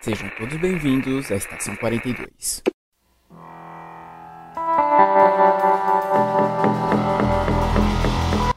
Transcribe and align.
Sejam 0.00 0.30
todos 0.38 0.56
bem-vindos 0.58 1.28
à 1.32 1.34
Estação 1.34 1.74
42. 1.74 2.62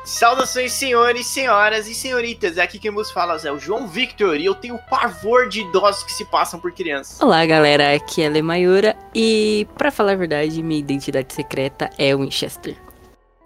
Saudações, 0.06 0.72
senhores, 0.74 1.26
senhoras 1.26 1.88
e 1.88 1.96
senhoritas. 1.96 2.60
Aqui 2.60 2.78
quem 2.78 2.92
vos 2.92 3.10
fala 3.10 3.40
é 3.44 3.52
o 3.52 3.58
João 3.58 3.88
Victor 3.88 4.38
e 4.38 4.46
eu 4.46 4.54
tenho 4.54 4.78
pavor 4.88 5.50
de 5.50 5.62
idosos 5.62 6.04
que 6.04 6.12
se 6.12 6.26
passam 6.26 6.60
por 6.60 6.72
crianças. 6.74 7.20
Olá, 7.20 7.44
galera. 7.44 7.96
Aqui 7.96 8.22
é 8.22 8.28
a 8.28 8.30
Lemayura 8.30 8.96
e, 9.16 9.68
pra 9.80 9.90
falar 9.90 10.12
a 10.12 10.18
verdade, 10.18 10.62
minha 10.62 10.80
identidade 10.80 11.34
secreta 11.34 11.90
é 11.98 12.16
Winchester. 12.16 12.78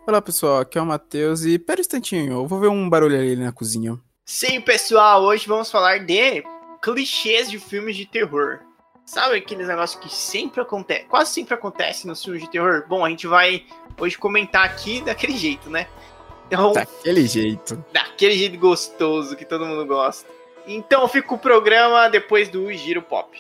Olá, 0.06 0.22
pessoal. 0.22 0.60
Aqui 0.60 0.78
é 0.78 0.82
o 0.82 0.86
Matheus 0.86 1.46
e 1.46 1.58
pera 1.58 1.80
um 1.80 1.82
instantinho, 1.82 2.34
eu 2.34 2.46
vou 2.46 2.60
ver 2.60 2.68
um 2.68 2.90
barulho 2.90 3.18
ali 3.18 3.38
na 3.38 3.54
cozinha. 3.54 3.98
Sim, 4.26 4.60
pessoal, 4.60 5.24
hoje 5.24 5.48
vamos 5.48 5.72
falar 5.72 6.00
de 6.00 6.44
clichês 6.86 7.50
de 7.50 7.58
filmes 7.58 7.96
de 7.96 8.06
terror. 8.06 8.60
Sabe 9.04 9.38
aqueles 9.38 9.68
negócios 9.68 10.00
que 10.00 10.14
sempre 10.14 10.62
acontece, 10.62 11.06
quase 11.06 11.34
sempre 11.34 11.56
acontece 11.56 12.06
nos 12.06 12.24
filmes 12.24 12.44
de 12.44 12.50
terror? 12.52 12.86
Bom, 12.88 13.04
a 13.04 13.10
gente 13.10 13.26
vai 13.26 13.66
hoje 14.00 14.16
comentar 14.18 14.64
aqui 14.66 15.02
daquele 15.02 15.36
jeito, 15.36 15.68
né? 15.68 15.88
Então, 16.46 16.74
daquele 16.74 17.26
jeito. 17.26 17.84
Daquele 17.92 18.38
jeito 18.38 18.60
gostoso 18.60 19.36
que 19.36 19.46
todo 19.46 19.66
mundo 19.66 19.84
gosta. 19.88 20.30
Então 20.68 21.08
fica 21.08 21.34
o 21.34 21.40
programa 21.40 22.08
depois 22.08 22.50
do 22.50 22.72
Giro 22.72 23.02
Pop. 23.02 23.36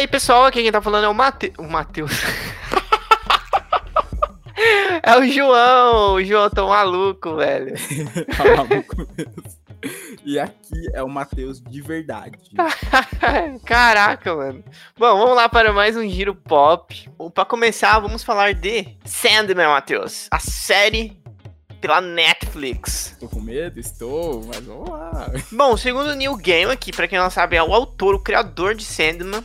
Aí, 0.00 0.08
pessoal. 0.08 0.46
Aqui 0.46 0.62
quem 0.62 0.72
tá 0.72 0.80
falando 0.80 1.04
é 1.04 1.08
o, 1.08 1.14
Mate... 1.14 1.52
o 1.58 1.64
Matheus. 1.64 2.12
é 5.02 5.18
o 5.18 5.28
João. 5.28 6.14
O 6.14 6.24
João 6.24 6.48
tá 6.50 6.64
maluco, 6.64 7.36
velho. 7.36 7.74
tá 8.36 8.44
maluco 8.56 8.96
mesmo. 9.16 9.60
E 10.24 10.38
aqui 10.38 10.90
é 10.92 11.02
o 11.02 11.08
Matheus 11.08 11.60
de 11.60 11.80
verdade. 11.80 12.38
Caraca, 13.64 14.34
mano. 14.34 14.62
Bom, 14.98 15.18
vamos 15.18 15.36
lá 15.36 15.48
para 15.48 15.72
mais 15.72 15.96
um 15.96 16.06
giro 16.06 16.34
pop. 16.34 17.08
Para 17.34 17.46
começar, 17.46 17.98
vamos 17.98 18.22
falar 18.22 18.52
de 18.52 18.98
Sandman, 19.04 19.68
Matheus. 19.68 20.28
A 20.30 20.38
série 20.38 21.20
pela 21.80 22.00
Netflix. 22.00 23.16
Tô 23.18 23.28
com 23.28 23.40
medo? 23.40 23.80
Estou, 23.80 24.44
mas 24.46 24.64
vamos 24.64 24.90
lá. 24.90 25.30
Bom, 25.50 25.76
segundo 25.76 26.10
o 26.10 26.14
Neil 26.14 26.36
Gaiman, 26.36 26.76
que 26.76 26.92
para 26.92 27.08
quem 27.08 27.18
não 27.18 27.30
sabe 27.30 27.56
é 27.56 27.62
o 27.62 27.72
autor, 27.72 28.14
o 28.14 28.20
criador 28.20 28.74
de 28.74 28.84
Sandman, 28.84 29.42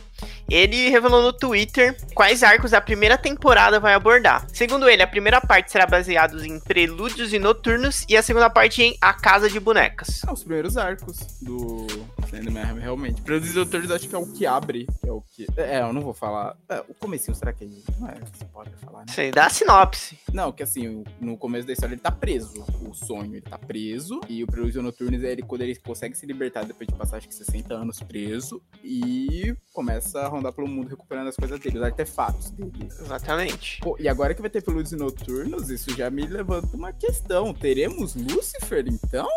ele 0.48 0.88
revelou 0.90 1.22
no 1.22 1.32
Twitter 1.32 1.96
quais 2.14 2.42
arcos 2.42 2.72
a 2.72 2.80
primeira 2.80 3.18
temporada 3.18 3.80
vai 3.80 3.94
abordar. 3.94 4.46
Segundo 4.52 4.88
ele, 4.88 5.02
a 5.02 5.06
primeira 5.06 5.40
parte 5.40 5.72
será 5.72 5.86
baseada 5.86 6.46
em 6.46 6.60
prelúdios 6.60 7.32
e 7.32 7.38
noturnos 7.38 8.04
e 8.08 8.16
a 8.16 8.22
segunda 8.22 8.48
parte 8.48 8.82
em 8.82 8.96
A 9.00 9.12
Casa 9.12 9.50
de 9.50 9.58
Bonecas. 9.58 10.22
Ah, 10.26 10.32
os 10.32 10.42
primeiros 10.42 10.76
arcos 10.76 11.18
do 11.42 11.86
Sandman, 12.30 12.78
realmente. 12.78 13.20
Prelúdios 13.22 13.54
e 13.54 13.58
noturnos 13.58 13.90
acho 13.90 14.08
que 14.08 14.14
é 14.14 14.18
o 14.18 14.26
que 14.26 14.46
abre, 14.46 14.86
é 15.04 15.10
o 15.10 15.20
que... 15.20 15.46
É, 15.56 15.80
eu 15.80 15.92
não 15.92 16.00
vou 16.00 16.14
falar... 16.14 16.56
É, 16.68 16.82
o 16.88 16.94
comecinho, 16.94 17.34
será 17.34 17.52
que 17.52 17.64
é... 17.64 17.68
Não 17.98 18.08
é 18.08 18.14
você 18.14 18.44
pode 18.46 18.70
falar, 18.76 19.00
né? 19.00 19.12
Sei, 19.12 19.30
dá 19.30 19.46
a 19.46 19.50
sinopse. 19.50 20.18
Não, 20.32 20.52
que 20.52 20.62
assim, 20.62 21.04
no 21.20 21.36
começo 21.36 21.66
da 21.66 21.72
história 21.72 21.94
ele 21.94 22.00
tá 22.00 22.10
preso. 22.10 22.64
O 22.82 22.94
sonho, 22.94 23.34
ele 23.34 23.40
tá 23.40 23.58
preso. 23.58 24.20
E 24.28 24.44
o 24.44 24.46
Prelúdios 24.46 24.76
e 24.76 24.80
noturnos 24.80 25.24
é 25.24 25.32
ele 25.32 25.42
quando 25.42 25.62
ele 25.62 25.74
consegue 25.76 26.16
se 26.16 26.26
libertar 26.26 26.64
depois 26.64 26.86
de 26.86 26.94
passar 26.94 27.16
acho 27.16 27.28
que 27.28 27.34
60 27.34 27.74
anos 27.74 28.00
preso. 28.00 28.62
E 28.84 29.56
começa 29.72 30.05
a 30.14 30.28
rondar 30.28 30.52
pelo 30.52 30.68
mundo 30.68 30.88
recuperando 30.88 31.28
as 31.28 31.36
coisas 31.36 31.58
dele, 31.58 31.78
os 31.78 31.84
artefatos 31.84 32.50
dele. 32.50 32.88
Exatamente. 33.00 33.80
Pô, 33.80 33.96
e 33.98 34.08
agora 34.08 34.34
que 34.34 34.40
vai 34.40 34.50
ter 34.50 34.62
Prelúdios 34.62 34.92
e 34.92 34.96
Noturnos, 34.96 35.70
isso 35.70 35.94
já 35.96 36.10
me 36.10 36.26
levanta 36.26 36.76
uma 36.76 36.92
questão. 36.92 37.52
Teremos 37.52 38.14
Lúcifer, 38.14 38.84
então? 38.86 39.28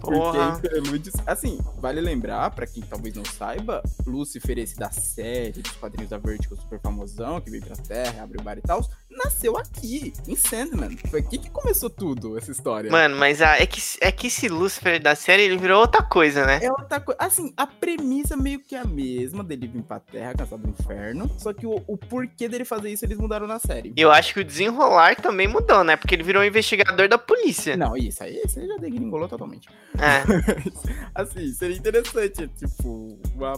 Porra. 0.00 0.52
Porque 0.52 0.66
em 0.66 0.70
Prelúdios... 0.70 1.14
Assim, 1.26 1.58
vale 1.78 2.00
lembrar, 2.00 2.50
pra 2.50 2.66
quem 2.66 2.82
talvez 2.82 3.14
não 3.14 3.24
saiba, 3.24 3.82
Lúcifer, 4.06 4.58
esse 4.58 4.76
da 4.76 4.90
série, 4.90 5.62
dos 5.62 5.72
quadrinhos 5.72 6.10
da 6.10 6.18
Vertigo 6.18 6.56
super 6.56 6.80
famosão, 6.80 7.40
que 7.40 7.50
veio 7.50 7.64
pra 7.64 7.76
Terra, 7.76 8.22
abre 8.22 8.40
o 8.40 8.42
bar 8.42 8.58
e 8.58 8.62
tal, 8.62 8.86
nasceu 9.16 9.56
aqui, 9.56 10.12
em 10.26 10.36
Sandman. 10.36 10.96
Foi 11.10 11.20
aqui 11.20 11.38
que 11.38 11.50
começou 11.50 11.90
tudo, 11.90 12.36
essa 12.38 12.50
história. 12.50 12.90
Mano, 12.90 13.16
mas 13.16 13.40
a, 13.40 13.58
é, 13.58 13.66
que, 13.66 13.80
é 14.00 14.12
que 14.12 14.26
esse 14.26 14.48
Lúcifer 14.48 15.00
da 15.00 15.14
série, 15.14 15.42
ele 15.42 15.56
virou 15.56 15.80
outra 15.80 16.02
coisa, 16.02 16.44
né? 16.46 16.60
É 16.62 16.70
outra 16.70 17.00
coisa. 17.00 17.18
Assim, 17.20 17.52
a 17.56 17.66
premissa 17.66 18.36
meio 18.36 18.60
que 18.60 18.74
é 18.74 18.80
a 18.80 18.84
mesma 18.84 19.44
dele 19.44 19.66
vir 19.66 19.82
pra 19.82 20.00
Terra, 20.00 20.34
caçado 20.34 20.62
do 20.62 20.70
inferno. 20.70 21.30
Só 21.38 21.52
que 21.52 21.66
o, 21.66 21.82
o, 21.86 21.96
porquê 21.96 22.48
dele 22.48 22.64
fazer 22.64 22.90
isso, 22.90 23.04
eles 23.04 23.18
mudaram 23.18 23.46
na 23.46 23.58
série. 23.58 23.92
Eu 23.96 24.10
acho 24.10 24.34
que 24.34 24.40
o 24.40 24.44
desenrolar 24.44 25.16
também 25.16 25.48
mudou, 25.48 25.84
né? 25.84 25.96
Porque 25.96 26.14
ele 26.14 26.22
virou 26.22 26.42
um 26.42 26.46
investigador 26.46 27.08
da 27.08 27.18
polícia. 27.18 27.76
Não, 27.76 27.96
isso 27.96 28.22
aí, 28.22 28.40
isso 28.44 28.58
aí 28.58 28.66
já 28.66 28.76
degringolou 28.76 29.28
totalmente. 29.28 29.68
É. 29.98 30.22
assim, 31.14 31.52
seria 31.52 31.76
interessante, 31.76 32.48
tipo, 32.48 33.18
uma... 33.34 33.54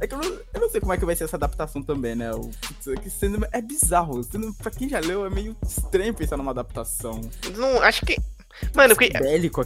É 0.00 0.06
que 0.06 0.14
eu 0.14 0.18
não, 0.18 0.24
eu 0.54 0.60
não, 0.60 0.70
sei 0.70 0.80
como 0.80 0.94
é 0.94 0.96
que 0.96 1.04
vai 1.04 1.14
ser 1.14 1.24
essa 1.24 1.36
adaptação 1.36 1.82
também, 1.82 2.14
né? 2.14 2.32
O, 2.32 2.50
que 3.02 3.10
sendo, 3.10 3.46
é 3.52 3.60
bizarro. 3.60 4.22
Sendo, 4.22 4.54
pra 4.54 4.70
quem 4.80 4.88
já 4.88 4.98
leu, 4.98 5.26
é 5.26 5.28
meio 5.28 5.54
estranho 5.62 6.14
pensar 6.14 6.38
numa 6.38 6.52
adaptação. 6.52 7.20
Não, 7.54 7.82
acho 7.82 8.06
que 8.06 8.16
Mano, 8.74 8.94
porque, 8.94 9.12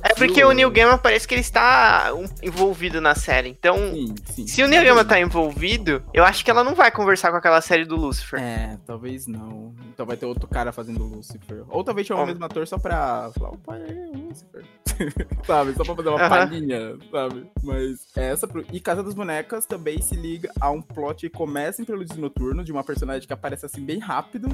é 0.02 0.14
porque 0.14 0.44
o 0.44 0.52
Neil 0.52 0.70
Gaiman 0.70 0.98
parece 0.98 1.26
que 1.26 1.34
ele 1.34 1.40
está 1.40 2.12
envolvido 2.42 3.00
na 3.00 3.14
série. 3.14 3.48
Então, 3.48 3.76
sim, 3.76 4.14
sim, 4.24 4.46
se 4.46 4.62
o 4.62 4.68
Neil 4.68 4.84
Gaiman 4.84 5.04
tá 5.04 5.20
envolvido, 5.20 6.02
eu 6.12 6.24
acho 6.24 6.44
que 6.44 6.50
ela 6.50 6.64
não 6.64 6.74
vai 6.74 6.90
conversar 6.90 7.30
com 7.30 7.36
aquela 7.36 7.60
série 7.60 7.84
do 7.84 7.96
Lucifer. 7.96 8.40
É, 8.40 8.78
talvez 8.86 9.26
não. 9.26 9.74
Então 9.92 10.06
vai 10.06 10.16
ter 10.16 10.26
outro 10.26 10.48
cara 10.48 10.72
fazendo 10.72 11.04
o 11.04 11.16
Lucifer. 11.16 11.64
Ou 11.68 11.84
talvez 11.84 12.06
chamar 12.06 12.22
o 12.22 12.26
mesmo 12.26 12.44
ator 12.44 12.66
só 12.66 12.78
pra 12.78 13.30
falar, 13.36 13.50
opa, 13.50 13.76
é 13.76 14.10
o 14.12 14.28
Lucifer. 14.28 14.64
sabe? 15.46 15.74
Só 15.74 15.84
pra 15.84 15.94
fazer 15.96 16.08
uma 16.08 16.28
palhinha, 16.28 16.96
sabe? 17.10 17.46
Mas 17.62 18.06
essa. 18.16 18.48
E 18.72 18.80
Casa 18.80 19.02
das 19.02 19.14
Bonecas 19.14 19.66
também 19.66 20.00
se 20.00 20.14
liga 20.14 20.50
a 20.60 20.70
um 20.70 20.80
plot 20.80 21.28
que 21.28 21.36
começa 21.36 21.82
em 21.82 21.84
Prelúdio 21.84 22.20
Noturno, 22.20 22.64
de 22.64 22.72
uma 22.72 22.84
personagem 22.84 23.26
que 23.26 23.32
aparece 23.32 23.66
assim 23.66 23.84
bem 23.84 23.98
rápido. 23.98 24.48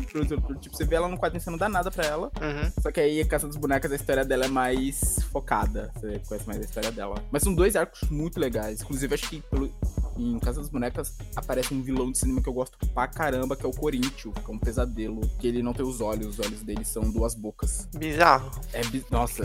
Tipo, 0.61 0.77
você 0.77 0.85
vê 0.85 0.97
ela 0.97 1.09
no 1.09 1.19
quadrinho, 1.19 1.43
você 1.43 1.51
não 1.51 1.59
dá 1.59 1.69
nada 1.69 1.91
pra 1.91 2.05
ela. 2.05 2.31
Uhum. 2.41 2.71
Só 2.81 2.91
que 2.91 3.01
aí 3.01 3.25
Casa 3.25 3.47
das 3.47 3.57
Bonecas, 3.57 3.93
a 3.93 3.97
história 3.97 4.25
dela 4.31 4.45
é 4.45 4.49
mais 4.49 5.19
focada. 5.33 5.91
Você 5.95 6.21
conhece 6.21 6.47
mais 6.47 6.61
a 6.61 6.65
história 6.65 6.93
dela. 6.93 7.17
Mas 7.33 7.43
são 7.43 7.53
dois 7.53 7.75
arcos 7.75 8.09
muito 8.09 8.39
legais. 8.39 8.81
Inclusive, 8.81 9.13
acho 9.13 9.29
que 9.29 9.43
pelo, 9.43 9.69
em 10.17 10.39
Casa 10.39 10.61
das 10.61 10.71
Bonecas 10.71 11.19
aparece 11.35 11.75
um 11.75 11.83
vilão 11.83 12.13
de 12.13 12.19
cinema 12.19 12.41
que 12.41 12.49
eu 12.49 12.53
gosto 12.53 12.79
pra 12.95 13.09
caramba, 13.09 13.57
que 13.57 13.67
é 13.67 13.69
o 13.69 13.73
Corinthians, 13.73 14.33
que 14.33 14.51
é 14.51 14.55
um 14.55 14.59
pesadelo. 14.59 15.21
Que 15.41 15.49
ele 15.49 15.65
não 15.65 15.73
tem 15.73 15.85
os 15.85 16.01
olhos, 16.01 16.39
os 16.39 16.47
olhos 16.47 16.63
dele 16.63 16.85
são 16.85 17.11
duas 17.11 17.35
bocas. 17.35 17.89
Bizarro. 17.97 18.53
É, 18.73 18.83
nossa, 19.11 19.45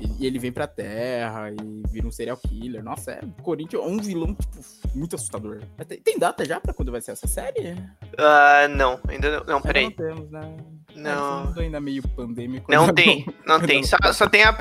e 0.00 0.26
ele 0.26 0.38
vem 0.38 0.50
pra 0.50 0.66
Terra 0.66 1.50
e 1.50 1.82
vira 1.90 2.06
um 2.06 2.10
serial 2.10 2.38
killer. 2.38 2.82
Nossa, 2.82 3.12
é. 3.12 3.20
Corinthians 3.42 3.82
é 3.82 3.86
um 3.86 3.98
vilão, 3.98 4.34
tipo, 4.34 4.58
muito 4.94 5.14
assustador. 5.14 5.60
Tem, 6.02 6.18
data 6.18 6.42
já 6.46 6.58
pra 6.58 6.72
quando 6.72 6.90
vai 6.90 7.02
ser 7.02 7.10
essa 7.10 7.26
série? 7.26 7.72
Uh, 7.72 8.68
não, 8.74 8.98
ainda 9.06 9.40
não. 9.40 9.44
Não, 9.44 9.60
peraí. 9.60 9.84
Não 9.84 9.92
temos, 9.92 10.30
né? 10.30 10.56
Não. 10.94 11.52
É, 11.56 11.60
ainda 11.60 11.80
meio 11.80 12.02
pandêmico. 12.08 12.70
Não 12.70 12.92
tem, 12.92 13.24
não, 13.46 13.58
não 13.58 13.66
tem. 13.66 13.82
Só, 13.92 13.96
só 14.12 14.28
tem 14.28 14.44
a. 14.44 14.56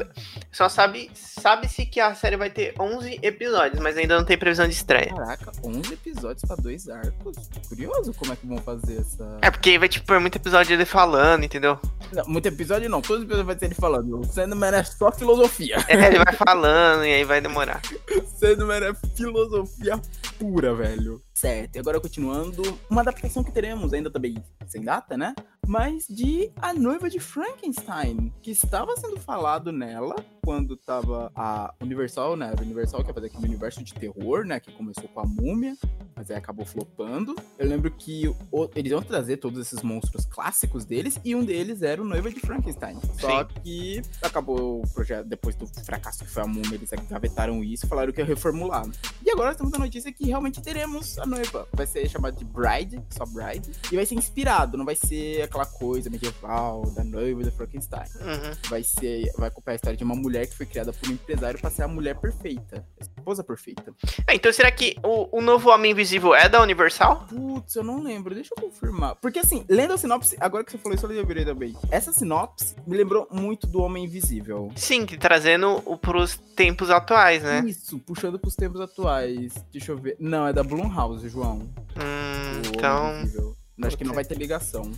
Só 0.51 0.69
sabe. 0.69 1.09
Sabe-se 1.13 1.85
que 1.85 1.99
a 1.99 2.13
série 2.13 2.37
vai 2.37 2.49
ter 2.49 2.73
11 2.79 3.19
episódios, 3.21 3.81
mas 3.81 3.97
ainda 3.97 4.17
não 4.17 4.25
tem 4.25 4.37
previsão 4.37 4.67
de 4.67 4.73
estreia. 4.73 5.13
Caraca, 5.13 5.51
11 5.63 5.93
episódios 5.93 6.43
pra 6.45 6.55
dois 6.55 6.89
arcos. 6.89 7.37
Curioso 7.67 8.13
como 8.13 8.33
é 8.33 8.35
que 8.35 8.45
vão 8.45 8.57
fazer 8.59 8.99
essa. 8.99 9.37
É 9.41 9.49
porque 9.49 9.79
vai, 9.79 9.89
tipo, 9.89 10.19
muito 10.19 10.35
episódio 10.35 10.73
ele 10.73 10.85
falando, 10.85 11.43
entendeu? 11.43 11.79
Não, 12.13 12.25
muito 12.25 12.47
episódio 12.47 12.89
não. 12.89 13.01
Todos 13.01 13.19
os 13.19 13.23
episódios 13.23 13.47
vai 13.47 13.55
ter 13.55 13.65
ele 13.65 13.75
falando. 13.75 14.19
O 14.19 14.25
Sandman 14.25 14.75
é 14.75 14.83
só 14.83 15.11
filosofia. 15.11 15.77
É, 15.87 16.07
ele 16.07 16.19
vai 16.23 16.33
falando 16.33 17.05
e 17.05 17.13
aí 17.13 17.23
vai 17.23 17.41
demorar. 17.41 17.81
Sandman 18.37 18.83
é 18.83 18.93
filosofia 19.15 19.99
pura, 20.37 20.73
velho. 20.73 21.21
Certo, 21.41 21.75
e 21.75 21.79
agora 21.79 21.99
continuando, 21.99 22.61
uma 22.87 23.01
adaptação 23.01 23.43
que 23.43 23.51
teremos 23.51 23.91
ainda 23.93 24.11
também 24.11 24.35
sem 24.67 24.83
data, 24.83 25.17
né? 25.17 25.33
Mas 25.65 26.05
de 26.07 26.51
A 26.61 26.71
Noiva 26.71 27.09
de 27.09 27.19
Frankenstein, 27.19 28.31
que 28.43 28.51
estava 28.51 28.95
sendo 28.95 29.19
falado 29.19 29.71
nela 29.71 30.15
quando 30.43 30.77
tava 30.77 31.31
a 31.35 31.73
Universal, 31.81 32.35
né? 32.35 32.53
A 32.55 32.61
Universal 32.61 33.03
quer 33.03 33.13
fazer 33.13 33.27
aquele 33.27 33.45
universo 33.45 33.83
de 33.83 33.93
terror, 33.93 34.45
né? 34.45 34.59
Que 34.59 34.71
começou 34.71 35.07
com 35.09 35.19
a 35.19 35.25
múmia, 35.25 35.75
mas 36.15 36.29
aí 36.29 36.37
acabou 36.37 36.65
flopando. 36.65 37.35
Eu 37.57 37.67
lembro 37.67 37.89
que 37.89 38.27
o, 38.51 38.69
eles 38.75 38.91
iam 38.91 39.01
trazer 39.01 39.37
todos 39.37 39.59
esses 39.59 39.81
monstros 39.81 40.25
clássicos 40.25 40.85
deles 40.85 41.19
e 41.23 41.35
um 41.35 41.43
deles 41.43 41.81
era 41.81 42.01
o 42.01 42.05
Noiva 42.05 42.29
de 42.29 42.39
Frankenstein. 42.39 42.99
Só 43.19 43.39
Sim. 43.39 43.47
que 43.63 44.01
acabou 44.21 44.81
o 44.81 44.87
projeto, 44.93 45.27
depois 45.27 45.55
do 45.55 45.65
fracasso 45.67 46.23
que 46.23 46.29
foi 46.29 46.43
a 46.43 46.47
múmia, 46.47 46.75
eles 46.75 46.89
gavetaram 47.09 47.63
isso 47.63 47.85
e 47.85 47.89
falaram 47.89 48.11
que 48.11 48.19
ia 48.19 48.25
reformular. 48.25 48.85
E 49.25 49.31
agora 49.31 49.55
temos 49.55 49.73
a 49.73 49.79
notícia 49.79 50.11
que 50.11 50.25
realmente 50.25 50.61
teremos 50.61 51.17
a 51.19 51.25
noiva. 51.31 51.67
Vai 51.73 51.87
ser 51.87 52.07
chamado 52.09 52.37
de 52.37 52.45
Bride, 52.45 53.01
só 53.09 53.25
Bride, 53.25 53.71
e 53.91 53.95
vai 53.95 54.05
ser 54.05 54.15
inspirado, 54.15 54.77
não 54.77 54.85
vai 54.85 54.95
ser 54.95 55.41
aquela 55.41 55.65
coisa 55.65 56.09
medieval 56.09 56.83
da 56.91 57.03
noiva 57.03 57.43
do 57.43 57.51
Frankenstein. 57.51 58.07
Uhum. 58.19 58.69
Vai 58.69 58.83
ser, 58.83 59.31
vai 59.37 59.47
acompanhar 59.47 59.73
a 59.73 59.77
história 59.77 59.97
de 59.97 60.03
uma 60.03 60.15
mulher 60.15 60.47
que 60.47 60.55
foi 60.55 60.65
criada 60.65 60.91
por 60.91 61.09
um 61.09 61.13
empresário 61.13 61.59
para 61.59 61.69
ser 61.69 61.83
a 61.83 61.87
mulher 61.87 62.15
perfeita. 62.15 62.85
esposa 62.99 63.43
perfeita. 63.43 63.93
É, 64.27 64.35
então 64.35 64.51
será 64.51 64.71
que 64.71 64.95
o, 65.03 65.37
o 65.37 65.41
novo 65.41 65.69
Homem 65.69 65.91
Invisível 65.91 66.35
é 66.35 66.49
da 66.49 66.61
Universal? 66.61 67.25
Putz, 67.29 67.75
eu 67.75 67.83
não 67.83 68.01
lembro, 68.03 68.35
deixa 68.35 68.53
eu 68.55 68.61
confirmar. 68.61 69.15
Porque 69.15 69.39
assim, 69.39 69.65
lendo 69.69 69.93
a 69.93 69.97
sinopse, 69.97 70.35
agora 70.39 70.63
que 70.63 70.71
você 70.71 70.77
falou 70.77 70.95
isso, 70.95 71.05
eu 71.05 71.09
lembrei 71.09 71.45
também. 71.45 71.75
Essa 71.89 72.11
sinopse 72.11 72.75
me 72.85 72.97
lembrou 72.97 73.27
muito 73.31 73.67
do 73.67 73.81
Homem 73.81 74.05
Invisível. 74.05 74.71
Sim, 74.75 75.05
que 75.05 75.17
trazendo 75.17 75.81
o 75.85 75.97
pros 75.97 76.37
tempos 76.55 76.89
atuais, 76.89 77.43
né? 77.43 77.63
Isso, 77.65 77.99
puxando 77.99 78.37
pros 78.37 78.55
tempos 78.55 78.81
atuais. 78.81 79.53
Deixa 79.71 79.91
eu 79.91 79.97
ver. 79.97 80.17
Não, 80.19 80.47
é 80.47 80.53
da 80.53 80.63
Blumhouse, 80.63 81.20
João. 81.29 81.59
Hum, 81.97 82.61
então. 82.73 83.19
Invisível. 83.19 83.57
Acho 83.83 83.97
que 83.97 84.03
não 84.03 84.13
vai 84.13 84.23
ter 84.23 84.37
ligação. 84.37 84.91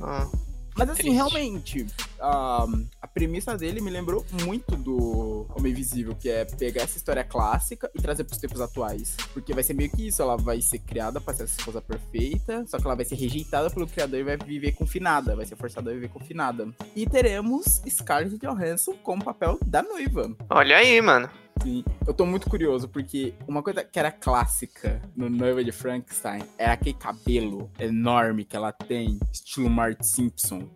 ah, 0.00 0.28
Mas 0.76 0.90
assim, 0.90 1.02
Triste. 1.04 1.14
realmente, 1.16 1.86
a, 2.20 2.66
a 3.00 3.06
premissa 3.06 3.56
dele 3.56 3.80
me 3.80 3.88
lembrou 3.90 4.26
muito 4.44 4.76
do 4.76 5.46
Homem 5.56 5.72
Invisível, 5.72 6.14
que 6.14 6.28
é 6.28 6.44
pegar 6.44 6.82
essa 6.82 6.98
história 6.98 7.24
clássica 7.24 7.90
e 7.94 8.02
trazer 8.02 8.24
pros 8.24 8.38
tempos 8.38 8.60
atuais. 8.60 9.16
Porque 9.32 9.54
vai 9.54 9.62
ser 9.62 9.72
meio 9.72 9.90
que 9.90 10.06
isso, 10.08 10.20
ela 10.20 10.36
vai 10.36 10.60
ser 10.60 10.80
criada 10.80 11.18
pra 11.18 11.32
ser 11.32 11.44
essa 11.44 11.58
esposa 11.58 11.80
perfeita, 11.80 12.62
só 12.66 12.76
que 12.78 12.84
ela 12.86 12.94
vai 12.94 13.06
ser 13.06 13.14
rejeitada 13.14 13.70
pelo 13.70 13.86
criador 13.86 14.18
e 14.20 14.24
vai 14.24 14.36
viver 14.36 14.72
confinada, 14.72 15.34
vai 15.34 15.46
ser 15.46 15.56
forçada 15.56 15.90
a 15.90 15.94
viver 15.94 16.08
confinada. 16.10 16.68
E 16.94 17.06
teremos 17.08 17.80
Scarlett 17.88 18.36
Johansson 18.36 18.92
com 19.02 19.16
o 19.16 19.24
papel 19.24 19.58
da 19.64 19.82
noiva. 19.82 20.30
olha 20.50 20.76
aí, 20.76 21.00
mano. 21.00 21.30
Sim, 21.62 21.84
eu 22.06 22.14
tô 22.14 22.24
muito 22.24 22.48
curioso, 22.48 22.88
porque 22.88 23.34
uma 23.46 23.62
coisa 23.62 23.82
que 23.82 23.98
era 23.98 24.12
clássica 24.12 25.00
no 25.16 25.28
Noiva 25.28 25.64
de 25.64 25.72
Frankenstein 25.72 26.42
era 26.56 26.74
aquele 26.74 26.94
cabelo 26.94 27.70
enorme 27.78 28.44
que 28.44 28.56
ela 28.56 28.72
tem, 28.72 29.18
estilo 29.32 29.68
Mart 29.68 30.02
Simpson. 30.02 30.68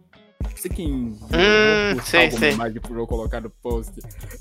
Vou 1.21 1.97
postar 1.97 2.05
sei, 2.05 2.31
sei. 2.31 2.53
imagem 2.53 2.81
pra 2.81 2.93
eu 2.93 3.07
colocar 3.07 3.41
no 3.41 3.51
post. 3.51 3.93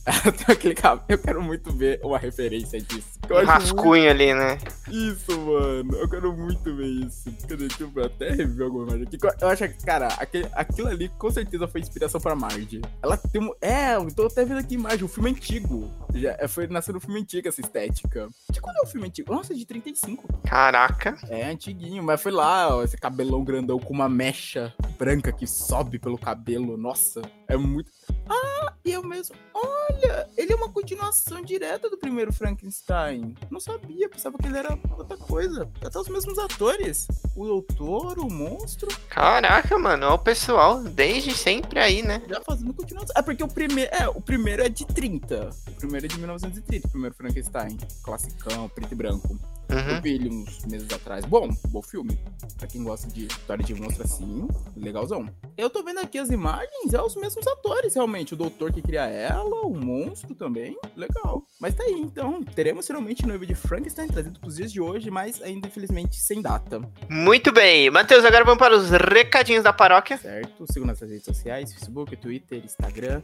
Eu 1.07 1.17
quero 1.17 1.41
muito 1.41 1.71
ver 1.71 1.99
uma 2.03 2.17
referência 2.17 2.79
disso. 2.81 3.19
Um 3.29 3.45
rascunho 3.45 4.09
ali, 4.09 4.33
né? 4.33 4.57
muito 4.87 4.89
isso, 4.89 5.39
mano. 5.39 5.95
Eu 5.95 6.09
quero 6.09 6.35
muito 6.35 6.75
ver 6.75 6.87
isso. 6.87 7.31
Cadê? 7.47 7.67
Deixa 7.67 7.83
eu 7.83 8.03
até 8.03 8.31
rever 8.31 8.65
alguma 8.65 8.87
imagem 8.87 9.03
aqui. 9.03 9.17
Eu 9.39 9.47
acho 9.47 9.67
que, 9.69 9.85
cara, 9.85 10.07
aquele, 10.17 10.47
aquilo 10.53 10.87
ali 10.87 11.09
com 11.09 11.29
certeza 11.29 11.67
foi 11.67 11.81
inspiração 11.81 12.19
pra 12.19 12.35
Marge. 12.35 12.81
Ela 13.01 13.17
tem 13.17 13.41
um. 13.41 13.53
É, 13.61 13.95
eu 13.95 14.13
tô 14.13 14.25
até 14.25 14.43
vendo 14.43 14.59
aqui 14.59 14.75
imagem, 14.75 15.03
o 15.03 15.07
filme 15.07 15.29
antigo. 15.29 15.89
Já, 16.13 16.35
é, 16.39 16.47
foi 16.47 16.67
nascendo 16.67 16.95
no 16.95 17.01
filme 17.01 17.19
antigo 17.19 17.47
essa 17.47 17.61
estética. 17.61 18.27
De 18.51 18.59
quando 18.59 18.77
é 18.77 18.81
o 18.81 18.87
filme 18.87 19.07
antigo? 19.07 19.31
Nossa, 19.31 19.53
de 19.53 19.65
35. 19.65 20.27
Caraca. 20.43 21.15
É, 21.29 21.49
antiguinho, 21.49 22.03
mas 22.03 22.21
foi 22.21 22.31
lá, 22.31 22.75
ó, 22.75 22.83
esse 22.83 22.97
cabelão 22.97 23.43
grandão 23.43 23.79
com 23.79 23.93
uma 23.93 24.09
mecha 24.09 24.73
branca 24.97 25.31
que 25.31 25.45
sobe 25.45 25.98
pelo 25.99 26.17
cabelo. 26.17 26.77
Nossa, 26.77 27.21
é 27.47 27.57
muito. 27.57 27.91
Ah, 28.27 28.73
e 28.83 28.91
eu 28.91 29.03
mesmo. 29.03 29.35
Olha, 29.53 30.27
ele 30.37 30.53
é 30.53 30.55
uma 30.55 30.69
continuação 30.71 31.41
direta 31.41 31.89
do 31.89 31.97
primeiro 31.97 32.31
Frankenstein. 32.31 33.35
Não 33.49 33.59
sabia, 33.59 34.09
pensava 34.09 34.37
que 34.37 34.47
ele 34.47 34.57
era 34.57 34.77
outra 34.97 35.17
coisa. 35.17 35.69
Até 35.83 35.99
os 35.99 36.07
mesmos 36.07 36.37
atores. 36.37 37.07
O 37.35 37.45
doutor, 37.45 38.19
o 38.19 38.29
monstro, 38.31 38.89
Caraca, 39.09 39.77
mano. 39.77 40.05
Olha 40.05 40.15
o 40.15 40.19
pessoal 40.19 40.83
desde 40.83 41.33
sempre 41.33 41.79
aí, 41.79 42.01
né? 42.01 42.21
já 42.27 42.41
fazendo 42.41 42.73
continuação. 42.73 43.13
É 43.17 43.21
porque 43.21 43.43
o 43.43 43.47
primeiro. 43.47 43.91
É, 43.93 44.07
o 44.07 44.21
primeiro 44.21 44.63
é 44.63 44.69
de 44.69 44.85
30. 44.85 45.49
O 45.67 45.71
primeiro 45.73 46.05
é 46.05 46.09
de 46.09 46.17
1930, 46.17 46.87
o 46.87 46.91
primeiro 46.91 47.15
Frankenstein. 47.15 47.77
Classicão, 48.03 48.69
preto 48.69 48.91
e 48.91 48.95
branco. 48.95 49.39
Eu 49.69 49.77
Uhum. 49.77 50.01
vi 50.01 50.13
ele 50.15 50.29
uns 50.29 50.65
meses 50.65 50.91
atrás. 50.91 51.23
Bom, 51.25 51.47
bom 51.67 51.81
filme. 51.81 52.19
Pra 52.57 52.67
quem 52.67 52.83
gosta 52.83 53.07
de 53.07 53.25
história 53.27 53.63
de 53.63 53.73
monstro 53.75 54.03
assim, 54.03 54.47
legalzão. 54.75 55.29
Eu 55.55 55.69
tô 55.69 55.83
vendo 55.83 55.99
aqui 55.99 56.17
as 56.17 56.29
imagens, 56.31 56.93
é 56.93 57.01
os 57.01 57.15
mesmos 57.15 57.45
atores, 57.47 57.93
realmente. 57.93 58.33
O 58.33 58.37
doutor 58.37 58.73
que 58.73 58.81
cria 58.81 59.05
ela, 59.05 59.61
o 59.61 59.69
monstro 59.75 60.33
também. 60.35 60.75
Legal. 60.97 61.43
Mas 61.59 61.75
tá 61.75 61.83
aí, 61.83 61.93
então. 61.93 62.43
Teremos 62.43 62.87
finalmente 62.87 63.25
noivo 63.27 63.45
de 63.45 63.53
Frankenstein 63.53 64.07
trazido 64.07 64.39
pros 64.39 64.55
dias 64.55 64.71
de 64.71 64.81
hoje, 64.81 65.11
mas 65.11 65.41
ainda 65.41 65.67
infelizmente 65.67 66.19
sem 66.19 66.41
data. 66.41 66.81
Muito 67.09 67.51
bem. 67.51 67.89
Matheus, 67.91 68.25
agora 68.25 68.43
vamos 68.43 68.59
para 68.59 68.75
os 68.75 68.89
recadinhos 68.89 69.63
da 69.63 69.71
paróquia. 69.71 70.17
Certo? 70.17 70.65
Sigam 70.71 70.87
nossas 70.87 71.09
redes 71.09 71.25
sociais: 71.25 71.71
Facebook, 71.73 72.15
Twitter, 72.17 72.63
Instagram. 72.65 73.21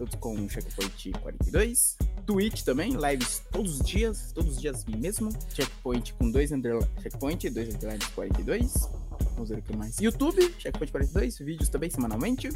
Todos 0.00 0.14
com 0.14 0.48
Checkpoint 0.48 1.12
42. 1.20 1.98
Twitch 2.26 2.62
também, 2.62 2.92
lives 2.96 3.42
todos 3.52 3.80
os 3.80 3.86
dias, 3.86 4.32
todos 4.32 4.54
os 4.54 4.58
dias 4.60 4.82
mesmo. 4.86 5.28
Checkpoint 5.54 6.14
com 6.14 6.30
dois 6.30 6.50
underline, 6.52 6.88
checkpoint, 7.02 7.50
dois 7.50 7.74
underlines 7.74 8.06
42. 8.14 8.88
Vamos 9.34 9.50
ver 9.50 9.58
o 9.58 9.62
que 9.62 9.76
mais. 9.76 9.98
YouTube, 10.00 10.40
Checkpoint 10.58 10.90
42, 10.90 11.38
vídeos 11.40 11.68
também 11.68 11.90
semanalmente. 11.90 12.48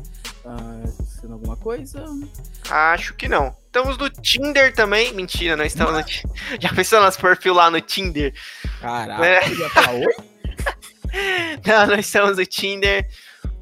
Ah, 0.47 0.81
esquecendo 0.89 1.35
alguma 1.35 1.55
coisa. 1.59 2.03
Acho 2.71 3.13
que 3.15 3.29
não. 3.29 3.55
Estamos 3.67 3.99
no 3.99 4.09
Tinder 4.09 4.75
também. 4.75 5.13
Mentira, 5.13 5.55
não 5.55 5.67
estamos 5.67 5.93
no 5.93 6.03
Tinder. 6.03 6.31
Já 6.59 6.73
pensou 6.73 6.99
nosso 7.03 7.21
perfil 7.21 7.53
lá 7.53 7.71
no 7.71 7.79
Tinder? 7.83 8.33
Caraca, 8.81 9.23
É. 9.27 9.49
ia 9.53 9.69
falar 9.69 9.95
oi? 9.97 10.15
Não, 11.65 11.87
não 11.87 11.95
estamos 11.95 12.37
no 12.39 12.45
Tinder. 12.45 13.09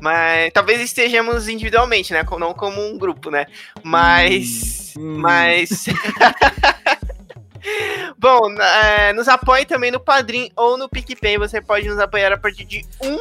Mas 0.03 0.51
talvez 0.53 0.81
estejamos 0.81 1.47
individualmente, 1.47 2.13
né? 2.13 2.25
Não 2.37 2.53
como 2.53 2.85
um 2.85 2.99
grupo, 2.99 3.31
né? 3.31 3.47
Mas. 3.85 4.93
Hum, 4.99 5.19
Mas. 5.19 5.85
Bom, 8.19 8.53
é, 8.61 9.13
nos 9.13 9.29
apoie 9.29 9.65
também 9.65 9.93
no 9.93 10.01
Padrim 10.01 10.51
ou 10.57 10.77
no 10.77 10.89
PicPay. 10.89 11.39
Você 11.39 11.61
pode 11.61 11.89
nos 11.89 12.01
apoiar 12.01 12.33
a 12.33 12.37
partir 12.37 12.65
de 12.65 12.85
um 13.01 13.17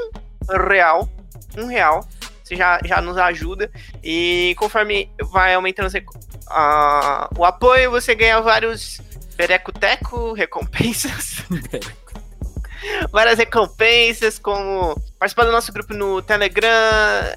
real. 0.67 1.07
Um 1.55 1.67
real. 1.67 2.03
Você 2.43 2.55
já, 2.55 2.79
já 2.83 2.99
nos 2.99 3.15
ajuda. 3.15 3.69
E 4.03 4.55
conforme 4.57 5.07
vai 5.31 5.53
aumentando 5.53 5.87
você- 5.87 6.03
ah, 6.49 7.29
o 7.37 7.45
apoio, 7.45 7.91
você 7.91 8.15
ganha 8.15 8.41
vários 8.41 8.99
pereco-teco, 9.37 10.33
recompensas. 10.33 11.43
várias 13.11 13.37
recompensas, 13.37 14.39
como 14.39 14.95
participar 15.19 15.45
do 15.45 15.51
nosso 15.51 15.71
grupo 15.71 15.93
no 15.93 16.21
Telegram, 16.21 16.67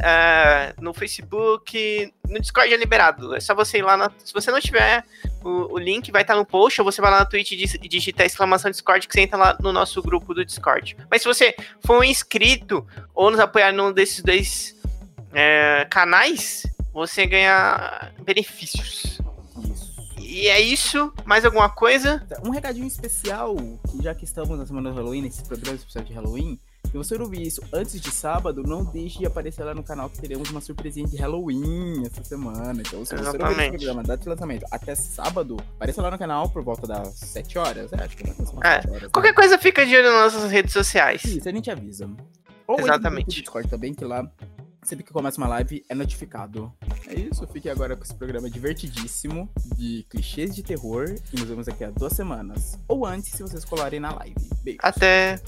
é, 0.03 0.75
no 0.81 0.95
Facebook, 0.95 2.13
no 2.29 2.41
Discord 2.41 2.73
é 2.73 2.77
liberado. 2.77 3.35
É 3.35 3.41
só 3.41 3.55
você 3.55 3.79
ir 3.79 3.83
lá, 3.83 3.97
na- 3.97 4.11
se 4.25 4.33
você 4.33 4.51
não 4.51 4.61
tiver 4.61 5.05
o, 5.43 5.75
o 5.75 5.79
link, 5.79 6.11
vai 6.11 6.23
estar 6.23 6.35
no 6.37 6.47
post, 6.47 6.81
ou 6.81 6.85
você 6.85 7.01
vai 7.01 7.11
lá 7.11 7.21
na 7.21 7.25
Twitch 7.27 7.53
e 7.53 7.89
digita 7.89 8.25
exclamação 8.25 8.71
Discord, 8.71 9.07
que 9.07 9.13
você 9.15 9.21
entra 9.21 9.37
lá 9.37 9.59
no 9.61 9.73
nosso 9.73 10.03
grupo 10.03 10.33
do 10.35 10.45
Discord. 10.45 10.97
Mas 11.11 11.23
se 11.23 11.29
você 11.29 11.55
for 11.85 11.99
um 12.01 12.05
inscrito, 12.05 12.87
ou 13.15 13.31
nos 13.31 13.41
apoiar 13.41 13.73
num 13.73 13.93
desses 13.93 14.23
dois 14.23 14.75
é, 15.33 15.87
canais, 15.91 16.63
você 16.93 17.27
ganha 17.27 18.11
benefícios. 18.23 19.14
E 20.35 20.49
é 20.49 20.61
isso, 20.61 21.13
mais 21.25 21.45
alguma 21.45 21.69
coisa? 21.71 22.27
Um 22.45 22.51
recadinho 22.51 22.89
especial, 22.89 23.55
já 24.03 24.13
que 24.17 24.25
estamos 24.25 24.59
na 24.59 24.67
semana 24.67 24.91
do 24.91 24.97
Halloween, 24.97 25.23
nesse 25.23 25.45
programa 25.45 25.77
especial 25.77 26.05
de 26.05 26.13
Halloween, 26.13 26.59
se 26.91 26.93
você 26.97 27.15
ouvir 27.17 27.43
isso 27.47 27.63
antes 27.73 28.01
de 28.01 28.11
sábado, 28.11 28.65
não 28.67 28.85
deixe 28.85 29.19
de 29.21 29.27
aparecer 29.27 29.63
lá 29.63 29.73
no 29.75 29.85
canal 29.85 30.11
que 30.11 30.21
teremos 30.21 30.51
uma 30.51 30.61
surpresinha 30.61 31.07
de 31.07 31.17
Halloween 31.19 32.03
essa 32.05 32.25
semana. 32.25 32.83
Então, 32.85 33.05
se 33.05 33.15
você 33.15 33.29
ouvir 33.43 33.61
esse 33.61 33.69
programa 33.71 34.03
data 34.03 34.23
de 34.25 34.29
lançamento 34.29 34.67
até 34.73 34.97
sábado, 34.97 35.57
apareça 35.77 36.03
lá 36.03 36.11
no 36.11 36.19
canal 36.19 36.49
por 36.51 36.65
volta 36.65 36.85
das 36.87 37.15
7 37.15 37.57
horas. 37.59 37.93
É, 37.93 38.03
acho 38.05 38.17
que 38.17 38.25
umas 38.25 38.65
É, 38.65 38.83
7 38.83 38.89
horas. 38.91 39.03
né? 39.03 39.09
Qualquer 39.13 39.35
coisa 39.35 39.57
fica 39.57 39.87
de 39.87 39.97
olho 39.97 40.11
nas 40.13 40.35
nossas 40.35 40.51
redes 40.51 40.73
sociais. 40.73 41.25
Isso, 41.25 41.49
a 41.49 41.53
gente 41.53 41.71
avisa. 41.71 42.11
Ou 42.67 42.81
Exatamente. 42.81 43.41
Discord 43.41 43.69
também, 43.69 43.95
que 43.95 44.05
lá, 44.05 44.29
sempre 44.89 45.05
que 45.05 45.13
começa 45.13 45.39
uma 45.39 45.49
live, 45.49 45.85
é 45.89 45.95
notificado. 45.95 46.73
É 47.07 47.15
isso, 47.15 47.47
fique 47.49 47.69
agora 47.69 47.97
com 47.97 48.03
esse 48.03 48.15
programa 48.15 48.49
divertidíssimo 48.51 49.49
de 49.77 50.05
clichês 50.09 50.55
de 50.55 50.63
terror 50.63 51.15
e 51.33 51.39
nos 51.39 51.49
vemos 51.49 51.67
daqui 51.67 51.85
a 51.85 51.91
duas 51.91 52.13
semanas. 52.13 52.79
Ou 52.89 53.07
antes, 53.07 53.33
se 53.33 53.43
vocês 53.43 53.65
colarem 53.65 54.01
na 54.01 54.13
live. 54.15 54.35
Beijo. 54.63 54.79
Até. 54.83 55.41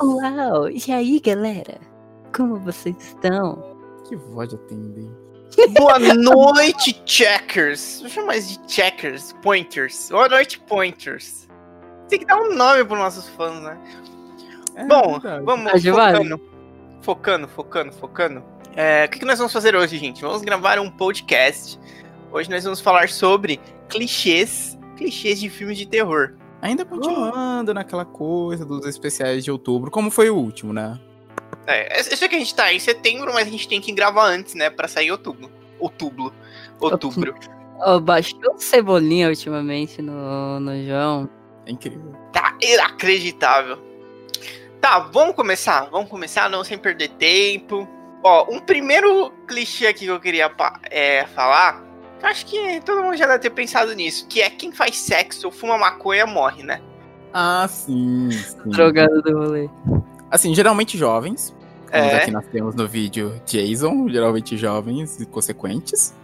Uau! 0.00 0.68
E 0.70 0.92
aí, 0.92 1.20
galera? 1.20 1.80
Como 2.34 2.56
vocês 2.60 2.96
estão? 2.98 3.76
Que 4.08 4.14
voz 4.14 4.48
de 4.48 4.54
atendente. 4.54 5.28
Boa 5.76 5.98
noite, 5.98 7.02
checkers. 7.04 8.00
Vou 8.00 8.08
chamar 8.08 8.36
isso 8.36 8.60
de 8.62 8.72
checkers, 8.72 9.34
pointers. 9.42 10.08
Boa 10.10 10.28
noite, 10.28 10.60
pointers. 10.60 11.48
Tem 12.08 12.20
que 12.20 12.24
dar 12.24 12.40
um 12.40 12.54
nome 12.54 12.84
para 12.84 12.96
nossos 12.96 13.28
fãs, 13.30 13.60
né? 13.60 13.76
É, 14.76 14.84
Bom, 14.84 15.18
verdade. 15.18 15.44
vamos 15.44 15.82
válido. 15.82 15.90
focando. 15.92 16.40
Focando, 17.02 17.48
focando, 17.48 17.92
focando. 17.92 18.44
É, 18.76 19.04
o 19.04 19.08
que, 19.08 19.18
que 19.18 19.24
nós 19.24 19.38
vamos 19.38 19.52
fazer 19.52 19.74
hoje, 19.74 19.98
gente? 19.98 20.22
Vamos 20.22 20.42
gravar 20.42 20.78
um 20.78 20.90
podcast. 20.90 21.78
Hoje 22.30 22.48
nós 22.48 22.62
vamos 22.62 22.80
falar 22.80 23.08
sobre 23.08 23.58
clichês, 23.88 24.78
clichês 24.96 25.40
de 25.40 25.50
filmes 25.50 25.76
de 25.76 25.86
terror. 25.86 26.34
Ainda 26.60 26.84
continuando 26.84 27.72
naquela 27.72 28.04
coisa 28.04 28.64
dos 28.64 28.84
especiais 28.86 29.44
de 29.44 29.50
outubro, 29.50 29.90
como 29.90 30.10
foi 30.10 30.28
o 30.28 30.36
último, 30.36 30.72
né? 30.72 30.98
É, 31.66 32.00
eu 32.00 32.16
sei 32.16 32.28
que 32.28 32.34
a 32.34 32.38
gente 32.38 32.54
tá 32.54 32.72
em 32.72 32.78
setembro, 32.78 33.32
mas 33.32 33.46
a 33.46 33.50
gente 33.50 33.68
tem 33.68 33.80
que 33.80 33.92
gravar 33.92 34.26
antes, 34.26 34.54
né? 34.54 34.70
Pra 34.70 34.88
sair 34.88 35.08
em 35.08 35.10
outubro. 35.10 35.50
Outubro. 35.78 36.32
Outubro. 36.80 37.34
Oh, 37.86 38.00
baixou 38.00 38.58
cebolinha 38.58 39.28
ultimamente 39.28 40.02
no, 40.02 40.58
no 40.58 40.84
João. 40.84 41.28
É 41.66 41.70
incrível. 41.70 42.12
Tá 42.32 42.56
inacreditável. 42.60 43.78
Tá, 44.80 44.98
vamos 44.98 45.36
começar. 45.36 45.88
Vamos 45.90 46.08
começar, 46.08 46.48
não 46.48 46.64
sem 46.64 46.78
perder 46.78 47.10
tempo. 47.10 47.86
Ó, 48.24 48.52
um 48.52 48.58
primeiro 48.58 49.30
clichê 49.46 49.86
aqui 49.86 50.06
que 50.06 50.10
eu 50.10 50.20
queria 50.20 50.50
é, 50.90 51.24
falar. 51.26 51.87
Acho 52.22 52.46
que 52.46 52.80
todo 52.84 53.02
mundo 53.02 53.16
já 53.16 53.26
deve 53.26 53.38
ter 53.40 53.50
pensado 53.50 53.94
nisso. 53.94 54.26
Que 54.28 54.40
é 54.40 54.50
quem 54.50 54.72
faz 54.72 54.96
sexo 54.96 55.46
ou 55.46 55.52
fuma 55.52 55.78
maconha 55.78 56.26
morre, 56.26 56.62
né? 56.62 56.80
Ah, 57.32 57.66
sim. 57.68 58.30
sim. 58.30 58.56
Drogado 58.70 59.22
do 59.22 59.36
rolê. 59.36 59.68
Assim, 60.30 60.54
geralmente 60.54 60.98
jovens. 60.98 61.54
Como 61.90 62.02
É. 62.02 62.16
aqui 62.16 62.30
nós 62.30 62.44
temos 62.46 62.74
no 62.74 62.86
vídeo 62.86 63.40
Jason, 63.46 64.08
geralmente 64.08 64.56
jovens 64.56 65.18
e 65.20 65.26
consequentes. 65.26 66.14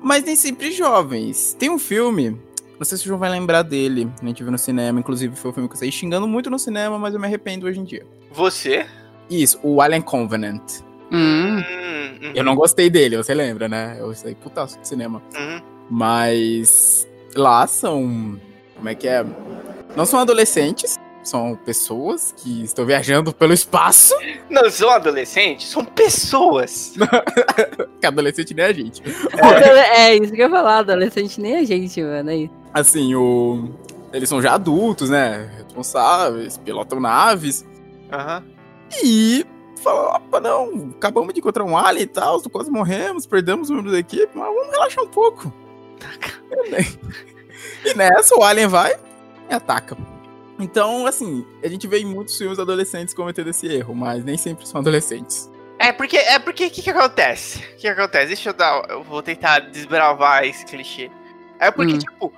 Mas 0.00 0.22
nem 0.24 0.36
sempre 0.36 0.70
jovens. 0.72 1.54
Tem 1.58 1.68
um 1.68 1.78
filme, 1.78 2.30
não 2.78 2.84
sei 2.84 2.96
se 2.96 3.04
o 3.04 3.08
João 3.08 3.18
vai 3.18 3.28
lembrar 3.28 3.62
dele. 3.62 4.10
A 4.22 4.24
gente 4.26 4.42
viu 4.42 4.52
no 4.52 4.56
cinema, 4.58 5.00
inclusive 5.00 5.34
foi 5.36 5.50
um 5.50 5.54
filme 5.54 5.68
que 5.68 5.74
eu 5.74 5.78
saí 5.78 5.92
xingando 5.92 6.26
muito 6.26 6.48
no 6.48 6.58
cinema, 6.58 6.98
mas 6.98 7.12
eu 7.12 7.20
me 7.20 7.26
arrependo 7.26 7.66
hoje 7.66 7.80
em 7.80 7.84
dia. 7.84 8.06
Você? 8.30 8.86
Isso, 9.28 9.58
o 9.62 9.82
Alien 9.82 10.00
Covenant. 10.00 10.62
Hum. 11.10 11.58
Hum, 11.58 11.62
uhum, 12.22 12.32
Eu 12.34 12.44
não 12.44 12.54
gostei 12.54 12.90
dele, 12.90 13.16
você 13.16 13.34
lembra, 13.34 13.68
né? 13.68 13.96
Eu 13.98 14.12
saí 14.14 14.34
putaço 14.34 14.78
do 14.78 14.86
cinema. 14.86 15.22
uhum. 15.36 15.60
Mas 15.90 17.08
lá 17.34 17.66
são. 17.66 18.38
Como 18.76 18.88
é 18.88 18.94
que 18.94 19.08
é? 19.08 19.24
Não 19.96 20.04
são 20.04 20.20
adolescentes, 20.20 20.96
são 21.22 21.56
pessoas 21.56 22.32
que 22.36 22.62
estão 22.62 22.84
viajando 22.84 23.32
pelo 23.32 23.52
espaço. 23.52 24.14
Não 24.50 24.70
são 24.70 24.90
adolescentes, 24.90 25.68
são 25.68 25.84
pessoas. 25.84 26.94
Que 28.00 28.06
adolescente 28.06 28.54
nem 28.54 28.64
a 28.64 28.72
gente. 28.72 29.02
É. 29.96 30.14
isso 30.14 30.32
que 30.32 30.40
eu 30.40 30.46
ia 30.46 30.50
falar, 30.50 30.78
adolescente 30.78 31.40
nem 31.40 31.56
a 31.56 31.64
gente, 31.64 32.00
mano. 32.00 32.30
Aí. 32.30 32.48
Assim, 32.72 33.14
o. 33.14 33.70
Eles 34.12 34.28
são 34.28 34.40
já 34.40 34.54
adultos, 34.54 35.10
né? 35.10 35.50
Responsáveis, 35.56 36.56
pilotam 36.58 37.00
naves. 37.00 37.66
Aham. 38.12 38.44
E 39.02 39.44
falam, 39.78 40.10
opa, 40.14 40.40
não, 40.40 40.90
acabamos 40.96 41.32
de 41.32 41.40
encontrar 41.40 41.64
um 41.64 41.76
alien 41.76 42.04
e 42.04 42.06
tal, 42.06 42.40
quase 42.50 42.70
morremos, 42.70 43.26
perdemos 43.26 43.70
o 43.70 43.74
membro 43.74 43.92
da 43.92 43.98
equipe, 43.98 44.28
mas 44.34 44.46
vamos 44.46 44.70
relaxar 44.70 45.04
um 45.04 45.08
pouco. 45.08 45.52
e 47.84 47.94
nessa, 47.94 48.34
o 48.36 48.42
alien 48.42 48.68
vai 48.68 48.94
e 49.50 49.54
ataca. 49.54 49.96
Então, 50.58 51.06
assim, 51.06 51.46
a 51.62 51.68
gente 51.68 51.86
vê 51.86 51.98
em 52.00 52.04
muitos 52.04 52.36
filmes 52.36 52.58
adolescentes 52.58 53.14
cometendo 53.14 53.48
esse 53.50 53.66
erro, 53.66 53.94
mas 53.94 54.24
nem 54.24 54.36
sempre 54.36 54.66
são 54.66 54.80
adolescentes. 54.80 55.48
É 55.78 55.92
porque, 55.92 56.16
é 56.16 56.38
porque, 56.40 56.66
o 56.66 56.70
que 56.70 56.82
que 56.82 56.90
acontece? 56.90 57.58
O 57.58 57.62
que 57.76 57.82
que 57.82 57.88
acontece? 57.88 58.26
Deixa 58.28 58.48
eu 58.50 58.52
dar, 58.52 58.84
eu 58.90 59.04
vou 59.04 59.22
tentar 59.22 59.60
desbravar 59.60 60.44
esse 60.44 60.64
clichê. 60.66 61.10
É 61.60 61.70
porque, 61.70 61.94
Hum. 61.94 61.98
tipo, 61.98 62.32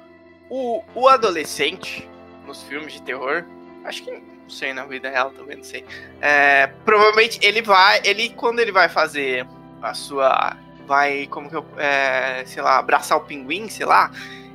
o, 0.50 0.82
o 0.94 1.09
adolescente, 1.09 2.06
nos 2.47 2.62
filmes 2.64 2.92
de 2.92 3.02
terror, 3.02 3.44
acho 3.85 4.02
que, 4.02 4.23
não 4.50 4.57
sei, 4.57 4.73
na 4.75 4.85
vida 4.85 5.09
real 5.09 5.30
também, 5.30 5.57
não 5.57 5.64
sei. 5.64 5.85
É, 6.21 6.66
provavelmente 6.85 7.38
ele 7.40 7.62
vai, 7.62 8.00
ele, 8.04 8.30
quando 8.30 8.59
ele 8.59 8.73
vai 8.73 8.88
fazer 8.88 9.47
a 9.80 9.95
sua, 9.95 10.57
vai, 10.87 11.28
como 11.28 11.49
que 11.49 11.57
eu, 11.57 11.64
é, 11.76 12.42
sei 12.45 12.61
lá, 12.61 12.78
abraçar 12.78 13.16
o 13.16 13.21
pinguim, 13.21 13.69
sei 13.69 13.87
lá, 13.87 14.11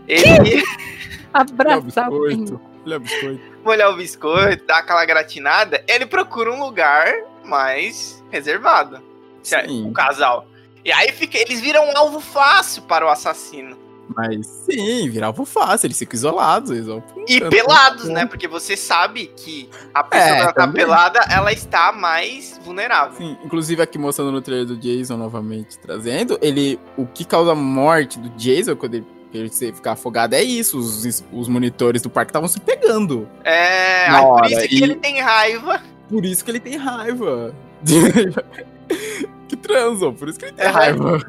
ele 0.05 0.61
Abraçar 1.33 2.09
o 2.09 2.21
pinguim. 2.27 2.41
biscoito. 2.41 2.61
Ele 2.85 2.93
é 2.93 2.99
biscoito. 2.99 3.41
molhar 3.63 3.89
o 3.89 3.95
biscoito, 3.95 4.65
dar 4.65 4.79
aquela 4.79 5.05
gratinada, 5.05 5.83
ele 5.87 6.05
procura 6.05 6.51
um 6.51 6.59
lugar 6.59 7.11
mais 7.43 8.23
reservado. 8.29 9.01
Certo? 9.41 9.69
Sim. 9.69 9.89
O 9.89 9.93
casal. 9.93 10.47
E 10.83 10.91
aí 10.91 11.11
fica, 11.11 11.37
eles 11.37 11.61
viram 11.61 11.83
um 11.89 11.97
alvo 11.97 12.19
fácil 12.19 12.83
para 12.83 13.05
o 13.05 13.09
assassino. 13.09 13.77
Mas 14.15 14.45
sim, 14.45 15.09
virava 15.09 15.45
fácil, 15.45 15.87
eles 15.87 15.97
ficam 15.97 16.15
isolados. 16.15 16.69
Eles 16.71 16.85
vão 16.85 17.03
E 17.27 17.41
pelados, 17.41 18.05
né? 18.05 18.25
Porque 18.25 18.47
você 18.47 18.77
sabe 18.77 19.27
que 19.35 19.69
a 19.93 20.03
pessoa 20.03 20.29
É, 20.29 20.35
que 20.35 20.41
ela 20.43 20.53
tá 20.53 20.61
também. 20.67 20.83
pelada, 20.85 21.19
ela 21.29 21.51
está 21.51 21.91
mais 21.91 22.59
vulnerável. 22.63 23.17
Sim, 23.17 23.35
inclusive 23.43 23.81
aqui 23.81 23.97
mostrando 23.97 24.31
no 24.31 24.41
trailer 24.41 24.67
do 24.67 24.77
Jason 24.77 25.17
novamente 25.17 25.79
trazendo, 25.79 26.37
ele. 26.41 26.79
O 26.95 27.05
que 27.07 27.25
causa 27.25 27.53
a 27.53 27.55
morte 27.55 28.19
do 28.19 28.29
Jason 28.37 28.75
quando 28.75 29.03
ele, 29.33 29.49
se 29.49 29.71
ficar 29.73 29.93
afogado 29.93 30.33
é 30.35 30.43
isso. 30.43 30.77
Os, 30.77 31.23
os 31.33 31.47
monitores 31.47 32.01
do 32.01 32.09
parque 32.09 32.29
estavam 32.29 32.47
se 32.47 32.59
pegando. 32.59 33.27
É, 33.43 34.05
aí 34.07 34.21
por 34.21 34.45
isso 34.45 34.67
que 34.67 34.75
e- 34.75 34.83
ele 34.83 34.95
tem 34.95 35.19
raiva. 35.19 35.81
Por 36.07 36.23
isso 36.23 36.45
que 36.45 36.51
ele 36.51 36.59
tem 36.59 36.77
raiva. 36.77 37.55
que 39.47 39.55
transam, 39.55 40.13
por 40.13 40.29
isso 40.29 40.39
que 40.39 40.45
ele 40.45 40.53
tem 40.53 40.65
É. 40.65 40.69
raiva. 40.69 41.19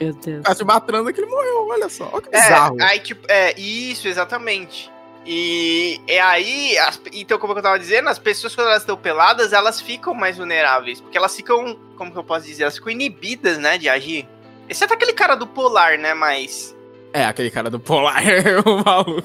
Meu 0.00 0.12
Deus. 0.14 0.42
Acho 0.44 0.64
uma 0.64 0.80
transa 0.80 1.12
que 1.12 1.20
ele 1.20 1.30
morreu, 1.30 1.68
olha 1.68 1.88
só. 1.88 2.08
Olha 2.12 2.22
que 2.22 2.28
É, 2.36 2.40
bizarro. 2.42 2.76
aí 2.80 2.98
tipo, 3.00 3.24
é, 3.28 3.58
isso, 3.58 4.08
exatamente. 4.08 4.90
E 5.26 6.00
é 6.06 6.20
aí, 6.20 6.76
as- 6.78 7.00
então 7.12 7.38
como 7.38 7.54
eu 7.54 7.62
tava 7.62 7.78
dizendo, 7.78 8.08
as 8.10 8.18
pessoas 8.18 8.54
quando 8.54 8.66
elas 8.68 8.82
estão 8.82 8.96
peladas, 8.96 9.52
elas 9.54 9.80
ficam 9.80 10.12
mais 10.12 10.36
vulneráveis, 10.36 11.00
porque 11.00 11.16
elas 11.16 11.34
ficam, 11.34 11.78
como 11.96 12.12
que 12.12 12.18
eu 12.18 12.24
posso 12.24 12.44
dizer, 12.46 12.64
elas 12.64 12.74
ficam 12.76 12.92
inibidas, 12.92 13.56
né, 13.58 13.78
de 13.78 13.88
agir. 13.88 14.28
Exceto 14.68 14.92
aquele 14.92 15.12
cara 15.14 15.34
do 15.34 15.46
polar, 15.46 15.96
né, 15.98 16.12
mas 16.12 16.76
É, 17.12 17.24
aquele 17.24 17.50
cara 17.50 17.70
do 17.70 17.80
polar, 17.80 18.22
o 18.66 18.84
maluco. 18.84 19.22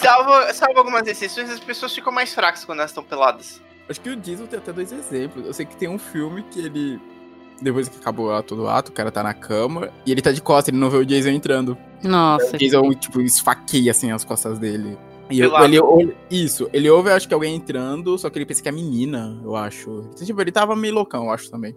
salvo, 0.00 0.32
salvo 0.54 0.78
algumas 0.78 1.06
exceções, 1.06 1.50
as 1.50 1.60
pessoas 1.60 1.94
ficam 1.94 2.12
mais 2.12 2.32
fracas 2.34 2.64
quando 2.64 2.78
elas 2.78 2.90
estão 2.90 3.04
peladas. 3.04 3.60
Acho 3.88 4.00
que 4.00 4.08
o 4.08 4.16
Jason 4.16 4.46
tem 4.46 4.58
até 4.58 4.72
dois 4.72 4.90
exemplos. 4.92 5.44
Eu 5.44 5.52
sei 5.52 5.66
que 5.66 5.76
tem 5.76 5.88
um 5.88 5.98
filme 5.98 6.42
que 6.44 6.60
ele. 6.60 6.98
Depois 7.62 7.88
que 7.88 7.96
acabou 7.96 8.26
o 8.26 8.32
ato 8.32 8.56
do 8.56 8.66
ato, 8.68 8.90
o 8.90 8.92
cara 8.92 9.10
tá 9.12 9.22
na 9.22 9.32
cama 9.32 9.90
e 10.04 10.10
ele 10.12 10.20
tá 10.20 10.32
de 10.32 10.42
costas, 10.42 10.68
ele 10.68 10.78
não 10.78 10.90
vê 10.90 10.96
o 10.98 11.06
Jason 11.06 11.28
entrando. 11.30 11.78
Nossa. 12.02 12.56
O 12.56 12.58
Jason, 12.58 12.90
tipo, 12.94 13.20
esfaqueia 13.20 13.92
assim 13.92 14.10
as 14.10 14.24
costas 14.24 14.58
dele. 14.58 14.98
E 15.30 15.40
eu- 15.40 15.56
ele, 15.62 15.78
ou- 15.80 16.12
isso, 16.30 16.68
ele 16.72 16.90
ouve, 16.90 17.10
acho 17.10 17.26
que 17.28 17.32
alguém 17.32 17.54
entrando, 17.54 18.18
só 18.18 18.28
que 18.28 18.36
ele 18.38 18.44
pensa 18.44 18.60
que 18.62 18.68
é 18.68 18.72
a 18.72 18.74
menina, 18.74 19.40
eu 19.44 19.54
acho. 19.56 20.08
Então, 20.12 20.26
Tipo, 20.26 20.40
ele 20.40 20.52
tava 20.52 20.74
meio 20.76 20.92
loucão, 20.94 21.24
eu 21.26 21.30
acho 21.30 21.50
também. 21.50 21.74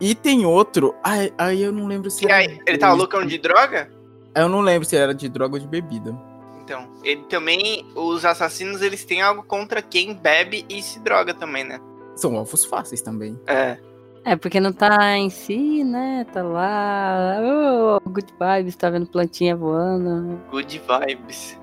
E 0.00 0.14
tem 0.14 0.44
outro. 0.46 0.94
Ai, 1.02 1.32
aí 1.36 1.62
eu 1.62 1.72
não 1.72 1.86
lembro 1.86 2.10
se 2.10 2.24
E 2.24 2.26
era 2.28 2.36
aí, 2.36 2.58
ele 2.66 2.78
tava 2.78 2.94
loucão 2.94 3.24
de 3.26 3.38
droga? 3.38 3.90
Eu 4.34 4.48
não 4.48 4.60
lembro 4.60 4.86
se 4.88 4.96
era 4.96 5.14
de 5.14 5.28
droga 5.28 5.54
ou 5.54 5.60
de 5.60 5.66
bebida. 5.68 6.16
Então, 6.62 6.88
ele 7.04 7.22
também, 7.24 7.84
os 7.94 8.24
assassinos, 8.24 8.80
eles 8.80 9.04
têm 9.04 9.20
algo 9.20 9.42
contra 9.42 9.82
quem 9.82 10.14
bebe 10.14 10.64
e 10.68 10.82
se 10.82 10.98
droga 10.98 11.34
também, 11.34 11.62
né? 11.64 11.78
São 12.16 12.34
alvos 12.36 12.64
fáceis 12.64 13.02
também. 13.02 13.38
É. 13.46 13.76
É, 14.24 14.36
porque 14.36 14.58
não 14.58 14.72
tá 14.72 15.16
em 15.18 15.28
si, 15.28 15.84
né? 15.84 16.24
Tá 16.32 16.42
lá. 16.42 17.38
Oh, 17.42 18.08
good 18.08 18.32
vibes, 18.40 18.74
tá 18.76 18.88
vendo 18.88 19.06
plantinha 19.06 19.54
voando. 19.54 20.40
Good 20.50 20.80
vibes. 21.06 21.58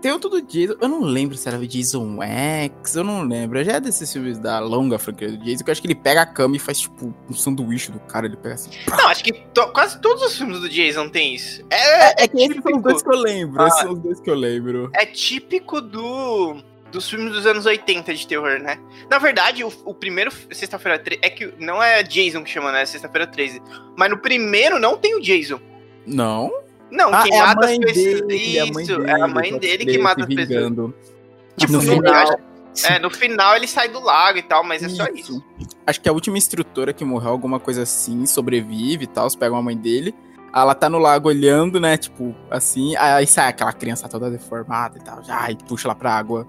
Tem 0.00 0.10
outro 0.10 0.28
do 0.28 0.42
Jason, 0.42 0.74
eu 0.80 0.88
não 0.88 1.02
lembro 1.02 1.36
se 1.36 1.46
era 1.48 1.56
o 1.56 1.64
Jason 1.64 2.18
X, 2.20 2.96
eu 2.96 3.04
não 3.04 3.22
lembro. 3.22 3.62
Já 3.62 3.74
é 3.74 3.80
desses 3.80 4.12
filmes 4.12 4.36
da 4.36 4.58
longa 4.58 4.98
franquia 4.98 5.28
do 5.30 5.38
Jason, 5.38 5.62
que 5.62 5.70
eu 5.70 5.72
acho 5.72 5.80
que 5.80 5.86
ele 5.86 5.94
pega 5.94 6.22
a 6.22 6.26
cama 6.26 6.56
e 6.56 6.58
faz, 6.58 6.80
tipo, 6.80 7.14
um 7.30 7.32
sanduíche 7.32 7.92
do 7.92 8.00
cara, 8.00 8.26
ele 8.26 8.36
pega 8.36 8.56
assim. 8.56 8.70
Não, 8.90 9.06
acho 9.08 9.22
que 9.22 9.32
to- 9.32 9.68
quase 9.72 10.00
todos 10.00 10.20
os 10.24 10.36
filmes 10.36 10.58
do 10.58 10.68
Jason 10.68 11.08
tem 11.08 11.36
isso. 11.36 11.64
É, 11.70 12.24
É 12.24 12.26
que 12.26 12.36
esses 12.42 12.60
são 12.60 12.76
os 12.78 12.82
dois 12.82 13.00
que 13.00 13.08
eu 13.14 13.16
lembro, 13.20 13.62
Ah. 13.62 13.68
esses 13.68 13.78
são 13.80 13.92
os 13.92 13.98
dois 14.00 14.18
que 14.20 14.28
eu 14.28 14.34
lembro. 14.34 14.90
é 14.92 15.06
típico 15.06 15.80
do 15.80 16.56
dos 16.92 17.08
filmes 17.10 17.32
dos 17.32 17.46
anos 17.46 17.66
80 17.66 18.14
de 18.14 18.26
terror, 18.26 18.60
né? 18.60 18.78
Na 19.10 19.18
verdade, 19.18 19.64
o, 19.64 19.72
o 19.84 19.92
primeiro 19.94 20.30
Sexta-feira 20.52 20.98
13 20.98 21.20
é 21.22 21.30
que 21.30 21.52
não 21.58 21.82
é 21.82 22.02
Jason 22.02 22.44
que 22.44 22.50
chama, 22.50 22.70
né? 22.70 22.82
É 22.82 22.86
Sexta-feira 22.86 23.26
13. 23.26 23.60
Mas 23.96 24.10
no 24.10 24.18
primeiro 24.18 24.78
não 24.78 24.96
tem 24.96 25.16
o 25.16 25.20
Jason. 25.20 25.58
Não? 26.06 26.50
Não, 26.90 27.12
Ah, 27.12 27.22
quem 27.22 27.34
é 27.36 27.40
a 27.40 27.46
mata 27.46 27.66
as 27.70 27.78
pessoas. 27.78 28.20
dele, 28.26 28.58
a 28.60 28.66
mãe 28.66 28.84
Isso, 28.84 28.96
dele. 28.98 29.10
é 29.10 29.14
a 29.22 29.26
mãe 29.28 29.50
pode 29.50 29.60
dele 29.66 29.86
que 29.86 29.98
mata 29.98 30.26
se 30.26 30.28
as 30.28 30.34
pessoas. 30.48 30.92
Tipo, 31.56 31.72
No 31.72 31.78
no 31.78 31.84
final- 31.84 32.26
final. 32.26 32.40
É, 32.84 32.98
no 32.98 33.10
final 33.10 33.54
ele 33.56 33.66
sai 33.66 33.88
do 33.88 34.00
lago 34.00 34.38
e 34.38 34.42
tal, 34.42 34.64
mas 34.64 34.82
é 34.82 34.88
só 34.88 35.04
isso. 35.08 35.42
Acho 35.86 36.00
que 36.00 36.08
a 36.08 36.12
última 36.12 36.38
instrutora 36.38 36.92
que 36.94 37.04
morreu, 37.04 37.30
alguma 37.30 37.60
coisa 37.60 37.82
assim, 37.82 38.24
sobrevive 38.24 39.04
e 39.04 39.06
tal, 39.06 39.26
os 39.26 39.36
pegam 39.36 39.58
a 39.58 39.62
mãe 39.62 39.76
dele. 39.76 40.14
Ela 40.54 40.74
tá 40.74 40.88
no 40.88 40.98
lago 40.98 41.28
olhando, 41.28 41.78
né? 41.80 41.96
Tipo, 41.96 42.34
assim. 42.50 42.94
Aí 42.96 43.26
sai 43.26 43.48
aquela 43.48 43.72
criança 43.72 44.08
toda 44.08 44.30
deformada 44.30 44.98
e 44.98 45.02
tal. 45.02 45.22
Já, 45.22 45.50
e 45.50 45.56
puxa 45.56 45.86
ela 45.88 45.94
pra 45.94 46.12
água. 46.14 46.46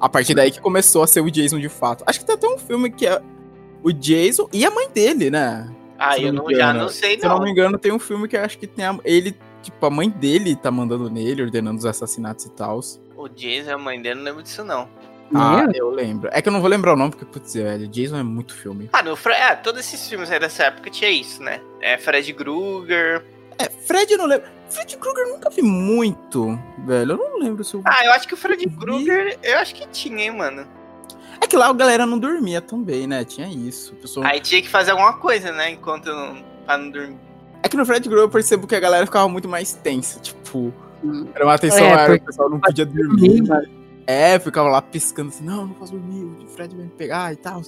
A 0.00 0.08
partir 0.08 0.34
daí 0.34 0.50
que 0.50 0.60
começou 0.60 1.02
a 1.02 1.06
ser 1.06 1.20
o 1.20 1.30
Jason 1.30 1.58
de 1.58 1.68
fato. 1.68 2.04
Acho 2.06 2.20
que 2.20 2.26
tem 2.26 2.34
até 2.34 2.46
um 2.48 2.58
filme 2.58 2.90
que 2.90 3.06
é 3.06 3.20
o 3.82 3.92
Jason 3.92 4.48
e 4.52 4.64
a 4.64 4.70
mãe 4.70 4.88
dele, 4.88 5.30
né? 5.30 5.68
Ah, 5.98 6.16
eu 6.18 6.32
não 6.32 6.44
não, 6.44 6.54
já 6.54 6.72
não 6.72 6.88
sei, 6.88 7.18
Se 7.18 7.26
eu 7.26 7.30
não 7.30 7.38
não. 7.38 7.44
me 7.44 7.50
engano, 7.50 7.76
tem 7.76 7.90
um 7.92 7.98
filme 7.98 8.28
que 8.28 8.36
eu 8.36 8.42
acho 8.42 8.56
que 8.56 8.68
tem 8.68 8.84
a, 8.84 8.96
ele, 9.04 9.36
tipo, 9.62 9.84
a 9.84 9.90
mãe 9.90 10.08
dele 10.08 10.54
tá 10.54 10.70
mandando 10.70 11.10
nele, 11.10 11.42
ordenando 11.42 11.78
os 11.78 11.84
assassinatos 11.84 12.44
e 12.44 12.50
tal. 12.50 12.78
O 13.16 13.28
Jason 13.28 13.70
e 13.70 13.72
a 13.72 13.78
mãe 13.78 14.00
dele 14.00 14.14
não 14.16 14.24
lembro 14.24 14.42
disso, 14.42 14.62
não. 14.64 14.88
Ah, 15.34 15.66
Meu? 15.66 15.72
eu 15.74 15.90
lembro. 15.90 16.30
É 16.32 16.40
que 16.40 16.48
eu 16.48 16.52
não 16.52 16.60
vou 16.60 16.70
lembrar 16.70 16.94
o 16.94 16.96
nome, 16.96 17.10
porque, 17.10 17.24
putz, 17.24 17.52
velho, 17.54 17.86
Jason 17.88 18.16
é 18.16 18.22
muito 18.22 18.54
filme. 18.54 18.88
Ah, 18.92 19.02
no 19.02 19.16
Fre 19.16 19.32
é, 19.34 19.56
todos 19.56 19.80
esses 19.80 20.08
filmes 20.08 20.30
aí 20.30 20.38
dessa 20.38 20.64
época 20.64 20.88
tinha 20.88 21.10
isso, 21.10 21.42
né? 21.42 21.60
É 21.80 21.98
Fred 21.98 22.32
Krueger. 22.32 23.24
É, 23.58 23.68
Fred 23.68 24.12
eu 24.12 24.18
não 24.18 24.26
lembro. 24.26 24.48
Fred 24.68 24.96
Krueger 24.96 25.26
eu 25.26 25.32
nunca 25.34 25.50
vi 25.50 25.62
muito, 25.62 26.58
velho. 26.86 27.12
Eu 27.12 27.16
não 27.16 27.38
lembro 27.38 27.64
se 27.64 27.74
eu. 27.74 27.82
Ah, 27.84 28.04
eu 28.04 28.12
acho 28.12 28.28
que 28.28 28.34
o 28.34 28.36
Fred. 28.36 28.68
Krueger, 28.68 29.38
eu 29.42 29.58
acho 29.58 29.74
que 29.74 29.86
tinha, 29.88 30.24
hein, 30.24 30.30
mano. 30.30 30.66
É 31.40 31.46
que 31.46 31.56
lá 31.56 31.68
a 31.68 31.72
galera 31.72 32.04
não 32.04 32.18
dormia 32.18 32.60
também, 32.60 33.06
né? 33.06 33.24
Tinha 33.24 33.48
isso. 33.48 33.94
Pessoa... 33.96 34.26
Aí 34.26 34.40
tinha 34.40 34.60
que 34.60 34.68
fazer 34.68 34.90
alguma 34.90 35.14
coisa, 35.14 35.52
né? 35.52 35.70
Enquanto 35.70 36.10
pra 36.64 36.76
não 36.76 36.90
dormir. 36.90 37.18
É 37.62 37.68
que 37.68 37.76
no 37.76 37.86
Fred 37.86 38.08
Grow 38.08 38.22
eu 38.22 38.28
percebo 38.28 38.66
que 38.66 38.74
a 38.74 38.80
galera 38.80 39.06
ficava 39.06 39.28
muito 39.28 39.48
mais 39.48 39.72
tensa. 39.72 40.20
Tipo, 40.20 40.72
era 41.34 41.44
uma 41.44 41.54
atenção 41.54 41.86
é, 41.86 41.94
maior, 41.94 42.16
o 42.16 42.20
pessoal 42.20 42.50
não 42.50 42.60
podia 42.60 42.84
dormir. 42.84 43.42
dormir 43.42 43.78
é, 44.10 44.38
ficava 44.38 44.70
lá 44.70 44.80
piscando 44.80 45.28
assim, 45.28 45.44
não, 45.44 45.66
não 45.66 45.74
posso 45.74 45.92
dormir, 45.92 46.24
o 46.24 46.48
Fred 46.48 46.74
vai 46.74 46.86
me 46.86 46.90
pegar 46.90 47.30
e 47.30 47.36
tal. 47.36 47.60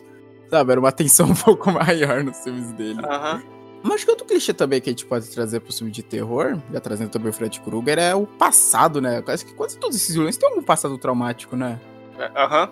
Sabe, 0.49 0.73
era 0.73 0.81
uma 0.81 0.89
atenção 0.89 1.27
um 1.29 1.35
pouco 1.35 1.71
maior 1.71 2.25
nos 2.25 2.39
filmes 2.39 2.73
dele. 2.73 2.99
Aham. 3.05 3.35
Uhum. 3.35 3.60
Mas 3.83 4.05
que 4.05 4.11
outro 4.11 4.27
clichê 4.27 4.53
também 4.53 4.81
que 4.81 4.91
a 4.91 4.93
gente 4.93 5.07
pode 5.07 5.29
trazer 5.29 5.61
pro 5.61 5.73
filme 5.73 5.91
de 5.91 6.03
terror, 6.03 6.59
já 6.73 6.81
trazendo 6.81 7.11
também 7.11 7.31
o 7.31 7.33
Fred 7.33 7.61
Krueger, 7.61 7.99
é 7.99 8.15
o 8.15 8.27
passado, 8.27 9.01
né? 9.01 9.23
Acho 9.27 9.47
que 9.47 9.55
quase 9.55 9.79
todos 9.79 9.97
esses 9.97 10.15
vilões 10.15 10.37
têm 10.37 10.49
algum 10.49 10.63
passado 10.63 10.97
traumático, 10.99 11.57
né? 11.57 11.81
É, 12.19 12.31
aham. 12.37 12.71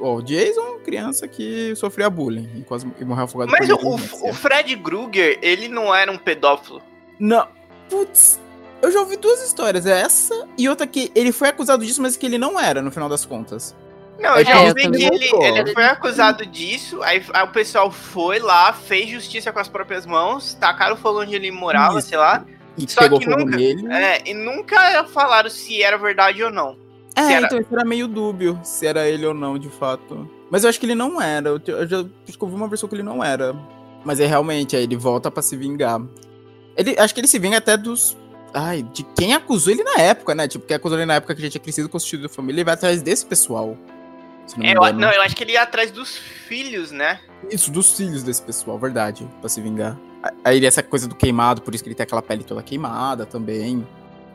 O, 0.00 0.14
o, 0.14 0.22
Jason, 0.22 0.78
criança 0.84 1.28
que 1.28 1.76
sofria 1.76 2.10
bullying 2.10 2.48
e 2.56 2.62
quase 2.62 2.90
e 2.98 3.04
morreu 3.04 3.24
afogado. 3.24 3.52
Mas 3.52 3.68
o, 3.68 4.28
o, 4.28 4.34
Fred 4.34 4.76
Krueger, 4.78 5.38
ele 5.42 5.68
não 5.68 5.94
era 5.94 6.10
um 6.10 6.18
pedófilo? 6.18 6.82
Não. 7.18 7.46
Putz, 7.88 8.40
eu 8.82 8.90
já 8.90 9.00
ouvi 9.00 9.16
duas 9.16 9.44
histórias. 9.44 9.86
Essa 9.86 10.48
e 10.56 10.68
outra 10.68 10.86
que 10.86 11.12
ele 11.14 11.30
foi 11.30 11.48
acusado 11.48 11.84
disso, 11.84 12.02
mas 12.02 12.16
que 12.16 12.26
ele 12.26 12.38
não 12.38 12.58
era, 12.58 12.82
no 12.82 12.90
final 12.90 13.08
das 13.08 13.24
contas. 13.24 13.76
Não, 14.20 14.36
eu 14.36 14.44
já 14.44 14.60
ouvi 14.60 14.90
que 14.90 15.04
ele, 15.04 15.30
ele 15.58 15.72
foi 15.72 15.84
acusado 15.84 16.44
disso, 16.44 17.02
aí, 17.02 17.24
aí, 17.32 17.44
o 17.44 17.48
pessoal 17.48 17.90
foi 17.90 18.38
lá, 18.38 18.72
fez 18.72 19.08
justiça 19.08 19.50
com 19.50 19.58
as 19.58 19.68
próprias 19.68 20.04
mãos, 20.04 20.54
tacaram 20.54 20.96
fogo 20.96 21.22
onde 21.22 21.34
ele 21.34 21.50
morava, 21.50 21.98
Isso. 21.98 22.08
sei 22.08 22.18
lá. 22.18 22.44
E 22.76 22.90
só 22.90 23.00
pegou 23.00 23.18
que 23.18 23.24
fogo 23.24 23.38
nunca, 23.38 23.56
nele. 23.56 23.92
É, 23.92 24.22
e 24.30 24.34
nunca 24.34 25.04
falaram 25.04 25.48
se 25.48 25.82
era 25.82 25.96
verdade 25.96 26.42
ou 26.42 26.50
não. 26.50 26.76
É, 27.16 27.32
era... 27.32 27.46
então 27.46 27.64
era 27.72 27.84
meio 27.84 28.06
dúbio 28.06 28.60
se 28.62 28.86
era 28.86 29.08
ele 29.08 29.24
ou 29.26 29.34
não, 29.34 29.58
de 29.58 29.68
fato. 29.68 30.28
Mas 30.50 30.64
eu 30.64 30.70
acho 30.70 30.78
que 30.78 30.86
ele 30.86 30.94
não 30.94 31.20
era. 31.20 31.48
Eu, 31.48 31.60
eu 31.66 31.88
já 31.88 31.98
ouvi 32.38 32.54
uma 32.54 32.68
versão 32.68 32.88
que 32.88 32.94
ele 32.94 33.02
não 33.02 33.24
era. 33.24 33.54
Mas 34.04 34.20
é 34.20 34.26
realmente, 34.26 34.76
aí 34.76 34.82
ele 34.82 34.96
volta 34.96 35.30
para 35.30 35.42
se 35.42 35.56
vingar. 35.56 36.00
Ele, 36.76 36.98
acho 36.98 37.14
que 37.14 37.20
ele 37.20 37.28
se 37.28 37.38
vinga 37.38 37.58
até 37.58 37.76
dos. 37.76 38.16
Ai, 38.52 38.82
de 38.82 39.02
quem 39.16 39.32
acusou 39.32 39.72
ele 39.72 39.84
na 39.84 39.98
época, 39.98 40.34
né? 40.34 40.48
Tipo, 40.48 40.66
quem 40.66 40.76
acusou 40.76 40.98
ele 40.98 41.06
na 41.06 41.14
época 41.14 41.34
que 41.34 41.42
já 41.42 41.50
tinha 41.50 41.60
crescido, 41.60 41.88
constituído 41.88 42.28
família, 42.28 42.60
ele 42.60 42.64
vai 42.64 42.74
atrás 42.74 43.00
desse 43.00 43.24
pessoal. 43.24 43.76
Não, 44.56 44.66
é, 44.66 44.72
eu, 44.72 44.92
não, 44.94 45.10
eu 45.10 45.22
acho 45.22 45.36
que 45.36 45.44
ele 45.44 45.52
ia 45.52 45.62
atrás 45.62 45.90
dos 45.90 46.16
filhos, 46.16 46.90
né? 46.90 47.20
Isso, 47.50 47.70
dos 47.70 47.96
filhos 47.96 48.22
desse 48.22 48.42
pessoal, 48.42 48.78
verdade. 48.78 49.28
Pra 49.40 49.48
se 49.48 49.60
vingar. 49.60 49.96
Aí 50.44 50.64
essa 50.64 50.82
coisa 50.82 51.08
do 51.08 51.14
queimado, 51.14 51.62
por 51.62 51.74
isso 51.74 51.82
que 51.82 51.88
ele 51.88 51.94
tem 51.94 52.04
aquela 52.04 52.22
pele 52.22 52.44
toda 52.44 52.62
queimada 52.62 53.24
também. 53.24 53.86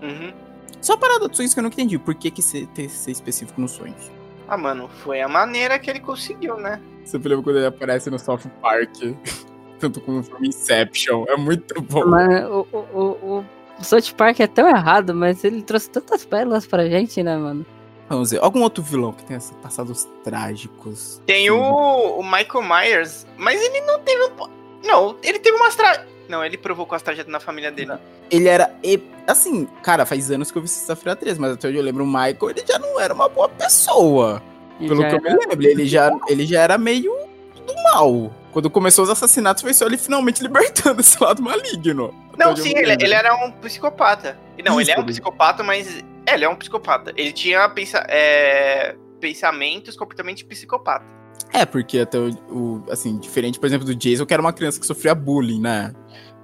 Uhum. 0.01 0.33
Só 0.81 0.97
parada 0.97 1.27
de 1.27 1.35
sonhos 1.35 1.53
que 1.53 1.59
eu 1.59 1.63
não 1.63 1.69
entendi. 1.69 1.97
Por 1.97 2.15
que, 2.15 2.31
que 2.31 2.41
ser, 2.41 2.67
ter, 2.67 2.89
ser 2.89 3.11
específico 3.11 3.59
nos 3.59 3.71
sonhos? 3.71 4.11
Ah, 4.47 4.57
mano, 4.57 4.89
foi 5.03 5.21
a 5.21 5.27
maneira 5.27 5.79
que 5.79 5.89
ele 5.89 5.99
conseguiu, 5.99 6.57
né? 6.57 6.79
Você 7.03 7.17
lembra 7.17 7.41
quando 7.41 7.57
ele 7.57 7.65
aparece 7.65 8.09
no 8.09 8.19
South 8.19 8.41
Park? 8.61 8.95
Tanto 9.79 9.99
como 10.01 10.21
no 10.21 10.45
Inception. 10.45 11.25
É 11.27 11.35
muito 11.35 11.81
bom. 11.81 12.05
Mas, 12.05 12.45
o, 12.45 12.67
o, 12.71 12.99
o, 12.99 13.45
o 13.79 13.83
South 13.83 14.13
Park 14.15 14.39
é 14.39 14.47
tão 14.47 14.67
errado, 14.67 15.13
mas 15.13 15.43
ele 15.43 15.61
trouxe 15.61 15.89
tantas 15.89 16.25
pérolas 16.25 16.65
pra 16.65 16.87
gente, 16.87 17.21
né, 17.21 17.35
mano? 17.35 17.65
Vamos 18.07 18.31
ver, 18.31 18.39
algum 18.43 18.61
outro 18.61 18.83
vilão 18.83 19.11
que 19.11 19.23
tenha 19.23 19.39
passados 19.61 20.07
trágicos? 20.23 21.21
Tem 21.25 21.49
o, 21.49 22.19
o, 22.19 22.23
Michael 22.23 22.63
Myers, 22.63 23.25
mas 23.35 23.59
ele 23.61 23.81
não 23.81 23.99
teve 23.99 24.23
um. 24.23 24.29
Não, 24.83 25.17
ele 25.23 25.39
teve 25.39 25.57
umas 25.57 25.75
tra... 25.75 26.05
Não, 26.29 26.45
ele 26.45 26.57
provocou 26.57 26.95
as 26.95 27.01
tragédias 27.01 27.31
na 27.31 27.39
família 27.39 27.71
dele. 27.71 27.93
Ele 28.29 28.47
era. 28.47 28.75
Assim, 29.27 29.65
cara, 29.81 30.05
faz 30.05 30.29
anos 30.29 30.51
que 30.51 30.57
eu 30.57 30.61
vi 30.61 30.67
Sexta-feira 30.67 31.15
13, 31.15 31.39
mas 31.39 31.53
até 31.53 31.67
onde 31.67 31.77
eu 31.77 31.83
lembro, 31.83 32.03
o 32.03 32.07
Michael, 32.07 32.49
ele 32.49 32.63
já 32.67 32.77
não 32.77 32.99
era 32.99 33.13
uma 33.13 33.27
boa 33.27 33.49
pessoa. 33.49 34.41
Ele 34.79 34.89
pelo 34.89 35.07
que 35.07 35.15
eu 35.15 35.21
me 35.21 35.29
lembro. 35.29 35.67
Ele 35.67 35.87
já, 35.87 36.11
ele 36.27 36.45
já 36.45 36.61
era 36.61 36.77
meio 36.77 37.15
do 37.65 37.73
mal. 37.83 38.31
Quando 38.51 38.69
começou 38.69 39.03
os 39.03 39.09
assassinatos, 39.09 39.63
foi 39.63 39.73
só 39.73 39.85
ele 39.85 39.97
finalmente 39.97 40.41
libertando 40.43 41.01
esse 41.01 41.21
lado 41.21 41.41
maligno. 41.41 42.13
Não, 42.37 42.55
sim, 42.55 42.73
ele, 42.75 42.91
ele, 42.91 43.13
era 43.13 43.33
um 43.35 43.51
psicopata. 43.51 44.37
Não, 44.63 44.79
Isso, 44.79 44.91
ele 44.91 44.99
é 44.99 45.01
um 45.01 45.05
psicopata, 45.05 45.63
mas 45.63 46.03
é, 46.25 46.33
ele 46.33 46.45
é 46.45 46.49
um 46.49 46.55
psicopata. 46.55 47.13
Ele 47.15 47.31
tinha 47.31 47.67
pensa, 47.69 47.99
é, 48.09 48.95
pensamentos, 49.19 49.95
comportamento 49.95 50.37
de 50.37 50.45
psicopata. 50.45 51.05
É, 51.53 51.65
porque 51.65 51.99
até 51.99 52.17
o, 52.17 52.29
o, 52.49 52.85
Assim, 52.89 53.17
diferente, 53.17 53.59
por 53.59 53.65
exemplo, 53.65 53.85
do 53.85 53.95
Jason, 53.95 54.25
que 54.25 54.33
era 54.33 54.41
uma 54.41 54.53
criança 54.53 54.79
que 54.79 54.85
sofria 54.85 55.13
bullying, 55.13 55.61
né? 55.61 55.93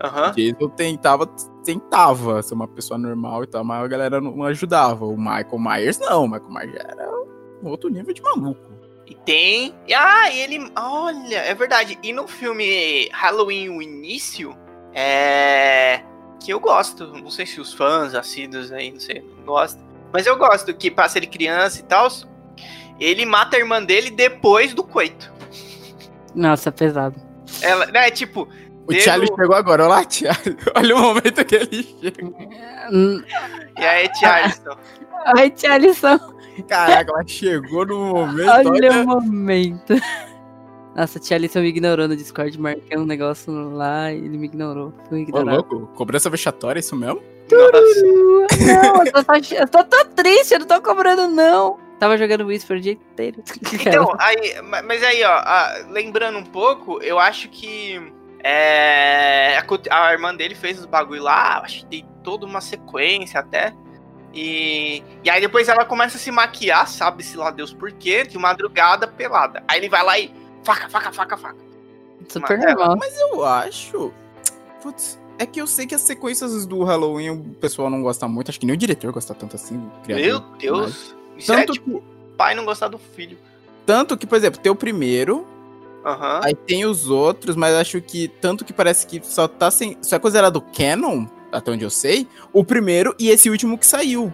Uhum. 0.04 0.30
O 0.30 0.32
Jason 0.34 0.70
tentava, 0.70 1.28
tentava 1.64 2.42
ser 2.42 2.54
uma 2.54 2.68
pessoa 2.68 2.98
normal 2.98 3.44
e 3.44 3.48
tal, 3.48 3.64
mas 3.64 3.84
a 3.84 3.88
galera 3.88 4.22
não 4.22 4.44
ajudava. 4.44 5.06
O 5.06 5.18
Michael 5.18 5.60
Myers, 5.60 6.00
não. 6.00 6.26
O 6.26 6.28
Michael 6.28 6.50
Myers 6.50 6.76
era 6.76 7.10
um 7.64 7.70
outro 7.70 7.90
nível 7.90 8.14
de 8.14 8.22
maluco. 8.22 8.72
E 9.06 9.16
tem. 9.16 9.76
Ah, 9.96 10.32
ele. 10.32 10.72
Olha, 10.78 11.38
é 11.38 11.54
verdade. 11.54 12.00
E 12.02 12.14
no 12.14 12.28
filme 12.28 13.10
Halloween, 13.12 13.70
o 13.70 13.82
início. 13.82 14.56
É 14.94 16.04
que 16.44 16.52
eu 16.52 16.60
gosto. 16.60 17.08
Não 17.08 17.30
sei 17.30 17.46
se 17.46 17.62
os 17.62 17.74
fãs 17.74 18.14
assíduos 18.14 18.72
aí, 18.72 18.92
não 18.92 19.00
sei, 19.00 19.24
não 19.38 19.46
gostam. 19.46 19.84
Mas 20.12 20.26
eu 20.26 20.38
gosto 20.38 20.74
que 20.74 20.92
passa 20.92 21.18
ele 21.18 21.28
criança 21.28 21.80
e 21.80 21.84
tal. 21.84 22.10
Ele 23.00 23.26
mata 23.26 23.56
a 23.56 23.60
irmã 23.60 23.82
dele 23.82 24.12
depois 24.12 24.74
do 24.74 24.84
coito. 24.84 25.32
Nossa, 26.36 26.72
pesado. 26.72 27.16
Ela, 27.62 27.86
né, 27.88 28.12
tipo. 28.12 28.48
O 28.86 28.92
dedo... 28.92 29.02
Charlie 29.02 29.28
chegou 29.28 29.56
agora, 29.56 29.84
olha 29.84 29.96
lá, 29.96 30.06
Charlie. 30.10 30.58
Olha 30.76 30.96
o 30.96 31.00
momento 31.00 31.46
que 31.46 31.56
ele 31.56 31.84
chega. 31.84 32.34
e 33.78 33.86
aí, 33.86 34.10
Charleston? 34.20 34.76
Ai, 35.38 35.54
Charleston. 35.56 36.20
Caraca, 36.68 37.12
ela 37.12 37.28
chegou 37.28 37.86
no 37.86 38.06
momento. 38.08 38.50
Olha, 38.50 38.70
olha... 38.70 38.92
o 38.92 39.08
momento. 39.08 39.94
Nossa, 40.96 41.18
a 41.18 41.22
tia 41.22 41.38
Alice 41.38 41.58
me 41.58 41.68
ignorou 41.68 42.08
no 42.08 42.16
Discord, 42.16 42.60
marquei 42.60 42.98
um 42.98 43.06
negócio 43.06 43.72
lá 43.74 44.12
e 44.12 44.18
ele 44.18 44.38
me 44.38 44.46
ignorou. 44.48 44.94
Fui 45.08 45.26
Ô, 45.32 45.42
louco, 45.42 45.88
cobrança 45.96 46.30
vexatória, 46.30 46.80
é 46.80 46.82
isso 46.82 46.96
mesmo? 46.96 47.22
Não, 47.52 49.06
eu 49.06 49.24
tô, 49.24 49.56
eu 49.56 49.68
tô, 49.68 49.84
tô 49.84 50.06
triste, 50.16 50.54
eu 50.54 50.60
não 50.60 50.68
tô 50.68 50.82
cobrando, 50.82 51.28
não. 51.28 51.80
Tava 52.00 52.18
jogando 52.18 52.46
Whisper 52.46 52.78
o 52.78 52.82
dia 52.82 52.94
inteiro. 52.94 53.44
Então, 53.74 54.14
aí, 54.20 54.62
mas 54.84 55.04
aí, 55.04 55.22
ó, 55.24 55.92
lembrando 55.92 56.38
um 56.38 56.44
pouco, 56.44 57.02
eu 57.02 57.20
acho 57.20 57.48
que 57.50 58.02
é, 58.44 59.58
a, 59.58 60.08
a, 60.08 60.12
irmã 60.12 60.36
dele 60.36 60.56
fez 60.56 60.80
os 60.80 60.86
bagulho 60.86 61.24
lá, 61.24 61.60
acho 61.60 61.80
que 61.80 61.86
tem 61.86 62.06
toda 62.24 62.46
uma 62.46 62.60
sequência 62.60 63.40
até. 63.40 63.74
E, 64.34 65.04
e 65.24 65.30
aí 65.30 65.42
depois 65.42 65.68
ela 65.68 65.86
começa 65.86 66.18
a 66.18 66.20
se 66.20 66.32
maquiar, 66.32 66.88
sabe-se 66.88 67.38
lá 67.38 67.52
Deus 67.52 67.74
por 67.74 67.92
quê, 67.92 68.24
de 68.24 68.38
madrugada 68.38 69.08
pelada. 69.08 69.64
Aí 69.68 69.80
ele 69.80 69.90
vai 69.90 70.04
lá 70.04 70.18
e 70.18 70.41
faca, 70.64 70.90
faca, 70.90 71.12
faca, 71.12 71.38
faca. 71.38 71.58
Super 72.30 72.58
mas, 72.58 72.66
normal. 72.66 72.98
Mas 72.98 73.20
eu 73.20 73.46
acho. 73.46 74.14
Putz, 74.82 75.20
é 75.38 75.46
que 75.46 75.60
eu 75.60 75.68
sei 75.68 75.86
que 75.86 75.96
as 75.96 76.02
sequências 76.02 76.66
do 76.66 76.84
Halloween 76.84 77.30
o 77.30 77.44
pessoal 77.56 77.90
não 77.90 78.02
gosta 78.02 78.28
muito. 78.28 78.50
Acho 78.50 78.60
que 78.60 78.66
nem 78.66 78.76
o 78.76 78.78
diretor 78.78 79.12
gosta 79.12 79.34
tanto 79.34 79.56
assim. 79.56 79.82
Meu 80.08 80.40
Deus. 80.58 81.16
Isso 81.38 81.52
é 81.52 81.58
tanto 81.58 81.72
é 81.72 81.74
tipo 81.76 82.00
que... 82.00 82.06
pai 82.38 82.54
não 82.56 82.66
gostar 82.66 82.88
do 82.88 82.98
filho. 82.98 83.38
Tanto 83.86 84.18
que, 84.18 84.28
por 84.28 84.38
exemplo, 84.38 84.62
tem 84.62 84.72
o 84.72 84.76
primeiro. 84.76 85.46
Uhum. 86.06 86.40
Aí 86.44 86.56
tem 86.56 86.86
os 86.86 87.10
outros, 87.10 87.56
mas 87.56 87.76
acho 87.76 88.02
que 88.02 88.28
tanto 88.28 88.66
que 88.66 88.74
parece 88.74 89.06
que 89.06 89.22
só 89.24 89.48
tá 89.48 89.70
sem. 89.70 89.98
Só 90.02 90.16
é 90.16 90.20
considerado 90.20 90.62
canon, 90.62 91.26
até 91.52 91.72
onde 91.72 91.84
eu 91.84 91.90
sei, 91.90 92.28
o 92.52 92.64
primeiro 92.64 93.16
e 93.20 93.30
esse 93.30 93.50
último 93.50 93.78
que 93.78 93.86
saiu. 93.86 94.34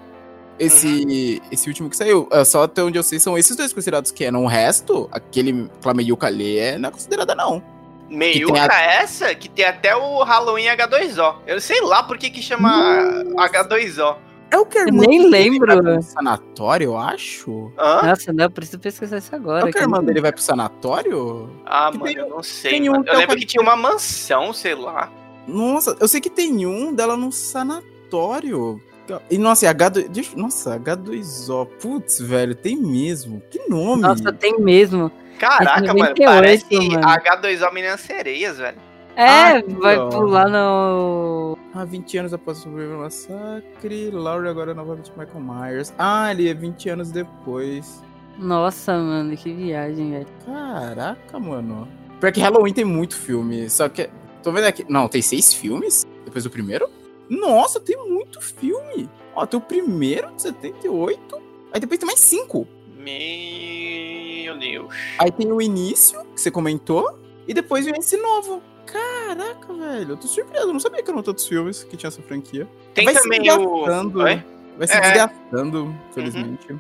Esse, 0.60 0.88
uhum. 0.88 1.48
esse 1.52 1.67
último 1.67 1.89
que 1.89 1.98
saiu. 1.98 2.28
É, 2.32 2.43
só 2.43 2.63
até 2.63 2.84
onde 2.84 2.98
eu 2.98 3.04
sei, 3.04 3.20
são 3.20 3.38
esses 3.38 3.56
dois 3.56 3.72
considerados 3.72 4.12
que 4.12 4.28
O 4.28 4.48
resto, 4.48 5.08
aquele 5.12 5.70
Clameiuca 5.82 6.28
ali, 6.28 6.58
é, 6.58 6.78
não 6.78 6.89
é 6.89 6.91
considerada, 6.91 7.36
não. 7.36 7.62
Meiuca 8.10 8.72
a... 8.72 8.82
essa 8.82 9.36
que 9.36 9.50
tem 9.50 9.65
até 9.65 9.96
o 9.96 10.24
Halloween 10.24 10.67
H2O. 10.67 11.36
Eu 11.46 11.60
sei 11.60 11.82
lá 11.82 12.04
por 12.04 12.17
que 12.17 12.30
que 12.30 12.41
chama 12.41 13.02
hum. 13.02 13.36
H2O. 13.36 14.15
É 14.50 14.58
o 14.58 14.65
que 14.65 14.78
irmã 14.78 15.04
eu 15.04 15.10
nem 15.10 15.30
lembro. 15.30 15.67
Vai 15.67 15.96
pro 15.96 16.02
sanatório, 16.02 16.86
eu 16.86 16.98
acho. 16.98 17.72
Hã? 17.78 18.02
Nossa, 18.04 18.32
não, 18.32 18.46
eu 18.46 18.50
preciso 18.50 18.80
pesquisar 18.80 19.17
isso 19.17 19.36
agora. 19.36 19.65
É 19.65 19.70
o 19.70 19.74
que 19.74 19.78
a 19.78 19.82
irmã 19.82 20.02
dele 20.02 20.22
vai 20.22 20.32
pro 20.32 20.41
sanatório? 20.41 21.50
Ah, 21.65 21.89
que 21.91 21.98
mano, 21.98 22.13
tem... 22.13 22.24
eu 22.24 22.30
não 22.30 22.41
sei. 22.41 22.89
Um 22.89 23.04
eu 23.04 23.17
lembro 23.17 23.36
que 23.36 23.46
tinha 23.46 23.62
uma 23.62 23.76
mansão, 23.76 24.54
sei 24.54 24.74
lá. 24.74 25.12
Nossa, 25.46 25.98
eu 26.00 26.08
sei 26.08 26.22
que 26.22 26.30
tem 26.30 26.65
um 26.65 26.93
dela 26.93 27.17
no 27.17 27.32
sanatório. 27.32 28.82
E 29.30 29.38
nossa, 29.38 29.74
H2. 29.74 30.36
Nossa, 30.36 30.80
H2O. 30.80 31.67
Putz, 31.82 32.20
velho, 32.20 32.56
tem 32.56 32.76
mesmo. 32.76 33.41
Que 33.50 33.67
nome? 33.70 34.02
Nossa, 34.02 34.32
tem 34.32 34.60
mesmo. 34.60 35.12
Caraca, 35.39 35.93
98, 35.93 36.24
mano, 36.24 36.41
parece 36.41 36.76
mano. 36.76 37.02
H2O 37.02 37.74
Meninas 37.74 38.02
Sereias, 38.02 38.58
velho. 38.58 38.78
É, 39.15 39.58
ah, 39.58 39.63
vai 39.80 39.98
ó. 39.98 40.10
pular 40.10 40.48
no. 40.48 41.58
Ah, 41.74 41.84
20 41.84 42.17
anos 42.20 42.34
após 42.34 42.60
o 42.60 42.62
sobreviver 42.62 42.96
ao 42.96 43.04
massacre. 43.04 44.12
Laurie 44.12 44.50
agora 44.50 44.76
novamente 44.76 45.12
Michael 45.17 45.39
Myers. 45.39 45.93
Ah, 45.98 46.32
ele 46.32 46.48
é 46.48 46.54
20 46.54 46.89
anos 46.89 47.12
depois. 47.12 48.04
Nossa, 48.38 48.93
mano, 48.93 49.36
que 49.36 49.52
viagem, 49.52 50.12
velho. 50.12 50.28
Caraca, 50.46 51.39
mano. 51.39 51.88
Pior 52.20 52.32
que 52.32 52.39
Halloween 52.39 52.74
tem 52.74 52.86
muito 52.86 53.15
filme. 53.15 53.67
Só 53.70 53.89
que. 53.89 54.08
Tô 54.43 54.52
vendo 54.52 54.65
aqui. 54.65 54.86
Não, 54.88 55.08
tem 55.08 55.22
seis 55.22 55.52
filmes? 55.52 56.06
Depois 56.24 56.43
do 56.43 56.50
primeiro? 56.52 56.88
Nossa, 57.30 57.80
tem 57.80 57.98
muito 58.10 58.42
filme. 58.42 59.10
Ó, 59.36 59.46
tem 59.46 59.58
o 59.58 59.62
primeiro 59.62 60.32
de 60.36 60.42
78. 60.44 61.42
Aí 61.74 61.80
depois 61.80 62.00
tem 62.00 62.08
mais 62.08 62.20
cinco. 62.20 62.68
Me... 62.98 64.44
meu 64.46 64.58
Deus. 64.58 64.94
Aí 65.20 65.32
tem 65.32 65.52
o 65.52 65.62
início, 65.62 66.24
que 66.36 66.42
você 66.42 66.50
comentou, 66.52 67.18
e 67.48 67.54
depois 67.54 67.86
vem 67.86 67.96
esse 68.00 68.18
novo. 68.18 68.62
Caraca, 68.86 69.74
velho, 69.74 70.12
eu 70.13 70.18
tô 70.18 70.28
surpreso. 70.28 70.68
Eu 70.68 70.74
não 70.74 70.80
sabia 70.80 71.04
que 71.04 71.10
eram 71.12 71.22
tantos 71.22 71.46
filmes 71.48 71.84
que 71.84 71.98
tinha 71.98 72.08
essa 72.08 72.22
franquia. 72.22 72.68
Tem 72.94 73.06
vai 73.06 73.13
também 73.13 73.44
se 73.44 73.52
o. 73.52 73.58
desgastando, 73.80 74.24
Oi? 74.24 74.44
Vai 74.78 74.88
se 74.88 74.94
É. 74.96 75.02
desgastando, 75.02 75.96
felizmente. 76.13 76.76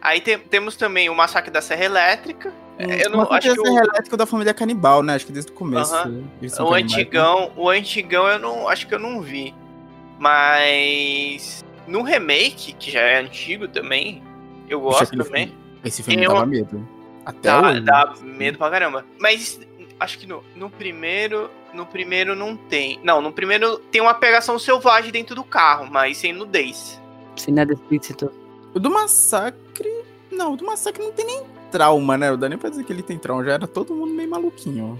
Aí 0.00 0.20
tem- 0.20 0.38
temos 0.38 0.76
também 0.76 1.08
o 1.10 1.14
Massacre 1.14 1.50
da 1.50 1.60
Serra 1.60 1.84
Elétrica. 1.84 2.52
É, 2.78 3.06
eu 3.06 3.10
não 3.10 3.20
Hum, 3.20 3.26
acho 3.30 3.54
que 3.54 3.60
o, 3.60 3.66
elétrico 3.78 4.16
da 4.16 4.26
família 4.26 4.52
canibal, 4.52 5.02
né? 5.02 5.14
Acho 5.14 5.26
que 5.26 5.32
desde 5.32 5.50
o 5.50 5.54
começo. 5.54 5.94
O 5.94 6.02
canibais, 6.02 6.64
né? 6.64 6.78
antigão. 6.82 7.52
O 7.56 7.68
antigão 7.70 8.26
eu 8.26 8.38
não. 8.38 8.68
Acho 8.68 8.86
que 8.88 8.94
eu 8.94 8.98
não 8.98 9.20
vi. 9.20 9.54
Mas. 10.24 11.64
No 11.86 12.02
remake, 12.02 12.72
que 12.72 12.90
já 12.90 13.00
é 13.00 13.20
antigo 13.20 13.68
também, 13.68 14.22
eu 14.68 14.80
gosto 14.80 15.10
também. 15.10 15.48
filme- 15.48 15.54
Esse 15.84 16.02
filme 16.02 16.24
Eu- 16.24 16.32
dava 16.32 16.46
medo. 16.46 16.88
Até 17.26 17.40
Dá, 17.48 17.60
hoje. 17.70 17.80
dá 17.80 18.14
medo 18.22 18.56
pra 18.58 18.70
caramba. 18.70 19.04
Mas 19.18 19.60
acho 20.00 20.18
que 20.18 20.26
no, 20.26 20.42
no 20.56 20.70
primeiro. 20.70 21.50
No 21.74 21.84
primeiro 21.84 22.34
não 22.36 22.56
tem. 22.56 22.98
Não, 23.02 23.20
no 23.20 23.32
primeiro 23.32 23.78
tem 23.78 24.00
uma 24.00 24.14
pegação 24.14 24.58
selvagem 24.58 25.10
dentro 25.10 25.34
do 25.34 25.42
carro, 25.44 25.86
mas 25.90 26.16
sem 26.18 26.32
nudez. 26.32 27.00
Se 27.36 27.50
nada 27.50 27.72
explícito. 27.72 28.30
O 28.74 28.78
do 28.80 28.90
massacre. 28.90 29.92
Não, 30.30 30.52
o 30.54 30.56
do 30.56 30.64
massacre 30.64 31.02
não 31.02 31.12
tem 31.12 31.26
nem 31.26 31.42
trauma, 31.70 32.16
né? 32.16 32.30
Não 32.30 32.38
dá 32.38 32.48
nem 32.48 32.56
pra 32.58 32.70
dizer 32.70 32.84
que 32.84 32.92
ele 32.92 33.02
tem 33.02 33.18
trauma. 33.18 33.44
Já 33.44 33.52
era 33.54 33.66
todo 33.66 33.94
mundo 33.94 34.12
meio 34.14 34.30
maluquinho. 34.30 34.98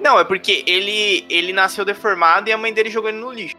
Não, 0.00 0.18
é 0.18 0.24
porque 0.24 0.62
ele, 0.66 1.26
ele 1.28 1.52
nasceu 1.52 1.84
deformado 1.84 2.48
e 2.48 2.52
a 2.52 2.56
mãe 2.58 2.72
dele 2.72 2.88
jogou 2.88 3.10
ele 3.10 3.18
no 3.18 3.30
lixo. 3.32 3.54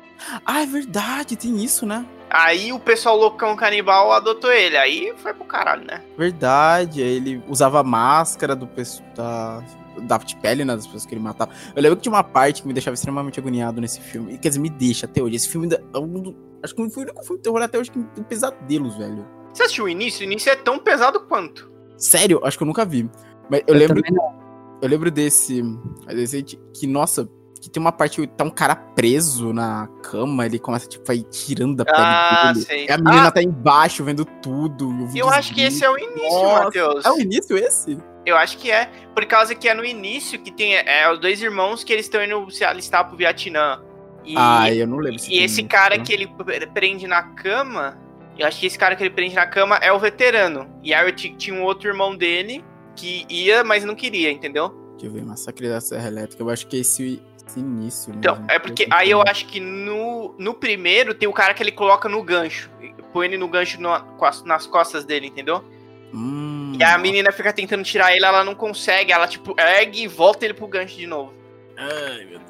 Ah, 0.45 0.62
é 0.62 0.65
verdade, 0.65 1.36
tem 1.36 1.63
isso, 1.63 1.86
né? 1.86 2.06
Aí 2.30 2.73
o 2.73 2.80
pessoal 2.80 3.15
loucão 3.17 3.56
canibal 3.56 4.12
adotou 4.12 4.51
ele. 4.51 4.75
Aí 4.77 5.13
foi 5.17 5.34
pro 5.34 5.45
caralho, 5.45 5.86
né? 5.86 6.03
Verdade, 6.17 7.01
aí 7.01 7.10
ele 7.15 7.43
usava 7.47 7.80
a 7.80 7.84
máscara 7.84 8.56
do 8.56 8.67
pessoal 8.67 9.63
da, 10.01 10.19
pele, 10.41 10.65
né, 10.65 10.75
das 10.75 10.86
pessoas 10.86 11.06
que 11.06 11.13
ele 11.15 11.21
matava. 11.21 11.51
Eu 11.75 11.82
lembro 11.82 11.95
que 11.97 12.03
tinha 12.03 12.13
uma 12.13 12.23
parte 12.23 12.62
que 12.62 12.67
me 12.67 12.73
deixava 12.73 12.93
extremamente 12.95 13.39
agoniado 13.39 13.80
nesse 13.82 14.01
filme. 14.01 14.34
E 14.34 14.38
quer 14.38 14.49
dizer, 14.49 14.60
me 14.60 14.69
deixa 14.69 15.06
até 15.06 15.21
hoje. 15.23 15.36
Esse 15.38 15.47
filme 15.49 15.65
ainda 15.65 15.84
é 15.93 15.97
um 15.97 16.19
do- 16.21 16.36
acho 16.62 16.75
que 16.75 16.89
foi 16.89 17.03
o 17.03 17.06
único 17.08 17.23
filme 17.23 17.38
de 17.38 17.43
terror 17.43 17.62
até 17.62 17.77
hoje 17.80 17.91
que 17.91 17.99
tem 18.03 18.23
pesadelos, 18.23 18.95
velho. 18.97 19.25
Você 19.53 19.63
assistiu 19.63 19.86
o 19.86 19.89
início? 19.89 20.21
O 20.21 20.23
início 20.30 20.51
é 20.51 20.56
tão 20.56 20.77
pesado 20.77 21.21
quanto. 21.21 21.71
Sério, 21.97 22.39
acho 22.43 22.58
que 22.58 22.63
eu 22.63 22.67
nunca 22.67 22.86
vi. 22.86 23.10
Mas 23.49 23.62
eu, 23.65 23.73
Eu 23.73 23.80
lembro, 23.80 24.01
eu 24.82 24.89
lembro 24.89 25.10
desse, 25.10 25.63
desse 26.08 26.43
que 26.73 26.86
nossa, 26.86 27.27
que 27.67 27.73
tem 27.73 27.82
uma 27.82 27.91
parte 27.91 28.21
que 28.21 28.27
tá 28.27 28.43
um 28.43 28.49
cara 28.49 28.75
preso 28.75 29.51
na 29.53 29.88
cama, 30.01 30.45
ele 30.45 30.58
começa 30.58 30.88
tipo 30.88 31.12
a 31.12 31.15
ir 31.15 31.23
tirando 31.23 31.82
a 31.82 31.86
pele 31.86 31.97
Ah, 31.99 32.51
dele. 32.53 32.65
sei. 32.65 32.86
E 32.88 32.91
a 32.91 32.97
menina 32.97 33.27
Ah. 33.27 33.32
tá 33.32 33.41
embaixo 33.43 34.03
vendo 34.03 34.23
tudo. 34.25 35.08
Eu 35.15 35.30
acho 35.30 35.53
que 35.53 35.62
esse 35.62 35.84
é 35.84 35.89
o 35.89 35.97
início, 35.97 36.30
Nossa, 36.43 36.63
Matheus. 36.65 37.06
É 37.06 37.12
o 37.12 37.19
início 37.19 37.58
esse? 37.58 37.97
Eu 38.25 38.36
acho 38.38 38.58
que 38.58 38.71
é. 38.71 38.89
Por 39.13 39.25
causa 39.25 39.53
que 39.56 39.67
é 39.69 39.73
no 39.73 39.86
início 39.86 40.39
que 40.39 40.51
tem 40.51 40.75
é, 40.75 41.12
os 41.12 41.19
dois 41.19 41.41
irmãos 41.41 41.84
que 41.84 41.93
eles 41.93 42.06
estão 42.06 42.23
indo 42.23 42.49
se 42.51 42.63
alistar 42.63 43.08
pro 43.08 43.15
Vietnã. 43.17 43.82
E, 44.25 44.34
Ah, 44.38 44.71
eu 44.73 44.86
não 44.88 44.97
lembro. 44.97 45.19
e 45.30 45.39
esse 45.43 45.62
isso, 45.62 45.67
cara 45.69 45.97
né? 45.97 46.03
que 46.03 46.12
ele 46.12 46.27
pre- 46.27 46.67
prende 46.67 47.08
na 47.08 47.23
cama, 47.23 47.97
eu 48.38 48.45
acho 48.45 48.60
que 48.60 48.65
esse 48.65 48.77
cara 48.77 48.95
que 48.95 49.03
ele 49.03 49.10
prende 49.10 49.34
na 49.36 49.47
cama 49.47 49.77
é 49.77 49.91
o 49.93 49.99
veterano. 49.99 50.67
E 50.84 50.93
aí 50.93 51.12
tinha 51.13 51.56
um 51.56 51.63
outro 51.63 51.88
irmão 51.89 52.15
dele 52.15 52.63
que 52.95 53.25
ia, 53.30 53.63
mas 53.63 53.86
não 53.86 53.95
queria, 53.95 54.32
entendeu? 54.32 54.69
Deixa 54.99 55.06
eu 55.06 55.12
ver, 55.12 55.23
Massacre 55.23 55.69
da 55.69 55.80
Serra 55.80 56.08
Elétrica. 56.08 56.41
Eu 56.43 56.49
acho 56.49 56.67
que 56.67 56.77
esse, 56.80 57.21
início. 57.55 58.13
Então, 58.15 58.36
mesmo. 58.36 58.51
é 58.51 58.60
porque 58.60 58.88
aí 58.91 59.10
eu 59.10 59.21
acho 59.21 59.45
que 59.45 59.60
no, 59.60 60.36
no 60.38 60.53
primeiro 60.53 61.13
tem 61.13 61.27
o 61.27 61.33
cara 61.33 61.53
que 61.53 61.63
ele 61.63 61.71
coloca 61.71 62.07
no 62.10 62.21
gancho. 62.23 62.69
Põe 63.13 63.27
ele 63.27 63.38
no 63.38 63.47
gancho 63.47 63.79
no- 63.81 64.01
nas 64.45 64.67
costas 64.67 65.05
dele, 65.05 65.27
entendeu? 65.27 65.63
Hum, 66.13 66.73
E 66.79 66.83
a 66.83 66.97
menina 66.97 67.31
fica 67.31 67.51
tentando 67.53 67.83
tirar 67.83 68.15
ele, 68.15 68.25
ela 68.25 68.43
não 68.43 68.55
consegue. 68.55 69.12
Ela, 69.12 69.27
tipo, 69.27 69.55
ergue 69.60 70.03
e 70.03 70.07
volta 70.07 70.45
ele 70.45 70.53
pro 70.53 70.67
gancho 70.67 70.95
de 70.97 71.07
novo. 71.07 71.33
Ai, 71.77 72.25
meu 72.25 72.39
Deus. 72.39 72.41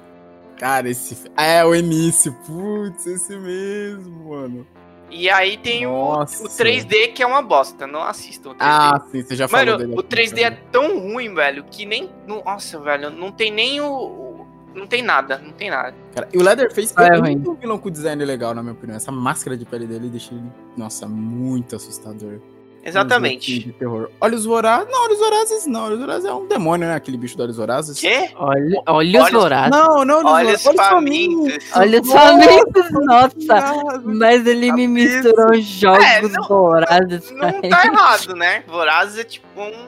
Cara, 0.60 0.90
esse. 0.90 1.30
É, 1.38 1.64
o 1.64 1.76
início. 1.76 2.34
Putz, 2.46 3.06
esse 3.06 3.36
mesmo, 3.38 4.30
mano. 4.30 4.68
E 5.10 5.30
aí 5.30 5.56
tem 5.58 5.88
o, 5.88 5.92
Nossa. 5.92 6.44
o 6.44 6.50
3D, 6.50 7.14
que 7.14 7.24
é 7.24 7.26
uma 7.28 7.42
bosta. 7.42 7.88
Não 7.88 8.02
assistam 8.04 8.50
o 8.50 8.54
3D. 8.56 8.58
Ah, 8.60 9.02
sim, 9.12 9.24
você 9.24 9.36
já 9.36 9.48
falou 9.48 9.78
Mano, 9.80 9.96
o 9.96 10.00
aqui 10.02 10.10
3D 10.10 10.40
é 10.42 10.50
também. 10.50 10.64
tão 10.72 11.00
ruim, 11.00 11.34
velho, 11.34 11.64
que 11.64 11.86
nem. 11.86 12.10
Nossa, 12.28 12.78
velho, 12.80 13.10
não 13.10 13.32
tem 13.32 13.50
nem 13.52 13.80
o. 13.80 14.27
Não 14.76 14.86
tem 14.86 15.02
nada, 15.02 15.40
não 15.44 15.52
tem 15.52 15.70
nada. 15.72 15.94
Cara, 16.14 16.28
e 16.32 16.38
o 16.38 16.44
Leatherface 16.44 16.94
Ah, 16.96 17.06
é 17.08 17.18
é 17.18 17.20
um 17.22 17.56
vilão 17.56 17.78
com 17.80 17.90
design 17.90 18.24
legal, 18.24 18.54
na 18.54 18.62
minha 18.62 18.74
opinião. 18.74 18.96
Essa 18.96 19.12
máscara 19.12 19.58
de 19.58 19.66
pele 19.66 19.88
dele 19.88 20.08
deixa 20.10 20.34
ele, 20.36 20.44
nossa, 20.76 21.08
muito 21.08 21.76
assustador. 21.76 22.40
Exatamente. 22.84 23.60
de 23.60 23.74
terror. 23.74 24.10
Olhos 24.22 24.46
vorazes. 24.46 24.88
Não, 24.90 25.04
olhos 25.04 25.20
vorazes 25.20 25.68
não. 25.68 25.86
Olhos 25.88 26.00
vorazes 26.00 26.26
é 26.26 26.34
um 26.34 26.48
demônio, 26.48 26.88
né? 26.88 26.96
Aquele 26.96 27.18
bicho 27.18 27.36
de 27.36 27.42
olhos 27.42 27.58
vorazes. 27.58 28.00
Quê? 28.00 28.30
Olha, 28.38 28.82
olha 28.88 29.20
os 29.20 29.26
Olha 29.26 29.36
os- 29.36 29.44
vorazes. 29.44 29.72
Não, 29.72 30.06
não, 30.06 30.26
olhos 30.26 30.50
Olhos 30.50 30.64
vorazes. 30.64 30.94
famintos. 30.94 31.66
Olha 31.76 32.02
os 32.02 32.08
Nossa, 32.08 32.20
famintos, 32.22 32.92
nossa. 33.06 34.02
Mas 34.06 34.48
ele 34.48 34.72
me 34.72 34.88
misturou 34.88 35.54
jogos 35.56 36.06
É, 36.06 36.22
não- 36.22 36.48
vorazes. 36.48 37.32
Não 37.32 37.62
tá 37.62 37.86
errado, 37.88 38.36
né? 38.36 38.64
Vorazes 38.68 39.18
é 39.20 39.24
tipo 39.26 39.48
um. 39.60 39.88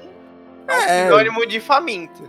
É 0.68 0.76
um 0.76 0.82
É. 0.82 1.06
sinônimo 1.06 1.46
de 1.48 1.60
faminto. 1.62 2.24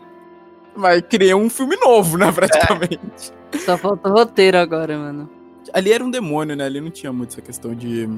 Mas 0.76 1.02
criou 1.02 1.40
um 1.40 1.50
filme 1.50 1.76
novo, 1.76 2.16
né? 2.16 2.30
Praticamente. 2.32 3.32
Só 3.64 3.76
falta 3.76 4.08
o 4.08 4.12
roteiro 4.12 4.58
agora, 4.58 4.96
mano. 4.96 5.28
Ali 5.72 5.92
era 5.92 6.02
um 6.04 6.10
demônio, 6.10 6.56
né? 6.56 6.64
Ali 6.64 6.80
não 6.80 6.90
tinha 6.90 7.12
muito 7.12 7.30
essa 7.30 7.42
questão 7.42 7.74
de 7.74 8.08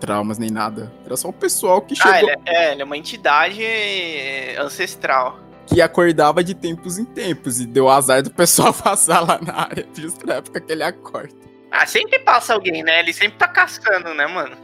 traumas 0.00 0.38
nem 0.38 0.50
nada. 0.50 0.92
Era 1.04 1.16
só 1.16 1.28
o 1.28 1.32
pessoal 1.32 1.80
que 1.82 1.94
chegou, 1.94 2.12
Ah, 2.12 2.20
ele 2.22 2.30
é, 2.30 2.38
é, 2.46 2.72
ele 2.72 2.82
é 2.82 2.84
uma 2.84 2.96
entidade 2.96 3.62
ancestral. 4.58 5.38
que 5.66 5.82
acordava 5.82 6.42
de 6.42 6.54
tempos 6.54 6.98
em 6.98 7.04
tempos. 7.04 7.60
E 7.60 7.66
deu 7.66 7.88
azar 7.88 8.22
do 8.22 8.30
pessoal 8.30 8.72
passar 8.74 9.20
lá 9.20 9.38
na 9.40 9.54
área, 9.62 9.86
justo 9.94 10.26
na 10.26 10.34
época 10.36 10.60
que 10.60 10.72
ele 10.72 10.82
acorda. 10.82 11.34
Ah, 11.70 11.84
sempre 11.84 12.18
passa 12.20 12.54
alguém, 12.54 12.82
né? 12.82 13.00
Ele 13.00 13.12
sempre 13.12 13.36
tá 13.38 13.46
caçando, 13.48 14.14
né, 14.14 14.26
mano? 14.26 14.56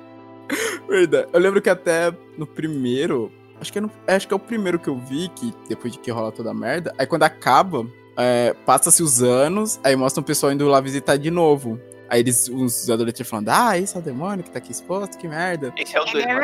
Verdade. 0.89 1.29
Eu 1.33 1.41
lembro 1.41 1.61
que 1.61 1.69
até 1.71 2.13
no 2.39 2.47
primeiro. 2.47 3.31
Acho 3.65 3.73
que, 3.73 3.79
é 3.79 3.81
no- 3.81 3.91
acho 4.07 4.29
que 4.29 4.35
é 4.35 4.37
o 4.37 4.39
primeiro 4.41 4.79
que 4.79 4.89
eu 4.89 4.99
vi, 4.99 5.31
que 5.31 5.55
depois 5.71 5.91
de 5.95 5.99
que 5.99 6.11
rola 6.11 6.31
toda 6.31 6.51
a 6.51 6.55
merda. 6.55 6.95
Aí 6.99 7.07
quando 7.07 7.23
acaba, 7.23 7.87
é, 8.15 8.55
passa-se 8.67 9.03
os 9.03 9.23
anos, 9.23 9.81
aí 9.83 9.97
mostra 9.97 10.21
o 10.21 10.25
pessoal 10.25 10.53
indo 10.53 10.69
lá 10.69 10.81
visitar 10.83 11.17
de 11.17 11.31
novo. 11.31 11.81
Aí 12.11 12.21
eles, 12.21 12.47
os 12.51 12.91
adolescentes 12.91 13.27
falando, 13.31 13.49
ah, 13.49 13.79
esse 13.79 13.97
é 13.97 13.99
o 13.99 14.03
demônio 14.03 14.45
que 14.45 14.51
tá 14.51 14.59
aqui 14.59 14.71
exposto, 14.71 15.17
que 15.17 15.27
merda. 15.27 15.73
Esse 15.79 15.97
é 15.97 16.01
o 16.03 16.05
dois, 16.05 16.27
mano. 16.27 16.41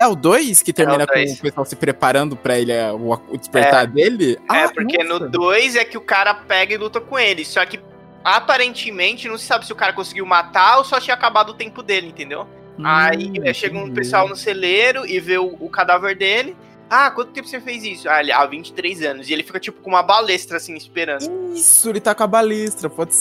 É 0.00 0.06
o 0.06 0.14
2 0.16 0.62
que 0.62 0.72
termina 0.72 1.02
É 1.02 1.04
o 1.04 1.06
com 1.26 1.32
o 1.34 1.38
pessoal 1.42 1.64
se 1.66 1.76
preparando 1.76 2.34
pra 2.34 2.58
ele, 2.58 2.72
é, 2.72 2.90
o, 2.90 3.12
o 3.12 3.36
despertar 3.36 3.86
dele? 3.86 4.38
É, 4.50 4.64
Ah, 4.64 4.70
porque 4.74 5.04
nossa. 5.04 5.24
no 5.26 5.30
2 5.30 5.76
é 5.76 5.84
que 5.84 5.98
o 5.98 6.00
cara 6.00 6.32
pega 6.34 6.72
e 6.72 6.78
luta 6.78 7.02
com 7.02 7.18
ele. 7.18 7.44
Só 7.44 7.64
que 7.66 7.78
aparentemente 8.24 9.28
não 9.28 9.36
se 9.38 9.44
sabe 9.46 9.66
se 9.66 9.72
o 9.72 9.76
cara 9.76 9.92
conseguiu 9.92 10.24
matar 10.26 10.78
ou 10.78 10.84
só 10.84 10.98
tinha 10.98 11.14
acabado 11.14 11.50
o 11.50 11.54
tempo 11.54 11.82
dele, 11.82 12.08
entendeu? 12.08 12.46
Aí 12.82 13.28
Hum, 13.30 13.44
é, 13.44 13.52
chega 13.54 13.78
um 13.78 13.92
pessoal 13.92 14.28
no 14.28 14.36
celeiro 14.36 15.06
e 15.06 15.20
vê 15.20 15.38
o, 15.38 15.56
o 15.60 15.68
cadáver 15.68 16.16
dele. 16.16 16.56
Ah, 16.90 17.10
quanto 17.10 17.32
tempo 17.32 17.48
você 17.48 17.60
fez 17.60 17.82
isso? 17.84 18.08
Ah, 18.08 18.20
ele, 18.20 18.32
ah, 18.32 18.44
23 18.44 19.02
anos. 19.02 19.28
E 19.28 19.32
ele 19.32 19.42
fica 19.42 19.58
tipo 19.58 19.80
com 19.80 19.90
uma 19.90 20.02
balestra 20.02 20.56
assim, 20.56 20.74
esperando. 20.76 21.24
Isso, 21.54 21.88
ele 21.88 22.00
tá 22.00 22.14
com 22.14 22.22
a 22.22 22.26
balestra, 22.26 22.90
pode. 22.90 23.12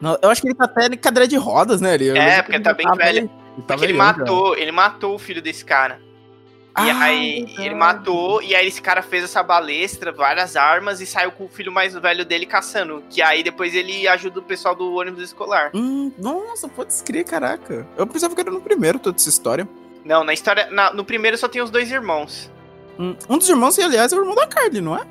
Não, 0.00 0.18
eu 0.20 0.30
acho 0.30 0.42
que 0.42 0.48
ele 0.48 0.54
tá 0.54 0.64
até 0.64 0.86
em 0.86 0.96
cadeira 0.96 1.28
de 1.28 1.36
rodas, 1.36 1.80
né? 1.80 1.94
Ele, 1.94 2.08
É, 2.10 2.12
lembro 2.12 2.34
que 2.34 2.42
porque 2.42 2.56
ele 2.56 2.64
tá 2.64 2.74
bem 2.74 2.86
velho. 2.96 3.18
ele 3.18 3.84
ele 3.84 3.92
matou, 3.92 4.56
ele 4.56 4.72
matou 4.72 5.14
o 5.14 5.18
filho 5.18 5.40
desse 5.40 5.64
cara. 5.64 6.00
E 6.78 6.90
Ah, 6.90 7.04
aí 7.04 7.44
verdade. 7.44 7.62
ele 7.66 7.74
matou, 7.74 8.42
e 8.42 8.54
aí 8.54 8.66
esse 8.66 8.80
cara 8.80 9.02
fez 9.02 9.24
essa 9.24 9.42
balestra, 9.42 10.10
várias 10.10 10.56
armas, 10.56 11.02
e 11.02 11.06
saiu 11.06 11.30
com 11.30 11.44
o 11.44 11.48
filho 11.48 11.70
mais 11.70 11.92
velho 11.94 12.24
dele 12.24 12.46
caçando. 12.46 13.02
Que 13.10 13.20
aí 13.20 13.42
depois 13.42 13.74
ele 13.74 14.08
ajuda 14.08 14.38
o 14.40 14.42
pessoal 14.42 14.74
do 14.74 14.90
ônibus 14.94 15.22
escolar. 15.22 15.70
Hum, 15.74 16.10
nossa, 16.18 16.68
pode 16.68 16.94
crer, 17.04 17.24
caraca. 17.24 17.86
Eu 17.96 18.06
pensava 18.06 18.34
que 18.34 18.40
era 18.40 18.50
no 18.50 18.60
primeiro 18.62 18.98
toda 18.98 19.16
essa 19.16 19.28
história. 19.28 19.68
Não, 20.04 20.24
na 20.24 20.32
história. 20.32 20.68
na- 20.70 20.92
no 20.94 21.04
primeiro 21.04 21.36
só 21.36 21.46
tem 21.46 21.60
os 21.60 21.70
dois 21.70 21.90
irmãos. 21.90 22.50
Hum, 22.98 23.14
Um 23.28 23.36
dos 23.38 23.48
irmãos, 23.48 23.78
aliás, 23.78 24.10
é 24.12 24.16
o 24.16 24.20
irmão 24.20 24.34
da 24.34 24.46
Carly, 24.46 24.80
não 24.80 24.96
é? 24.96 25.02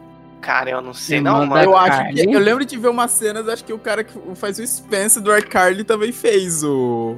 Cara, 0.41 0.71
eu 0.71 0.82
não 0.82 0.93
sei, 0.95 1.17
Irmão 1.17 1.41
não, 1.41 1.45
mano. 1.45 1.63
eu 1.63 1.78
acho 1.78 2.12
que. 2.13 2.21
Eu 2.34 2.39
lembro 2.39 2.65
de 2.65 2.76
ver 2.76 2.88
umas 2.88 3.12
cenas, 3.12 3.47
acho 3.47 3.63
que 3.63 3.71
o 3.71 3.78
cara 3.78 4.04
que 4.04 4.17
faz 4.36 4.58
o 4.58 4.65
Spence 4.65 5.19
do 5.21 5.30
Carly 5.47 5.84
também 5.84 6.12
fez 6.12 6.63
o. 6.63 7.17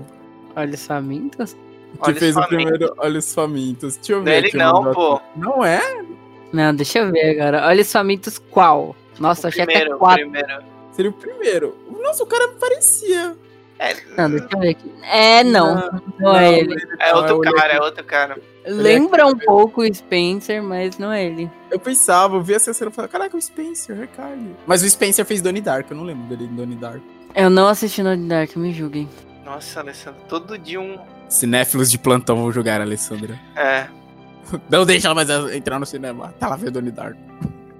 Olha 0.54 0.74
os 0.74 0.86
famintos. 0.86 1.56
Que 2.02 2.10
Olhos 2.10 2.20
fez 2.20 2.32
o 2.36 2.42
Famintos. 2.42 2.56
primeiro 2.70 2.94
Olhos 2.98 3.34
Famintos. 3.34 3.96
Deixa 3.98 4.12
eu 4.14 4.18
Não 4.18 4.24
ver. 4.26 4.32
é 4.32 4.38
ele 4.38 4.48
aqui 4.48 4.56
o 4.58 4.60
não, 4.60 4.94
pô. 4.94 5.22
Não 5.36 5.64
é? 5.66 6.04
Não, 6.52 6.76
deixa 6.76 7.00
eu 7.00 7.12
ver 7.12 7.40
agora. 7.42 7.68
Olha 7.68 7.82
os 7.82 7.92
famintos 7.92 8.38
qual? 8.52 8.96
Nossa, 9.20 9.48
O 9.48 9.50
achei 9.50 9.66
primeiro, 9.66 9.90
até 9.92 9.96
o 9.96 10.00
quatro. 10.00 10.22
primeiro. 10.30 10.64
Seria 10.92 11.10
o 11.12 11.14
primeiro. 11.14 11.76
Nossa, 12.02 12.24
o 12.24 12.28
cara 12.28 12.50
parecia. 12.60 13.36
É, 13.80 13.96
Não, 14.16 14.30
deixa 14.30 14.48
eu 14.54 14.60
ver 14.60 14.70
aqui. 14.70 14.92
É, 15.12 15.44
não. 15.44 15.90
Não, 16.20 16.36
é 16.38 16.60
ele. 16.60 16.76
é 17.00 17.12
não, 17.12 17.18
outro 17.20 17.38
o 17.38 17.42
cara, 17.42 17.74
é 17.74 17.82
outro 17.82 18.04
cara. 18.04 18.38
Lembra 18.66 19.26
um 19.28 19.36
pouco 19.38 19.82
o 19.82 19.94
Spencer, 19.94 20.62
mas 20.64 20.98
não 20.98 21.12
é 21.12 21.26
ele. 21.26 21.50
Eu 21.70 21.80
pensava, 21.80 22.36
eu 22.38 22.42
vi 22.42 22.54
essa 22.54 22.72
cena 22.74 22.92
e 22.92 22.94
falei, 22.94 23.10
caraca, 23.10 23.36
o 23.36 23.42
Spencer, 23.42 24.00
é 24.04 24.08
Carly. 24.08 24.56
Mas 24.66 24.84
o 24.84 24.90
Spencer 24.90 25.26
fez 25.26 25.42
Donnie 25.42 25.62
Dark, 25.62 25.90
eu 25.90 25.98
não 25.98 26.04
lembro 26.06 26.24
dele 26.28 26.46
em 26.50 26.56
Donnie 26.56 26.78
Dark. 26.78 27.02
Eu 27.36 27.50
não 27.50 27.68
assisti 27.68 28.02
no 28.04 28.16
Dark, 28.16 28.56
me 28.56 28.72
julguem. 28.72 29.10
Nossa, 29.44 29.80
Alessandro, 29.82 30.22
todo 30.30 30.58
dia 30.58 30.80
um. 30.80 30.98
Cinéfilos 31.34 31.90
de 31.90 31.98
plantão 31.98 32.36
vão 32.36 32.52
jogar, 32.52 32.80
Alessandra. 32.80 33.40
É. 33.56 33.88
Não 34.70 34.86
deixa 34.86 35.08
ela 35.08 35.16
mais 35.16 35.30
entrar 35.52 35.80
no 35.80 35.86
cinema. 35.86 36.32
Tá 36.40 36.48
lá 36.48 36.56
vendo 36.56 36.74
Donnie 36.74 36.92
Darko. 36.92 37.20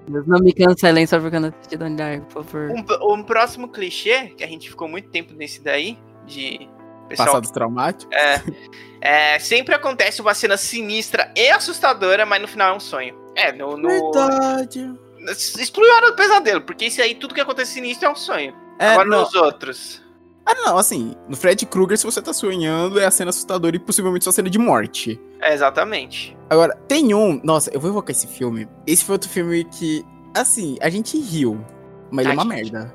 Não 0.08 0.40
me 0.40 0.52
cancelem 0.52 1.06
só 1.06 1.20
porque 1.20 1.36
eu 1.36 1.40
não 1.40 1.48
assisti 1.48 1.76
Donnie 1.78 1.96
Darko, 1.96 2.26
por 2.26 2.44
favor. 2.44 2.70
Um, 2.70 3.14
um 3.14 3.22
próximo 3.22 3.68
clichê, 3.68 4.26
que 4.36 4.42
a 4.42 4.46
gente 4.46 4.68
ficou 4.68 4.88
muito 4.88 5.08
tempo 5.08 5.32
nesse 5.32 5.62
daí, 5.62 5.96
de 6.26 6.68
pessoal, 7.08 7.28
Passados 7.28 7.50
traumáticos. 7.52 8.14
É, 8.14 9.34
é, 9.34 9.38
sempre 9.38 9.74
acontece 9.74 10.20
uma 10.20 10.34
cena 10.34 10.56
sinistra 10.56 11.32
e 11.36 11.48
assustadora, 11.48 12.26
mas 12.26 12.42
no 12.42 12.48
final 12.48 12.74
é 12.74 12.76
um 12.76 12.80
sonho. 12.80 13.16
É, 13.36 13.52
no. 13.52 13.76
no... 13.76 13.88
Verdade. 13.88 14.92
Exclui 15.30 15.88
a 15.88 15.94
hora 15.94 16.10
do 16.10 16.16
pesadelo, 16.16 16.60
porque 16.60 16.86
isso 16.86 17.00
aí, 17.00 17.14
tudo 17.14 17.34
que 17.34 17.40
acontece 17.40 17.72
sinistro 17.72 18.08
é 18.08 18.10
um 18.10 18.16
sonho. 18.16 18.54
É, 18.78 18.88
Agora 18.88 19.08
não. 19.08 19.20
nos 19.20 19.34
outros. 19.34 20.03
Ah, 20.46 20.54
não, 20.54 20.76
assim, 20.76 21.14
no 21.28 21.36
Fred 21.36 21.64
Krueger, 21.64 21.96
se 21.96 22.04
você 22.04 22.20
tá 22.20 22.32
sonhando, 22.32 23.00
é 23.00 23.06
a 23.06 23.10
cena 23.10 23.30
assustadora 23.30 23.76
e 23.76 23.78
possivelmente 23.78 24.24
sua 24.24 24.32
cena 24.32 24.50
de 24.50 24.58
morte. 24.58 25.18
É, 25.40 25.54
exatamente. 25.54 26.36
Agora, 26.50 26.76
tem 26.86 27.14
um. 27.14 27.40
Nossa, 27.42 27.70
eu 27.72 27.80
vou 27.80 27.90
evocar 27.90 28.10
esse 28.10 28.26
filme. 28.26 28.68
Esse 28.86 29.04
foi 29.04 29.14
outro 29.14 29.28
filme 29.28 29.64
que, 29.64 30.04
assim, 30.36 30.76
a 30.80 30.90
gente 30.90 31.18
riu, 31.18 31.58
mas 32.10 32.26
a 32.26 32.30
ele 32.30 32.40
é 32.40 32.42
uma 32.42 32.56
gente... 32.56 32.72
merda. 32.72 32.94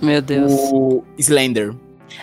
Meu 0.00 0.22
Deus. 0.22 0.52
O 0.52 1.02
Slender. 1.18 1.74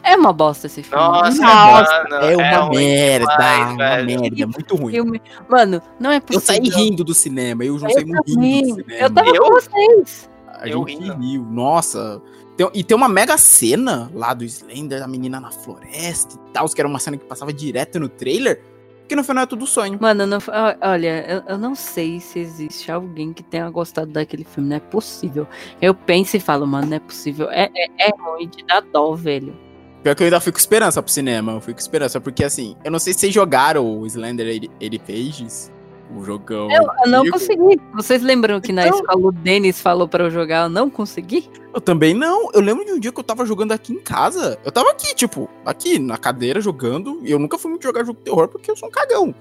É 0.02 0.16
uma 0.16 0.32
bosta 0.32 0.68
esse 0.68 0.82
filme. 0.82 1.04
Nossa, 1.04 1.42
Nossa 1.42 2.04
mano, 2.10 2.26
é 2.26 2.38
uma 2.38 2.46
é 2.46 2.70
merda, 2.70 3.26
demais, 3.26 3.68
uma 3.68 3.76
merda, 4.04 4.44
é 4.44 4.46
muito 4.46 4.76
ruim. 4.76 4.94
Filme... 4.94 5.22
Mano, 5.50 5.82
não 6.00 6.12
é 6.12 6.20
possível. 6.20 6.40
Eu 6.40 6.46
saí 6.46 6.84
rindo 6.84 7.04
do 7.04 7.14
cinema, 7.14 7.66
eu, 7.66 7.76
eu 7.76 7.80
saí 7.80 8.04
rindo 8.04 8.22
do 8.24 8.32
cinema. 8.32 8.78
Eu 8.90 9.10
tava 9.14 9.30
eu? 9.30 9.44
com 9.44 9.52
vocês. 9.52 10.30
A 10.48 10.68
eu 10.68 10.88
gente 10.88 11.04
rindo. 11.04 11.18
riu, 11.20 11.44
nossa. 11.44 12.22
Tem, 12.56 12.70
e 12.74 12.84
tem 12.84 12.96
uma 12.96 13.10
mega 13.10 13.38
cena 13.38 14.12
lá 14.14 14.34
do 14.34 14.44
Slender, 14.44 15.02
a 15.04 15.08
menina 15.08 15.40
na 15.40 15.52
floresta 15.52 16.36
e 16.36 16.52
tal, 16.52 16.70
que 16.70 16.80
era 16.80 16.88
uma 16.88 17.00
cena 17.00 17.18
que 17.18 17.26
passava 17.26 17.52
direto 17.52 18.00
no 18.00 18.10
trailer. 18.10 18.62
Que 19.08 19.16
no 19.16 19.24
final 19.24 19.44
é 19.44 19.48
tudo 19.48 19.68
sonho. 19.68 19.98
Mano, 20.02 20.26
não, 20.26 20.40
olha, 20.82 21.26
eu, 21.28 21.44
eu, 21.46 21.58
não 21.58 21.76
sei 21.76 22.22
se 22.22 22.40
existe 22.40 22.90
alguém 22.90 23.34
que 23.34 23.44
tenha 23.44 23.70
gostado 23.70 24.12
daquele 24.12 24.46
filme. 24.46 24.70
Não 24.70 24.78
é 24.78 24.80
possível. 24.80 25.46
Eu 25.82 25.94
penso 25.94 26.38
e 26.38 26.40
falo, 26.40 26.66
mano, 26.66 26.88
não 26.88 26.98
é 26.98 27.00
possível. 27.00 27.50
É, 27.52 27.70
é, 27.76 28.08
é 28.08 28.12
ruim 28.18 28.48
de 28.48 28.64
dar 28.64 28.82
dó, 28.82 29.14
velho. 29.14 29.54
Pior 30.02 30.16
que 30.16 30.24
eu 30.24 30.26
ainda 30.26 30.40
fico 30.40 30.54
com 30.54 30.60
esperança 30.60 31.04
pro 31.04 31.12
cinema. 31.12 31.52
Eu 31.52 31.62
fico 31.62 31.74
com 31.74 31.82
esperança, 31.82 32.22
porque 32.22 32.44
assim, 32.46 32.78
eu 32.84 32.92
não 32.92 33.00
sei 33.00 33.14
se 33.14 33.20
vocês 33.20 33.34
jogaram 33.34 34.00
o 34.00 34.06
Slender 34.06 34.48
80 34.48 35.04
Pages. 35.04 35.73
O 36.16 36.24
jogão. 36.24 36.72
Eu, 36.72 36.84
eu 37.06 37.12
não 37.12 37.26
consegui. 37.30 37.80
Vocês 37.94 38.22
lembram 38.22 38.62
que 38.62 38.72
na 38.72 38.88
então, 38.88 39.00
escola 39.00 39.28
o 39.28 39.32
Denis 39.32 39.82
falou 39.82 40.08
para 40.08 40.26
eu 40.26 40.32
jogar, 40.32 40.64
eu 40.64 40.70
não 40.70 40.90
consegui? 40.90 41.50
Eu 41.74 41.82
também 41.82 42.14
não. 42.14 42.52
Eu 42.54 42.62
lembro 42.62 42.86
de 42.86 42.92
um 42.92 43.00
dia 43.00 43.12
que 43.12 43.20
eu 43.20 43.24
tava 43.24 43.46
jogando 43.46 43.72
aqui 43.72 43.94
em 43.94 44.00
casa. 44.00 44.60
Eu 44.64 44.72
tava 44.72 44.92
aqui, 44.92 45.16
tipo, 45.16 45.50
aqui 45.66 45.98
na 45.98 46.18
cadeira 46.18 46.62
jogando. 46.62 47.20
E 47.24 47.32
eu 47.32 47.40
nunca 47.40 47.58
fui 47.58 47.72
muito 47.72 47.84
jogar 47.84 48.04
jogo 48.04 48.20
de 48.20 48.26
terror 48.26 48.48
porque 48.48 48.70
eu 48.70 48.76
sou 48.76 48.90
um 48.90 48.92
cagão. 48.92 49.34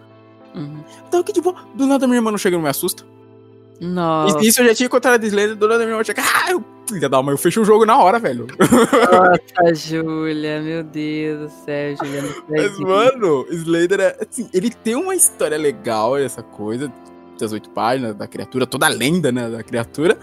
Uhum. 0.55 0.85
Então 1.09 1.21
aqui, 1.21 1.33
tipo, 1.33 1.55
do 1.75 1.87
nada 1.87 2.07
minha 2.07 2.19
irmã 2.19 2.31
não 2.31 2.39
chega 2.39 2.57
e 2.57 2.59
não 2.59 2.65
me 2.65 2.71
assusta. 2.71 3.05
Nossa. 3.81 4.45
Isso 4.45 4.61
eu 4.61 4.67
já 4.67 4.75
tinha 4.75 4.87
encontrado 4.87 5.23
a 5.23 5.27
Slender, 5.27 5.57
do 5.57 5.67
nada 5.67 5.81
minha 5.81 5.95
irmã 5.95 6.05
chega. 6.05 6.23
Ah, 6.23 6.51
eu 6.53 6.65
Filha 6.89 7.09
da 7.09 7.23
mãe, 7.23 7.33
eu 7.33 7.39
fecho 7.39 7.63
o 7.63 7.65
jogo 7.65 7.87
na 7.87 7.97
hora, 7.97 8.19
velho. 8.19 8.47
Nossa, 8.59 9.75
Júlia, 9.75 10.61
meu 10.61 10.83
Deus 10.83 11.41
do 11.41 11.49
céu, 11.65 11.97
Júlia. 11.97 12.23
Mas, 12.49 12.79
mano, 12.79 13.47
Slater 13.51 14.01
é. 14.01 14.17
Assim, 14.21 14.51
ele 14.53 14.69
tem 14.71 14.95
uma 14.95 15.15
história 15.15 15.57
legal, 15.57 16.19
essa 16.19 16.43
coisa, 16.43 16.93
das 17.39 17.53
oito 17.53 17.71
páginas, 17.71 18.15
da 18.15 18.27
criatura, 18.27 18.67
toda 18.67 18.87
a 18.87 18.91
lenda, 18.91 19.33
né, 19.33 19.49
da 19.49 19.63
criatura. 19.63 20.19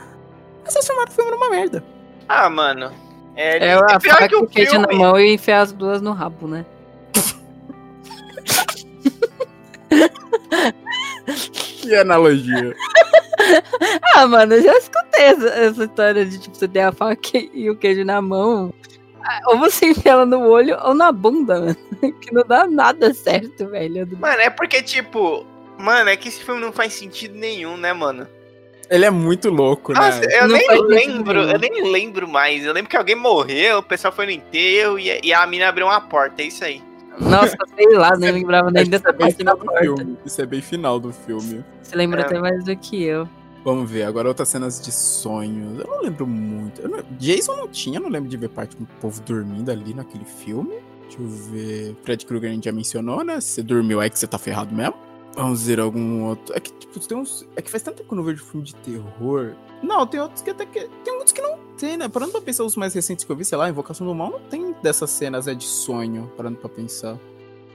Mas 0.63 0.73
vocês 0.73 0.85
chamaram 0.85 1.09
o 1.09 1.13
filme 1.13 1.31
numa 1.31 1.49
merda. 1.49 1.83
Ah, 2.27 2.49
mano. 2.49 2.91
É, 3.35 3.69
é 3.69 3.73
a 3.73 3.77
é 3.95 3.99
faca 3.99 4.27
que 4.27 4.35
o 4.35 4.45
queijo 4.45 4.77
na 4.77 4.93
mão 4.93 5.19
e 5.19 5.33
enfiar 5.33 5.61
as 5.61 5.71
duas 5.71 6.01
no 6.01 6.11
rabo, 6.11 6.47
né? 6.47 6.65
que 11.81 11.95
analogia. 11.95 12.75
ah, 14.15 14.27
mano, 14.27 14.55
eu 14.55 14.63
já 14.63 14.77
escutei 14.77 15.23
essa, 15.23 15.47
essa, 15.47 15.83
história 15.83 16.25
de 16.25 16.39
tipo, 16.39 16.55
você 16.55 16.67
ter 16.67 16.81
a 16.81 16.91
faca 16.91 17.37
e 17.53 17.69
o 17.69 17.75
queijo 17.75 18.03
na 18.03 18.21
mão. 18.21 18.73
Ah, 19.21 19.39
ou 19.47 19.57
você 19.57 19.87
enfia 19.91 20.13
ela 20.13 20.25
no 20.25 20.47
olho 20.47 20.77
ou 20.83 20.93
na 20.93 21.11
bunda, 21.11 21.59
mano. 21.59 21.75
Que 22.21 22.33
não 22.33 22.43
dá 22.43 22.65
nada 22.65 23.13
certo, 23.13 23.67
velho. 23.67 24.07
Mano, 24.17 24.41
é 24.41 24.49
porque, 24.49 24.81
tipo. 24.81 25.45
Mano, 25.77 26.09
é 26.09 26.17
que 26.17 26.27
esse 26.27 26.43
filme 26.43 26.61
não 26.61 26.71
faz 26.71 26.93
sentido 26.93 27.37
nenhum, 27.37 27.77
né, 27.77 27.93
mano? 27.93 28.27
Ele 28.89 29.05
é 29.05 29.09
muito 29.09 29.49
louco, 29.49 29.93
né? 29.93 29.99
Nossa, 29.99 30.25
eu 30.25 30.47
não 30.47 30.57
nem 30.57 30.81
lembro, 30.81 31.41
eu 31.41 31.59
nem 31.59 31.91
lembro 31.91 32.27
mais. 32.27 32.65
Eu 32.65 32.73
lembro 32.73 32.89
que 32.89 32.97
alguém 32.97 33.15
morreu, 33.15 33.77
o 33.79 33.83
pessoal 33.83 34.11
foi 34.11 34.25
no 34.25 34.31
enterro 34.31 34.97
e, 34.97 35.19
e 35.23 35.33
a 35.33 35.45
mina 35.45 35.69
abriu 35.69 35.85
uma 35.85 36.01
porta, 36.01 36.41
é 36.41 36.45
isso 36.45 36.63
aí. 36.63 36.81
Nossa, 37.19 37.55
sei 37.75 37.89
lá, 37.95 38.15
nem 38.17 38.31
lembrava 38.31 38.71
nem 38.71 38.85
dessa 38.85 39.13
parte 39.13 39.43
da 39.43 39.55
porta. 39.55 39.81
Filme. 39.81 40.17
Isso 40.25 40.41
é 40.41 40.45
bem 40.45 40.61
final 40.61 40.99
do 40.99 41.11
filme. 41.11 41.63
Você 41.83 41.95
lembra 41.95 42.21
é. 42.21 42.25
até 42.25 42.39
mais 42.39 42.63
do 42.63 42.75
que 42.77 43.03
eu. 43.03 43.27
Vamos 43.63 43.89
ver, 43.89 44.03
agora 44.03 44.27
outras 44.27 44.47
cenas 44.47 44.79
de 44.79 44.91
sonhos. 44.91 45.79
Eu 45.79 45.87
não 45.87 46.01
lembro 46.01 46.25
muito. 46.25 46.87
Não... 46.87 46.99
Jason 47.17 47.55
não 47.55 47.67
tinha, 47.67 47.99
não 47.99 48.09
lembro 48.09 48.29
de 48.29 48.37
ver 48.37 48.49
parte 48.49 48.75
com 48.75 48.83
o 48.83 48.87
povo 49.01 49.21
dormindo 49.21 49.69
ali 49.69 49.93
naquele 49.93 50.25
filme. 50.25 50.75
Deixa 51.01 51.21
eu 51.21 51.27
ver. 51.27 51.95
Fred 52.03 52.25
Krueger 52.25 52.49
a 52.49 52.53
gente 52.53 52.65
já 52.65 52.71
mencionou, 52.71 53.23
né? 53.23 53.41
Se 53.41 53.49
você 53.49 53.63
dormiu 53.63 54.01
é 54.01 54.09
que 54.09 54.17
você 54.17 54.27
tá 54.27 54.37
ferrado 54.37 54.73
mesmo. 54.73 54.95
Vamos 55.35 55.65
ver 55.65 55.79
algum 55.79 56.25
outro. 56.25 56.55
É 56.55 56.59
que, 56.59 56.71
tipo, 56.73 56.99
tem 56.99 57.17
uns. 57.17 57.47
É 57.55 57.61
que 57.61 57.69
faz 57.69 57.83
tanto 57.83 57.97
tempo 57.97 58.09
que 58.09 58.13
eu 58.13 58.17
não 58.17 58.23
vejo 58.23 58.43
filme 58.43 58.65
de 58.65 58.75
terror. 58.75 59.53
Não, 59.81 60.05
tem 60.05 60.19
outros 60.19 60.41
que 60.41 60.49
até 60.49 60.65
que. 60.65 60.89
Tem 61.03 61.15
muitos 61.15 61.33
que 61.33 61.41
não 61.41 61.57
tem, 61.77 61.97
né? 61.97 62.07
Parando 62.07 62.31
pra 62.31 62.41
pensar 62.41 62.63
os 62.63 62.75
mais 62.75 62.93
recentes 62.93 63.25
que 63.25 63.31
eu 63.31 63.35
vi, 63.35 63.45
sei 63.45 63.57
lá, 63.57 63.69
Invocação 63.69 64.05
do 64.05 64.13
Mal 64.13 64.31
não 64.31 64.39
tem 64.41 64.75
dessas 64.83 65.09
cenas 65.09 65.47
é 65.47 65.53
de 65.53 65.65
sonho, 65.65 66.31
parando 66.35 66.57
pra 66.57 66.69
pensar. 66.69 67.17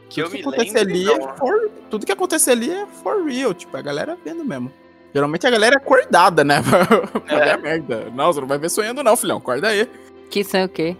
Que 0.08 0.22
tudo 0.22 0.26
eu 0.26 0.30
que 0.30 0.36
me 0.36 0.40
acontece 0.42 0.74
lembro, 0.74 0.90
ali 0.90 1.10
é 1.10 1.36
for, 1.36 1.70
Tudo 1.90 2.06
que 2.06 2.12
acontece 2.12 2.50
ali 2.50 2.70
é 2.70 2.86
for 2.86 3.24
real, 3.24 3.54
tipo, 3.54 3.74
a 3.76 3.82
galera 3.82 4.18
vendo 4.22 4.44
mesmo. 4.44 4.70
Geralmente 5.14 5.46
a 5.46 5.50
galera 5.50 5.76
é 5.76 5.78
acordada, 5.78 6.42
né? 6.42 6.60
pra 7.24 7.36
é. 7.36 7.44
ver 7.44 7.50
a 7.50 7.58
merda. 7.58 8.10
Não, 8.12 8.32
você 8.32 8.40
não 8.40 8.48
vai 8.48 8.58
ver 8.58 8.68
sonhando, 8.68 9.02
não, 9.02 9.16
filhão. 9.16 9.38
Acorda 9.38 9.68
aí. 9.68 9.88
Que 10.28 10.42
sonho 10.42 10.66
o 10.66 10.68
quê? 10.68 10.96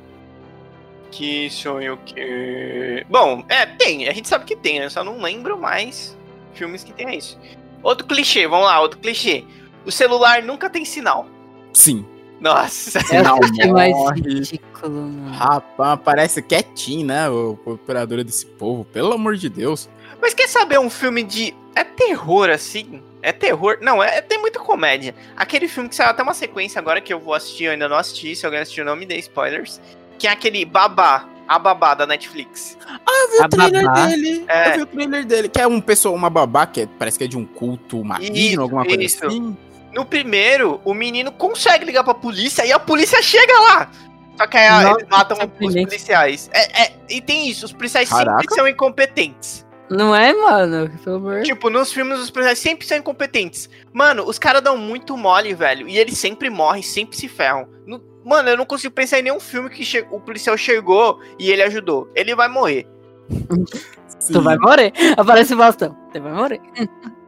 Que 1.10 1.50
sonho 1.50 1.94
o 1.94 1.96
quê? 1.98 3.04
Bom, 3.10 3.44
é, 3.48 3.66
tem. 3.66 4.08
A 4.08 4.12
gente 4.12 4.28
sabe 4.28 4.44
que 4.44 4.54
tem, 4.54 4.78
né? 4.78 4.88
Só 4.88 5.02
não 5.02 5.20
lembro 5.20 5.58
mais 5.58 6.16
filmes 6.54 6.84
que 6.84 6.92
tem 6.92 7.16
isso. 7.18 7.36
Outro 7.82 8.06
clichê, 8.06 8.46
vamos 8.46 8.66
lá, 8.66 8.80
outro 8.80 9.00
clichê. 9.00 9.44
O 9.84 9.90
celular 9.90 10.42
nunca 10.42 10.70
tem 10.70 10.84
sinal. 10.84 11.26
Sim. 11.72 12.06
Nossa, 12.40 13.00
sinal 13.00 13.38
é 13.60 13.66
mais 13.66 14.10
ridículo, 14.10 15.08
mano. 15.08 15.30
Rapaz, 15.32 16.00
parece 16.04 16.42
quietinho, 16.42 17.06
né? 17.06 17.28
O, 17.28 17.58
o 17.64 17.72
operador 17.72 18.22
desse 18.22 18.46
povo, 18.46 18.84
pelo 18.84 19.12
amor 19.12 19.36
de 19.36 19.48
Deus. 19.48 19.88
Mas 20.20 20.34
quer 20.34 20.48
saber 20.48 20.78
um 20.78 20.90
filme 20.90 21.22
de. 21.22 21.54
É 21.74 21.82
terror 21.82 22.50
assim? 22.50 23.02
É 23.24 23.32
terror. 23.32 23.78
Não, 23.80 24.02
é, 24.02 24.20
tem 24.20 24.38
muita 24.38 24.60
comédia. 24.60 25.14
Aquele 25.34 25.66
filme 25.66 25.88
que 25.88 25.96
saiu 25.96 26.10
até 26.10 26.22
uma 26.22 26.34
sequência 26.34 26.78
agora 26.78 27.00
que 27.00 27.10
eu 27.10 27.18
vou 27.18 27.32
assistir, 27.32 27.64
eu 27.64 27.72
ainda 27.72 27.88
não 27.88 27.96
assisti. 27.96 28.36
Se 28.36 28.44
alguém 28.44 28.60
assistiu, 28.60 28.84
não 28.84 28.94
me 28.94 29.06
dê 29.06 29.16
spoilers. 29.16 29.80
Que 30.18 30.26
é 30.26 30.30
aquele 30.30 30.62
Babá, 30.66 31.26
a 31.48 31.58
babá 31.58 31.94
da 31.94 32.06
Netflix. 32.06 32.76
Ah, 32.86 32.98
eu 33.06 33.30
vi 33.30 33.42
a 33.42 33.46
o 33.46 33.48
trailer 33.48 33.84
babá. 33.86 34.06
dele. 34.06 34.44
É. 34.46 34.68
Eu 34.68 34.74
vi 34.74 34.82
o 34.82 34.86
trailer 34.86 35.24
dele. 35.24 35.48
Que 35.48 35.60
é 35.62 35.66
um 35.66 35.80
pessoa, 35.80 36.14
uma 36.14 36.28
babá 36.28 36.66
que 36.66 36.82
é, 36.82 36.88
parece 36.98 37.16
que 37.16 37.24
é 37.24 37.26
de 37.26 37.38
um 37.38 37.46
culto 37.46 38.04
maligno, 38.04 38.60
alguma 38.60 38.84
coisa 38.84 39.02
isso. 39.02 39.26
assim. 39.26 39.56
No 39.90 40.04
primeiro, 40.04 40.82
o 40.84 40.92
menino 40.92 41.32
consegue 41.32 41.86
ligar 41.86 42.04
pra 42.04 42.12
polícia 42.12 42.66
e 42.66 42.72
a 42.72 42.78
polícia 42.78 43.22
chega 43.22 43.58
lá. 43.58 43.90
Só 44.36 44.46
que 44.46 44.56
aí 44.58 44.84
Nossa, 44.84 44.98
eles 44.98 45.08
matam 45.08 45.38
os 45.38 45.74
policiais. 45.74 46.50
É, 46.52 46.82
é, 46.82 46.92
e 47.08 47.22
tem 47.22 47.48
isso, 47.48 47.64
os 47.64 47.72
policiais 47.72 48.10
Caraca. 48.10 48.40
sempre 48.40 48.54
são 48.54 48.68
incompetentes. 48.68 49.63
Não 49.90 50.14
é, 50.14 50.32
mano? 50.32 50.88
Por 50.90 50.98
favor. 50.98 51.42
Tipo, 51.42 51.68
nos 51.68 51.92
filmes 51.92 52.18
os 52.18 52.30
policiais 52.30 52.58
sempre 52.58 52.86
são 52.86 52.96
incompetentes. 52.96 53.68
Mano, 53.92 54.24
os 54.24 54.38
caras 54.38 54.62
dão 54.62 54.76
muito 54.76 55.16
mole, 55.16 55.54
velho. 55.54 55.86
E 55.88 55.98
eles 55.98 56.18
sempre 56.18 56.48
morrem, 56.48 56.82
sempre 56.82 57.16
se 57.16 57.28
ferram. 57.28 57.68
No, 57.86 58.02
mano, 58.24 58.48
eu 58.48 58.56
não 58.56 58.64
consigo 58.64 58.94
pensar 58.94 59.18
em 59.18 59.22
nenhum 59.22 59.40
filme 59.40 59.68
que 59.68 59.84
che... 59.84 60.06
o 60.10 60.20
policial 60.20 60.56
chegou 60.56 61.20
e 61.38 61.50
ele 61.50 61.62
ajudou. 61.62 62.10
Ele 62.14 62.34
vai 62.34 62.48
morrer. 62.48 62.86
tu 64.32 64.40
vai 64.40 64.56
morrer. 64.56 64.92
Aparece 65.16 65.54
o 65.54 65.58
bastão. 65.58 65.96
Tu 66.12 66.20
vai 66.20 66.32
morrer. 66.32 66.60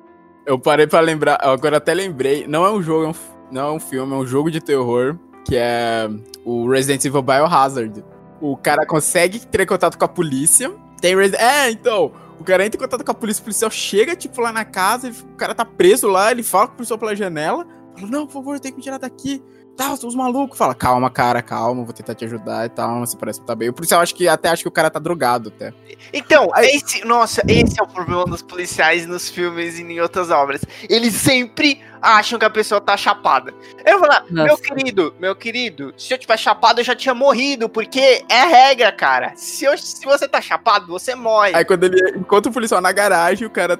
Eu 0.47 0.61
parei 0.61 0.87
pra 0.87 1.01
lembrar, 1.01 1.40
agora 1.42 1.79
até 1.79 1.92
lembrei, 1.92 2.47
não 2.47 2.64
é 2.64 2.71
um 2.71 2.81
jogo, 2.81 3.07
é 3.07 3.09
um, 3.09 3.14
não 3.51 3.69
é 3.69 3.73
um 3.73 3.81
filme, 3.81 4.12
é 4.14 4.16
um 4.16 4.25
jogo 4.25 4.49
de 4.49 4.61
terror, 4.61 5.19
que 5.45 5.57
é 5.57 6.09
o 6.45 6.71
Resident 6.71 7.05
Evil 7.05 7.21
Biohazard. 7.21 8.05
O 8.40 8.57
cara 8.57 8.87
consegue 8.87 9.45
ter 9.45 9.66
contato 9.66 9.99
com 9.99 10.05
a 10.05 10.09
polícia, 10.09 10.73
tem 11.01 11.16
Resident... 11.16 11.42
É, 11.42 11.71
então, 11.73 12.12
o 12.38 12.44
cara 12.44 12.64
entra 12.64 12.79
em 12.79 12.83
contato 12.83 13.05
com 13.05 13.11
a 13.11 13.14
polícia, 13.14 13.40
o 13.40 13.44
policial 13.44 13.70
chega, 13.70 14.16
tipo, 14.16 14.40
lá 14.40 14.53
na 14.53 14.64
casa, 14.64 15.11
o 15.11 15.37
cara 15.37 15.55
tá 15.55 15.64
preso 15.64 16.09
lá, 16.09 16.31
ele 16.31 16.42
fala 16.42 16.68
com 16.68 16.75
o 16.75 16.77
policial 16.77 16.99
pela 16.99 17.14
janela, 17.14 17.66
fala, 17.94 18.11
não, 18.11 18.27
por 18.27 18.33
favor, 18.35 18.61
tem 18.61 18.72
que 18.72 18.79
me 18.79 18.83
tirar 18.83 18.99
daqui 18.99 19.42
tá, 19.77 19.92
os 19.92 20.14
malucos. 20.14 20.59
Fala, 20.59 20.75
calma, 20.75 21.11
cara, 21.11 21.42
calma, 21.42 21.85
vou 21.85 21.92
tentar 21.92 22.14
te 22.14 22.25
ajudar 22.25 22.66
e 22.66 22.68
tal. 22.70 23.01
Você 23.01 23.16
parece 23.16 23.40
que 23.40 23.46
tá 23.46 23.55
bem. 23.55 23.72
Isso 23.81 23.94
eu 23.94 24.01
acho 24.01 24.14
que 24.14 24.27
até 24.27 24.49
acho 24.49 24.62
que 24.62 24.68
o 24.68 24.72
cara 24.72 24.90
tá 24.90 24.99
drogado 24.99 25.53
até. 25.55 25.72
Então, 26.12 26.51
esse, 26.57 27.05
nossa, 27.05 27.42
esse 27.46 27.79
é 27.79 27.83
o 27.83 27.87
problema 27.87 28.25
dos 28.25 28.42
policiais 28.42 29.07
nos 29.07 29.29
filmes 29.29 29.79
e 29.79 29.83
em 29.83 30.01
outras 30.01 30.31
obras. 30.31 30.62
Eles 30.88 31.14
sempre 31.14 31.81
acham 32.01 32.39
que 32.39 32.45
a 32.45 32.51
pessoa 32.51 32.81
tá 32.81 32.97
chapada. 32.97 33.53
Eu 33.85 33.99
vou 33.99 34.09
falar, 34.09 34.25
nossa. 34.31 34.45
meu 34.45 34.59
querido, 34.59 35.15
meu 35.19 35.37
querido, 35.37 35.95
se 35.97 36.13
eu 36.13 36.19
tiver 36.19 36.37
chapado, 36.37 36.81
eu 36.81 36.85
já 36.85 36.95
tinha 36.95 37.15
morrido, 37.15 37.69
porque 37.69 38.25
é 38.29 38.45
regra, 38.45 38.93
cara. 38.93 39.33
Se, 39.37 39.65
eu, 39.65 39.77
se 39.77 40.05
você 40.05 40.29
tá 40.29 40.41
chapado, 40.41 40.87
você 40.87 41.15
morre. 41.15 41.55
Aí 41.55 41.65
quando 41.65 41.85
ele 41.85 42.19
encontra 42.19 42.51
o 42.51 42.53
policial 42.55 42.81
na 42.81 42.93
garagem, 42.93 43.47
o 43.47 43.51
cara 43.51 43.79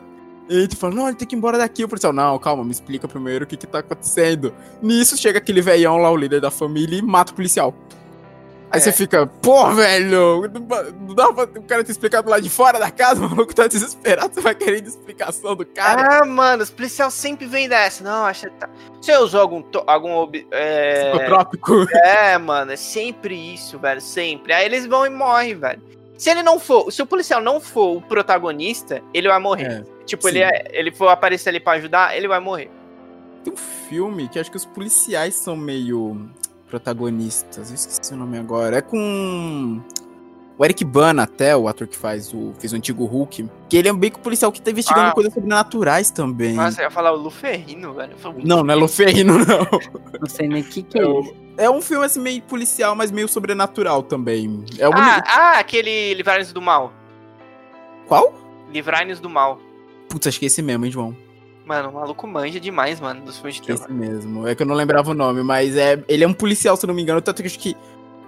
E 0.49 0.59
a 0.59 0.61
gente 0.61 0.77
fala, 0.77 0.95
não, 0.95 1.09
ele 1.09 1.17
tem 1.17 1.27
que 1.27 1.35
ir 1.35 1.39
embora 1.39 1.59
daqui. 1.59 1.85
O 1.85 1.89
policial, 1.89 2.13
não, 2.13 2.39
calma, 2.39 2.65
me 2.65 2.71
explica 2.71 3.09
primeiro 3.09 3.45
o 3.45 3.49
que 3.49 3.57
que 3.57 3.67
tá 3.67 3.81
acontecendo. 3.81 4.55
Nisso 4.81 5.17
chega 5.17 5.39
aquele 5.39 5.61
velhão 5.61 5.97
lá, 5.97 6.11
o 6.11 6.17
líder 6.17 6.41
da 6.41 6.51
família, 6.51 6.99
e 6.99 7.03
mata 7.03 7.33
o 7.33 7.35
policial. 7.35 7.75
Aí 8.71 8.79
É. 8.79 8.81
você 8.81 8.93
fica, 8.93 9.27
pô, 9.27 9.71
velho, 9.71 10.43
não 11.01 11.15
dá 11.15 11.33
pra 11.33 11.45
o 11.45 11.63
cara 11.63 11.85
ter 11.85 11.93
explicado 11.93 12.29
lá 12.29 12.41
de 12.41 12.51
fora 12.51 12.79
da 12.79 12.91
casa, 12.91 13.21
o 13.25 13.31
maluco 13.31 13.55
tá 13.55 13.67
desesperado, 13.67 14.35
você 14.35 14.41
vai 14.41 14.55
querendo 14.55 14.87
explicação 14.89 15.55
do 15.55 15.65
cara. 15.65 16.23
Ah, 16.23 16.25
mano, 16.25 16.63
os 16.63 16.71
policiais 16.71 17.15
sempre 17.15 17.47
vêm 17.47 17.69
dessa. 17.69 18.03
Não, 18.03 18.25
acha 18.25 18.51
que 18.51 18.57
tá. 18.57 18.69
Você 19.01 19.17
usou 19.17 19.41
algum. 19.41 19.63
algum 19.87 20.31
é... 20.51 21.11
Psicotrópico. 21.11 21.87
é, 21.95 22.37
mano, 22.39 22.73
é 22.73 22.77
sempre 22.77 23.35
isso, 23.55 23.79
velho. 23.79 24.01
Sempre. 24.01 24.53
Aí 24.53 24.65
eles 24.65 24.87
vão 24.87 25.07
e 25.07 25.11
morrem, 25.11 25.55
velho. 25.55 25.81
Se 26.19 26.31
ele 26.31 26.43
não 26.43 26.59
for, 26.59 26.91
se 26.91 27.03
o 27.03 27.07
policial 27.07 27.43
não 27.43 27.61
for 27.61 27.99
o 27.99 28.01
protagonista, 28.01 29.03
ele 29.13 29.29
vai 29.29 29.39
morrer. 29.39 29.85
É, 29.87 30.05
tipo, 30.05 30.23
sim. 30.23 30.29
ele, 30.31 30.43
é, 30.43 30.65
ele 30.73 30.91
for 30.91 31.09
aparecer 31.09 31.51
ali 31.51 31.61
pra 31.61 31.75
ajudar, 31.75 32.17
ele 32.17 32.27
vai 32.27 32.41
morrer. 32.41 32.71
Tem 33.45 33.53
um 33.53 33.57
filme 33.57 34.27
que 34.29 34.39
acho 34.39 34.51
que 34.51 34.57
os 34.57 34.65
policiais 34.65 35.35
são 35.35 35.55
meio 35.55 36.29
protagonistas. 36.69 37.69
Eu 37.71 37.75
esqueci 37.75 38.13
o 38.13 38.17
nome 38.17 38.39
agora. 38.39 38.79
É 38.79 38.81
com 38.83 39.81
o 40.59 40.65
Eric 40.65 40.85
Bana 40.85 41.25
até, 41.25 41.55
o 41.57 41.69
ator 41.69 41.87
que 41.87 41.97
faz 41.97 42.33
o 42.33 42.53
fez 42.59 42.73
o 42.73 42.77
antigo 42.77 43.05
Hulk, 43.05 43.49
que 43.69 43.77
ele 43.77 43.89
é 43.89 43.93
bem 43.93 44.11
que 44.11 44.17
o 44.19 44.23
policial 44.23 44.51
que 44.51 44.61
tá 44.61 44.71
investigando 44.71 45.09
Ah. 45.09 45.13
coisas 45.13 45.33
sobrenaturais 45.35 46.11
também. 46.11 46.55
Nossa, 46.55 46.81
eu 46.81 46.85
ia 46.85 46.91
falar 46.91 47.13
o 47.13 47.17
Luferrino, 47.17 47.93
velho. 47.95 48.17
Não, 48.45 48.63
não 48.65 48.73
é 48.73 48.77
Luferrino, 48.77 49.39
não. 49.39 49.67
Não 50.21 50.29
sei 50.29 50.49
nem 50.49 50.63
o 50.63 50.65
que, 50.65 50.83
que 50.83 50.99
é 50.99 51.03
É, 51.59 51.65
é 51.67 51.71
um 51.71 51.83
filme 51.83 52.07
assim 52.07 52.21
meio 52.21 52.41
policial, 52.43 52.97
mas 52.97 53.11
meio 53.11 53.29
sobrenatural 53.29 54.03
também. 54.03 54.65
É 54.79 54.89
o 54.89 54.93
Ah, 54.95 55.23
ah, 55.27 55.59
aquele 55.59 56.15
Livrai-nos 56.15 56.53
do 56.53 56.63
Mal. 56.63 56.91
Qual? 58.09 58.33
Livrai-nos 58.73 59.21
do 59.21 59.29
Mal. 59.29 59.61
Putz, 60.09 60.27
acho 60.27 60.39
que 60.39 60.47
é 60.47 60.49
esse 60.49 60.63
mesmo, 60.63 60.85
hein, 60.87 60.91
João? 60.91 61.17
Mano, 61.67 61.89
o 61.91 61.93
maluco 61.95 62.27
manja 62.29 62.61
demais, 62.61 63.01
mano, 63.01 63.23
dos 63.23 63.37
filmes 63.39 63.57
de 63.57 63.61
Acho 63.61 63.67
que 63.67 63.73
é 63.73 63.87
terror. 63.87 64.05
esse 64.05 64.11
mesmo. 64.11 64.47
É 64.47 64.55
que 64.55 64.63
eu 64.63 64.67
não 64.67 64.75
lembrava 64.77 65.11
o 65.11 65.15
nome, 65.15 65.43
mas 65.43 65.77
é, 65.77 66.01
ele 66.09 66.23
é 66.23 66.29
um 66.29 66.33
policial, 66.33 66.77
se 66.77 66.85
eu 66.85 66.89
não 66.89 66.95
me 66.95 67.03
engano. 67.03 67.21
Tanto 67.21 67.43
que 67.43 67.49
acho 67.49 67.59
que 67.59 67.77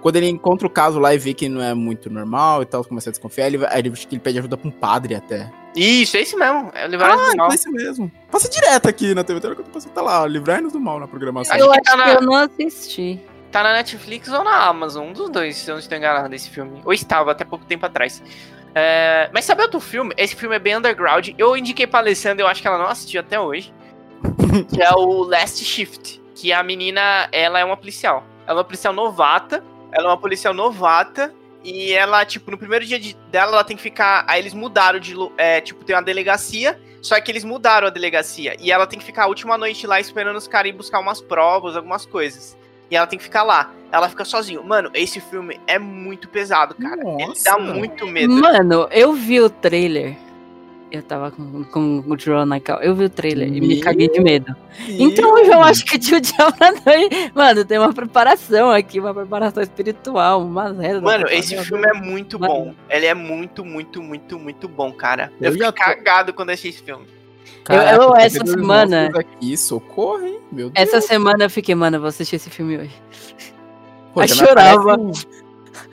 quando 0.01 0.17
ele 0.17 0.27
encontra 0.27 0.67
o 0.67 0.69
caso 0.69 0.99
lá 0.99 1.13
e 1.13 1.17
vê 1.17 1.33
que 1.33 1.47
não 1.47 1.61
é 1.61 1.73
muito 1.73 2.09
normal 2.09 2.61
e 2.61 2.65
tal, 2.65 2.83
começa 2.83 3.09
a 3.09 3.11
desconfiar, 3.11 3.47
ele, 3.47 3.57
ele, 3.73 3.89
acho 3.89 4.07
que 4.07 4.15
ele 4.15 4.21
pede 4.21 4.39
ajuda 4.39 4.57
pra 4.57 4.67
um 4.67 4.71
padre 4.71 5.15
até. 5.15 5.49
Isso, 5.75 6.17
é 6.17 6.21
esse 6.21 6.35
mesmo. 6.35 6.69
É 6.73 6.85
o 6.85 6.89
Livrai-nos 6.89 7.21
Ah, 7.21 7.31
do 7.31 7.37
Mal. 7.37 7.47
então 7.47 7.51
é 7.51 7.55
esse 7.55 7.69
mesmo. 7.71 8.11
Passa 8.29 8.49
direto 8.49 8.89
aqui 8.89 9.13
na 9.15 9.23
TV, 9.23 9.39
quando 9.39 9.69
passa, 9.71 9.87
tá 9.89 10.01
lá, 10.01 10.23
ó, 10.23 10.25
livrai-nos 10.25 10.73
do 10.73 10.79
mal 10.79 10.99
na 10.99 11.07
programação. 11.07 11.55
Acho 11.55 11.63
Eu 11.65 11.71
que 11.71 11.77
acho 11.79 11.83
tá 11.91 11.95
na- 11.97 12.03
que 12.15 12.17
eu 12.17 12.21
não 12.27 12.35
assisti. 12.35 13.21
Tá 13.51 13.63
na 13.63 13.73
Netflix 13.73 14.27
ou 14.29 14.43
na 14.43 14.67
Amazon, 14.67 15.07
um 15.07 15.13
dos 15.13 15.29
dois, 15.29 15.55
se 15.57 15.69
eu 15.71 15.73
não 15.75 15.79
estou 15.79 15.97
enganado, 15.97 16.33
esse 16.35 16.49
filme. 16.49 16.81
Ou 16.85 16.93
estava 16.93 17.31
até 17.31 17.43
pouco 17.45 17.65
tempo 17.65 17.85
atrás. 17.85 18.21
É, 18.75 19.29
mas 19.33 19.45
sabe 19.45 19.61
outro 19.61 19.79
filme? 19.79 20.13
Esse 20.17 20.35
filme 20.35 20.55
é 20.55 20.59
bem 20.59 20.77
underground. 20.77 21.29
Eu 21.37 21.57
indiquei 21.57 21.87
pra 21.87 21.99
Alessandra, 21.99 22.43
eu 22.43 22.47
acho 22.47 22.61
que 22.61 22.67
ela 22.67 22.77
não 22.77 22.87
assistiu 22.87 23.21
até 23.21 23.39
hoje. 23.39 23.73
que 24.73 24.81
é 24.81 24.91
o 24.91 25.23
Last 25.23 25.63
Shift. 25.63 26.21
Que 26.35 26.53
a 26.53 26.63
menina, 26.63 27.27
ela 27.31 27.59
é 27.59 27.65
uma 27.65 27.77
policial. 27.77 28.23
Ela 28.45 28.59
é 28.59 28.59
uma 28.59 28.63
policial 28.63 28.93
novata. 28.93 29.63
Ela 29.91 30.05
é 30.05 30.09
uma 30.09 30.17
policial 30.17 30.53
novata. 30.53 31.33
E 31.63 31.91
ela, 31.93 32.23
tipo, 32.25 32.49
no 32.51 32.57
primeiro 32.57 32.85
dia 32.85 32.99
de- 32.99 33.15
dela, 33.29 33.51
ela 33.53 33.63
tem 33.63 33.75
que 33.75 33.83
ficar. 33.83 34.23
Aí 34.27 34.39
eles 34.41 34.53
mudaram 34.53 34.99
de. 34.99 35.13
É, 35.37 35.59
tipo, 35.59 35.83
tem 35.83 35.95
uma 35.95 36.01
delegacia. 36.01 36.79
Só 37.01 37.19
que 37.19 37.31
eles 37.31 37.43
mudaram 37.45 37.87
a 37.87 37.89
delegacia. 37.89 38.55
E 38.59 38.71
ela 38.71 38.85
tem 38.85 38.99
que 38.99 39.05
ficar 39.05 39.23
a 39.23 39.27
última 39.27 39.57
noite 39.57 39.87
lá 39.87 39.99
esperando 40.01 40.35
os 40.35 40.47
caras 40.49 40.69
ir 40.69 40.73
buscar 40.73 40.99
umas 40.99 41.21
provas, 41.21 41.75
algumas 41.77 42.05
coisas. 42.05 42.57
E 42.89 42.95
ela 42.95 43.07
tem 43.07 43.17
que 43.17 43.23
ficar 43.23 43.43
lá. 43.43 43.71
Ela 43.91 44.07
fica 44.09 44.23
sozinha. 44.23 44.61
Mano, 44.61 44.89
esse 44.93 45.19
filme 45.19 45.59
é 45.65 45.79
muito 45.79 46.29
pesado, 46.29 46.75
cara. 46.75 47.01
Ele 47.01 47.27
Nossa. 47.27 47.43
dá 47.43 47.57
muito 47.57 48.05
medo. 48.07 48.31
Mano, 48.33 48.87
eu 48.91 49.13
vi 49.13 49.39
o 49.41 49.49
trailer. 49.49 50.15
Eu 50.91 51.03
tava 51.03 51.29
com, 51.29 51.63
com 51.65 52.03
o 52.07 52.17
João 52.17 52.47
na 52.47 52.59
cal. 52.59 52.81
Eu 52.81 52.95
vi 52.95 53.05
o 53.05 53.09
trailer 53.11 53.47
e 53.47 53.61
me 53.61 53.75
Meu 53.75 53.79
caguei 53.81 54.09
de 54.09 54.19
medo. 54.19 54.55
Então 54.87 55.37
eu 55.37 55.45
já 55.45 55.59
acho 55.59 55.85
que 55.85 55.97
o 55.97 55.99
Noite. 56.83 57.31
Mano, 57.35 57.63
tem 57.63 57.77
uma 57.77 57.93
preparação 57.93 58.71
aqui, 58.71 58.99
uma 58.99 59.13
preparação 59.13 59.61
espiritual, 59.61 60.41
uma. 60.41 60.73
Mano, 60.73 61.27
esse 61.29 61.55
filme 61.63 61.85
é 61.87 61.93
muito 61.93 62.39
Mano. 62.39 62.53
bom. 62.53 62.75
Ele 62.89 63.05
é 63.05 63.13
muito, 63.13 63.63
muito, 63.63 64.01
muito, 64.01 64.39
muito 64.39 64.67
bom, 64.67 64.91
cara. 64.91 65.31
Eu, 65.39 65.47
Eu 65.47 65.51
fiquei 65.53 65.67
já 65.67 65.71
tô- 65.71 65.79
cagado 65.79 66.33
quando 66.33 66.49
achei 66.49 66.71
esse 66.71 66.81
filme. 66.81 67.05
Caraca, 67.77 67.95
eu- 68.03 68.07
tô 68.09 68.15
essa 68.15 68.45
semana- 68.45 69.09
Aqui, 69.15 69.55
socorro, 69.57 70.25
hein? 70.25 70.39
Meu 70.51 70.69
Deus. 70.69 70.87
Essa 70.87 71.01
semana 71.01 71.45
eu 71.45 71.49
fiquei, 71.49 71.75
mano, 71.75 71.97
eu 71.97 72.01
vou 72.01 72.09
assistir 72.09 72.35
esse 72.37 72.49
filme 72.49 72.77
hoje. 72.77 73.01
Pô, 74.13 74.21
Aí 74.21 74.27
chorava. 74.27 74.95
um- 74.99 75.11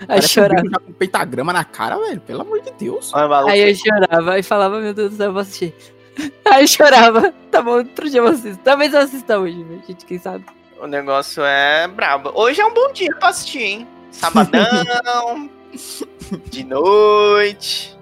Aí 0.00 0.06
parece 0.06 0.26
um 0.26 0.28
chorava. 0.30 0.68
já 0.70 0.78
com 0.78 0.92
pentagrama 0.92 1.52
na 1.52 1.64
cara, 1.64 1.98
velho. 1.98 2.20
Pelo 2.20 2.40
amor 2.42 2.60
de 2.62 2.72
Deus. 2.72 3.12
Olha. 3.14 3.50
Aí 3.52 3.70
eu 3.70 3.74
chorava 3.74 4.38
e 4.38 4.42
falava, 4.42 4.80
meu 4.80 4.94
Deus 4.94 5.10
do 5.12 5.16
céu, 5.16 5.26
eu 5.26 5.32
vou 5.32 5.42
assistir. 5.42 5.74
Aí 6.44 6.64
eu 6.64 6.68
chorava. 6.68 7.32
Tá 7.50 7.60
bom, 7.62 7.72
outro 7.72 8.08
dia 8.08 8.20
eu 8.20 8.26
assisto. 8.26 8.58
Talvez 8.64 8.92
eu 8.94 9.00
assista 9.00 9.38
hoje, 9.38 9.56
né, 9.62 9.80
gente, 9.86 10.04
quem 10.06 10.18
sabe. 10.18 10.44
O 10.80 10.86
negócio 10.86 11.42
é 11.44 11.86
brabo. 11.88 12.32
Hoje 12.34 12.60
é 12.60 12.66
um 12.66 12.72
bom 12.72 12.92
dia 12.92 13.14
pra 13.18 13.28
assistir, 13.28 13.62
hein? 13.62 13.88
Sabadão. 14.10 15.50
de 16.50 16.64
noite. 16.64 17.95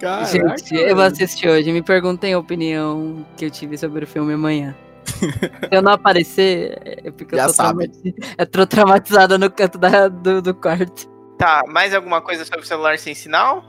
Caraca, 0.00 0.26
gente, 0.26 0.74
eu 0.74 0.94
vou 0.94 1.04
assistir 1.04 1.48
hoje. 1.48 1.72
Me 1.72 1.82
perguntem 1.82 2.34
a 2.34 2.38
opinião 2.38 3.24
que 3.36 3.46
eu 3.46 3.50
tive 3.50 3.78
sobre 3.78 4.04
o 4.04 4.06
filme 4.06 4.34
amanhã. 4.34 4.74
Se 5.06 5.30
eu 5.70 5.80
não 5.82 5.92
aparecer, 5.92 6.78
é 6.84 7.10
porque 7.10 7.34
eu 7.34 7.38
Já 7.38 7.46
tô, 7.46 7.52
sabe. 7.54 7.90
eu 8.36 8.46
tô 8.46 8.66
traumatizada 8.66 9.38
no 9.38 9.50
canto 9.50 9.78
da- 9.78 10.08
do, 10.08 10.42
do 10.42 10.54
quarto. 10.54 11.08
Tá, 11.38 11.62
mais 11.68 11.94
alguma 11.94 12.20
coisa 12.20 12.44
sobre 12.44 12.60
o 12.60 12.66
celular 12.66 12.98
sem 12.98 13.14
sinal? 13.14 13.64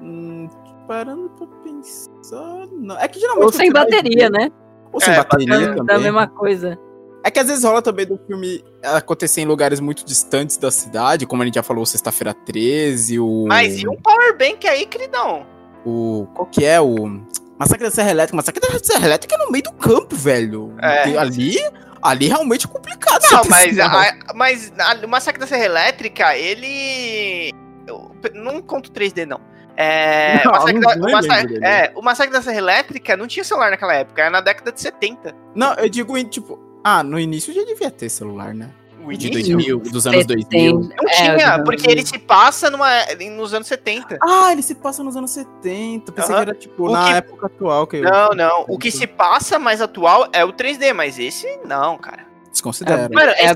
Hum, 0.00 0.48
parando 0.86 1.28
pra 1.30 1.46
pensar. 1.64 2.66
Não. 2.72 2.96
É 2.98 3.08
que 3.08 3.18
geralmente. 3.18 3.44
Ou 3.44 3.52
sem 3.52 3.72
bateria, 3.72 4.30
ver- 4.30 4.38
né? 4.38 4.50
Ou 4.92 5.00
sem 5.00 5.12
É, 5.12 5.16
bateria 5.18 5.46
Da, 5.58 5.66
da 5.66 5.74
também. 5.84 5.98
mesma 6.04 6.26
coisa. 6.28 6.78
É 7.26 7.30
que 7.30 7.40
às 7.40 7.48
vezes 7.48 7.64
rola 7.64 7.82
também 7.82 8.06
do 8.06 8.16
filme 8.24 8.64
acontecer 8.84 9.40
em 9.40 9.46
lugares 9.46 9.80
muito 9.80 10.04
distantes 10.04 10.56
da 10.56 10.70
cidade, 10.70 11.26
como 11.26 11.42
a 11.42 11.44
gente 11.44 11.56
já 11.56 11.62
falou, 11.62 11.84
Sexta-feira 11.84 12.32
13, 12.32 13.18
o. 13.18 13.46
Mas 13.48 13.80
e 13.82 13.88
um 13.88 13.96
powerbank 13.96 14.66
aí, 14.68 14.86
queridão? 14.86 15.44
O. 15.84 16.28
Qual 16.34 16.46
que 16.46 16.64
é? 16.64 16.80
O. 16.80 17.20
Massacre 17.58 17.84
da 17.84 17.90
Serra 17.90 18.10
Elétrica. 18.10 18.36
Massacre 18.36 18.60
da 18.60 18.78
Serra 18.78 19.06
Elétrica 19.06 19.34
é 19.34 19.38
no 19.44 19.50
meio 19.50 19.64
do 19.64 19.72
campo, 19.72 20.14
velho. 20.14 20.72
É. 20.80 21.16
Ali. 21.18 21.56
Ali 22.00 22.28
realmente 22.28 22.66
é 22.66 22.68
complicado. 22.68 23.22
Não, 23.32 23.42
mas, 23.50 23.78
a, 23.80 24.12
mas 24.34 24.72
a- 24.78 25.04
o 25.04 25.08
Massacre 25.08 25.40
da 25.40 25.46
Serra 25.48 25.64
Elétrica, 25.64 26.36
ele. 26.36 27.50
eu 27.88 28.10
não 28.34 28.62
conto 28.62 28.92
3D, 28.92 29.26
não. 29.26 29.40
É, 29.78 30.42
Não, 30.44 30.52
o, 30.52 30.54
Massacre 30.54 30.80
não- 30.80 30.80
da, 30.80 31.06
o 31.08 31.12
Massacre- 31.12 31.46
dele. 31.54 31.66
é, 31.66 31.92
o 31.94 32.02
Massacre 32.02 32.32
da 32.32 32.40
Serra 32.42 32.56
Elétrica 32.58 33.16
não 33.16 33.26
tinha 33.26 33.44
celular 33.44 33.70
naquela 33.70 33.94
época, 33.94 34.22
era 34.22 34.30
na 34.30 34.40
década 34.40 34.72
de 34.72 34.80
70. 34.80 35.34
Não, 35.54 35.74
eu 35.74 35.88
digo 35.88 36.16
em 36.16 36.24
tipo. 36.24 36.58
Ah, 36.88 37.02
no 37.02 37.18
início 37.18 37.52
já 37.52 37.64
devia 37.64 37.90
ter 37.90 38.08
celular, 38.08 38.54
né? 38.54 38.70
O 39.04 39.12
De 39.12 39.26
início 39.28 39.56
2000, 39.56 39.78
dos 39.90 40.06
anos 40.06 40.24
2000. 40.24 40.48
Tem- 40.48 40.72
não 40.72 41.08
é, 41.08 41.12
tinha, 41.36 41.56
dos 41.56 41.64
porque 41.64 41.90
ele 41.90 42.06
se 42.06 42.16
passa 42.16 42.70
numa, 42.70 42.88
nos 43.32 43.52
anos 43.52 43.66
70. 43.66 44.18
Ah, 44.22 44.52
ele 44.52 44.62
se 44.62 44.74
passa 44.76 45.02
nos 45.02 45.16
anos 45.16 45.32
70. 45.32 46.12
Pensei 46.12 46.34
que 46.34 46.40
era 46.40 46.54
tipo 46.54 46.88
O 46.88 46.92
na 46.92 47.04
que- 47.06 47.12
época 47.14 47.46
atual 47.46 47.86
que 47.88 47.96
eu 47.96 48.02
Não, 48.04 48.28
não. 48.30 48.64
O 48.68 48.78
que 48.78 48.92
se 48.92 49.04
passa 49.06 49.58
mais 49.58 49.80
atual 49.82 50.28
é 50.32 50.44
o 50.44 50.52
3D, 50.52 50.92
mas 50.92 51.18
esse 51.18 51.58
não, 51.64 51.98
cara. 51.98 52.24
desconsidero. 52.52 53.12
Mano, 53.12 53.32
É 53.32 53.44
esse 53.46 53.54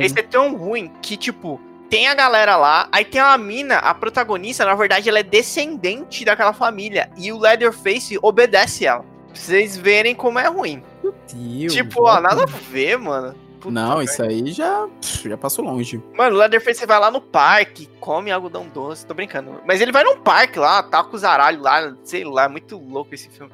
é. 0.00 0.04
Esse 0.06 0.18
é 0.18 0.22
tão 0.22 0.56
ruim 0.56 0.90
que, 1.00 1.16
tipo, 1.16 1.60
tem 1.88 2.08
a 2.08 2.14
galera 2.14 2.56
lá, 2.56 2.88
aí 2.92 3.04
tem 3.04 3.20
uma 3.20 3.38
mina, 3.38 3.76
a 3.78 3.94
protagonista, 3.94 4.64
na 4.64 4.74
verdade, 4.74 5.08
ela 5.08 5.20
é 5.20 5.22
descendente 5.22 6.24
daquela 6.24 6.52
família. 6.52 7.08
E 7.16 7.32
o 7.32 7.38
Leatherface 7.38 8.18
obedece 8.20 8.84
ela. 8.86 9.00
Pra 9.28 9.34
vocês 9.34 9.76
verem 9.76 10.14
como 10.14 10.38
é 10.38 10.46
ruim. 10.48 10.82
Meu 11.06 11.60
Deus, 11.60 11.72
tipo, 11.72 12.02
ó, 12.02 12.20
nada 12.20 12.42
a 12.42 12.46
ver, 12.46 12.98
mano. 12.98 13.34
Puta 13.60 13.70
Não, 13.72 13.96
merda. 13.98 14.04
isso 14.04 14.22
aí 14.22 14.52
já, 14.52 14.86
já 15.24 15.36
passou 15.36 15.64
longe. 15.64 16.00
Mano, 16.14 16.36
o 16.36 16.38
Leatherface 16.38 16.84
vai 16.86 17.00
lá 17.00 17.10
no 17.10 17.20
parque, 17.20 17.88
come 17.98 18.30
algodão 18.30 18.68
doce, 18.72 19.06
tô 19.06 19.14
brincando. 19.14 19.60
Mas 19.66 19.80
ele 19.80 19.92
vai 19.92 20.04
num 20.04 20.18
parque 20.18 20.58
lá, 20.58 20.82
tá 20.82 21.02
com 21.02 21.16
os 21.16 21.24
aralhos 21.24 21.62
lá, 21.62 21.94
sei 22.04 22.24
lá, 22.24 22.44
é 22.44 22.48
muito 22.48 22.78
louco 22.78 23.14
esse 23.14 23.28
filme. 23.28 23.50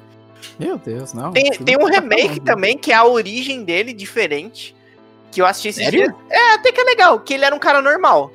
Meu 0.59 0.77
Deus, 0.77 1.13
não. 1.13 1.31
Tem, 1.31 1.51
tem 1.51 1.77
um 1.77 1.89
tá 1.89 1.99
remake 1.99 2.27
falando. 2.27 2.43
também, 2.43 2.77
que 2.77 2.91
é 2.91 2.95
a 2.95 3.05
origem 3.05 3.63
dele 3.63 3.93
diferente. 3.93 4.75
Que 5.31 5.41
eu 5.41 5.45
assisti 5.47 5.69
esse 5.69 5.83
Sério? 5.83 6.13
É, 6.29 6.53
até 6.53 6.71
que 6.71 6.79
é 6.79 6.83
legal, 6.83 7.19
que 7.19 7.33
ele 7.33 7.45
era 7.45 7.55
um 7.55 7.59
cara 7.59 7.81
normal. 7.81 8.31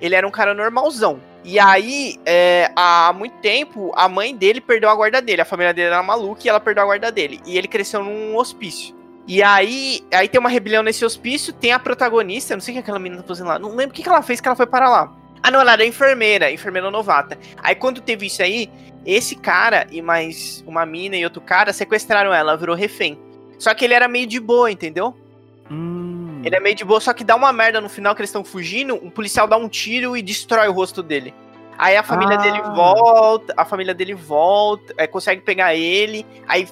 Ele 0.00 0.14
era 0.14 0.26
um 0.26 0.30
cara 0.30 0.52
normalzão. 0.52 1.18
E 1.48 1.60
aí, 1.60 2.16
é, 2.26 2.72
há 2.74 3.12
muito 3.16 3.36
tempo, 3.36 3.92
a 3.94 4.08
mãe 4.08 4.34
dele 4.34 4.60
perdeu 4.60 4.90
a 4.90 4.94
guarda 4.96 5.22
dele. 5.22 5.42
A 5.42 5.44
família 5.44 5.72
dele 5.72 5.86
era 5.86 6.02
maluca 6.02 6.42
e 6.44 6.48
ela 6.48 6.58
perdeu 6.58 6.82
a 6.82 6.86
guarda 6.86 7.12
dele. 7.12 7.40
E 7.46 7.56
ele 7.56 7.68
cresceu 7.68 8.02
num 8.02 8.36
hospício. 8.36 8.96
E 9.28 9.40
aí, 9.44 10.04
aí 10.12 10.28
tem 10.28 10.40
uma 10.40 10.48
rebelião 10.48 10.82
nesse 10.82 11.04
hospício, 11.04 11.52
tem 11.52 11.70
a 11.70 11.78
protagonista, 11.78 12.54
não 12.54 12.60
sei 12.60 12.72
o 12.72 12.74
que 12.74 12.80
aquela 12.80 12.98
menina 12.98 13.22
tá 13.22 13.28
fazendo 13.28 13.46
lá, 13.46 13.58
não 13.58 13.70
lembro 13.74 13.92
o 13.92 13.92
que, 13.92 14.02
que 14.02 14.08
ela 14.08 14.22
fez 14.22 14.40
que 14.40 14.48
ela 14.48 14.56
foi 14.56 14.66
para 14.66 14.88
lá. 14.88 15.16
Ah, 15.40 15.50
não, 15.50 15.60
ela 15.60 15.72
era 15.72 15.84
enfermeira, 15.84 16.50
enfermeira 16.50 16.90
novata. 16.90 17.38
Aí 17.58 17.74
quando 17.76 18.00
teve 18.00 18.26
isso 18.26 18.42
aí, 18.42 18.70
esse 19.04 19.36
cara 19.36 19.86
e 19.90 20.02
mais 20.02 20.64
uma 20.66 20.84
mina 20.84 21.16
e 21.16 21.24
outro 21.24 21.40
cara 21.40 21.72
sequestraram 21.72 22.32
ela, 22.32 22.50
ela 22.50 22.56
virou 22.56 22.74
refém. 22.74 23.18
Só 23.58 23.72
que 23.74 23.84
ele 23.84 23.94
era 23.94 24.08
meio 24.08 24.26
de 24.26 24.38
boa, 24.38 24.70
entendeu? 24.70 25.16
Ele 26.46 26.54
é 26.54 26.60
meio 26.60 26.76
de 26.76 26.84
boa, 26.84 27.00
só 27.00 27.12
que 27.12 27.24
dá 27.24 27.34
uma 27.34 27.52
merda 27.52 27.80
no 27.80 27.88
final 27.88 28.14
que 28.14 28.20
eles 28.20 28.30
estão 28.30 28.44
fugindo, 28.44 28.94
um 28.94 29.10
policial 29.10 29.48
dá 29.48 29.56
um 29.56 29.68
tiro 29.68 30.16
e 30.16 30.22
destrói 30.22 30.68
o 30.68 30.72
rosto 30.72 31.02
dele. 31.02 31.34
Aí 31.76 31.96
a 31.96 32.04
família 32.04 32.36
Ah. 32.36 32.42
dele 32.42 32.62
volta, 32.62 33.52
a 33.56 33.64
família 33.64 33.92
dele 33.92 34.14
volta, 34.14 34.94
é, 34.96 35.08
consegue 35.08 35.42
pegar 35.42 35.74
ele, 35.74 36.24
aí 36.46 36.68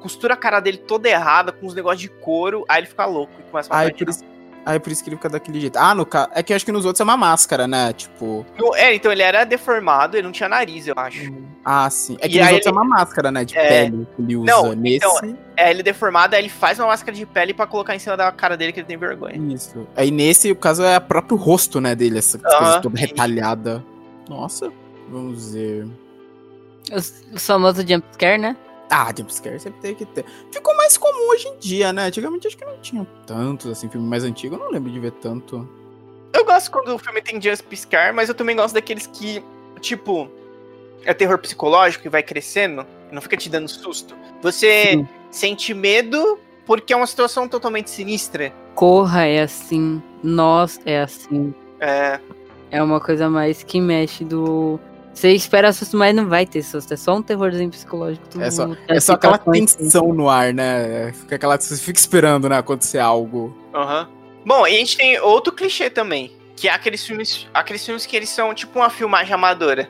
costura 0.00 0.34
a 0.34 0.36
cara 0.36 0.60
dele 0.60 0.78
toda 0.78 1.08
errada, 1.08 1.50
com 1.50 1.66
uns 1.66 1.74
negócios 1.74 2.02
de 2.02 2.08
couro, 2.08 2.64
aí 2.68 2.78
ele 2.78 2.86
fica 2.86 3.04
louco 3.04 3.32
e 3.40 3.50
começa 3.50 3.74
a 3.74 3.78
Aí 3.78 3.92
por, 3.92 4.08
isso, 4.08 4.22
aí 4.64 4.78
por 4.80 4.90
isso 4.92 5.02
que 5.02 5.08
ele 5.10 5.16
fica 5.16 5.28
daquele 5.28 5.60
jeito. 5.60 5.76
Ah, 5.76 5.94
no 5.94 6.04
ca... 6.06 6.28
é 6.34 6.42
que 6.42 6.52
eu 6.52 6.56
acho 6.56 6.64
que 6.64 6.72
nos 6.72 6.84
outros 6.84 7.00
é 7.00 7.04
uma 7.04 7.16
máscara, 7.16 7.66
né? 7.68 7.92
Tipo. 7.92 8.44
No- 8.58 8.74
É, 8.74 8.94
então 8.94 9.10
ele 9.12 9.22
era 9.22 9.44
deformado, 9.44 10.16
ele 10.16 10.24
não 10.24 10.32
tinha 10.32 10.48
nariz, 10.48 10.86
eu 10.86 10.94
acho. 10.96 11.32
Ah, 11.64 11.88
sim. 11.90 12.16
É 12.20 12.28
que 12.28 12.36
E 12.36 12.40
nos 12.40 12.48
outros 12.52 12.66
ele- 12.66 12.76
é 12.76 12.80
uma 12.80 12.84
máscara, 12.84 13.30
né? 13.30 13.44
De 13.44 13.56
É. 13.58 13.68
pele 13.68 14.06
que 14.16 14.22
ele 14.22 14.36
usa. 14.36 14.46
Não, 14.52 14.72
Nesse. 14.74 14.96
então, 14.96 15.36
É, 15.56 15.70
ele 15.70 15.82
deformado, 15.82 16.34
aí 16.34 16.42
ele 16.42 16.48
faz 16.48 16.78
uma 16.78 16.88
máscara 16.88 17.16
de 17.16 17.24
pele 17.24 17.54
pra 17.54 17.66
colocar 17.66 17.94
em 17.94 17.98
cima 17.98 18.16
da 18.16 18.30
cara 18.32 18.56
dele 18.56 18.72
que 18.72 18.80
ele 18.80 18.86
tem 18.86 18.96
vergonha. 18.96 19.36
Isso. 19.54 19.86
Aí 19.96 20.10
nesse, 20.10 20.50
o 20.50 20.56
caso 20.56 20.82
é 20.82 20.96
o 20.96 21.00
próprio 21.00 21.36
rosto, 21.36 21.80
né, 21.80 21.94
dele, 21.94 22.18
essa 22.18 22.38
Aham. 22.44 22.58
coisa 22.58 22.80
toda 22.80 22.98
retalhada. 22.98 23.84
Nossa, 24.28 24.72
vamos 25.08 25.52
ver. 25.52 25.86
O, 26.90 27.36
o 27.36 27.38
famoso 27.40 27.86
jumpscare, 27.86 28.36
né? 28.38 28.56
Ah, 28.96 29.12
jumpscare 29.16 29.58
sempre 29.58 29.80
tem 29.80 29.94
que 29.94 30.06
ter. 30.06 30.24
Ficou 30.52 30.76
mais 30.76 30.96
comum 30.96 31.30
hoje 31.30 31.48
em 31.48 31.58
dia, 31.58 31.92
né? 31.92 32.04
Antigamente 32.04 32.46
acho 32.46 32.56
que 32.56 32.64
não 32.64 32.76
tinha 32.78 33.04
tantos, 33.26 33.68
assim, 33.70 33.88
filme 33.88 34.06
mais 34.06 34.22
antigo, 34.22 34.54
eu 34.54 34.58
não 34.60 34.70
lembro 34.70 34.88
de 34.88 35.00
ver 35.00 35.10
tanto. 35.10 35.68
Eu 36.32 36.44
gosto 36.44 36.70
quando 36.70 36.94
o 36.94 36.98
filme 36.98 37.20
tem 37.20 37.40
jump 37.42 37.76
scare, 37.76 38.14
mas 38.14 38.28
eu 38.28 38.36
também 38.36 38.54
gosto 38.54 38.74
daqueles 38.74 39.08
que, 39.08 39.42
tipo, 39.80 40.28
é 41.04 41.12
terror 41.12 41.38
psicológico 41.38 42.06
e 42.06 42.08
vai 42.08 42.22
crescendo, 42.22 42.86
não 43.10 43.20
fica 43.20 43.36
te 43.36 43.48
dando 43.50 43.68
susto. 43.68 44.14
Você 44.42 44.92
Sim. 44.92 45.08
sente 45.28 45.74
medo 45.74 46.38
porque 46.64 46.92
é 46.92 46.96
uma 46.96 47.06
situação 47.06 47.48
totalmente 47.48 47.90
sinistra. 47.90 48.52
Corra 48.76 49.24
é 49.26 49.42
assim. 49.42 50.00
Nós 50.22 50.80
é 50.86 51.00
assim. 51.02 51.52
É, 51.80 52.20
É 52.70 52.80
uma 52.82 53.00
coisa 53.00 53.28
mais 53.28 53.62
que 53.64 53.80
mexe 53.80 54.24
do. 54.24 54.78
Você 55.14 55.30
espera 55.32 55.72
susto, 55.72 55.96
mas 55.96 56.14
não 56.14 56.28
vai 56.28 56.44
ter 56.44 56.62
susto. 56.62 56.92
É 56.92 56.96
só 56.96 57.14
um 57.16 57.22
terrorzinho 57.22 57.70
psicológico. 57.70 58.26
É 58.40 58.50
só- 58.50 58.68
É 58.88 58.98
só 59.00 59.12
aquela 59.12 59.38
tensão 59.38 60.12
no 60.12 60.28
ar, 60.28 60.52
né? 60.52 61.12
Fica 61.12 61.36
aquela 61.36 61.58
você 61.58 61.76
fica 61.76 61.98
esperando, 61.98 62.48
né, 62.48 62.58
acontecer 62.58 62.98
algo. 62.98 63.56
aham. 63.72 64.08
Bom, 64.44 64.66
e 64.66 64.74
a 64.74 64.78
gente 64.78 64.96
tem 64.98 65.18
outro 65.20 65.52
clichê 65.54 65.88
também, 65.88 66.30
que 66.54 66.68
é 66.68 66.72
aqueles 66.74 67.06
filmes, 67.06 67.48
aqueles 67.54 67.82
filmes 67.86 68.04
que 68.04 68.14
eles 68.14 68.28
são 68.28 68.52
tipo 68.52 68.78
uma 68.78 68.90
filmagem 68.90 69.32
amadora. 69.32 69.88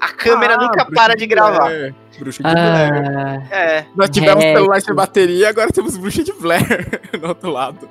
A 0.00 0.08
câmera 0.10 0.54
Ah, 0.54 0.58
nunca 0.58 0.84
para 0.94 1.16
de 1.16 1.26
gravar. 1.26 1.64
Blair. 1.64 1.94
Bruxa 2.18 2.42
de 2.42 2.52
Blair. 2.52 2.92
Ah, 3.50 3.54
É, 3.56 3.84
Nós 3.96 4.10
tivemos 4.10 4.44
é, 4.44 4.52
celular 4.54 4.80
sem 4.82 4.94
bateria, 4.94 5.48
agora 5.48 5.72
temos 5.72 5.96
Bruxa 5.96 6.22
de 6.22 6.32
Blair 6.34 6.62
no 7.20 7.28
outro 7.28 7.50
lado. 7.50 7.88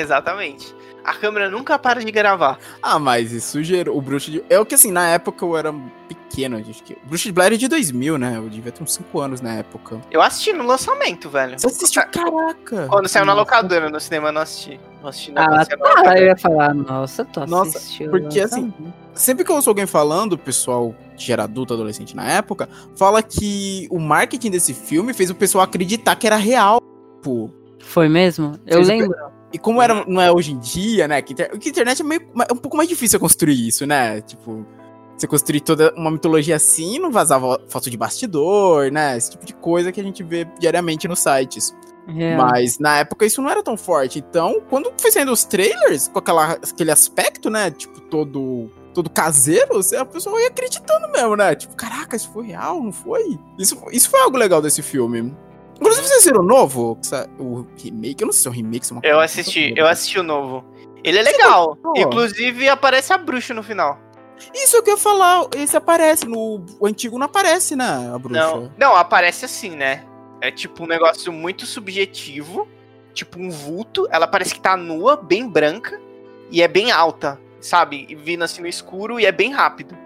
Exatamente. 0.00 0.74
A 1.04 1.14
câmera 1.14 1.48
nunca 1.48 1.78
para 1.78 2.04
de 2.04 2.10
gravar. 2.10 2.58
Ah, 2.82 2.98
mas 2.98 3.30
isso 3.30 3.62
gerou. 3.62 3.96
O 3.96 4.00
Bruxa 4.02 4.28
de. 4.28 4.42
É 4.50 4.58
o 4.58 4.66
que 4.66 4.74
assim, 4.74 4.90
na 4.90 5.06
época 5.08 5.44
eu 5.44 5.56
era 5.56 5.72
pequeno. 6.08 6.56
Acho 6.58 6.82
que... 6.82 6.94
O 6.94 7.06
Bruxa 7.06 7.24
de 7.26 7.32
Blair 7.32 7.52
é 7.52 7.56
de 7.56 7.68
2000, 7.68 8.18
né? 8.18 8.34
Eu 8.36 8.48
devia 8.48 8.72
ter 8.72 8.82
uns 8.82 8.92
5 8.94 9.20
anos 9.20 9.40
na 9.40 9.54
época. 9.54 10.00
Eu 10.10 10.20
assisti 10.20 10.52
no 10.52 10.64
lançamento, 10.66 11.30
velho. 11.30 11.56
Você 11.56 11.68
assistiu? 11.68 12.02
Caraca! 12.10 12.88
Quando 12.88 13.06
saiu 13.06 13.24
na 13.24 13.34
locadora, 13.34 13.88
no 13.88 14.00
cinema 14.00 14.28
eu 14.28 14.32
não 14.32 14.40
assisti. 14.40 14.80
Não 15.00 15.08
assisti 15.08 15.32
ah, 15.36 15.64
tá. 15.64 15.76
locadora. 15.76 16.18
Eu 16.18 16.26
ia 16.26 16.36
falar, 16.36 16.74
nossa, 16.74 17.24
tu 17.24 17.46
Nossa, 17.46 17.78
assistiu. 17.78 18.10
porque, 18.10 18.40
assim. 18.40 18.74
Sempre 19.14 19.44
que 19.44 19.50
eu 19.52 19.54
ouço 19.54 19.70
alguém 19.70 19.86
falando, 19.86 20.32
o 20.32 20.38
pessoal 20.38 20.92
que 21.16 21.32
era 21.32 21.44
adulto, 21.44 21.72
adolescente 21.72 22.16
na 22.16 22.28
época, 22.28 22.68
fala 22.96 23.22
que 23.22 23.86
o 23.92 24.00
marketing 24.00 24.50
desse 24.50 24.74
filme 24.74 25.14
fez 25.14 25.30
o 25.30 25.36
pessoal 25.36 25.62
acreditar 25.62 26.16
que 26.16 26.26
era 26.26 26.36
real. 26.36 26.80
Pô. 27.22 27.48
Foi 27.78 28.08
mesmo? 28.08 28.58
Eu 28.66 28.82
Vocês- 28.82 28.88
lembro. 28.88 29.35
E 29.52 29.58
como 29.58 29.80
era, 29.80 30.04
não 30.06 30.20
é 30.20 30.30
hoje 30.30 30.52
em 30.52 30.58
dia, 30.58 31.06
né? 31.06 31.22
Que, 31.22 31.34
que 31.34 31.68
internet 31.68 32.02
é, 32.02 32.04
meio, 32.04 32.20
é 32.48 32.52
um 32.52 32.56
pouco 32.56 32.76
mais 32.76 32.88
difícil 32.88 33.18
construir 33.20 33.68
isso, 33.68 33.86
né? 33.86 34.20
Tipo, 34.20 34.66
você 35.16 35.26
construir 35.26 35.60
toda 35.60 35.94
uma 35.96 36.10
mitologia 36.10 36.56
assim, 36.56 36.98
não 36.98 37.10
vazava 37.10 37.60
foto 37.68 37.88
de 37.88 37.96
bastidor, 37.96 38.90
né? 38.90 39.16
Esse 39.16 39.30
tipo 39.30 39.46
de 39.46 39.54
coisa 39.54 39.90
que 39.92 40.00
a 40.00 40.04
gente 40.04 40.22
vê 40.22 40.46
diariamente 40.58 41.08
nos 41.08 41.20
sites. 41.20 41.74
É. 42.08 42.36
Mas 42.36 42.78
na 42.78 42.98
época 42.98 43.26
isso 43.26 43.40
não 43.40 43.50
era 43.50 43.62
tão 43.62 43.76
forte. 43.76 44.18
Então, 44.18 44.60
quando 44.68 44.92
foi 44.98 45.10
saindo 45.10 45.32
os 45.32 45.44
trailers, 45.44 46.08
com 46.08 46.18
aquela, 46.18 46.52
aquele 46.52 46.90
aspecto, 46.90 47.48
né? 47.48 47.70
Tipo, 47.70 48.00
todo, 48.02 48.70
todo 48.92 49.10
caseiro, 49.10 49.80
a 49.98 50.04
pessoa 50.04 50.40
ia 50.40 50.48
acreditando 50.48 51.08
mesmo, 51.08 51.36
né? 51.36 51.54
Tipo, 51.54 51.74
caraca, 51.74 52.16
isso 52.16 52.30
foi 52.32 52.48
real, 52.48 52.82
não 52.82 52.92
foi? 52.92 53.38
Isso, 53.58 53.80
isso 53.90 54.10
foi 54.10 54.20
algo 54.20 54.36
legal 54.36 54.60
desse 54.60 54.82
filme. 54.82 55.34
Inclusive, 55.80 56.06
vocês 56.06 56.24
viram 56.24 56.40
o 56.40 56.44
novo? 56.44 56.98
O 57.38 57.66
remake? 57.76 58.22
Eu 58.22 58.26
não 58.26 58.32
sei 58.32 58.42
se 58.42 58.48
é 58.48 58.50
um 58.50 58.54
remake, 58.54 58.86
se 58.86 58.92
é 58.92 58.96
uma 58.96 59.02
Eu 59.04 59.20
assisti, 59.20 59.74
eu 59.76 59.86
assisti 59.86 60.18
o 60.18 60.22
novo. 60.22 60.64
Ele 61.04 61.18
é 61.18 61.22
legal. 61.22 61.78
Inclusive 61.96 62.68
aparece 62.68 63.12
a 63.12 63.18
bruxa 63.18 63.54
no 63.54 63.62
final. 63.62 63.98
Isso 64.54 64.82
que 64.82 64.90
eu 64.90 64.94
ia 64.94 65.00
falar, 65.00 65.46
esse 65.56 65.76
aparece, 65.76 66.26
no 66.26 66.64
o 66.78 66.86
antigo 66.86 67.18
não 67.18 67.26
aparece, 67.26 67.74
né? 67.74 68.10
A 68.12 68.18
bruxa. 68.18 68.40
Não, 68.40 68.72
não, 68.76 68.96
aparece 68.96 69.44
assim, 69.44 69.70
né? 69.70 70.04
É 70.40 70.50
tipo 70.50 70.84
um 70.84 70.86
negócio 70.86 71.32
muito 71.32 71.64
subjetivo, 71.64 72.68
tipo 73.14 73.38
um 73.38 73.50
vulto. 73.50 74.06
Ela 74.10 74.26
parece 74.26 74.54
que 74.54 74.60
tá 74.60 74.76
nua, 74.76 75.16
bem 75.16 75.48
branca 75.48 76.00
e 76.50 76.62
é 76.62 76.68
bem 76.68 76.90
alta, 76.90 77.40
sabe? 77.60 78.14
Vindo 78.22 78.44
assim 78.44 78.60
no 78.60 78.68
escuro 78.68 79.18
e 79.18 79.26
é 79.26 79.32
bem 79.32 79.52
rápido. 79.52 79.96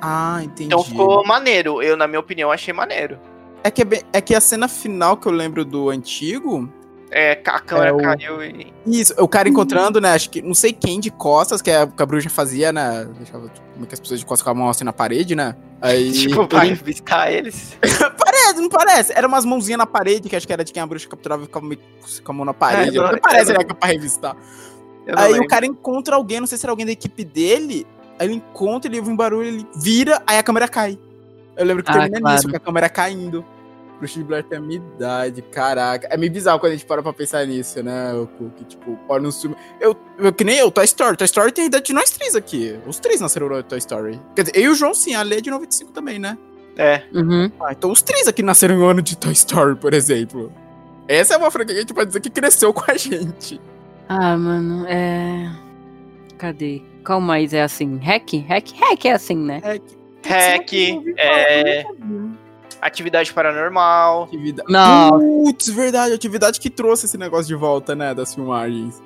Ah, 0.00 0.40
entendi. 0.42 0.64
Então 0.64 0.84
ficou 0.84 1.26
maneiro. 1.26 1.82
Eu, 1.82 1.96
na 1.96 2.06
minha 2.06 2.20
opinião, 2.20 2.52
achei 2.52 2.72
maneiro. 2.72 3.18
É 3.66 3.70
que, 3.70 3.82
é, 3.82 3.84
bem- 3.84 4.02
é 4.12 4.20
que 4.20 4.34
a 4.34 4.40
cena 4.40 4.68
final 4.68 5.16
que 5.16 5.26
eu 5.26 5.32
lembro 5.32 5.64
do 5.64 5.90
antigo. 5.90 6.68
É, 7.10 7.32
a 7.46 7.60
câmera 7.60 7.90
É 7.90 7.92
o- 7.92 7.98
caiu 7.98 8.42
e. 8.44 8.72
Isso, 8.86 9.14
o 9.18 9.26
cara 9.28 9.48
encontrando, 9.48 10.00
né? 10.00 10.12
Acho 10.12 10.28
que 10.30 10.42
não 10.42 10.54
sei 10.54 10.72
quem 10.72 11.00
de 11.00 11.10
costas, 11.10 11.60
que 11.62 11.70
a, 11.70 11.86
que 11.86 12.02
a 12.02 12.06
bruxa 12.06 12.28
fazia, 12.30 12.72
né? 12.72 13.08
Deixava 13.16 13.48
tipo, 13.48 13.66
como 13.72 13.84
é 13.84 13.88
que 13.88 13.94
as 13.94 14.00
pessoas 14.00 14.20
de 14.20 14.26
costas 14.26 14.42
com 14.44 14.50
a 14.50 14.54
mão 14.54 14.68
assim 14.68 14.84
na 14.84 14.92
parede, 14.92 15.34
né? 15.34 15.56
Aí. 15.80 16.10
Tipo, 16.12 16.46
pra 16.46 16.64
ele- 16.66 16.74
revistar 16.74 17.32
eles. 17.32 17.76
Parece, 18.18 18.60
não 18.60 18.68
parece? 18.68 19.12
Era 19.12 19.26
umas 19.26 19.44
mãozinhas 19.44 19.78
na 19.78 19.86
parede, 19.86 20.28
que 20.28 20.36
acho 20.36 20.46
que 20.46 20.52
era 20.52 20.62
de 20.64 20.72
quem 20.72 20.82
a 20.82 20.86
bruxa 20.86 21.08
capturava 21.08 21.42
e 21.42 21.46
ficava 21.46 21.64
meio 21.66 21.80
com 22.22 22.32
a 22.32 22.34
mão 22.34 22.44
na 22.44 22.54
parede. 22.54 22.96
É, 22.98 23.00
não- 23.00 23.10
não, 23.12 23.18
parece, 23.18 23.52
né? 23.52 23.64
Que 23.64 23.72
é 23.72 23.74
pra 23.74 23.88
revistar. 23.88 24.36
Aí 25.16 25.28
o 25.30 25.32
lembro. 25.32 25.48
cara 25.48 25.64
encontra 25.66 26.16
alguém, 26.16 26.38
não 26.40 26.46
sei 26.46 26.58
se 26.58 26.64
era 26.66 26.72
alguém 26.72 26.86
da 26.86 26.92
equipe 26.92 27.24
dele. 27.24 27.86
Aí 28.18 28.26
ele 28.26 28.34
encontra, 28.34 28.88
ele 28.90 28.98
ouve 28.98 29.10
um 29.10 29.16
barulho, 29.16 29.46
ele 29.48 29.66
vira, 29.76 30.22
aí 30.26 30.38
a 30.38 30.42
câmera 30.42 30.66
cai. 30.68 30.98
Eu 31.56 31.64
lembro 31.64 31.82
que 31.82 31.90
Ah, 31.90 31.94
termina 31.94 32.20
claro. 32.20 32.36
nisso, 32.36 32.48
com 32.50 32.56
a 32.56 32.60
câmera 32.60 32.88
caindo. 32.88 33.44
Bruxa 33.98 34.18
de 34.18 34.24
Blair 34.24 34.44
tem 34.44 34.58
a 34.58 34.60
minha 34.60 34.76
idade, 34.76 35.42
caraca. 35.42 36.06
É 36.10 36.16
meio 36.16 36.32
bizarro 36.32 36.58
quando 36.60 36.72
a 36.72 36.76
gente 36.76 36.86
para 36.86 37.02
pra 37.02 37.12
pensar 37.12 37.46
nisso, 37.46 37.82
né? 37.82 38.12
O 38.14 38.26
que, 38.50 38.64
tipo, 38.64 38.98
olha 39.08 39.22
no 39.22 39.32
filme. 39.32 39.56
Eu, 39.80 39.96
eu, 40.18 40.32
que 40.32 40.44
nem 40.44 40.58
eu, 40.58 40.70
Toy 40.70 40.84
Story. 40.84 41.16
Toy 41.16 41.24
Story 41.24 41.52
tem 41.52 41.64
a 41.64 41.66
idade 41.68 41.86
de 41.86 41.92
nós 41.92 42.10
três 42.10 42.36
aqui. 42.36 42.78
Os 42.86 42.98
três 42.98 43.20
nasceram 43.20 43.48
no 43.48 43.62
Toy 43.62 43.78
Story. 43.78 44.20
Quer 44.34 44.42
dizer, 44.42 44.56
eu 44.56 44.62
e 44.62 44.68
o 44.68 44.74
João 44.74 44.94
sim, 44.94 45.14
a 45.14 45.22
Lê 45.22 45.38
é 45.38 45.40
de 45.40 45.50
95 45.50 45.92
também, 45.92 46.18
né? 46.18 46.36
É. 46.76 47.02
Uhum. 47.12 47.50
Ah, 47.60 47.72
então 47.72 47.90
os 47.90 48.02
três 48.02 48.28
aqui 48.28 48.42
nasceram 48.42 48.76
um 48.76 48.84
ano 48.84 49.00
de 49.00 49.16
Toy 49.16 49.32
Story, 49.32 49.76
por 49.76 49.94
exemplo. 49.94 50.52
Essa 51.08 51.34
é 51.34 51.36
uma 51.36 51.50
franquia 51.50 51.74
que 51.74 51.78
a 51.78 51.82
gente 51.82 51.94
pode 51.94 52.08
dizer 52.08 52.20
que 52.20 52.30
cresceu 52.30 52.72
com 52.72 52.90
a 52.90 52.96
gente. 52.96 53.60
Ah, 54.08 54.36
mano, 54.36 54.86
é. 54.86 55.50
Cadê? 56.36 56.82
Qual 57.04 57.20
mais 57.20 57.54
é 57.54 57.62
assim? 57.62 57.98
Hack? 57.98 58.34
Hack? 58.48 58.72
Hack 58.78 59.04
é 59.06 59.12
assim, 59.12 59.36
né? 59.36 59.60
Que. 60.22 60.28
Hack, 60.28 60.72
é. 61.16 61.84
Atividade 62.86 63.32
paranormal. 63.32 64.24
Atividade. 64.24 64.72
Não. 64.72 65.18
Putz, 65.18 65.68
verdade, 65.68 66.14
atividade 66.14 66.60
que 66.60 66.70
trouxe 66.70 67.06
esse 67.06 67.18
negócio 67.18 67.46
de 67.46 67.54
volta, 67.56 67.96
né, 67.96 68.14
das 68.14 68.34
filmagens. 68.34 69.02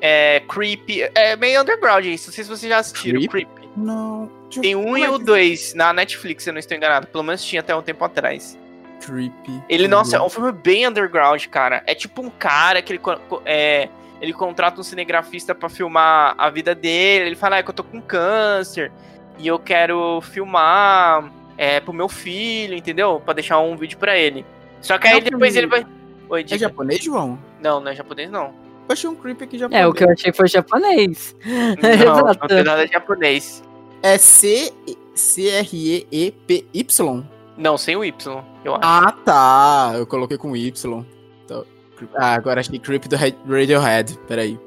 É 0.00 0.42
Creepy. 0.48 1.02
É 1.14 1.36
meio 1.36 1.60
underground 1.62 2.04
isso. 2.06 2.28
Não 2.28 2.34
sei 2.34 2.44
se 2.44 2.50
vocês 2.50 2.68
já 2.68 2.78
assistiram. 2.78 3.20
Creepy? 3.20 3.46
Creepy. 3.46 3.70
Não. 3.76 4.28
Tem 4.60 4.74
um 4.74 4.96
e 4.96 5.04
é 5.04 5.10
o 5.10 5.16
dois 5.16 5.74
na 5.74 5.92
Netflix, 5.92 6.42
se 6.42 6.50
eu 6.50 6.52
não 6.52 6.58
estou 6.58 6.76
enganado. 6.76 7.06
Pelo 7.06 7.22
menos 7.22 7.44
tinha 7.44 7.60
até 7.60 7.74
um 7.74 7.82
tempo 7.82 8.04
atrás. 8.04 8.58
Creepy. 9.00 9.62
Ele, 9.68 9.86
nossa, 9.86 10.16
é 10.16 10.20
um 10.20 10.28
filme 10.28 10.50
bem 10.50 10.88
underground, 10.88 11.46
cara. 11.46 11.82
É 11.86 11.94
tipo 11.94 12.20
um 12.20 12.30
cara 12.30 12.82
que 12.82 12.92
ele, 12.92 13.00
é, 13.44 13.88
ele 14.20 14.32
contrata 14.32 14.80
um 14.80 14.84
cinegrafista 14.84 15.54
pra 15.54 15.68
filmar 15.68 16.34
a 16.36 16.50
vida 16.50 16.74
dele. 16.74 17.26
Ele 17.26 17.36
fala, 17.36 17.56
ah, 17.56 17.58
é 17.60 17.62
que 17.62 17.70
eu 17.70 17.74
tô 17.74 17.84
com 17.84 18.02
câncer 18.02 18.90
e 19.38 19.46
eu 19.46 19.58
quero 19.58 20.20
filmar 20.20 21.30
é, 21.56 21.80
pro 21.80 21.92
meu 21.92 22.08
filho, 22.08 22.74
entendeu? 22.74 23.20
Pra 23.24 23.34
deixar 23.34 23.58
um 23.60 23.76
vídeo 23.76 23.98
pra 23.98 24.16
ele. 24.16 24.44
Só 24.80 24.98
que 24.98 25.06
aí 25.08 25.14
Não, 25.14 25.30
depois 25.30 25.56
ele 25.56 25.66
vai... 25.66 25.86
Oi, 26.28 26.44
É 26.48 26.58
japonês, 26.58 27.02
João? 27.04 27.38
Não, 27.60 27.80
não 27.80 27.90
é 27.90 27.94
japonês, 27.94 28.30
não. 28.30 28.46
Eu 28.88 28.92
achei 28.92 29.08
um 29.10 29.14
creepy 29.14 29.44
aqui 29.44 29.58
japonês. 29.58 29.82
É, 29.82 29.86
o 29.86 29.92
que 29.92 30.02
eu 30.04 30.10
achei 30.10 30.32
foi 30.32 30.48
japonês. 30.48 31.36
Não, 32.04 32.22
não 32.34 32.34
tem 32.48 32.62
nada 32.64 32.86
de 32.86 32.92
japonês. 32.92 33.62
É 34.02 34.16
C... 34.18 34.72
C-R-E-E-P-Y? 36.00 37.24
Não, 37.56 37.76
sem 37.76 37.96
o 37.96 38.04
Y, 38.04 38.42
eu 38.64 38.74
acho. 38.74 38.82
Ah, 38.84 39.12
tá. 39.24 39.92
Eu 39.96 40.06
coloquei 40.06 40.38
com 40.38 40.56
Y. 40.56 41.04
Então, 41.44 41.64
creep- 41.96 42.14
ah, 42.16 42.34
agora 42.34 42.60
achei 42.60 42.78
creepy 42.78 43.08
do 43.08 43.16
Ra- 43.16 43.26
Radiohead. 43.46 44.18
Peraí. 44.26 44.58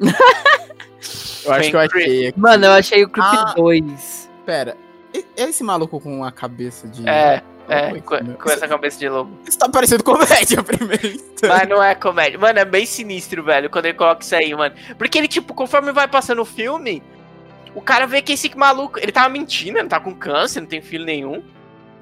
eu 1.44 1.52
acho 1.52 1.70
que 1.70 1.76
eu 1.76 1.80
achei 1.80 2.26
aqui. 2.28 2.40
Mano, 2.40 2.64
eu 2.66 2.72
achei 2.72 3.04
o 3.04 3.08
Creep 3.08 3.24
Ah. 3.26 3.54
2. 3.56 4.30
Pera. 4.44 4.76
É 5.14 5.42
esse 5.42 5.62
maluco 5.62 6.00
com 6.00 6.24
a 6.24 6.32
cabeça 6.32 6.88
de... 6.88 7.08
É, 7.08 7.42
é, 7.68 8.00
com, 8.00 8.14
meu. 8.22 8.36
com 8.36 8.50
essa 8.50 8.66
cabeça 8.66 8.98
de 8.98 9.08
lobo. 9.08 9.38
Isso 9.46 9.58
tá 9.58 9.68
parecendo 9.68 10.02
comédia, 10.02 10.62
primeiro. 10.64 11.20
Mas 11.42 11.68
não 11.68 11.82
é 11.82 11.94
comédia. 11.94 12.38
Mano, 12.38 12.58
é 12.58 12.64
bem 12.64 12.84
sinistro, 12.84 13.42
velho, 13.42 13.70
quando 13.70 13.86
ele 13.86 13.96
coloca 13.96 14.22
isso 14.22 14.34
aí, 14.34 14.54
mano. 14.54 14.74
Porque 14.98 15.18
ele, 15.18 15.28
tipo, 15.28 15.54
conforme 15.54 15.92
vai 15.92 16.08
passando 16.08 16.42
o 16.42 16.44
filme, 16.44 17.02
o 17.74 17.80
cara 17.80 18.06
vê 18.06 18.20
que 18.20 18.32
esse 18.32 18.54
maluco, 18.56 18.98
ele 18.98 19.12
tava 19.12 19.28
mentindo, 19.28 19.78
ele 19.78 19.88
tá 19.88 20.00
com 20.00 20.14
câncer, 20.14 20.60
não 20.60 20.66
tem 20.66 20.80
filho 20.80 21.04
nenhum. 21.04 21.42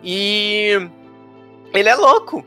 E 0.02 0.88
ele 1.72 1.88
é 1.88 1.94
louco. 1.94 2.44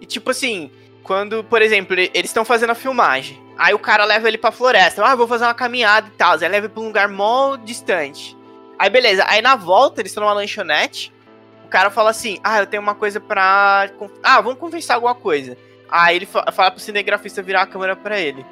E 0.00 0.06
tipo 0.06 0.30
assim, 0.30 0.70
quando, 1.02 1.44
por 1.44 1.62
exemplo, 1.62 1.94
eles 1.98 2.30
estão 2.30 2.44
fazendo 2.44 2.70
a 2.70 2.74
filmagem. 2.74 3.40
Aí 3.56 3.74
o 3.74 3.78
cara 3.78 4.04
leva 4.04 4.26
ele 4.26 4.38
pra 4.38 4.50
floresta. 4.50 5.04
Ah, 5.04 5.14
vou 5.14 5.28
fazer 5.28 5.44
uma 5.44 5.54
caminhada 5.54 6.08
e 6.08 6.16
tal. 6.16 6.32
Aí 6.32 6.48
leva 6.48 6.66
ele 6.66 6.68
pra 6.68 6.82
um 6.82 6.86
lugar 6.86 7.08
mó 7.08 7.56
distante. 7.56 8.36
Aí 8.80 8.88
beleza. 8.88 9.22
Aí 9.28 9.42
na 9.42 9.56
volta, 9.56 10.00
eles 10.00 10.10
estão 10.10 10.24
numa 10.24 10.32
lanchonete. 10.32 11.12
O 11.66 11.68
cara 11.68 11.90
fala 11.90 12.08
assim: 12.08 12.38
Ah, 12.42 12.60
eu 12.60 12.66
tenho 12.66 12.82
uma 12.82 12.94
coisa 12.94 13.20
pra. 13.20 13.90
Ah, 14.22 14.40
vamos 14.40 14.58
conversar 14.58 14.94
alguma 14.94 15.14
coisa. 15.14 15.54
Aí 15.90 16.16
ele 16.16 16.24
fala 16.24 16.70
pro 16.70 16.80
cinegrafista 16.80 17.42
virar 17.42 17.62
a 17.62 17.66
câmera 17.66 17.94
pra 17.94 18.18
ele. 18.18 18.44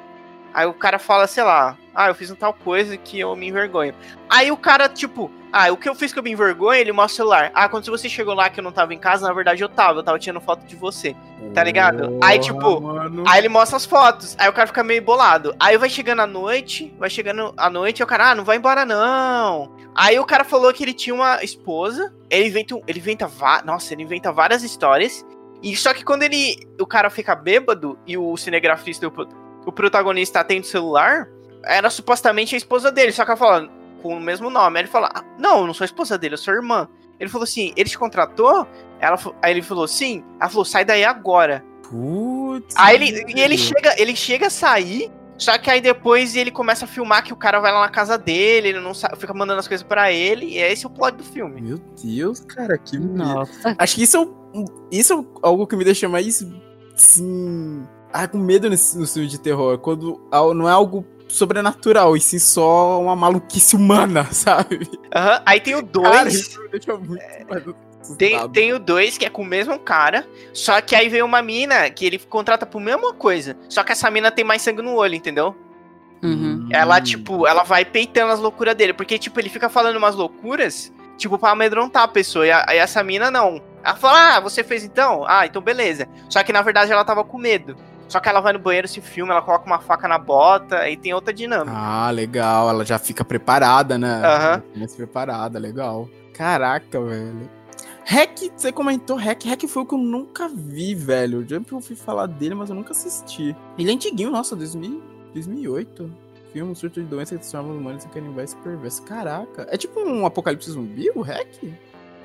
Aí 0.53 0.65
o 0.65 0.73
cara 0.73 0.99
fala, 0.99 1.27
sei 1.27 1.43
lá, 1.43 1.77
ah, 1.93 2.07
eu 2.07 2.15
fiz 2.15 2.31
um 2.31 2.35
tal 2.35 2.53
coisa 2.53 2.95
que 2.97 3.19
eu 3.19 3.35
me 3.35 3.47
envergonho. 3.47 3.93
Aí 4.29 4.51
o 4.51 4.57
cara, 4.57 4.87
tipo, 4.87 5.31
ah, 5.51 5.71
o 5.71 5.77
que 5.77 5.89
eu 5.89 5.95
fiz 5.95 6.13
que 6.13 6.19
eu 6.19 6.23
me 6.23 6.31
envergonho, 6.31 6.79
ele 6.79 6.91
mostra 6.91 7.13
o 7.13 7.15
celular. 7.17 7.51
Ah, 7.53 7.67
quando 7.67 7.89
você 7.89 8.07
chegou 8.07 8.33
lá 8.33 8.49
que 8.49 8.59
eu 8.59 8.63
não 8.63 8.71
tava 8.71 8.93
em 8.93 8.99
casa, 8.99 9.27
na 9.27 9.33
verdade 9.33 9.63
eu 9.63 9.69
tava, 9.69 9.99
eu 9.99 10.03
tava 10.03 10.19
tirando 10.19 10.41
foto 10.41 10.65
de 10.65 10.75
você. 10.75 11.15
Tá 11.53 11.63
ligado? 11.63 12.19
Aí, 12.21 12.37
tipo, 12.39 12.79
mano. 12.79 13.23
aí 13.27 13.39
ele 13.39 13.49
mostra 13.49 13.77
as 13.77 13.85
fotos. 13.85 14.35
Aí 14.39 14.47
o 14.47 14.53
cara 14.53 14.67
fica 14.67 14.83
meio 14.83 15.01
bolado. 15.01 15.55
Aí 15.59 15.77
vai 15.77 15.89
chegando 15.89 16.21
a 16.21 16.27
noite, 16.27 16.93
vai 16.99 17.09
chegando 17.09 17.53
a 17.57 17.69
noite, 17.69 17.99
e 17.99 18.03
o 18.03 18.07
cara, 18.07 18.31
ah, 18.31 18.35
não 18.35 18.43
vai 18.43 18.57
embora 18.57 18.85
não. 18.85 19.75
Aí 19.95 20.19
o 20.19 20.25
cara 20.25 20.43
falou 20.43 20.71
que 20.71 20.83
ele 20.83 20.93
tinha 20.93 21.13
uma 21.15 21.43
esposa. 21.43 22.13
Ele 22.29 22.47
inventa, 22.47 22.79
ele 22.87 22.99
inventa, 22.99 23.29
nossa, 23.65 23.93
ele 23.93 24.03
inventa 24.03 24.31
várias 24.31 24.61
histórias. 24.63 25.25
E 25.61 25.75
só 25.75 25.93
que 25.93 26.05
quando 26.05 26.23
ele, 26.23 26.55
o 26.79 26.85
cara 26.85 27.09
fica 27.09 27.35
bêbado 27.35 27.97
e 28.07 28.17
o 28.17 28.37
cinegrafista, 28.37 29.11
o, 29.65 29.71
protagonista 29.71 30.39
atende 30.39 30.67
o 30.67 30.69
celular, 30.69 31.27
era 31.63 31.89
supostamente 31.89 32.55
a 32.55 32.57
esposa 32.57 32.91
dele, 32.91 33.11
só 33.11 33.23
que 33.23 33.31
ela 33.31 33.37
fala 33.37 33.69
com 34.01 34.15
o 34.15 34.19
mesmo 34.19 34.49
nome. 34.49 34.77
Aí 34.77 34.83
ele 34.83 34.91
fala: 34.91 35.09
ah, 35.13 35.23
Não, 35.37 35.61
eu 35.61 35.67
não 35.67 35.73
sou 35.73 35.83
a 35.83 35.85
esposa 35.85 36.17
dele, 36.17 36.35
eu 36.35 36.37
sou 36.37 36.53
a 36.53 36.57
irmã. 36.57 36.87
Ele 37.19 37.29
falou 37.29 37.43
assim: 37.43 37.73
Ele 37.75 37.89
te 37.89 37.97
contratou? 37.97 38.67
Ela, 38.99 39.17
aí 39.41 39.51
ele 39.53 39.61
falou: 39.61 39.87
Sim. 39.87 40.23
Ela 40.39 40.49
falou: 40.49 40.65
Sai 40.65 40.85
daí 40.85 41.03
agora. 41.03 41.63
Putz. 41.89 42.75
Aí 42.77 42.95
ele, 42.95 43.25
e 43.35 43.41
ele 43.41 43.57
chega, 43.57 43.95
ele 43.97 44.15
chega 44.15 44.47
a 44.47 44.51
sair. 44.51 45.11
Só 45.39 45.57
que 45.57 45.71
aí 45.71 45.79
depois 45.79 46.35
ele 46.35 46.51
começa 46.51 46.83
a 46.83 46.87
filmar 46.87 47.23
que 47.23 47.31
o 47.31 47.35
cara 47.35 47.61
vai 47.61 47.71
lá 47.71 47.79
na 47.79 47.89
casa 47.89 48.17
dele, 48.17 48.67
ele 48.67 48.81
não 48.81 48.93
sabe, 48.93 49.17
fica 49.17 49.33
mandando 49.33 49.61
as 49.61 49.69
coisas 49.69 49.87
para 49.87 50.11
ele, 50.11 50.47
e 50.47 50.57
é 50.57 50.69
esse 50.69 50.85
o 50.85 50.89
plot 50.89 51.15
do 51.15 51.23
filme. 51.23 51.61
Meu 51.61 51.77
Deus, 52.03 52.41
cara, 52.41 52.77
que 52.77 52.99
Nossa. 52.99 53.73
Acho 53.77 53.95
que 53.95 54.03
isso 54.03 54.35
é, 54.53 54.65
isso 54.91 55.13
é 55.13 55.25
algo 55.41 55.65
que 55.65 55.77
me 55.77 55.85
deixa 55.85 56.09
mais 56.09 56.45
sim, 56.93 57.87
ah, 58.11 58.27
com 58.27 58.37
medo 58.37 58.69
nesse, 58.69 58.97
no 58.97 59.07
filme 59.07 59.27
de 59.27 59.39
terror, 59.39 59.77
quando 59.77 60.19
não 60.55 60.67
é 60.67 60.71
algo 60.71 61.05
sobrenatural, 61.27 62.17
e 62.17 62.21
sim 62.21 62.39
só 62.39 62.99
uma 63.01 63.15
maluquice 63.15 63.75
humana, 63.75 64.25
sabe? 64.33 64.77
Uhum. 64.77 65.41
Aí 65.45 65.59
tem 65.59 65.75
o 65.75 65.81
2. 65.81 66.57
É... 67.49 68.09
Tem, 68.17 68.49
tem 68.49 68.73
o 68.73 68.79
2, 68.79 69.17
que 69.17 69.25
é 69.25 69.29
com 69.29 69.43
o 69.43 69.45
mesmo 69.45 69.77
cara, 69.77 70.25
só 70.53 70.81
que 70.81 70.95
aí 70.95 71.09
vem 71.09 71.21
uma 71.21 71.41
mina 71.41 71.89
que 71.89 72.05
ele 72.05 72.17
contrata 72.17 72.65
por 72.65 72.81
mesma 72.81 73.13
coisa. 73.13 73.55
Só 73.67 73.83
que 73.83 73.91
essa 73.91 74.09
mina 74.09 74.31
tem 74.31 74.43
mais 74.43 74.61
sangue 74.61 74.81
no 74.81 74.95
olho, 74.95 75.13
entendeu? 75.13 75.55
Uhum. 76.23 76.67
Ela, 76.71 76.99
tipo, 77.01 77.45
ela 77.45 77.63
vai 77.63 77.85
peitando 77.85 78.31
as 78.31 78.39
loucuras 78.39 78.75
dele. 78.75 78.93
Porque, 78.93 79.17
tipo, 79.17 79.39
ele 79.39 79.49
fica 79.49 79.69
falando 79.69 79.97
umas 79.97 80.15
loucuras, 80.15 80.91
tipo, 81.17 81.37
pra 81.37 81.51
amedrontar 81.51 82.03
a 82.03 82.07
pessoa. 82.07 82.47
E, 82.47 82.51
a, 82.51 82.65
e 82.69 82.77
essa 82.77 83.03
mina 83.03 83.29
não. 83.29 83.61
Ela 83.83 83.95
fala, 83.95 84.35
ah, 84.35 84.39
você 84.39 84.63
fez 84.63 84.83
então? 84.83 85.23
Ah, 85.27 85.45
então 85.45 85.61
beleza. 85.61 86.07
Só 86.29 86.43
que 86.43 86.51
na 86.51 86.61
verdade 86.61 86.91
ela 86.91 87.05
tava 87.05 87.23
com 87.23 87.37
medo. 87.37 87.75
Só 88.09 88.19
que 88.19 88.27
ela 88.27 88.41
vai 88.41 88.53
no 88.53 88.59
banheiro, 88.59 88.87
se 88.87 88.99
filma, 88.99 89.33
ela 89.33 89.41
coloca 89.41 89.65
uma 89.67 89.79
faca 89.79 90.07
na 90.07 90.17
bota 90.17 90.89
e 90.89 90.97
tem 90.97 91.13
outra 91.13 91.31
dinâmica. 91.31 91.71
Ah, 91.73 92.09
legal. 92.09 92.69
Ela 92.69 92.83
já 92.83 92.97
fica 92.97 93.23
preparada, 93.23 93.97
né? 93.97 94.21
Aham. 94.25 94.63
Uhum. 94.75 94.87
preparada, 94.87 95.59
legal. 95.59 96.09
Caraca, 96.33 96.99
velho. 96.99 97.49
Hack, 98.05 98.39
você 98.57 98.71
comentou 98.71 99.15
Hack. 99.15 99.45
Hack 99.45 99.67
foi 99.67 99.83
o 99.83 99.85
que 99.85 99.93
eu 99.93 99.99
nunca 99.99 100.49
vi, 100.49 100.95
velho. 100.95 101.41
Eu 101.41 101.47
já 101.47 101.61
ouvi 101.71 101.95
falar 101.95 102.25
dele, 102.25 102.55
mas 102.55 102.69
eu 102.71 102.75
nunca 102.75 102.91
assisti. 102.91 103.55
Ele 103.77 103.91
é 103.91 103.93
antiguinho, 103.93 104.31
nossa, 104.31 104.55
2000, 104.55 105.03
2008. 105.35 106.11
Filme, 106.51 106.71
um 106.71 106.73
surto 106.73 106.99
de 106.99 107.05
doença 107.05 107.35
que 107.35 107.41
transforma 107.41 107.71
os 107.71 107.77
humanos 107.77 108.05
em 108.05 108.09
canibais 108.09 108.55
perversos. 108.55 109.01
Caraca. 109.01 109.67
É 109.69 109.77
tipo 109.77 109.99
um 109.99 110.25
apocalipse 110.25 110.71
zumbi, 110.71 111.11
o 111.13 111.21
Hack? 111.21 111.47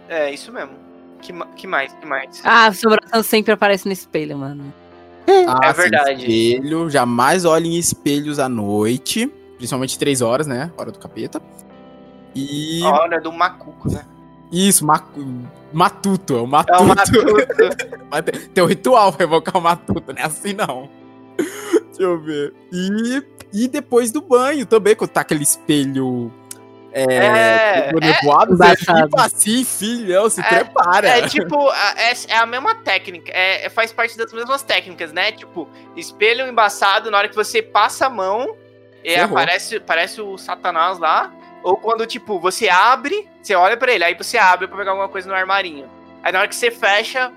É, 0.09 0.33
isso 0.33 0.51
mesmo. 0.51 0.73
Que, 1.21 1.33
que 1.57 1.67
mais? 1.67 1.93
Que 1.93 2.07
mais? 2.07 2.41
Ah, 2.43 2.65
a 2.65 2.67
assombração 2.69 3.23
sempre 3.23 3.53
aparece 3.53 3.85
no 3.85 3.93
espelho, 3.93 4.39
mano. 4.39 4.73
Ah, 5.47 5.69
é 5.69 5.73
verdade. 5.73 6.27
Espelho, 6.27 6.91
jamais 6.91 7.45
olhe 7.45 7.69
em 7.69 7.79
espelhos 7.79 8.39
à 8.39 8.49
noite. 8.49 9.31
Principalmente 9.57 9.99
três 9.99 10.21
horas, 10.21 10.47
né? 10.47 10.71
Hora 10.77 10.91
do 10.91 10.99
capeta. 10.99 11.41
E. 12.35 12.83
A 12.85 12.91
hora 12.91 13.21
do 13.21 13.33
macuco, 13.33 13.91
né? 13.91 14.05
Isso, 14.53 14.85
macu... 14.85 15.21
matuto. 15.73 16.37
É 16.37 16.41
o 16.41 16.47
matuto. 16.47 16.79
É 16.79 16.83
o 16.83 16.87
matuto. 16.87 17.35
Tem 18.53 18.63
um 18.63 18.67
ritual 18.67 19.13
pra 19.13 19.25
evocar 19.25 19.57
o 19.57 19.61
matuto, 19.61 20.13
não 20.13 20.23
é 20.23 20.27
assim 20.27 20.53
não. 20.53 20.89
Deixa 21.37 22.03
eu 22.03 22.21
ver. 22.21 22.53
E, 22.73 23.23
e 23.53 23.69
depois 23.69 24.13
do 24.13 24.21
banho 24.21 24.67
também, 24.67 24.95
quando 24.95 25.11
tá 25.11 25.21
aquele 25.23 25.43
espelho 25.43 26.33
é, 26.97 27.89
é, 27.89 27.93
nevoado, 27.93 28.57
é, 28.63 28.77
tipo 28.77 29.21
assim, 29.21 29.65
filhão, 29.65 30.31
se 30.31 30.41
é, 30.41 30.45
prepara. 30.45 31.09
É 31.09 31.29
tipo, 31.29 31.69
é, 31.73 32.13
é, 32.29 32.37
a 32.37 32.47
mesma 32.47 32.77
técnica, 32.77 33.33
é, 33.35 33.69
faz 33.69 33.93
parte 33.93 34.17
das 34.17 34.33
mesmas 34.33 34.63
técnicas, 34.63 35.13
né? 35.13 35.33
Tipo, 35.33 35.69
espelho 35.97 36.47
embaçado, 36.47 37.11
na 37.11 37.19
hora 37.19 37.29
que 37.29 37.35
você 37.35 37.61
passa 37.61 38.07
a 38.07 38.11
mão, 38.11 38.57
e 39.03 39.17
aparece, 39.17 39.77
aparece 39.77 40.21
o 40.21 40.39
satanás 40.39 40.99
lá. 41.01 41.33
Ou 41.65 41.77
quando, 41.77 42.07
tipo, 42.07 42.39
você 42.39 42.69
abre, 42.69 43.29
você 43.43 43.55
olha 43.55 43.77
para 43.77 43.93
ele, 43.93 44.05
aí 44.05 44.15
você 44.15 44.39
abre 44.39 44.69
pra 44.69 44.77
pegar 44.77 44.93
alguma 44.93 45.09
coisa 45.09 45.29
no 45.29 45.35
armarinho. 45.35 45.91
Aí 46.23 46.33
na 46.33 46.39
hora 46.39 46.49
que 46.49 46.55
você 46.55 46.71
fecha, 46.71 47.33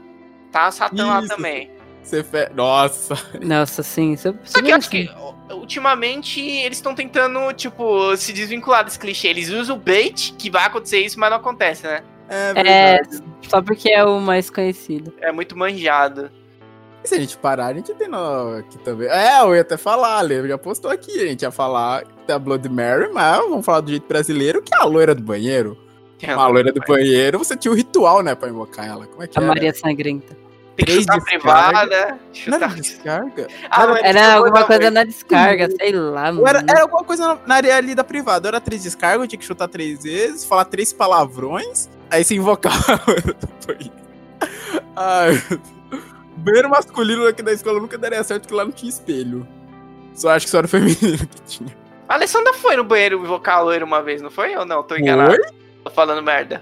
tá 0.51 0.69
Satã 0.69 0.95
Isso. 0.95 1.07
lá 1.07 1.27
também. 1.27 1.71
Você 2.07 2.23
fe... 2.23 2.49
Nossa. 2.55 3.15
Nossa, 3.41 3.83
sim. 3.83 4.13
Isso 4.13 4.33
Só 4.45 4.61
que 4.61 4.71
eu 4.71 4.75
acho 4.75 4.89
que 4.89 5.09
ultimamente 5.51 6.39
eles 6.39 6.77
estão 6.77 6.95
tentando, 6.95 7.51
tipo, 7.53 8.15
se 8.15 8.31
desvincular 8.31 8.85
desse 8.85 8.97
clichê. 8.97 9.27
Eles 9.27 9.49
usam 9.49 9.75
o 9.75 9.79
bait, 9.79 10.33
que 10.37 10.49
vai 10.49 10.65
acontecer 10.65 10.99
isso, 10.99 11.19
mas 11.19 11.29
não 11.29 11.37
acontece, 11.37 11.83
né? 11.83 12.01
É, 12.29 12.95
é 12.95 12.99
só 13.47 13.61
porque 13.61 13.89
é 13.89 14.05
o 14.05 14.21
mais 14.21 14.49
conhecido. 14.49 15.13
É 15.19 15.31
muito 15.31 15.57
manjado. 15.57 16.31
E 17.03 17.07
se 17.07 17.15
a 17.15 17.19
gente 17.19 17.37
parar, 17.37 17.67
a 17.67 17.73
gente 17.73 17.93
tem 17.93 18.07
no... 18.07 18.57
aqui 18.57 18.77
também. 18.79 19.09
É, 19.09 19.41
eu 19.41 19.53
ia 19.53 19.61
até 19.61 19.75
falar, 19.75 20.21
Lê, 20.21 20.47
já 20.47 20.57
postou 20.57 20.89
aqui. 20.89 21.11
A 21.11 21.27
gente 21.27 21.41
ia 21.41 21.51
falar 21.51 22.03
da 22.25 22.39
Blood 22.39 22.69
Mary, 22.69 23.09
mas 23.13 23.37
vamos 23.39 23.65
falar 23.65 23.81
do 23.81 23.89
jeito 23.89 24.07
brasileiro, 24.07 24.61
que 24.61 24.73
é 24.73 24.77
a 24.77 24.85
loira 24.85 25.13
do 25.13 25.21
banheiro. 25.21 25.77
É 26.21 26.31
a 26.31 26.47
loira 26.47 26.71
do 26.71 26.81
banheiro, 26.87 27.37
você 27.37 27.55
tinha 27.55 27.71
o 27.71 27.75
um 27.75 27.77
ritual, 27.77 28.23
né, 28.23 28.33
pra 28.33 28.49
invocar 28.49 28.87
ela. 28.87 29.05
Como 29.05 29.21
é 29.21 29.27
que 29.27 29.37
A 29.37 29.41
era? 29.41 29.47
Maria 29.47 29.73
Sangrenta. 29.73 30.46
Tem 30.77 30.85
que 30.85 31.01
chutar 31.01 31.21
privada. 31.21 32.19
Chutar... 32.31 32.75
descarga? 32.75 33.47
Ah, 33.69 33.97
era 34.01 34.35
alguma 34.35 34.63
coisa 34.63 34.91
na 34.91 35.03
descarga, 35.03 35.67
sei 35.75 35.91
lá. 35.91 36.31
Mano. 36.31 36.47
Era, 36.47 36.59
era 36.59 36.81
alguma 36.83 37.03
coisa 37.03 37.39
na 37.47 37.55
área 37.55 37.75
ali 37.75 37.95
da 37.95 38.03
privada. 38.03 38.47
Era 38.47 38.61
três 38.61 38.83
descargas, 38.83 39.21
eu 39.21 39.27
tinha 39.27 39.39
que 39.39 39.45
chutar 39.45 39.67
três 39.67 40.03
vezes, 40.03 40.45
falar 40.45 40.65
três 40.65 40.93
palavrões, 40.93 41.89
aí 42.11 42.23
se 42.23 42.35
invocar. 42.35 42.73
Ai, 44.95 45.41
banheiro 46.37 46.69
masculino 46.69 47.27
aqui 47.27 47.41
da 47.41 47.51
escola 47.51 47.79
nunca 47.79 47.97
daria 47.97 48.23
certo, 48.23 48.43
porque 48.43 48.55
lá 48.55 48.63
não 48.63 48.71
tinha 48.71 48.89
espelho. 48.89 49.47
Só 50.13 50.29
acho 50.29 50.45
que 50.45 50.51
só 50.51 50.59
era 50.59 50.67
feminino 50.67 51.27
que 51.27 51.41
tinha. 51.47 51.75
A 52.07 52.13
Alessandra 52.13 52.53
foi 52.53 52.75
no 52.75 52.83
banheiro 52.83 53.19
invocar 53.19 53.57
a 53.57 53.61
loira 53.61 53.83
uma 53.83 54.01
vez, 54.01 54.21
não 54.21 54.31
foi? 54.31 54.55
Ou 54.55 54.65
não? 54.65 54.83
Tô 54.83 54.95
enganado. 54.95 55.35
Foi? 55.35 55.45
Tô 55.83 55.89
falando 55.89 56.23
merda. 56.23 56.61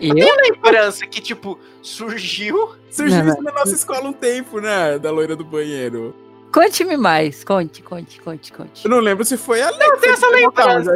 Eu 0.00 0.14
tenho 0.14 0.36
lembrança 0.36 1.06
que, 1.06 1.20
tipo, 1.20 1.58
surgiu. 1.82 2.74
Surgiu 2.90 3.28
isso 3.28 3.42
na 3.42 3.52
nossa 3.52 3.74
escola 3.74 4.08
um 4.08 4.12
tempo, 4.12 4.60
né? 4.60 4.98
Da 4.98 5.10
loira 5.10 5.34
do 5.34 5.44
banheiro. 5.44 6.14
Conte-me 6.52 6.96
mais, 6.96 7.42
conte, 7.42 7.82
conte, 7.82 8.20
conte, 8.20 8.52
conte. 8.52 8.84
Eu 8.84 8.90
não 8.90 9.00
lembro 9.00 9.24
se 9.24 9.36
foi 9.36 9.60
a 9.60 9.70
Lei. 9.70 9.88
Não, 9.88 9.98
tem 9.98 10.10
essa 10.10 10.28
lembrança. 10.28 10.94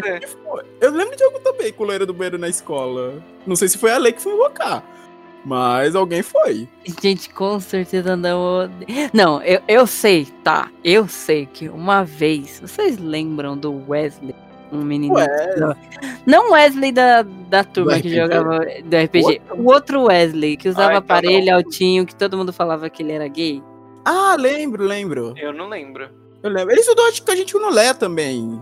Eu 0.81 0.93
lembro 0.93 1.17
de 1.17 1.25
algo 1.25 1.41
também 1.41 1.73
com 1.73 1.83
loira 1.83 2.07
do 2.07 2.15
banheiro 2.15 2.39
na 2.39 2.49
escola. 2.49 3.21
Não 3.45 3.57
sei 3.57 3.67
se 3.67 3.77
foi 3.77 3.91
a 3.91 3.99
Lei 3.99 4.13
que 4.13 4.23
foi 4.23 4.35
invocar. 4.35 4.85
Mas 5.45 5.97
alguém 5.97 6.23
foi. 6.23 6.69
Gente, 7.03 7.31
com 7.31 7.59
certeza 7.59 8.17
não. 8.17 8.71
Não, 9.13 9.43
eu, 9.43 9.61
eu 9.67 9.87
sei, 9.87 10.27
tá? 10.45 10.71
Eu 10.85 11.09
sei 11.09 11.47
que 11.47 11.69
uma 11.69 12.05
vez. 12.05 12.61
Vocês 12.61 12.97
lembram 12.99 13.57
do 13.57 13.85
Wesley? 13.89 14.37
Um 14.73 14.83
menino. 14.83 15.15
Wesley. 15.15 15.77
Não 16.27 16.53
Wesley 16.53 16.93
da, 16.93 17.23
da 17.23 17.65
turma 17.65 18.01
que 18.01 18.15
jogava 18.15 18.59
do 18.85 18.97
RPG. 18.97 19.43
O 19.57 19.73
outro 19.73 20.05
Wesley, 20.05 20.57
que 20.57 20.69
usava 20.69 20.93
Ai, 20.93 20.99
então 20.99 21.17
aparelho 21.17 21.55
altinho, 21.55 22.07
que 22.07 22.15
todo 22.15 22.37
mundo 22.37 22.53
falava 22.53 22.89
que 22.91 23.03
ele 23.03 23.13
era 23.13 23.27
gay. 23.29 23.63
Ah, 24.05 24.37
lembro, 24.39 24.85
lembro. 24.85 25.35
Eu 25.37 25.53
não 25.53 25.69
lembro. 25.69 26.09
Eu 26.43 26.51
lembro. 26.51 26.73
Ele 26.73 26.81
estudou 26.81 27.07
acho 27.09 27.23
que 27.23 27.31
a 27.31 27.37
gente 27.37 27.55
no 27.55 27.71
Leia 27.71 27.95
também. 27.95 28.61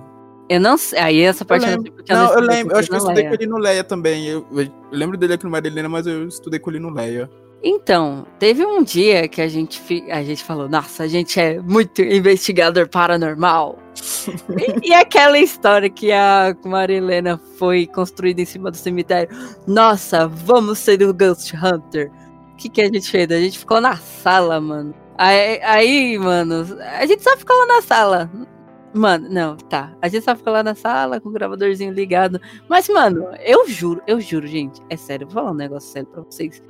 Eu 0.49 0.61
não 0.61 0.77
sei. 0.77 0.99
Aí 0.99 1.21
essa 1.21 1.45
parte 1.45 1.67
eu 1.67 1.73
lembro. 1.73 1.95
Eu 2.09 2.17
não, 2.17 2.33
eu 2.33 2.41
lembro. 2.41 2.75
Eu 2.75 2.79
acho 2.79 2.89
que 2.89 2.95
eu 2.95 2.99
estudei 2.99 3.25
Leia. 3.25 3.29
com 3.29 3.43
ele 3.43 3.51
no 3.51 3.59
Leia 3.59 3.85
também. 3.85 4.27
Eu, 4.27 4.47
eu, 4.53 4.69
lembro 4.91 5.17
dele 5.17 5.35
aqui 5.35 5.45
no 5.45 5.51
Marilena, 5.51 5.89
mas 5.89 6.07
eu 6.07 6.27
estudei 6.27 6.59
com 6.59 6.71
ele 6.71 6.79
no 6.79 6.91
Leia. 6.91 7.31
Então, 7.63 8.27
teve 8.39 8.65
um 8.65 8.83
dia 8.83 9.27
que 9.29 9.41
a 9.41 9.49
gente, 9.49 9.83
a 10.11 10.23
gente 10.23 10.45
falou, 10.45 10.69
nossa, 10.69 11.03
a 11.03 11.09
gente 11.09 11.41
é 11.41 11.61
muito 11.61 12.03
investigador 12.03 12.89
paranormal. 12.89 13.79
e, 14.85 14.91
e, 14.91 14.95
aquela 14.95 15.39
história 15.39 15.89
que 15.89 16.13
a 16.13 16.55
Marilena 16.65 17.41
foi 17.59 17.87
construída 17.87 18.43
em 18.43 18.45
cima 18.45 18.71
do 18.71 18.77
cemitério. 18.77 19.35
Nossa, 19.67 20.29
vamos 20.29 20.79
ser 20.79 21.03
o 21.03 21.15
Ghost 21.15 21.57
Hunter. 21.57 22.11
O 22.53 22.57
que, 22.57 22.69
que 22.69 22.83
a 22.83 22.87
gente 22.87 23.11
fez? 23.11 23.31
A 23.31 23.41
gente 23.41 23.59
ficou 23.59 23.81
na 23.81 23.97
sala, 23.97 24.61
mano. 24.61 24.95
Aí, 25.19 25.61
aí, 25.63 26.19
mano, 26.19 26.67
a 26.99 27.07
gente 27.07 27.23
só 27.23 27.37
ficou 27.37 27.57
lá 27.57 27.67
na 27.67 27.83
sala. 27.83 28.31
Mano, 28.93 29.29
não, 29.31 29.57
tá. 29.57 29.95
A 30.01 30.09
gente 30.09 30.25
só 30.25 30.37
ficou 30.37 30.53
lá 30.53 30.63
na 30.63 30.75
sala 30.75 31.21
com 31.21 31.29
o 31.29 31.33
gravadorzinho 31.33 31.93
ligado. 31.93 32.41
Mas, 32.69 32.89
mano, 32.89 33.29
eu 33.41 33.69
juro, 33.69 34.03
eu 34.07 34.21
juro, 34.21 34.47
gente. 34.47 34.81
É 34.89 34.97
sério, 34.97 35.27
vou 35.27 35.35
falar 35.35 35.51
um 35.53 35.55
negócio 35.55 35.91
sério 35.91 36.09
pra 36.09 36.23
vocês. 36.23 36.63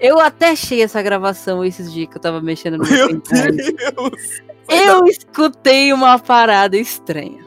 Eu 0.00 0.20
até 0.20 0.50
achei 0.50 0.82
essa 0.82 1.02
gravação 1.02 1.64
esses 1.64 1.92
dias 1.92 2.08
que 2.08 2.16
eu 2.16 2.20
tava 2.20 2.40
mexendo 2.40 2.78
no 2.78 2.84
meu 2.88 3.20
Deus! 3.20 4.42
Eu 4.68 5.06
escutei 5.06 5.92
uma 5.92 6.18
parada 6.18 6.76
estranha. 6.76 7.44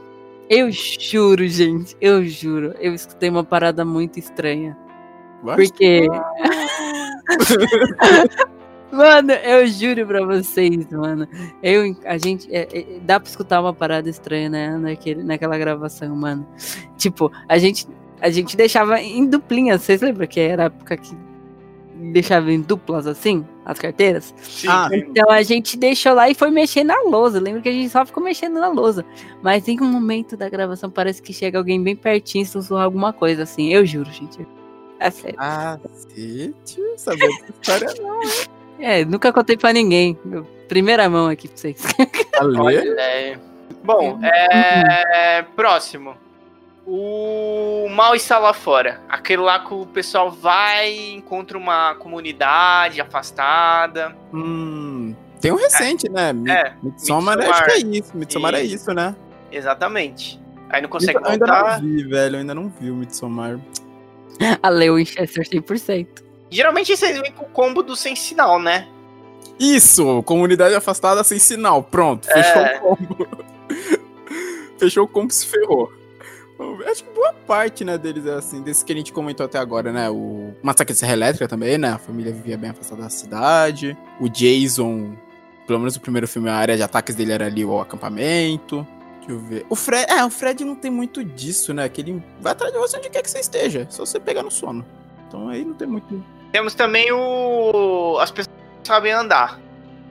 Eu 0.50 0.72
juro, 0.72 1.46
gente. 1.48 1.96
Eu 2.00 2.24
juro. 2.24 2.74
Eu 2.80 2.94
escutei 2.94 3.30
uma 3.30 3.44
parada 3.44 3.84
muito 3.84 4.18
estranha. 4.18 4.78
Porque. 5.42 6.08
Mano, 8.90 9.34
eu 9.34 9.68
juro 9.68 10.08
pra 10.08 10.26
vocês, 10.26 10.90
mano. 10.90 11.28
Eu, 11.62 11.94
a 12.06 12.18
gente. 12.18 12.48
É, 12.50 12.70
é, 12.72 13.00
dá 13.02 13.20
pra 13.20 13.30
escutar 13.30 13.60
uma 13.60 13.74
parada 13.74 14.10
estranha, 14.10 14.50
né? 14.50 14.78
Naquele, 14.78 15.24
naquela 15.24 15.58
gravação, 15.58 16.16
mano. 16.16 16.48
Tipo, 16.98 17.30
a 17.50 17.58
gente. 17.58 17.86
A 18.22 18.30
gente 18.30 18.56
deixava 18.56 19.02
em 19.02 19.26
duplinha. 19.26 19.78
Vocês 19.78 20.02
lembram 20.02 20.26
que 20.26 20.40
era 20.40 20.64
a 20.64 20.66
época 20.68 20.96
que 20.96 21.14
deixava 22.12 22.52
em 22.52 22.62
duplas 22.62 23.08
assim, 23.08 23.46
as 23.66 23.80
carteiras? 23.80 24.34
Sim. 24.42 24.68
Ah, 24.70 24.90
então 24.92 25.30
a 25.30 25.42
gente 25.42 25.78
deixou 25.78 26.14
lá 26.14 26.30
e 26.30 26.36
foi 26.36 26.50
mexer 26.50 26.84
na 26.84 27.02
lousa. 27.04 27.40
Lembra 27.40 27.62
que 27.62 27.70
a 27.70 27.72
gente 27.74 27.90
só 27.90 28.06
ficou 28.06 28.24
mexendo 28.24 28.60
na 28.60 28.70
lousa. 28.70 29.06
Mas 29.42 29.68
em 29.68 29.80
um 29.82 29.86
momento 29.86 30.38
da 30.38 30.50
gravação 30.50 30.90
parece 30.90 31.22
que 31.22 31.34
chega 31.34 31.58
alguém 31.58 31.82
bem 31.82 31.96
pertinho 31.96 32.44
e 32.44 32.46
sussurra 32.46 32.84
alguma 32.84 33.12
coisa 33.12 33.44
assim. 33.44 33.74
Eu 33.74 33.86
juro, 33.86 34.12
gente. 34.12 34.48
É 35.00 35.12
sério. 35.12 35.38
Ah, 35.40 35.80
tio, 36.66 36.94
sabia 36.98 37.28
dessa 37.28 37.52
história 37.52 37.94
não, 38.02 38.24
hein? 38.24 38.30
É, 38.80 39.06
nunca 39.06 39.34
contei 39.34 39.58
pra 39.58 39.74
ninguém. 39.74 40.18
Primeira 40.68 41.10
mão 41.10 41.28
aqui 41.28 41.48
pra 41.48 41.58
vocês. 41.58 41.82
Olha, 42.40 43.40
Bom, 43.84 44.20
é... 44.22 45.44
próximo. 45.56 46.16
O 46.90 47.90
mal 47.90 48.16
está 48.16 48.40
lá 48.40 48.54
fora. 48.54 49.02
Aquele 49.10 49.42
lá 49.42 49.60
que 49.60 49.74
o 49.74 49.86
pessoal 49.86 50.32
vai, 50.32 51.12
encontra 51.12 51.58
uma 51.58 51.96
comunidade 51.96 53.02
afastada. 53.02 54.16
Hum, 54.34 55.14
tem 55.42 55.52
um 55.52 55.58
recente, 55.58 56.08
é. 56.08 56.32
né? 56.32 56.54
É, 56.54 56.74
Midsommar, 56.82 57.38
acho 57.40 57.66
que 57.66 57.72
é 57.72 57.78
isso. 57.80 58.16
Midsommar 58.16 58.56
é 58.56 58.64
isso, 58.64 58.94
né? 58.94 59.14
Exatamente. 59.52 60.40
Aí 60.70 60.82
não 60.82 60.88
consegue 60.88 61.20
voltar. 61.20 61.36
Eu 61.36 61.66
ainda 61.66 61.78
não 61.78 61.82
vi, 61.82 62.04
velho. 62.04 62.36
Eu 62.36 62.40
ainda 62.40 62.56
não 62.56 62.70
vi 62.70 62.90
o 62.90 62.96
Midsommar. 62.96 63.60
A 64.64 64.70
Leo 64.70 64.96
Winchester 64.96 65.44
100%. 65.46 66.08
Geralmente 66.50 66.96
vocês 66.96 67.20
vêm 67.20 67.34
com 67.34 67.44
o 67.44 67.50
combo 67.50 67.84
do 67.84 67.98
sem 67.98 68.16
sinal, 68.16 68.62
né? 68.62 68.88
Isso! 69.60 70.24
Comunidade 70.24 70.74
afastada 70.74 71.22
sem 71.24 71.38
sinal. 71.38 71.84
Pronto, 71.84 72.28
fechou 72.28 72.62
é... 72.62 72.78
o 72.78 72.80
combo. 72.80 73.28
fechou 74.80 75.04
o 75.04 75.08
combo 75.08 75.32
e 75.32 75.36
se 75.36 75.48
ferrou. 75.48 75.92
Acho 76.90 77.04
que 77.04 77.10
boa 77.12 77.34
parte, 77.34 77.86
né, 77.86 77.98
deles 77.98 78.26
é 78.26 78.34
assim, 78.34 78.62
desse 78.62 78.84
que 78.84 78.92
a 78.92 78.96
gente 78.96 79.14
comentou 79.14 79.46
até 79.46 79.60
agora, 79.60 79.92
né? 79.92 80.10
O 80.10 80.54
Massacre 80.64 80.94
de 80.94 81.00
Serra 81.00 81.14
Elétrica 81.14 81.48
também, 81.48 81.78
né? 81.78 81.90
A 81.90 81.98
família 81.98 82.34
vivia 82.34 82.58
bem 82.58 82.72
afastada 82.72 83.04
da 83.04 83.10
cidade. 83.10 83.96
O 84.20 84.28
Jason, 84.28 85.16
pelo 85.68 85.80
menos 85.80 85.96
o 85.96 86.02
primeiro 86.02 86.28
filme, 86.28 86.50
a 86.50 86.56
área 86.56 86.76
de 86.76 86.82
ataques 86.82 87.16
dele 87.16 87.32
era 87.32 87.46
ali 87.46 87.64
o 87.64 87.80
acampamento. 87.80 88.86
Deixa 89.20 89.32
eu 89.32 89.40
ver. 89.40 89.66
O 89.70 89.76
Fred, 89.76 90.12
é, 90.12 90.26
o 90.26 90.30
Fred 90.30 90.66
não 90.66 90.76
tem 90.76 90.90
muito 90.90 91.24
disso, 91.24 91.74
né? 91.74 91.88
Que 91.90 92.02
ele 92.02 92.24
vai 92.42 92.54
atrás 92.54 92.74
de 92.74 92.80
você 92.80 92.98
onde 92.98 93.10
quer 93.10 93.22
que 93.22 93.30
você 93.30 93.40
esteja. 93.40 93.86
Só 93.90 94.06
você 94.06 94.20
pegar 94.20 94.42
no 94.42 94.50
sono. 94.50 94.86
Então 95.28 95.50
aí 95.50 95.64
não 95.64 95.74
tem 95.74 95.88
muito. 95.88 96.24
Temos 96.52 96.74
também 96.74 97.12
o. 97.12 98.18
As 98.20 98.32
pessoas 98.32 98.56
sabem 98.84 99.12
andar. 99.12 99.60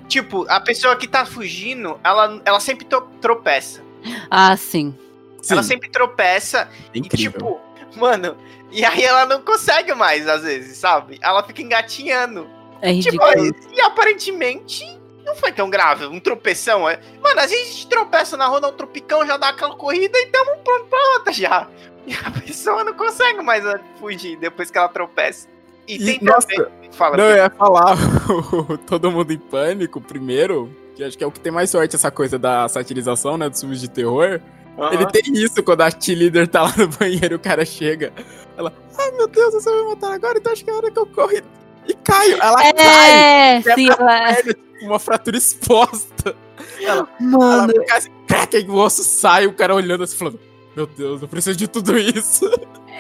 Tipo, 0.07 0.47
a 0.49 0.61
pessoa 0.61 0.95
que 0.95 1.09
tá 1.09 1.27
fugindo, 1.27 1.99
ela, 2.05 2.41
ela 2.45 2.61
sempre 2.61 2.87
tropeça. 3.21 3.83
Ah, 4.31 4.57
sim. 4.57 4.95
Sim. 5.47 5.55
Ela 5.55 5.63
sempre 5.63 5.89
tropeça. 5.89 6.69
É 6.95 6.99
incrível. 6.99 7.61
E, 7.77 7.83
tipo, 7.85 7.99
mano, 7.99 8.37
e 8.71 8.85
aí 8.85 9.05
ela 9.05 9.25
não 9.27 9.43
consegue 9.43 9.95
mais, 9.95 10.29
às 10.29 10.43
vezes, 10.43 10.77
sabe? 10.77 11.19
Ela 11.23 11.43
fica 11.43 11.63
engatinhando. 11.63 12.49
É 12.81 12.93
tipo, 13.01 13.25
ridículo. 13.25 13.53
Tipo, 13.53 13.75
e 13.75 13.81
aparentemente 13.81 14.85
não 15.25 15.35
foi 15.35 15.51
tão 15.51 15.69
grave, 15.69 16.07
um 16.07 16.21
tropeção. 16.21 16.89
É... 16.89 17.01
Mano, 17.23 17.41
às 17.41 17.51
vezes 17.51 17.69
a 17.69 17.73
gente 17.73 17.89
tropeça 17.89 18.37
na 18.37 18.47
rua, 18.47 18.61
dá 18.61 18.69
um 18.69 18.73
tropicão, 18.73 19.27
já 19.27 19.37
dá 19.37 19.49
aquela 19.49 19.75
corrida 19.75 20.17
e 20.19 20.27
tamo 20.27 20.57
pronto 20.63 20.87
pra 20.87 20.99
outra 21.15 21.33
já. 21.33 21.69
E 22.09 22.15
a 22.15 22.31
pessoa 22.31 22.85
não 22.85 22.95
consegue 22.95 23.43
mais 23.43 23.65
fugir 23.99 24.37
depois 24.39 24.71
que 24.71 24.79
ela 24.79 24.89
tropeça. 24.89 25.49
E, 25.89 25.97
e 25.97 26.05
tem 26.05 26.21
nossa, 26.23 26.47
também. 26.47 26.93
Fala, 26.93 27.17
não, 27.17 27.25
eu 27.25 27.37
ia 27.37 27.51
falar 27.51 27.97
Todo 28.87 29.11
Mundo 29.11 29.33
em 29.33 29.39
Pânico 29.39 30.01
primeiro, 30.01 30.73
que 30.95 31.03
acho 31.03 31.19
que 31.19 31.25
é 31.25 31.27
o 31.27 31.33
que 31.33 31.41
tem 31.41 31.51
mais 31.51 31.69
sorte 31.69 31.97
essa 31.97 32.09
coisa 32.09 32.39
da 32.39 32.69
satirização, 32.69 33.37
né, 33.37 33.49
dos 33.49 33.59
filmes 33.59 33.81
de 33.81 33.91
terror. 33.91 34.41
Uhum. 34.77 34.93
Ele 34.93 35.07
tem 35.07 35.33
isso 35.33 35.63
quando 35.63 35.81
a 35.83 35.91
T-Leader 35.91 36.47
tá 36.49 36.63
lá 36.63 36.75
no 36.77 36.89
banheiro 36.89 37.37
o 37.37 37.39
cara 37.39 37.65
chega. 37.65 38.13
Ela, 38.57 38.73
ai 38.99 39.11
meu 39.13 39.27
Deus, 39.27 39.55
você 39.55 39.71
vai 39.71 39.83
matar 39.85 40.13
agora, 40.13 40.39
então 40.39 40.53
acho 40.53 40.65
que 40.65 40.71
é 40.71 40.73
a 40.73 40.77
hora 40.77 40.91
que 40.91 40.99
eu 40.99 41.07
corro 41.07 41.33
e 41.87 41.95
caio. 41.95 42.37
Ela 42.41 42.67
é, 42.67 42.73
cai. 42.73 43.75
Sim, 43.75 43.89
ela... 43.89 43.97
Perna, 43.97 44.53
tipo, 44.53 44.61
uma 44.83 44.99
fratura 44.99 45.37
exposta. 45.37 46.37
Ela, 46.81 47.09
Mano. 47.21 47.73
Ela 47.75 47.97
assim, 47.97 48.11
crack, 48.27 48.57
o 48.69 48.75
osso 48.75 49.03
sai, 49.03 49.47
o 49.47 49.53
cara 49.53 49.75
olhando 49.75 50.05
assim, 50.05 50.17
falando, 50.17 50.41
meu 50.75 50.87
Deus, 50.87 51.23
eu 51.23 51.29
preciso 51.29 51.57
de 51.57 51.69
tudo 51.69 51.97
isso. 51.97 52.51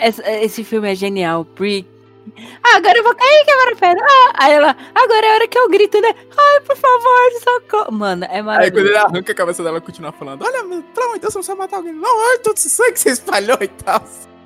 Esse, 0.00 0.22
esse 0.22 0.64
filme 0.64 0.90
é 0.90 0.94
genial, 0.94 1.44
porque 1.44 1.84
ah, 2.62 2.76
agora 2.76 2.98
eu 2.98 3.04
vou 3.04 3.14
cair, 3.14 3.44
que 3.44 3.50
agora 3.50 3.76
pera. 3.76 4.00
Ah, 4.02 4.32
aí 4.44 4.52
ela, 4.52 4.76
agora 4.94 5.26
é 5.26 5.30
a 5.30 5.34
hora 5.34 5.48
que 5.48 5.58
eu 5.58 5.68
grito, 5.68 6.00
né? 6.00 6.14
Ai, 6.36 6.60
por 6.60 6.76
favor, 6.76 7.32
socorro. 7.42 7.92
Mano, 7.92 8.24
é 8.24 8.42
maravilhoso. 8.42 8.62
Aí 8.64 8.70
quando 8.70 8.86
ele 8.86 8.96
arranca 8.96 9.32
a 9.32 9.34
cabeça 9.34 9.62
dela, 9.62 9.80
continua 9.80 10.12
falando: 10.12 10.44
Olha, 10.44 10.62
pelo 10.62 11.06
amor 11.06 11.14
de 11.14 11.20
Deus, 11.20 11.34
você 11.34 11.50
não 11.50 11.58
matar 11.58 11.76
alguém. 11.76 11.92
Não, 11.92 12.30
ai, 12.30 12.38
todo 12.38 12.56
esse 12.56 12.68
sangue 12.68 12.92
que 12.92 13.00
você 13.00 13.10
espalhou 13.10 13.58
e 13.60 13.68
tal. 13.68 14.02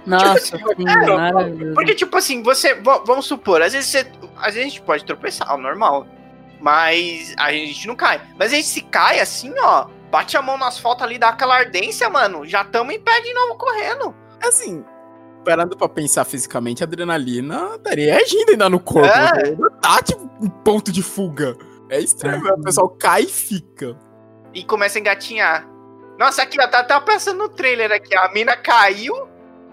Nossa, 0.07 0.57
tipo, 0.57 0.75
sim, 0.77 0.89
é, 0.89 1.07
maravilhoso. 1.07 1.75
Porque, 1.75 1.95
tipo 1.95 2.17
assim, 2.17 2.43
você. 2.43 2.75
Vamos 2.75 3.27
supor, 3.27 3.63
às 3.63 3.73
vezes 3.73 3.91
você. 3.91 4.07
Às 4.37 4.55
vezes 4.55 4.61
a 4.61 4.71
gente 4.71 4.83
pode 4.83 5.05
tropeçar, 5.05 5.57
normal. 5.59 6.07
Mas 6.61 7.35
a 7.39 7.53
gente 7.53 7.87
não 7.87 7.97
cai. 7.97 8.21
Mas 8.39 8.53
a 8.53 8.57
gente 8.57 8.69
se 8.69 8.83
cai 8.83 9.21
assim, 9.21 9.53
ó. 9.59 9.87
Bate 10.11 10.37
a 10.37 10.43
mão 10.43 10.59
no 10.59 10.65
asfalto 10.65 11.05
ali, 11.05 11.19
dá 11.19 11.29
aquela 11.29 11.57
ardência, 11.57 12.11
mano. 12.11 12.45
Já 12.45 12.65
tamo 12.65 12.93
em 12.93 13.01
pé 13.01 13.21
de 13.21 13.33
novo 13.33 13.57
correndo. 13.57 14.15
Assim, 14.43 14.85
parando 15.45 15.77
pra 15.77 15.89
pensar 15.89 16.25
fisicamente, 16.25 16.83
a 16.83 16.87
adrenalina 16.87 17.77
estaria 17.77 18.17
agindo 18.17 18.51
ainda 18.51 18.69
no 18.69 18.81
corpo. 18.81 19.09
É. 19.09 19.57
Tá, 19.81 20.03
tipo, 20.03 20.23
um 20.41 20.49
ponto 20.49 20.93
de 20.93 21.03
fuga. 21.03 21.57
É 21.89 22.01
estranho, 22.01 22.47
é. 22.47 22.53
o 22.53 22.63
pessoal 22.63 22.89
cai 22.89 23.23
e 23.23 23.27
fica. 23.27 23.97
E 24.55 24.65
começa 24.65 24.99
a 24.99 25.01
engatinhar. 25.01 25.69
Nossa, 26.19 26.43
aqui, 26.43 26.59
ó, 26.61 26.69
tá 26.69 26.81
até 26.81 26.99
pensando 27.01 27.39
no 27.39 27.49
trailer 27.49 27.91
aqui. 27.91 28.15
A 28.17 28.31
mina 28.33 28.57
caiu 28.57 29.15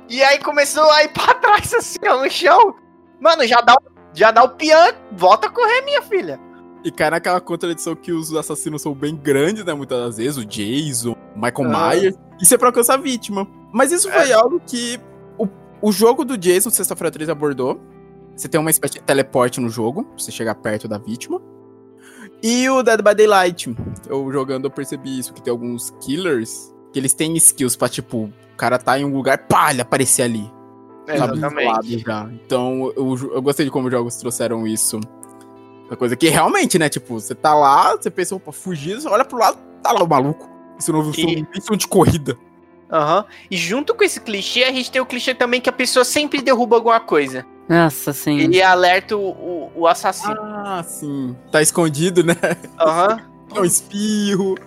e 0.10 0.24
aí 0.24 0.40
começou 0.40 0.90
a 0.92 1.04
ir 1.04 1.10
pra 1.10 1.34
trás, 1.36 1.74
assim, 1.74 2.00
ó, 2.08 2.24
no 2.24 2.30
chão. 2.30 2.76
Mano, 3.20 3.46
já 3.46 3.62
dá, 3.62 3.76
já 4.14 4.32
dá 4.32 4.44
o 4.44 4.50
pian, 4.50 4.94
volta 5.12 5.48
a 5.48 5.52
correr, 5.52 5.82
minha 5.82 6.02
filha. 6.02 6.40
E 6.84 6.92
cai 6.92 7.10
naquela 7.10 7.42
contradição 7.42 7.96
que 7.96 8.12
os 8.12 8.34
assassinos 8.34 8.82
são 8.82 8.94
bem 8.94 9.16
grandes, 9.16 9.66
né? 9.66 9.74
Muitas 9.74 10.00
das 10.00 10.18
vezes, 10.18 10.38
o 10.38 10.46
Jason, 10.46 11.12
o 11.12 11.40
Michael 11.40 11.76
ah. 11.76 11.90
Myers. 11.90 12.16
Isso 12.40 12.54
é 12.54 12.58
pra 12.58 12.70
alcançar 12.70 12.94
a 12.94 12.98
vítima. 12.98 13.48
Mas 13.74 13.92
isso 13.92 14.10
foi 14.10 14.30
é. 14.30 14.34
algo 14.34 14.62
que 14.66 15.00
o 15.82 15.92
jogo 15.92 16.26
do 16.26 16.38
Jason, 16.38 16.70
Sexta-feira 16.70 17.12
13, 17.12 17.32
abordou. 17.32 17.80
Você 18.36 18.48
tem 18.48 18.60
uma 18.60 18.70
espécie 18.70 18.96
de 18.96 19.02
teleporte 19.02 19.60
no 19.60 19.70
jogo, 19.70 20.04
pra 20.04 20.20
você 20.20 20.32
chegar 20.32 20.56
perto 20.56 20.88
da 20.88 20.98
vítima. 20.98 21.42
E 22.42 22.70
o 22.70 22.84
Dead 22.84 23.02
by 23.02 23.16
Daylight, 23.16 23.76
eu 24.08 24.32
jogando 24.32 24.66
eu 24.66 24.72
percebi 24.72 25.18
isso, 25.18 25.34
que 25.34 25.42
tem 25.42 25.52
alguns 25.52 25.90
killers 26.02 26.72
que 26.94 27.00
eles 27.00 27.14
têm 27.14 27.36
skills 27.36 27.76
pra, 27.76 27.90
tipo, 27.90 28.26
o 28.26 28.58
cara 28.58 28.78
tá 28.78 29.00
em 29.00 29.06
um 29.06 29.14
lugar, 29.14 29.40
pá, 29.48 29.72
ele 29.72 29.82
aparecer 29.82 30.24
ali. 30.24 30.52
Exatamente. 31.08 32.00
Já. 32.00 32.30
Então, 32.32 32.94
eu, 32.96 33.34
eu 33.34 33.42
gostei 33.42 33.66
de 33.66 33.72
como 33.72 33.88
os 33.88 33.92
jogos 33.92 34.16
trouxeram 34.18 34.68
isso. 34.68 35.00
Uma 35.88 35.96
coisa 35.96 36.16
que 36.16 36.28
realmente, 36.28 36.78
né, 36.78 36.90
tipo, 36.90 37.20
você 37.20 37.34
tá 37.34 37.56
lá, 37.56 37.96
você 37.96 38.12
pensa, 38.12 38.40
pra 38.40 38.52
fugir, 38.52 39.02
você 39.02 39.08
olha 39.08 39.24
pro 39.24 39.38
lado, 39.38 39.58
tá 39.82 39.92
lá 39.92 40.04
o 40.04 40.08
maluco. 40.08 40.50
Isso 40.78 40.92
não 40.92 41.02
viu 41.02 41.28
e... 41.28 41.78
de 41.78 41.88
corrida. 41.88 42.38
Aham. 42.92 43.20
Uhum. 43.20 43.26
E 43.52 43.58
junto 43.58 43.94
com 43.94 44.04
esse 44.04 44.20
clichê, 44.20 44.64
a 44.64 44.72
gente 44.72 44.92
tem 44.92 45.02
o 45.02 45.06
clichê 45.06 45.34
também 45.34 45.60
que 45.60 45.70
a 45.70 45.74
pessoa 45.74 46.06
sempre 46.06 46.42
derruba 46.42 46.76
alguma 46.76 47.00
coisa. 47.00 47.46
Nossa, 47.68 48.14
sim. 48.14 48.40
Ele 48.40 48.62
alerta 48.62 49.18
o, 49.18 49.30
o, 49.30 49.72
o 49.76 49.88
assassino. 49.88 50.40
Ah, 50.42 50.84
sim. 50.84 51.36
Tá 51.52 51.62
escondido, 51.62 52.24
né? 52.24 52.36
Aham. 52.80 53.14
Uhum. 53.16 53.38
É 53.56 53.62
um 53.62 53.66
espirro. 53.66 54.58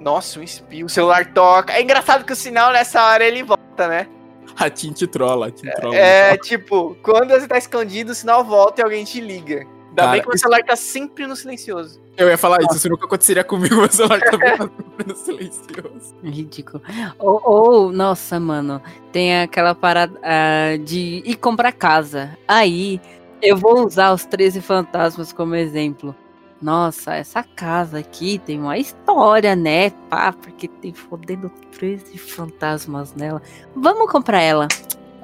Nossa, 0.00 0.40
um 0.40 0.42
espirro. 0.42 0.86
O 0.86 0.88
celular 0.88 1.26
toca. 1.34 1.74
É 1.74 1.82
engraçado 1.82 2.24
que 2.24 2.32
o 2.32 2.36
sinal 2.36 2.72
nessa 2.72 3.04
hora 3.04 3.22
ele 3.22 3.42
volta, 3.42 3.86
né? 3.86 4.08
Ratinho 4.54 4.94
te 4.94 5.06
trola, 5.06 5.46
ratinho 5.46 5.72
trola. 5.74 5.94
É, 5.94 6.36
tipo, 6.38 6.96
quando 7.02 7.28
você 7.28 7.46
tá 7.46 7.58
escondido, 7.58 8.12
o 8.12 8.14
sinal 8.14 8.42
volta 8.44 8.80
e 8.80 8.84
alguém 8.84 9.04
te 9.04 9.20
liga. 9.20 9.66
Ainda 9.92 10.02
Cara, 10.02 10.12
bem 10.12 10.22
que 10.22 10.28
o 10.28 10.30
isso- 10.32 10.38
celular 10.42 10.62
tá 10.64 10.74
sempre 10.74 11.26
no 11.26 11.36
silencioso. 11.36 12.00
Eu 12.16 12.28
ia 12.28 12.38
falar 12.38 12.62
isso, 12.62 12.76
isso 12.76 12.88
nunca 12.88 13.04
aconteceria 13.06 13.44
comigo, 13.44 13.76
meu 13.76 13.90
celular 13.90 14.20
tá 14.20 14.30
sempre 14.58 15.06
no 15.06 15.16
silencioso. 15.16 16.14
Ridículo. 16.22 16.82
Ou, 17.18 17.40
ou, 17.44 17.92
nossa, 17.92 18.38
mano, 18.40 18.80
tem 19.12 19.40
aquela 19.42 19.74
parada 19.74 20.18
ah, 20.22 20.76
de 20.82 21.22
ir 21.24 21.36
comprar 21.36 21.72
casa. 21.72 22.36
Aí, 22.48 23.00
eu 23.42 23.56
vou 23.56 23.84
usar 23.86 24.12
os 24.12 24.24
13 24.24 24.60
fantasmas 24.62 25.32
como 25.32 25.54
exemplo. 25.54 26.14
Nossa, 26.60 27.14
essa 27.16 27.42
casa 27.42 27.98
aqui 27.98 28.38
tem 28.38 28.60
uma 28.60 28.78
história, 28.78 29.56
né? 29.56 29.90
Pá, 30.08 30.32
porque 30.32 30.68
tem 30.68 30.94
fodendo 30.94 31.50
13 31.76 32.16
fantasmas 32.18 33.14
nela. 33.14 33.42
Vamos 33.74 34.10
comprar 34.10 34.40
ela. 34.40 34.68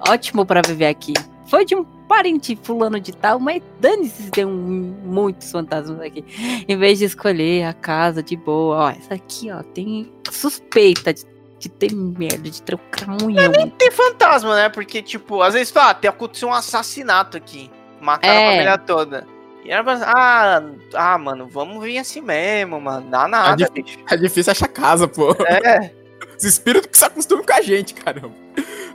Ótimo 0.09 0.45
pra 0.45 0.63
viver 0.67 0.87
aqui. 0.87 1.13
Foi 1.47 1.65
de 1.65 1.77
um 1.77 1.87
parente 2.09 2.59
fulano 2.63 2.99
de 2.99 3.13
tal, 3.13 3.39
mas 3.39 3.63
dane-se 3.79 4.25
se 4.25 4.31
tem 4.31 4.45
um, 4.45 4.97
muitos 5.05 5.51
fantasmas 5.51 6.01
aqui. 6.01 6.25
Em 6.67 6.77
vez 6.77 6.99
de 6.99 7.05
escolher 7.05 7.65
a 7.65 7.73
casa 7.73 8.23
de 8.23 8.37
boa, 8.37 8.77
ó, 8.77 8.91
essa 8.91 9.15
aqui, 9.15 9.51
ó, 9.53 9.63
tem 9.63 10.11
suspeita 10.31 11.13
de, 11.15 11.25
de 11.59 11.69
ter 11.69 11.93
merda, 11.95 12.39
de 12.51 12.63
ter 12.63 12.75
um 12.75 12.79
cramunhão. 12.91 13.53
Tem 13.77 13.91
fantasma, 13.91 14.57
né? 14.57 14.69
Porque, 14.69 15.03
tipo, 15.03 15.43
às 15.43 15.55
vezes 15.55 15.71
fala, 15.71 15.91
ah, 15.91 15.95
tem 15.95 16.09
aconteceu 16.09 16.49
um 16.49 16.53
assassinato 16.55 17.37
aqui. 17.37 17.71
Mataram 18.01 18.33
É. 18.35 18.47
a 18.47 18.51
família 18.53 18.79
toda. 18.79 19.27
E 19.65 19.71
ela 19.71 19.85
fala, 19.85 20.13
ah, 20.17 20.63
ah, 20.95 21.19
mano, 21.19 21.47
vamos 21.47 21.83
vir 21.85 21.99
assim 21.99 22.21
mesmo, 22.23 22.81
mano. 22.81 23.11
Dá 23.11 23.29
nada, 23.29 23.57
dif- 23.57 23.71
bicho. 23.73 23.99
É 24.11 24.17
difícil 24.17 24.51
achar 24.51 24.69
casa, 24.69 25.07
pô. 25.07 25.33
É, 25.47 25.93
Os 26.39 26.45
espíritos 26.45 26.89
que 26.91 26.97
se 26.97 27.05
acostumam 27.05 27.45
com 27.45 27.53
a 27.53 27.61
gente, 27.61 27.93
caramba. 27.95 28.31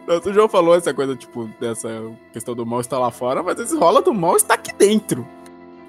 O 0.07 0.33
João 0.33 0.49
falou 0.49 0.75
essa 0.75 0.93
coisa, 0.93 1.15
tipo, 1.15 1.49
dessa 1.59 1.89
questão 2.33 2.53
do 2.53 2.65
mal 2.65 2.81
estar 2.81 2.99
lá 2.99 3.09
fora, 3.09 3.41
mas 3.41 3.53
às 3.53 3.67
vezes 3.67 3.77
rola 3.79 4.01
do 4.01 4.13
mal 4.13 4.35
estar 4.35 4.55
aqui 4.55 4.73
dentro. 4.73 5.25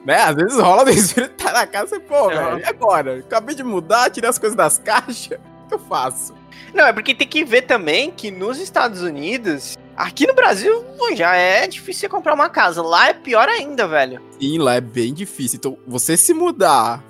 Né? 0.05 0.17
Às 0.21 0.35
vezes 0.37 0.59
rola 0.59 0.85
do 0.85 0.91
espírito 0.91 1.33
estar 1.33 1.53
na 1.53 1.67
casa 1.67 1.97
e, 1.97 2.01
pô, 2.01 2.25
Uhum. 2.25 2.29
velho, 2.29 2.59
e 2.61 2.65
agora? 2.65 3.19
Acabei 3.19 3.55
de 3.55 3.65
mudar, 3.65 4.11
tirei 4.11 4.29
as 4.31 4.39
coisas 4.39 4.57
das 4.57 4.79
caixas. 4.85 5.39
O 5.65 5.69
que 5.69 5.75
eu 5.75 5.79
faço? 5.79 6.35
Não, 6.73 6.87
é 6.87 6.93
porque 6.93 7.15
tem 7.15 7.27
que 7.27 7.45
ver 7.45 7.63
também 7.63 8.11
que 8.11 8.31
nos 8.31 8.59
Estados 8.59 9.01
Unidos, 9.03 9.77
aqui 9.97 10.27
no 10.27 10.35
Brasil 10.35 10.85
já 11.17 11.35
é 11.37 11.67
difícil 11.67 12.01
você 12.03 12.09
comprar 12.09 12.35
uma 12.35 12.49
casa. 12.49 12.83
Lá 12.83 13.09
é 13.09 13.15
pior 13.15 13.49
ainda, 13.49 13.87
velho. 13.89 14.21
Sim, 14.39 14.59
lá 14.59 14.75
é 14.75 14.81
bem 14.81 15.13
difícil. 15.15 15.57
Então, 15.57 15.79
você 15.87 16.17
se 16.17 16.35
mudar 16.35 17.03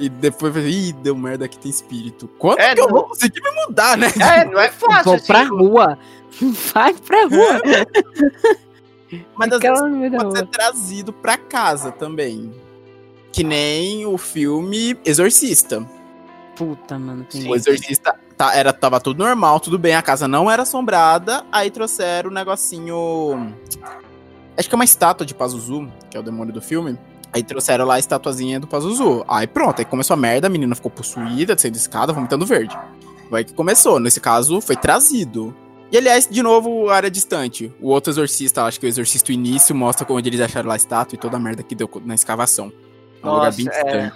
e 0.00 0.08
depois 0.08 0.52
vai 0.52 0.62
ih, 0.64 0.92
deu 0.92 1.14
merda 1.14 1.44
aqui 1.44 1.58
tem 1.58 1.70
espírito. 1.70 2.28
Quando 2.38 2.58
É, 2.58 2.74
que 2.74 2.80
eu 2.80 2.86
não- 2.86 2.94
vou 2.94 3.04
conseguir 3.04 3.40
me 3.42 3.50
mudar, 3.66 3.96
né? 3.96 4.08
É, 4.20 4.44
não 4.44 4.58
é 4.60 4.68
fácil. 4.70 5.04
Vou 5.04 5.20
pra 5.22 5.40
assim. 5.42 5.50
rua. 5.50 5.98
Vai 6.74 6.94
pra 6.94 7.22
rua. 7.26 7.60
Mas 9.36 9.52
às 9.52 9.60
vezes 9.60 9.80
pode 10.16 10.38
ser 10.38 10.46
trazido 10.46 11.12
pra 11.12 11.36
casa 11.36 11.90
também. 11.90 12.52
Que 13.32 13.42
nem 13.44 14.06
o 14.06 14.16
filme 14.18 14.96
Exorcista. 15.04 15.86
Puta, 16.56 16.98
mano. 16.98 17.24
Tem 17.24 17.48
O 17.48 17.54
Exorcista 17.54 18.14
tá, 18.36 18.54
era, 18.54 18.72
tava 18.72 19.00
tudo 19.00 19.18
normal, 19.24 19.58
tudo 19.60 19.78
bem, 19.78 19.94
a 19.94 20.02
casa 20.02 20.26
não 20.28 20.50
era 20.50 20.62
assombrada, 20.62 21.44
aí 21.50 21.70
trouxeram 21.70 22.30
um 22.30 22.32
negocinho. 22.32 23.54
Acho 24.56 24.68
que 24.68 24.74
é 24.74 24.76
uma 24.76 24.84
estátua 24.84 25.24
de 25.26 25.34
Pazuzu, 25.34 25.90
que 26.10 26.16
é 26.16 26.20
o 26.20 26.22
demônio 26.22 26.52
do 26.52 26.60
filme. 26.60 26.98
Aí 27.32 27.42
trouxeram 27.42 27.84
lá 27.84 27.94
a 27.94 27.98
estatuazinha 27.98 28.58
do 28.58 28.66
Pazuzu. 28.66 29.24
Aí 29.28 29.46
pronto, 29.46 29.78
aí 29.78 29.84
começou 29.84 30.14
a 30.14 30.16
merda, 30.16 30.46
a 30.48 30.50
menina 30.50 30.74
ficou 30.74 30.90
possuída, 30.90 31.56
saindo 31.56 31.74
de 31.74 31.80
escada, 31.80 32.12
vomitando 32.12 32.44
verde. 32.44 32.76
Foi 33.28 33.38
aí 33.40 33.44
que 33.44 33.54
começou. 33.54 34.00
Nesse 34.00 34.20
caso, 34.20 34.60
foi 34.60 34.74
trazido. 34.76 35.54
E 35.92 35.96
aliás, 35.96 36.26
de 36.28 36.42
novo, 36.42 36.88
área 36.88 37.10
distante. 37.10 37.72
O 37.80 37.88
outro 37.90 38.12
exorcista, 38.12 38.64
acho 38.64 38.78
que 38.80 38.86
o 38.86 38.88
exorcista 38.88 39.32
início, 39.32 39.74
mostra 39.74 40.06
onde 40.10 40.28
eles 40.28 40.40
acharam 40.40 40.68
lá 40.68 40.74
a 40.74 40.76
estátua 40.76 41.14
e 41.16 41.18
toda 41.18 41.36
a 41.36 41.40
merda 41.40 41.62
que 41.62 41.74
deu 41.74 41.88
na 42.04 42.14
escavação. 42.14 42.72
É 43.22 43.26
um 43.26 43.30
lugar 43.30 43.46
Nossa, 43.46 43.56
bem 43.56 43.66
é. 43.66 43.70
distante. 43.70 44.14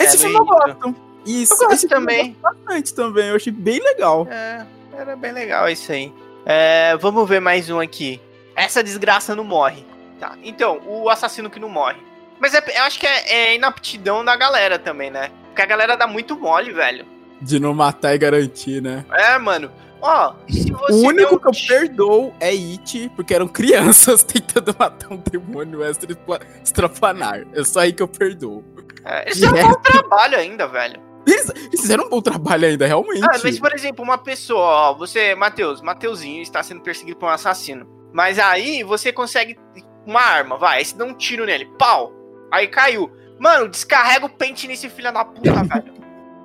Esse 0.00 0.16
É 0.16 0.18
filme 0.18 0.36
eu 0.36 0.44
gosto. 0.44 0.96
Isso, 1.26 1.54
Eu 1.54 1.58
gosto 1.58 1.72
esse 1.72 1.88
filme 1.88 2.06
também. 2.06 2.36
bastante 2.42 2.94
também. 2.94 3.28
Eu 3.28 3.36
achei 3.36 3.52
bem 3.52 3.80
legal. 3.80 4.26
É, 4.30 4.66
era 4.96 5.16
bem 5.16 5.32
legal 5.32 5.68
isso 5.68 5.90
aí. 5.90 6.12
É, 6.44 6.96
vamos 6.98 7.28
ver 7.28 7.40
mais 7.40 7.70
um 7.70 7.80
aqui. 7.80 8.20
Essa 8.54 8.82
desgraça 8.82 9.34
não 9.34 9.44
morre. 9.44 9.84
Tá, 10.20 10.36
então, 10.44 10.80
o 10.86 11.08
assassino 11.08 11.48
que 11.48 11.58
não 11.58 11.68
morre. 11.68 11.96
Mas 12.44 12.52
é- 12.52 12.62
eu 12.76 12.82
acho 12.82 13.00
que 13.00 13.06
é, 13.06 13.32
é 13.32 13.54
inaptidão 13.54 14.22
da 14.22 14.36
galera 14.36 14.78
também, 14.78 15.10
né? 15.10 15.30
Porque 15.46 15.62
a 15.62 15.64
galera 15.64 15.96
dá 15.96 16.06
muito 16.06 16.38
mole, 16.38 16.72
velho. 16.72 17.06
De 17.40 17.58
não 17.58 17.72
matar 17.72 18.14
e 18.14 18.18
garantir, 18.18 18.82
né? 18.82 19.02
É, 19.12 19.38
mano. 19.38 19.72
Ó, 20.02 20.34
se 20.46 20.70
você. 20.70 20.92
o 20.92 21.08
único 21.08 21.36
um 21.36 21.38
que 21.38 21.48
eu 21.48 21.52
perdoo 21.66 22.34
é 22.38 22.50
It, 22.50 23.10
porque 23.16 23.32
eram 23.34 23.48
crianças 23.48 24.22
tentando 24.22 24.76
matar 24.78 25.10
um 25.10 25.16
demônio 25.16 25.82
extra 25.82 26.14
extraplanar. 26.62 27.46
É 27.54 27.64
só 27.64 27.80
aí 27.80 27.94
que 27.94 28.02
eu 28.02 28.08
perdoo. 28.08 28.62
É, 29.06 29.22
eles 29.22 29.36
fizeram 29.36 29.56
um 29.56 29.70
bom 29.70 29.80
trabalho 29.80 30.36
ainda, 30.36 30.68
velho. 30.68 31.00
Eles, 31.26 31.48
eles 31.48 31.80
fizeram 31.80 32.04
um 32.04 32.10
bom 32.10 32.20
trabalho 32.20 32.68
ainda, 32.68 32.86
realmente. 32.86 33.24
Ah, 33.24 33.40
mas, 33.42 33.58
por 33.58 33.72
exemplo, 33.72 34.04
uma 34.04 34.18
pessoa, 34.18 34.90
ó, 34.90 34.94
você, 34.94 35.34
Matheus, 35.34 35.80
Mateuzinho 35.80 36.42
está 36.42 36.62
sendo 36.62 36.82
perseguido 36.82 37.16
por 37.16 37.24
um 37.24 37.32
assassino. 37.32 37.88
Mas 38.12 38.38
aí 38.38 38.82
você 38.82 39.10
consegue 39.14 39.56
uma 40.04 40.20
arma, 40.20 40.58
vai, 40.58 40.80
aí 40.80 40.84
você 40.84 40.94
dá 40.94 41.06
um 41.06 41.14
tiro 41.14 41.46
nele, 41.46 41.64
pau. 41.78 42.23
Aí 42.54 42.68
caiu. 42.68 43.10
Mano, 43.38 43.68
descarrega 43.68 44.26
o 44.26 44.28
pente 44.28 44.68
nesse 44.68 44.88
filho 44.88 45.12
da 45.12 45.24
puta, 45.24 45.50
velho. 45.64 45.94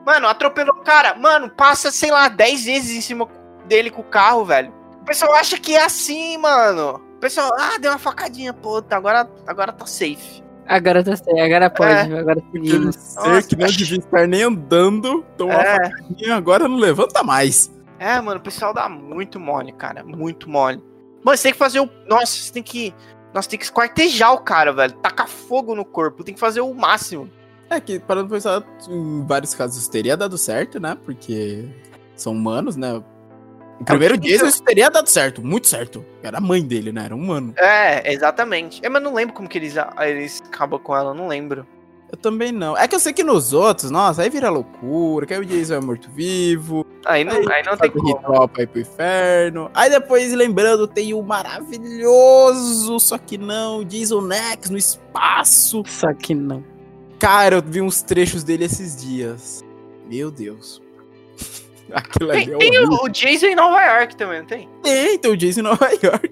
Mano, 0.05 0.27
atropelou 0.27 0.75
o 0.75 0.83
cara. 0.83 1.13
Mano, 1.15 1.49
passa, 1.49 1.91
sei 1.91 2.09
lá, 2.09 2.27
10 2.29 2.65
vezes 2.65 2.97
em 2.97 3.01
cima 3.01 3.27
dele 3.67 3.91
com 3.91 4.01
o 4.01 4.05
carro, 4.05 4.43
velho. 4.43 4.73
O 5.01 5.05
pessoal 5.05 5.35
acha 5.35 5.57
que 5.57 5.75
é 5.75 5.83
assim, 5.85 6.37
mano. 6.37 6.95
O 7.15 7.19
pessoal, 7.19 7.51
ah, 7.59 7.77
deu 7.79 7.91
uma 7.91 7.99
facadinha, 7.99 8.53
puta, 8.53 8.95
agora, 8.95 9.29
agora 9.45 9.71
tá 9.71 9.85
safe. 9.85 10.41
Agora 10.67 11.03
tá 11.03 11.15
certo, 11.15 11.39
agora 11.39 11.69
pode, 11.69 11.91
É. 11.91 12.19
agora 12.19 12.41
seguimos. 12.51 12.95
ser 12.95 13.19
Nossa, 13.19 13.47
que 13.47 13.55
não 13.55 13.67
devia 13.67 13.97
estar 13.97 14.27
nem 14.27 14.43
andando, 14.43 15.23
tomou 15.35 15.53
uma 15.55 15.63
É, 15.63 15.89
facadinha, 15.89 16.35
agora 16.35 16.67
não 16.67 16.77
levanta 16.77 17.23
mais. 17.23 17.71
é, 17.99 18.19
mano, 18.21 18.39
o 18.39 18.43
pessoal 18.43 18.73
dá 18.73 18.87
muito 18.87 19.39
mole, 19.39 19.71
cara. 19.73 20.03
Muito 20.03 20.49
mole. 20.49 20.81
Mano, 21.23 21.35
você 21.37 21.43
tem 21.43 21.51
que 21.53 21.57
fazer 21.59 21.79
o. 21.81 21.89
Nossa, 22.07 22.27
você 22.27 22.53
tem 22.53 22.63
que. 22.63 22.93
Nossa, 23.33 23.49
tem 23.49 23.59
que 23.59 23.65
esquartejar 23.65 24.33
o 24.33 24.39
cara, 24.39 24.71
velho. 24.73 24.93
Tacar 24.93 25.27
fogo 25.27 25.75
no 25.75 25.85
corpo. 25.85 26.23
Tem 26.23 26.33
que 26.33 26.39
fazer 26.39 26.61
o 26.61 26.73
máximo. 26.73 27.29
É 27.69 27.79
que, 27.79 27.99
parando 27.99 28.27
pra 28.27 28.37
pensar, 28.37 28.63
em 28.89 29.23
vários 29.25 29.53
casos 29.53 29.87
teria 29.87 30.17
dado 30.17 30.37
certo, 30.37 30.79
né? 30.79 30.97
Porque 31.05 31.65
são 32.15 32.33
humanos, 32.33 32.75
né? 32.75 33.03
O 33.79 33.85
primeiro 33.85 34.17
Jason 34.17 34.47
isso- 34.47 34.63
teria 34.63 34.89
dado 34.89 35.07
certo, 35.07 35.41
muito 35.45 35.67
certo. 35.67 36.03
Era 36.23 36.39
a 36.39 36.41
mãe 36.41 36.61
dele, 36.65 36.91
né? 36.91 37.05
Era 37.05 37.15
um 37.15 37.19
humano. 37.19 37.53
É, 37.55 38.11
exatamente. 38.11 38.83
É, 38.83 38.89
mas 38.89 39.01
não 39.01 39.13
lembro 39.13 39.35
como 39.35 39.47
que 39.47 39.57
eles, 39.57 39.75
eles 39.99 40.41
acabam 40.47 40.79
com 40.79 40.95
ela, 40.97 41.13
não 41.13 41.27
lembro. 41.27 41.65
Eu 42.11 42.17
também 42.17 42.51
não. 42.51 42.75
É 42.75 42.87
que 42.87 42.95
eu 42.95 42.99
sei 42.99 43.13
que 43.13 43.23
nos 43.23 43.53
outros, 43.53 43.91
nossa, 43.91 44.23
aí 44.23 44.29
vira 44.29 44.49
loucura, 44.49 45.25
que 45.25 45.33
aí 45.33 45.39
o 45.39 45.45
Jason 45.45 45.75
é 45.75 45.79
morto-vivo, 45.79 46.85
Aí 47.05 47.23
não, 47.23 47.33
aí 47.51 47.63
não 47.63 47.77
tem 47.77 47.89
como. 47.89 48.07
ritual 48.07 48.47
pra 48.47 48.63
ir 48.63 48.67
pro 48.67 48.81
inferno. 48.81 49.71
Aí 49.73 49.89
depois, 49.89 50.33
lembrando, 50.33 50.87
tem 50.87 51.13
o 51.13 51.21
maravilhoso, 51.21 52.99
só 52.99 53.17
que 53.17 53.37
não, 53.37 53.83
Jason 53.83 54.31
X 54.31 54.69
no 54.69 54.77
espaço. 54.77 55.83
Só 55.87 56.13
que 56.13 56.35
não. 56.35 56.63
Cara, 57.17 57.55
eu 57.57 57.61
vi 57.61 57.81
uns 57.81 58.01
trechos 58.01 58.43
dele 58.43 58.65
esses 58.65 58.95
dias. 59.01 59.63
Meu 60.07 60.29
Deus. 60.29 60.81
Aquilo 61.91 62.31
ali 62.31 62.45
Tem, 62.45 62.53
é 62.53 62.57
tem 62.57 62.79
o, 62.85 63.03
o 63.03 63.09
Jason 63.09 63.47
em 63.47 63.55
Nova 63.55 63.81
York 63.81 64.15
também, 64.15 64.39
não 64.39 64.45
tem? 64.45 64.69
Tem, 64.83 65.17
tem 65.17 65.31
o 65.31 65.37
Jason 65.37 65.61
em 65.61 65.63
Nova 65.63 65.89
York. 66.03 66.31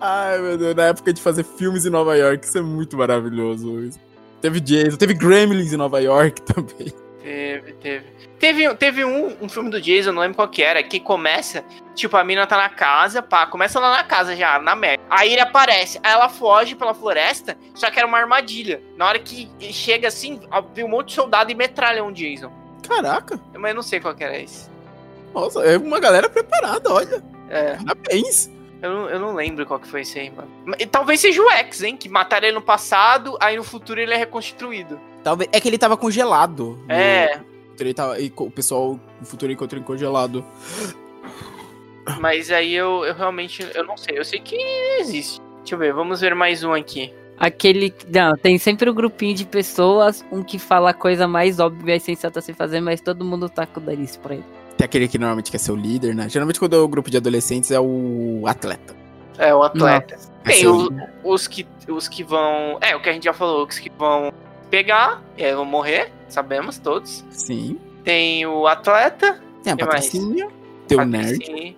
Ai, 0.00 0.38
meu 0.38 0.58
Deus, 0.58 0.74
na 0.74 0.84
época 0.86 1.12
de 1.12 1.20
fazer 1.22 1.44
filmes 1.44 1.86
em 1.86 1.90
Nova 1.90 2.16
York, 2.16 2.44
isso 2.46 2.58
é 2.58 2.62
muito 2.62 2.96
maravilhoso. 2.96 3.90
Teve 4.40 4.60
Jason, 4.60 4.96
teve 4.96 5.14
Gremlins 5.14 5.72
em 5.72 5.76
Nova 5.76 6.00
York 6.00 6.42
também. 6.52 6.92
Teve, 7.22 7.72
teve. 7.74 8.16
Teve, 8.38 8.74
teve 8.74 9.04
um, 9.04 9.34
um 9.40 9.48
filme 9.48 9.70
do 9.70 9.80
Jason, 9.80 10.12
não 10.12 10.20
lembro 10.20 10.36
qual 10.36 10.46
que 10.48 10.62
era, 10.62 10.82
que 10.82 11.00
começa, 11.00 11.64
tipo, 11.94 12.14
a 12.18 12.22
mina 12.22 12.46
tá 12.46 12.58
na 12.58 12.68
casa, 12.68 13.22
pá, 13.22 13.46
começa 13.46 13.80
lá 13.80 13.96
na 13.96 14.04
casa 14.04 14.36
já, 14.36 14.58
na 14.60 14.76
merda. 14.76 15.02
Aí 15.08 15.32
ele 15.32 15.40
aparece, 15.40 15.98
aí 16.02 16.12
ela 16.12 16.28
foge 16.28 16.74
pela 16.74 16.92
floresta, 16.92 17.56
só 17.74 17.90
que 17.90 17.98
era 17.98 18.06
uma 18.06 18.18
armadilha. 18.18 18.82
Na 18.96 19.06
hora 19.06 19.18
que 19.18 19.48
chega 19.72 20.08
assim, 20.08 20.38
vem 20.74 20.84
um 20.84 20.88
monte 20.88 21.08
de 21.08 21.14
soldado 21.14 21.50
e 21.50 21.54
metralha 21.54 22.04
um 22.04 22.12
Jason. 22.12 22.52
Caraca, 22.86 23.40
Mas 23.54 23.70
eu 23.70 23.74
não 23.74 23.82
sei 23.82 23.98
qual 24.00 24.14
que 24.14 24.22
era 24.22 24.38
esse. 24.38 24.68
nossa, 25.34 25.60
é 25.64 25.78
uma 25.78 25.98
galera 25.98 26.28
preparada, 26.28 26.92
olha. 26.92 27.24
É, 27.48 27.76
Parabéns. 27.76 28.50
Eu 28.82 28.90
não, 28.90 29.08
eu 29.10 29.18
não 29.20 29.34
lembro 29.34 29.64
qual 29.66 29.80
que 29.80 29.88
foi 29.88 30.02
esse 30.02 30.18
aí, 30.18 30.30
mano. 30.30 30.48
Mas, 30.64 30.78
talvez 30.90 31.20
seja 31.20 31.42
o 31.42 31.50
X, 31.50 31.82
hein, 31.82 31.96
que 31.96 32.08
mataram 32.08 32.46
ele 32.46 32.54
no 32.56 32.62
passado, 32.62 33.36
aí 33.40 33.56
no 33.56 33.64
futuro 33.64 34.00
ele 34.00 34.12
é 34.14 34.16
reconstituído. 34.16 35.00
Talvez, 35.24 35.48
é 35.52 35.60
que 35.60 35.68
ele 35.68 35.78
tava 35.78 35.96
congelado. 35.96 36.78
no- 36.86 36.92
É, 36.92 37.40
Ele 37.78 37.92
tava, 37.92 38.18
e 38.20 38.32
o 38.36 38.50
pessoal 38.50 38.98
no 39.20 39.26
futuro 39.26 39.52
encontrou 39.52 39.78
ele 39.78 39.86
congelado. 39.86 40.44
mas 42.20 42.50
aí 42.50 42.74
eu, 42.74 43.04
eu 43.04 43.14
realmente, 43.14 43.66
eu 43.74 43.84
não 43.84 43.96
sei, 43.96 44.18
eu 44.18 44.24
sei 44.24 44.40
que 44.40 44.56
existe. 45.00 45.40
Deixa 45.58 45.74
eu 45.74 45.78
ver, 45.78 45.92
vamos 45.92 46.20
ver 46.20 46.34
mais 46.34 46.62
um 46.62 46.72
aqui. 46.72 47.12
Aquele. 47.38 47.92
Não, 48.08 48.34
tem 48.34 48.56
sempre 48.56 48.88
um 48.88 48.94
grupinho 48.94 49.34
de 49.34 49.44
pessoas, 49.44 50.24
um 50.32 50.42
que 50.42 50.58
fala 50.58 50.90
a 50.90 50.94
coisa 50.94 51.28
mais 51.28 51.58
óbvia 51.60 51.96
e 51.96 52.00
sensata 52.00 52.38
a 52.38 52.42
se 52.42 52.54
fazer, 52.54 52.80
mas 52.80 53.00
todo 53.00 53.24
mundo 53.24 53.48
tá 53.48 53.66
com 53.66 53.78
o 53.80 53.82
danice 53.82 54.18
pra 54.18 54.34
ele. 54.34 54.44
Tem 54.76 54.84
aquele 54.84 55.08
que 55.08 55.18
normalmente 55.18 55.50
quer 55.50 55.58
ser 55.58 55.72
o 55.72 55.76
líder, 55.76 56.14
né? 56.14 56.28
Geralmente 56.28 56.58
quando 56.58 56.76
é 56.76 56.78
o 56.78 56.86
grupo 56.88 57.10
de 57.10 57.16
adolescentes 57.16 57.70
é 57.70 57.80
o 57.80 58.42
atleta. 58.46 58.94
É, 59.38 59.54
o 59.54 59.62
atleta. 59.62 60.14
É 60.44 60.48
Tem 60.50 60.60
ser 60.60 60.66
o 60.68 60.76
o- 60.76 60.82
líder. 60.90 61.10
os, 61.24 61.46
que, 61.46 61.66
os 61.88 62.08
que 62.08 62.22
vão. 62.22 62.78
É, 62.80 62.94
o 62.94 63.00
que 63.00 63.08
a 63.08 63.12
gente 63.12 63.24
já 63.24 63.32
falou, 63.32 63.66
os 63.66 63.78
que 63.78 63.90
vão 63.90 64.32
pegar, 64.70 65.22
e 65.36 65.44
aí 65.44 65.54
vão 65.54 65.64
morrer, 65.64 66.10
sabemos 66.28 66.78
todos. 66.78 67.24
Sim. 67.30 67.78
Tem 68.04 68.46
o 68.46 68.66
atleta, 68.66 69.40
Tem 69.62 69.72
a 69.72 69.76
patrocínio, 69.76 70.50
tem 70.86 70.98
o 71.00 71.04
nerd. 71.04 71.76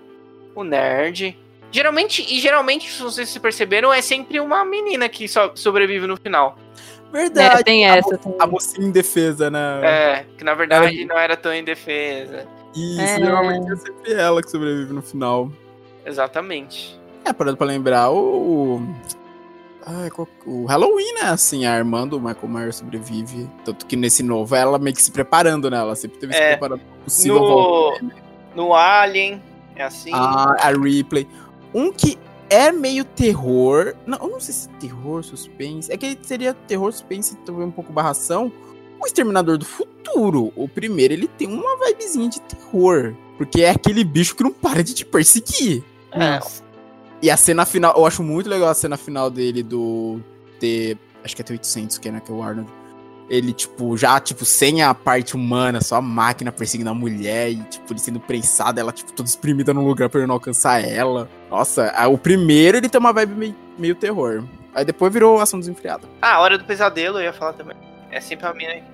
O 0.55 0.65
nerd. 0.65 1.39
Geralmente, 1.71 2.23
e 2.29 2.41
geralmente, 2.41 2.91
se 2.91 3.03
vocês 3.03 3.29
se 3.29 3.39
perceberam, 3.39 3.93
é 3.93 4.01
sempre 4.03 4.41
uma 4.41 4.65
menina 4.65 5.09
que 5.09 5.29
so- 5.29 5.53
sobrevive 5.55 6.07
no 6.07 6.17
final. 6.17 6.57
É, 7.13 7.19
Verdade. 7.19 7.65
tem 7.65 7.87
essa 7.87 8.17
também. 8.19 8.39
A 8.41 8.47
mocinha 8.47 8.87
indefesa, 8.87 9.51
né? 9.51 9.81
É, 9.83 10.25
que 10.37 10.45
na 10.45 10.55
verdade 10.55 11.05
não 11.07 11.17
era 11.19 11.37
tão 11.37 11.55
indefesa. 11.55 12.47
Isso, 12.79 13.01
É. 13.01 13.19
geralmente 13.19 13.73
é 13.73 13.77
sempre 13.77 14.13
ela 14.13 14.43
que 14.43 14.51
sobrevive 14.51 14.93
no 14.93 15.03
final. 15.03 15.51
Exatamente. 16.05 16.99
É, 17.25 17.33
parando 17.33 17.57
pra 17.57 17.67
lembrar, 17.67 18.11
o. 18.11 18.81
O 20.45 20.67
Halloween, 20.67 21.15
né? 21.15 21.31
Assim, 21.31 21.65
a 21.65 21.77
irmã 21.79 22.07
do 22.07 22.21
Michael 22.21 22.49
Myers 22.49 22.77
sobrevive. 22.77 23.49
Tanto 23.65 23.87
que 23.87 23.97
nesse 23.97 24.23
novo 24.23 24.55
ela 24.55 24.79
meio 24.79 24.95
que 24.95 25.03
se 25.03 25.11
preparando, 25.11 25.71
né? 25.71 25.79
Ela 25.79 25.97
sempre 25.97 26.19
teve 26.19 26.35
se 26.35 26.39
É. 26.41 26.49
preparando 26.51 26.81
pro 26.81 27.05
possível 27.05 27.39
volta. 27.39 28.03
No, 28.03 28.13
no 28.67 28.75
Alien, 28.75 29.43
é 29.75 29.85
assim. 29.85 30.11
Ah, 30.13 30.55
a 30.61 30.69
replay. 30.73 31.27
Um 31.75 31.91
que 31.91 32.19
é 32.51 32.71
meio 32.71 33.03
terror. 33.05 33.95
Não, 34.07 34.19
eu 34.19 34.29
não 34.29 34.41
sei 34.41 34.53
se 34.55 34.69
terror, 34.71 35.23
suspense. 35.25 35.91
É 35.91 35.97
que 35.97 36.19
seria 36.21 36.53
terror, 36.53 36.93
suspense, 36.93 37.35
também 37.39 37.65
um 37.67 37.71
pouco 37.71 37.91
barração. 37.91 38.53
O 39.01 39.07
Exterminador 39.07 39.59
do 39.59 39.65
Futuro. 39.65 40.53
O 40.57 40.69
primeiro, 40.69 41.13
ele 41.15 41.29
tem 41.29 41.49
uma 41.49 41.77
vibezinha 41.87 42.29
de 42.29 42.41
terror. 42.41 43.15
Porque 43.37 43.63
é 43.63 43.71
aquele 43.71 44.03
bicho 44.05 44.35
que 44.35 44.43
não 44.43 44.53
para 44.53 44.83
de 44.83 44.95
te 44.95 45.05
perseguir. 45.05 45.85
É. 46.13 46.41
E 47.23 47.31
a 47.31 47.37
cena 47.37 47.65
final, 47.65 47.95
eu 47.97 48.05
acho 48.07 48.23
muito 48.23 48.49
legal 48.49 48.69
a 48.69 48.75
cena 48.75 48.97
final 48.97 49.31
dele 49.31 49.63
do 49.63 50.21
T, 50.61 50.97
acho 51.25 51.35
que 51.37 51.43
é 51.43 51.45
T800, 51.45 51.99
que 51.99 52.09
é, 52.09 52.13
né, 52.13 52.21
que 52.25 52.31
é 52.31 52.35
o 52.35 52.43
Arnold. 52.43 52.69
Ele, 53.29 53.53
tipo, 53.53 53.95
já, 53.97 54.19
tipo, 54.19 54.45
sem 54.45 54.83
a 54.83 54.95
parte 54.95 55.37
humana, 55.37 55.81
só 55.83 55.97
a 55.97 56.01
máquina 56.01 56.51
perseguindo 56.51 56.89
a 56.91 56.95
mulher 56.95 57.51
e, 57.51 57.57
tipo, 57.65 57.93
ele 57.93 58.01
sendo 58.01 58.19
prensado, 58.19 58.81
ela, 58.81 58.91
tipo, 58.91 59.13
toda 59.13 59.29
espremida 59.29 59.75
num 59.75 59.87
lugar 59.87 60.09
pra 60.09 60.21
ele 60.21 60.27
não 60.27 60.35
alcançar 60.37 60.83
ela. 60.83 61.29
Nossa, 61.51 61.91
a- 61.95 62.09
o 62.09 62.17
primeiro 62.17 62.79
ele 62.79 62.89
tem 62.89 62.99
uma 62.99 63.13
vibe 63.13 63.35
meio, 63.35 63.57
meio 63.79 63.95
terror. 63.95 64.43
Aí 64.75 64.85
depois 64.85 65.13
virou 65.13 65.41
ação 65.41 65.61
desenfreada. 65.61 66.09
Ah, 66.23 66.41
Hora 66.41 66.57
do 66.57 66.65
Pesadelo, 66.65 67.19
eu 67.19 67.25
ia 67.25 67.33
falar 67.33 67.53
também. 67.53 67.77
É 68.11 68.21
sempre 68.21 68.47
a 68.47 68.55
minha. 68.55 68.85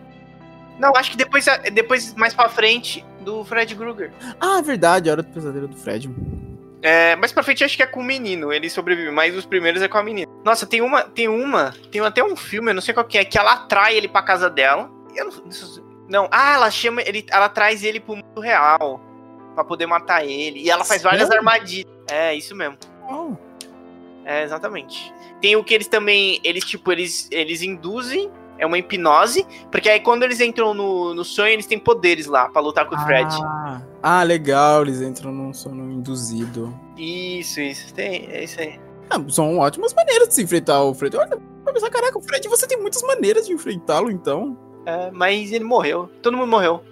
Não, 0.78 0.94
acho 0.96 1.10
que 1.10 1.16
depois, 1.16 1.46
depois 1.72 2.14
mais 2.14 2.34
pra 2.34 2.48
frente, 2.48 3.04
do 3.20 3.44
Fred 3.44 3.74
Krueger. 3.74 4.12
Ah, 4.40 4.58
é 4.58 4.62
verdade, 4.62 5.08
a 5.08 5.12
hora 5.12 5.22
do 5.22 5.28
pesadelo 5.32 5.68
do 5.68 5.76
Fred. 5.76 6.10
É, 6.82 7.16
mais 7.16 7.32
pra 7.32 7.42
frente 7.42 7.64
acho 7.64 7.76
que 7.76 7.82
é 7.82 7.86
com 7.86 8.00
o 8.00 8.04
menino, 8.04 8.52
ele 8.52 8.68
sobrevive, 8.68 9.10
mas 9.10 9.34
os 9.34 9.46
primeiros 9.46 9.80
é 9.80 9.88
com 9.88 9.96
a 9.96 10.02
menina. 10.02 10.30
Nossa, 10.44 10.66
tem 10.66 10.82
uma, 10.82 11.02
tem 11.02 11.28
uma, 11.28 11.72
tem 11.90 12.00
até 12.02 12.22
um 12.22 12.36
filme, 12.36 12.70
eu 12.70 12.74
não 12.74 12.82
sei 12.82 12.92
qual 12.92 13.06
que 13.06 13.16
é, 13.16 13.24
que 13.24 13.38
ela 13.38 13.54
atrai 13.54 13.96
ele 13.96 14.06
pra 14.06 14.20
casa 14.20 14.50
dela. 14.50 14.90
Eu 15.16 15.24
não, 15.24 15.32
não, 16.08 16.28
ah, 16.30 16.54
ela 16.54 16.70
chama, 16.70 17.00
ele, 17.00 17.24
ela 17.30 17.48
traz 17.48 17.82
ele 17.82 18.00
pro 18.00 18.16
mundo 18.16 18.40
real 18.40 19.00
pra 19.54 19.64
poder 19.64 19.86
matar 19.86 20.26
ele. 20.26 20.60
E 20.60 20.70
ela 20.70 20.84
faz 20.84 21.02
várias 21.02 21.30
armadilhas. 21.30 21.90
É, 22.10 22.34
isso 22.34 22.54
mesmo. 22.54 22.76
Oh, 23.08 23.32
É, 24.26 24.42
exatamente. 24.42 25.10
Tem 25.40 25.56
o 25.56 25.64
que 25.64 25.72
eles 25.72 25.86
também, 25.86 26.38
eles 26.44 26.64
tipo, 26.64 26.92
eles, 26.92 27.28
eles 27.30 27.62
induzem, 27.62 28.30
é 28.58 28.66
uma 28.66 28.78
hipnose, 28.78 29.46
porque 29.70 29.88
aí 29.88 30.00
quando 30.00 30.22
eles 30.22 30.40
entram 30.40 30.74
no, 30.74 31.14
no 31.14 31.24
sonho, 31.24 31.52
eles 31.52 31.66
têm 31.66 31.78
poderes 31.78 32.26
lá 32.26 32.48
pra 32.48 32.60
lutar 32.60 32.88
com 32.88 32.94
o 32.94 33.00
Fred. 33.00 33.34
Ah, 33.42 33.80
ah, 34.02 34.22
legal, 34.22 34.82
eles 34.82 35.00
entram 35.00 35.32
num 35.32 35.52
sono 35.52 35.90
induzido. 35.90 36.74
Isso, 36.96 37.60
isso, 37.60 37.92
tem, 37.94 38.28
é 38.30 38.44
isso 38.44 38.60
aí. 38.60 38.78
Ah, 39.10 39.22
são 39.28 39.58
ótimas 39.58 39.92
maneiras 39.94 40.28
de 40.28 40.34
se 40.34 40.42
enfrentar 40.42 40.82
o 40.82 40.94
Fred. 40.94 41.16
Olha, 41.16 41.38
vai 41.64 41.74
pensar, 41.74 41.90
caraca, 41.90 42.18
o 42.18 42.22
Fred, 42.22 42.48
você 42.48 42.66
tem 42.66 42.80
muitas 42.80 43.02
maneiras 43.02 43.46
de 43.46 43.52
enfrentá-lo, 43.52 44.10
então. 44.10 44.56
É, 44.86 45.10
mas 45.10 45.52
ele 45.52 45.64
morreu. 45.64 46.10
Todo 46.22 46.36
mundo 46.36 46.50
morreu. 46.50 46.82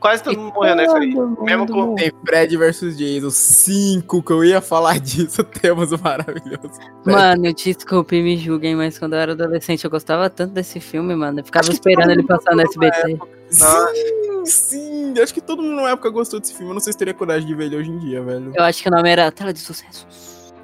Quase 0.00 0.22
todo 0.22 0.38
mundo 0.38 0.54
morreu 0.54 0.76
nessa 0.76 0.96
aí. 0.96 1.12
Todo 1.12 1.42
Mesmo 1.42 1.66
com-. 1.66 1.94
Tem 1.96 2.12
Fred 2.24 2.56
versus 2.56 2.96
Jason 2.96 3.30
5, 3.30 4.22
que 4.22 4.32
eu 4.32 4.44
ia 4.44 4.60
falar 4.60 4.98
disso, 5.00 5.42
temos 5.42 5.92
o 5.92 5.98
maravilhoso. 5.98 6.78
Mano, 7.04 7.52
desculpe, 7.52 8.22
me 8.22 8.36
julguem, 8.36 8.76
mas 8.76 8.98
quando 8.98 9.14
eu 9.14 9.18
era 9.18 9.32
adolescente 9.32 9.84
eu 9.84 9.90
gostava 9.90 10.30
tanto 10.30 10.52
desse 10.52 10.78
filme, 10.78 11.14
mano. 11.16 11.40
Eu 11.40 11.44
ficava 11.44 11.70
esperando 11.70 12.10
ele 12.10 12.22
passar 12.22 12.54
no 12.54 12.62
SBT. 12.62 13.18
Sim, 13.50 14.44
sim, 14.44 15.14
acho 15.20 15.34
que 15.34 15.40
todo 15.40 15.62
mundo 15.62 15.82
na 15.82 15.90
época 15.90 16.10
gostou 16.10 16.38
desse 16.38 16.52
filme, 16.52 16.70
eu 16.70 16.74
não 16.74 16.80
sei 16.80 16.92
se 16.92 16.98
teria 16.98 17.14
coragem 17.14 17.46
de 17.46 17.54
ver 17.54 17.64
ele 17.64 17.76
hoje 17.76 17.90
em 17.90 17.98
dia, 17.98 18.22
velho. 18.22 18.52
Eu 18.54 18.62
acho 18.64 18.82
que 18.82 18.88
o 18.88 18.92
nome 18.92 19.08
era 19.08 19.30
Tela 19.32 19.52
de 19.52 19.58
Sucessos. 19.58 20.06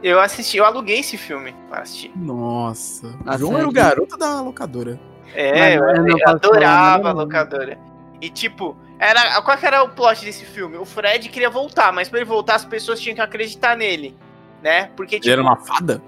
Eu 0.03 0.21
assisti, 0.21 0.59
eu 0.59 0.67
aluguei 0.67 1.01
esse 1.01 1.17
filme 1.17 1.55
pra 1.69 1.81
assistir. 1.81 2.13
Nossa, 2.15 3.17
Nossa, 3.25 3.39
João 3.39 3.59
era 3.59 3.67
o 3.67 3.73
garoto 3.73 4.19
da 4.19 4.43
locadora. 4.43 5.01
É, 5.35 5.79
Mano, 5.79 6.11
eu 6.11 6.19
eu, 6.19 6.29
adorava 6.29 7.03
falar, 7.03 7.11
a 7.11 7.13
locadora. 7.15 7.79
E 8.21 8.29
tipo, 8.29 8.77
era, 8.99 9.41
qual 9.43 9.57
que 9.57 9.67
era 9.67 9.83
o 9.83 9.89
plot 9.89 10.25
desse 10.25 10.45
filme? 10.45 10.77
O 10.77 10.85
Fred 10.85 11.29
queria 11.29 11.51
voltar, 11.51 11.93
mas 11.93 12.09
pra 12.09 12.19
ele 12.21 12.29
voltar 12.29 12.55
as 12.57 12.65
pessoas 12.65 13.01
tinham 13.01 13.15
que 13.15 13.21
acreditar 13.21 13.77
nele. 13.77 14.17
Né? 14.63 14.91
Porque, 14.97 15.17
tipo. 15.17 15.27
Ele 15.27 15.33
era 15.33 15.43
uma 15.43 15.57
fada? 15.57 16.03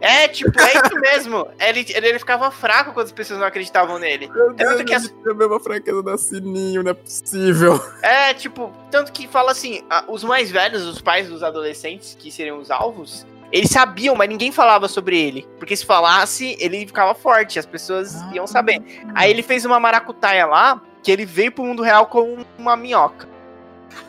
É, 0.00 0.26
tipo, 0.26 0.50
é 0.60 0.72
isso 0.84 1.00
mesmo. 1.00 1.46
Ele, 1.60 1.86
ele, 1.94 2.08
ele 2.08 2.18
ficava 2.18 2.50
fraco 2.50 2.92
quando 2.92 3.06
as 3.06 3.12
pessoas 3.12 3.38
não 3.38 3.46
acreditavam 3.46 4.00
nele. 4.00 4.28
Meu 4.28 4.52
Tanto 4.54 4.56
Deus, 4.56 4.82
que 4.82 4.94
as- 4.94 5.14
a 5.30 5.32
mesma 5.34 5.60
fraqueza 5.60 6.02
da 6.02 6.18
Sininho, 6.18 6.82
não 6.82 6.90
é 6.90 6.94
possível. 6.94 7.80
É, 8.02 8.34
tipo, 8.34 8.72
tanto 8.90 9.12
que 9.12 9.28
fala 9.28 9.52
assim, 9.52 9.80
os 10.08 10.24
mais 10.24 10.50
velhos, 10.50 10.82
os 10.84 11.00
pais 11.00 11.28
dos 11.28 11.42
adolescentes, 11.44 12.16
que 12.18 12.32
seriam 12.32 12.58
os 12.58 12.68
alvos, 12.68 13.24
eles 13.52 13.70
sabiam, 13.70 14.16
mas 14.16 14.28
ninguém 14.28 14.50
falava 14.50 14.88
sobre 14.88 15.16
ele. 15.16 15.46
Porque 15.56 15.76
se 15.76 15.86
falasse, 15.86 16.56
ele 16.58 16.84
ficava 16.84 17.14
forte, 17.14 17.58
as 17.60 17.66
pessoas 17.66 18.20
Ah. 18.22 18.30
iam 18.34 18.46
saber. 18.46 18.82
Aí 19.14 19.30
ele 19.30 19.42
fez 19.42 19.64
uma 19.64 19.78
maracutaia 19.78 20.44
lá, 20.46 20.82
que 21.02 21.10
ele 21.10 21.26
veio 21.26 21.52
pro 21.52 21.64
mundo 21.64 21.82
real 21.82 22.06
com 22.06 22.44
uma 22.58 22.76
minhoca. 22.76 23.28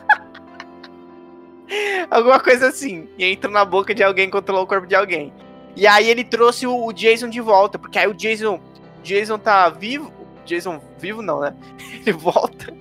Alguma 2.10 2.38
coisa 2.38 2.68
assim. 2.68 3.08
E 3.18 3.24
entrou 3.24 3.52
na 3.52 3.64
boca 3.64 3.94
de 3.94 4.02
alguém, 4.02 4.30
controlou 4.30 4.64
o 4.64 4.66
corpo 4.66 4.86
de 4.86 4.94
alguém. 4.94 5.32
E 5.76 5.86
aí 5.86 6.08
ele 6.08 6.22
trouxe 6.22 6.66
o, 6.66 6.86
o 6.86 6.92
Jason 6.92 7.28
de 7.28 7.40
volta, 7.40 7.78
porque 7.78 7.98
aí 7.98 8.06
o 8.06 8.14
Jason. 8.14 8.60
Jason 9.02 9.38
tá 9.38 9.68
vivo. 9.68 10.12
Jason 10.46 10.80
vivo 10.98 11.20
não, 11.20 11.40
né? 11.40 11.54
Ele 12.06 12.12
volta. 12.12 12.72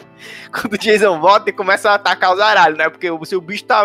Quando 0.50 0.74
o 0.74 0.78
Jason 0.78 1.20
volta, 1.20 1.50
ele 1.50 1.56
começa 1.56 1.90
a 1.90 1.94
atacar 1.94 2.32
os 2.32 2.40
aralhos, 2.40 2.78
né? 2.78 2.88
Porque 2.88 3.10
o 3.10 3.24
seu 3.24 3.40
bicho 3.40 3.64
tá. 3.64 3.84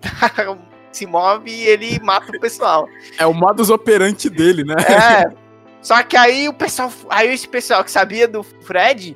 tá- 0.00 0.56
se 0.92 1.06
move 1.06 1.50
e 1.50 1.66
ele 1.66 1.98
mata 2.00 2.30
o 2.30 2.40
pessoal. 2.40 2.88
É 3.18 3.26
o 3.26 3.34
modus 3.34 3.68
operandi 3.68 4.30
dele, 4.30 4.62
né? 4.62 4.76
É. 4.78 5.43
Só 5.84 6.02
que 6.02 6.16
aí 6.16 6.48
o 6.48 6.54
pessoal. 6.54 6.90
Aí 7.10 7.32
esse 7.32 7.46
pessoal 7.46 7.84
que 7.84 7.90
sabia 7.90 8.26
do 8.26 8.42
Fred, 8.42 9.14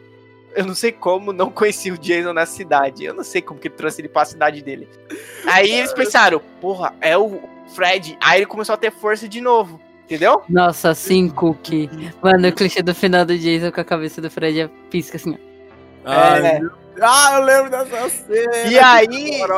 eu 0.54 0.66
não 0.66 0.74
sei 0.74 0.92
como, 0.92 1.32
não 1.32 1.50
conhecia 1.50 1.94
o 1.94 1.98
Jason 1.98 2.34
na 2.34 2.44
cidade. 2.44 3.04
Eu 3.04 3.14
não 3.14 3.24
sei 3.24 3.40
como 3.40 3.58
que 3.58 3.68
ele 3.68 3.74
trouxe 3.74 4.02
ele 4.02 4.08
pra 4.08 4.26
cidade 4.26 4.62
dele. 4.62 4.86
Aí 5.46 5.70
eles 5.70 5.94
pensaram, 5.94 6.40
porra, 6.60 6.94
é 7.00 7.16
o 7.16 7.40
Fred. 7.74 8.18
Aí 8.20 8.40
ele 8.40 8.46
começou 8.46 8.74
a 8.74 8.76
ter 8.76 8.92
força 8.92 9.26
de 9.26 9.40
novo. 9.40 9.80
Entendeu? 10.04 10.42
Nossa, 10.48 10.94
sim, 10.94 11.28
Cookie. 11.28 11.90
Mano, 12.22 12.48
o 12.48 12.52
clichê 12.52 12.82
do 12.82 12.94
final 12.94 13.24
do 13.24 13.36
Jason 13.36 13.72
com 13.72 13.80
a 13.80 13.84
cabeça 13.84 14.20
do 14.20 14.30
Fred 14.30 14.60
é 14.60 14.70
pisca 14.90 15.16
assim, 15.16 15.34
ó. 15.34 15.38
Ai, 16.04 16.46
É. 16.46 16.60
Ah, 17.00 17.34
eu 17.36 17.44
lembro 17.44 17.70
dessa 17.70 18.08
cena. 18.10 18.56
E 18.70 18.78
aí, 18.78 19.06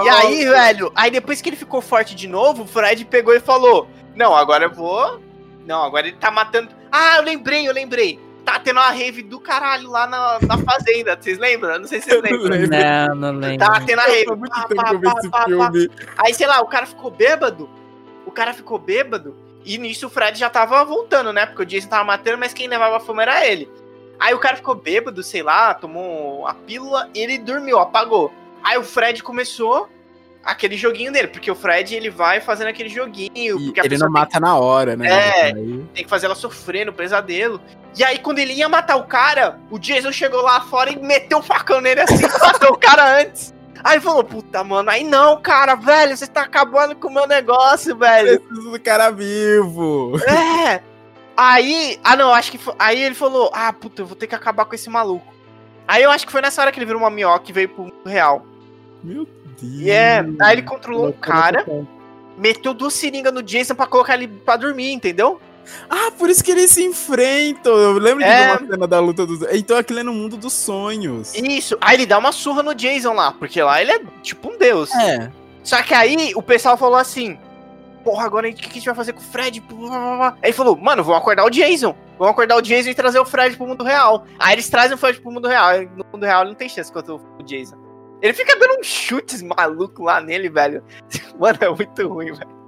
e 0.04 0.08
aí, 0.08 0.44
velho, 0.44 0.92
aí 0.94 1.10
depois 1.10 1.40
que 1.40 1.48
ele 1.48 1.56
ficou 1.56 1.80
forte 1.80 2.14
de 2.14 2.28
novo, 2.28 2.64
o 2.64 2.66
Fred 2.66 3.04
pegou 3.04 3.34
e 3.34 3.40
falou: 3.40 3.88
Não, 4.14 4.36
agora 4.36 4.64
eu 4.64 4.72
vou. 4.72 5.20
Não, 5.66 5.82
agora 5.82 6.06
ele 6.06 6.16
tá 6.16 6.30
matando. 6.30 6.68
Ah, 6.90 7.16
eu 7.16 7.22
lembrei, 7.22 7.68
eu 7.68 7.72
lembrei. 7.72 8.18
Tá 8.44 8.58
tendo 8.58 8.78
uma 8.78 8.90
rave 8.90 9.22
do 9.22 9.38
caralho 9.38 9.90
lá 9.90 10.06
na, 10.06 10.38
na 10.40 10.58
fazenda. 10.58 11.16
Vocês 11.20 11.38
lembram? 11.38 11.78
Não 11.78 11.86
sei 11.86 12.00
se 12.00 12.08
vocês 12.08 12.22
lembram. 12.22 12.50
lembro. 12.50 12.68
Não, 12.68 13.14
não 13.14 13.38
lembro. 13.38 13.58
Tá 13.66 13.80
tendo 13.80 14.00
a 14.00 14.04
rave. 14.04 14.26
Muito 14.34 14.50
Pá, 14.50 14.66
pá, 14.68 14.92
eu 14.92 15.00
pá, 15.00 15.14
pá, 15.14 15.30
pá. 15.30 15.44
filme. 15.44 15.88
Aí, 16.18 16.34
sei 16.34 16.46
lá, 16.46 16.60
o 16.60 16.66
cara 16.66 16.86
ficou 16.86 17.10
bêbado. 17.10 17.68
O 18.26 18.30
cara 18.30 18.52
ficou 18.52 18.78
bêbado. 18.78 19.36
E 19.64 19.76
nisso 19.78 20.06
o 20.06 20.10
Fred 20.10 20.38
já 20.38 20.48
tava 20.48 20.82
voltando, 20.84 21.32
né? 21.32 21.46
Porque 21.46 21.62
o 21.62 21.66
Jason 21.66 21.88
tava 21.88 22.04
matando, 22.04 22.38
mas 22.38 22.54
quem 22.54 22.66
levava 22.66 22.96
a 22.96 23.00
fama 23.00 23.22
era 23.22 23.46
ele. 23.46 23.68
Aí 24.18 24.34
o 24.34 24.38
cara 24.38 24.56
ficou 24.56 24.74
bêbado, 24.74 25.22
sei 25.22 25.42
lá, 25.42 25.72
tomou 25.72 26.46
a 26.46 26.54
pílula 26.54 27.08
e 27.14 27.20
ele 27.20 27.38
dormiu, 27.38 27.78
apagou. 27.78 28.32
Aí 28.62 28.76
o 28.76 28.82
Fred 28.82 29.22
começou 29.22 29.88
aquele 30.44 30.76
joguinho 30.76 31.12
dele, 31.12 31.28
porque 31.28 31.50
o 31.50 31.54
Fred 31.54 31.94
ele 31.94 32.10
vai 32.10 32.40
fazendo 32.40 32.68
aquele 32.68 32.88
joguinho. 32.88 33.58
Porque 33.58 33.80
ele 33.80 33.98
não 33.98 34.10
mata 34.10 34.40
na 34.40 34.56
hora, 34.56 34.96
né? 34.96 35.08
É. 35.08 35.42
Aí- 35.46 35.84
tem 35.94 36.04
que 36.04 36.10
fazer 36.10 36.26
ela 36.26 36.34
sofrer 36.34 36.86
no 36.86 36.92
pesadelo. 36.92 37.60
E 37.96 38.04
aí, 38.04 38.18
quando 38.18 38.38
ele 38.38 38.52
ia 38.52 38.68
matar 38.68 38.96
o 38.96 39.04
cara, 39.04 39.58
o 39.70 39.78
Jason 39.78 40.12
chegou 40.12 40.42
lá 40.42 40.60
fora 40.60 40.90
e 40.90 40.98
meteu 40.98 41.38
o 41.38 41.42
facão 41.42 41.80
nele 41.80 42.00
assim 42.00 42.22
matou 42.40 42.72
o 42.72 42.78
cara 42.78 43.20
antes. 43.20 43.52
Aí 43.82 43.94
ele 43.94 44.02
falou, 44.02 44.22
puta, 44.22 44.62
mano, 44.62 44.90
aí 44.90 45.02
não, 45.02 45.40
cara, 45.40 45.74
velho, 45.74 46.16
você 46.16 46.26
tá 46.26 46.42
acabando 46.42 46.94
com 46.94 47.08
o 47.08 47.14
meu 47.14 47.26
negócio, 47.26 47.96
velho. 47.96 48.40
Preciso 48.40 48.70
do 48.70 48.80
cara 48.80 49.10
vivo. 49.10 50.20
É. 50.28 50.82
Aí, 51.36 51.98
ah 52.04 52.14
não, 52.16 52.34
acho 52.34 52.50
que 52.50 52.58
foi, 52.58 52.74
aí 52.78 53.02
ele 53.02 53.14
falou, 53.14 53.50
ah, 53.54 53.72
puta, 53.72 54.02
eu 54.02 54.06
vou 54.06 54.14
ter 54.14 54.26
que 54.26 54.34
acabar 54.34 54.66
com 54.66 54.74
esse 54.74 54.90
maluco. 54.90 55.32
Aí 55.88 56.02
eu 56.02 56.10
acho 56.10 56.26
que 56.26 56.32
foi 56.32 56.42
nessa 56.42 56.60
hora 56.60 56.70
que 56.70 56.78
ele 56.78 56.84
virou 56.84 57.00
uma 57.00 57.10
minhoca 57.10 57.46
e 57.48 57.52
veio 57.52 57.68
pro 57.70 57.84
mundo 57.84 57.94
real. 58.04 58.44
Meu 59.02 59.26
E 59.62 59.90
é, 59.90 60.24
aí 60.40 60.52
ele 60.54 60.62
controlou 60.62 61.08
um 61.08 61.12
cara, 61.12 61.64
meteu 62.36 62.72
duas 62.74 62.94
seringas 62.94 63.32
no 63.32 63.42
Jason 63.42 63.74
pra 63.74 63.86
colocar 63.86 64.14
ele 64.14 64.28
pra 64.28 64.56
dormir, 64.56 64.92
entendeu? 64.92 65.40
Ah, 65.88 66.10
por 66.18 66.28
isso 66.30 66.42
que 66.42 66.50
eles 66.50 66.70
se 66.70 66.82
enfrentam. 66.82 67.76
Eu 67.76 67.92
lembro 67.92 68.24
É. 68.24 68.56
de 68.56 68.62
uma 68.64 68.70
cena 68.72 68.86
da 68.88 68.98
luta 68.98 69.26
dos. 69.26 69.42
Então 69.52 69.76
aquilo 69.76 70.00
é 70.00 70.02
no 70.02 70.12
mundo 70.12 70.36
dos 70.36 70.52
sonhos. 70.52 71.34
Isso. 71.34 71.76
Aí 71.80 71.96
ele 71.96 72.06
dá 72.06 72.18
uma 72.18 72.32
surra 72.32 72.62
no 72.62 72.74
Jason 72.74 73.12
lá, 73.12 73.32
porque 73.32 73.62
lá 73.62 73.80
ele 73.80 73.92
é 73.92 74.00
tipo 74.22 74.50
um 74.50 74.56
deus. 74.58 74.90
É. 74.94 75.30
Só 75.62 75.82
que 75.82 75.92
aí 75.94 76.32
o 76.34 76.42
pessoal 76.42 76.76
falou 76.76 76.96
assim: 76.96 77.38
Porra, 78.02 78.24
agora 78.24 78.48
o 78.48 78.54
que 78.54 78.66
a 78.68 78.72
gente 78.72 78.86
vai 78.86 78.94
fazer 78.94 79.12
com 79.12 79.20
o 79.20 79.22
Fred? 79.22 79.62
Aí 80.42 80.48
ele 80.48 80.52
falou: 80.54 80.76
Mano, 80.76 81.04
vamos 81.04 81.20
acordar 81.20 81.44
o 81.44 81.50
Jason. 81.50 81.94
Vamos 82.18 82.32
acordar 82.32 82.56
o 82.56 82.62
Jason 82.62 82.90
e 82.90 82.94
trazer 82.94 83.20
o 83.20 83.24
Fred 83.26 83.56
pro 83.56 83.66
mundo 83.66 83.84
real. 83.84 84.26
Aí 84.38 84.54
eles 84.54 84.68
trazem 84.68 84.94
o 84.94 84.98
Fred 84.98 85.20
pro 85.20 85.30
mundo 85.30 85.46
real. 85.46 85.72
No 85.94 86.04
mundo 86.12 86.24
real 86.24 86.40
ele 86.42 86.50
não 86.50 86.56
tem 86.56 86.68
chance 86.68 86.90
contra 86.90 87.14
o 87.14 87.20
Jason. 87.44 87.76
Ele 88.22 88.32
fica 88.32 88.56
dando 88.58 88.80
uns 88.80 88.86
chutes 88.86 89.42
malucos 89.42 90.04
lá 90.04 90.20
nele, 90.20 90.48
velho. 90.48 90.82
Mano, 91.38 91.58
é 91.60 91.68
muito 91.70 92.08
ruim, 92.08 92.32
velho. 92.32 92.60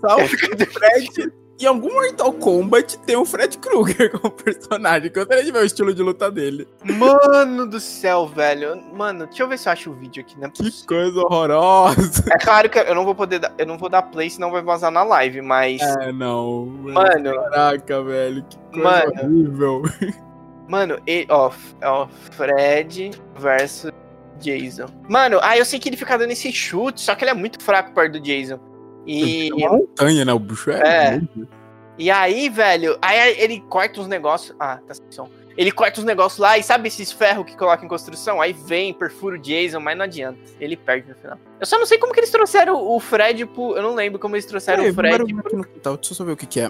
Só 0.00 0.18
Ele 0.18 0.26
o 0.26 0.28
fica 0.28 0.56
dando 0.56 0.70
Fred. 0.72 1.32
Em 1.58 1.64
algum 1.64 1.90
Mortal 1.90 2.34
Kombat 2.34 2.98
tem 2.98 3.16
o 3.16 3.24
Fred 3.24 3.56
Krueger 3.56 4.10
como 4.20 4.30
personagem. 4.30 5.10
Gostaria 5.10 5.42
de 5.42 5.50
ver 5.50 5.60
o 5.62 5.64
estilo 5.64 5.94
de 5.94 6.02
luta 6.02 6.30
dele. 6.30 6.68
Mano 6.84 7.66
do 7.66 7.80
céu, 7.80 8.26
velho. 8.26 8.76
Mano, 8.92 9.26
deixa 9.26 9.42
eu 9.42 9.48
ver 9.48 9.58
se 9.58 9.66
eu 9.66 9.72
acho 9.72 9.90
o 9.90 9.94
vídeo 9.94 10.22
aqui, 10.22 10.38
né? 10.38 10.50
Que 10.52 10.86
coisa 10.86 11.18
horrorosa. 11.18 12.24
É 12.30 12.36
claro 12.38 12.68
que 12.68 12.78
eu 12.78 12.94
não 12.94 13.06
vou 13.06 13.14
poder 13.14 13.38
dar, 13.38 13.54
eu 13.56 13.66
não 13.66 13.78
vou 13.78 13.88
dar 13.88 14.02
play, 14.02 14.28
senão 14.28 14.50
vai 14.50 14.62
vazar 14.62 14.90
na 14.90 15.02
live, 15.02 15.40
mas. 15.40 15.80
É, 15.80 16.12
não. 16.12 16.66
Mano, 16.66 17.34
Caraca, 17.50 18.02
velho. 18.02 18.44
Que 18.44 18.58
coisa 18.72 18.90
Mano. 18.90 19.12
horrível. 19.22 19.82
mano, 20.68 20.98
e, 21.06 21.26
ó, 21.30 21.50
ó, 21.82 22.06
Fred 22.32 23.12
versus 23.38 23.90
Jason. 24.38 24.86
Mano, 25.08 25.38
aí 25.42 25.58
eu 25.58 25.64
sei 25.64 25.78
que 25.78 25.88
ele 25.88 25.96
fica 25.96 26.16
dando 26.16 26.30
esse 26.30 26.50
chute, 26.52 27.00
só 27.00 27.14
que 27.14 27.24
ele 27.24 27.30
é 27.30 27.34
muito 27.34 27.62
fraco 27.62 27.92
perto 27.92 28.12
do 28.12 28.20
Jason. 28.20 28.58
E, 29.06 29.48
É 29.50 29.54
uma 29.54 29.78
montanha, 29.78 30.24
né? 30.24 30.32
O 30.32 30.38
bicho 30.38 30.70
é. 30.70 30.80
É. 31.16 31.20
e 31.98 32.10
aí, 32.10 32.48
velho, 32.48 32.98
aí 33.00 33.36
ele 33.38 33.60
corta 33.68 34.00
uns 34.00 34.08
negócios. 34.08 34.56
Ah, 34.58 34.78
tá 34.86 34.94
sem 34.94 35.04
som. 35.10 35.28
Ele 35.56 35.72
corta 35.72 36.00
uns 36.00 36.04
negócios 36.04 36.38
lá 36.38 36.58
e 36.58 36.62
sabe 36.62 36.88
esses 36.88 37.10
ferros 37.10 37.46
que 37.46 37.56
coloca 37.56 37.82
em 37.82 37.88
construção? 37.88 38.42
Aí 38.42 38.52
vem, 38.52 38.92
perfura 38.92 39.36
o 39.36 39.38
Jason, 39.38 39.80
mas 39.80 39.96
não 39.96 40.04
adianta. 40.04 40.38
Ele 40.60 40.76
perde 40.76 41.08
no 41.08 41.14
final. 41.14 41.38
Eu 41.58 41.64
só 41.66 41.78
não 41.78 41.86
sei 41.86 41.96
como 41.96 42.12
que 42.12 42.20
eles 42.20 42.30
trouxeram 42.30 42.76
o 42.76 43.00
Fred 43.00 43.46
pro. 43.46 43.74
Eu 43.74 43.82
não 43.82 43.94
lembro 43.94 44.18
como 44.18 44.34
eles 44.36 44.44
trouxeram 44.44 44.82
Peraí, 44.82 44.90
o 44.90 44.94
Fred. 44.94 45.32
vamos 45.32 45.46
aqui 45.46 45.56
no 45.56 45.64
quintal. 45.64 45.96
Deixa 45.96 46.12
eu 46.12 46.16
só 46.16 46.24
ver 46.24 46.32
o 46.32 46.36
que, 46.36 46.44
que 46.46 46.60
é. 46.60 46.66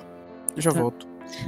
Eu 0.54 0.62
já 0.62 0.70
Tá. 0.72 0.80
volto. 0.80 1.06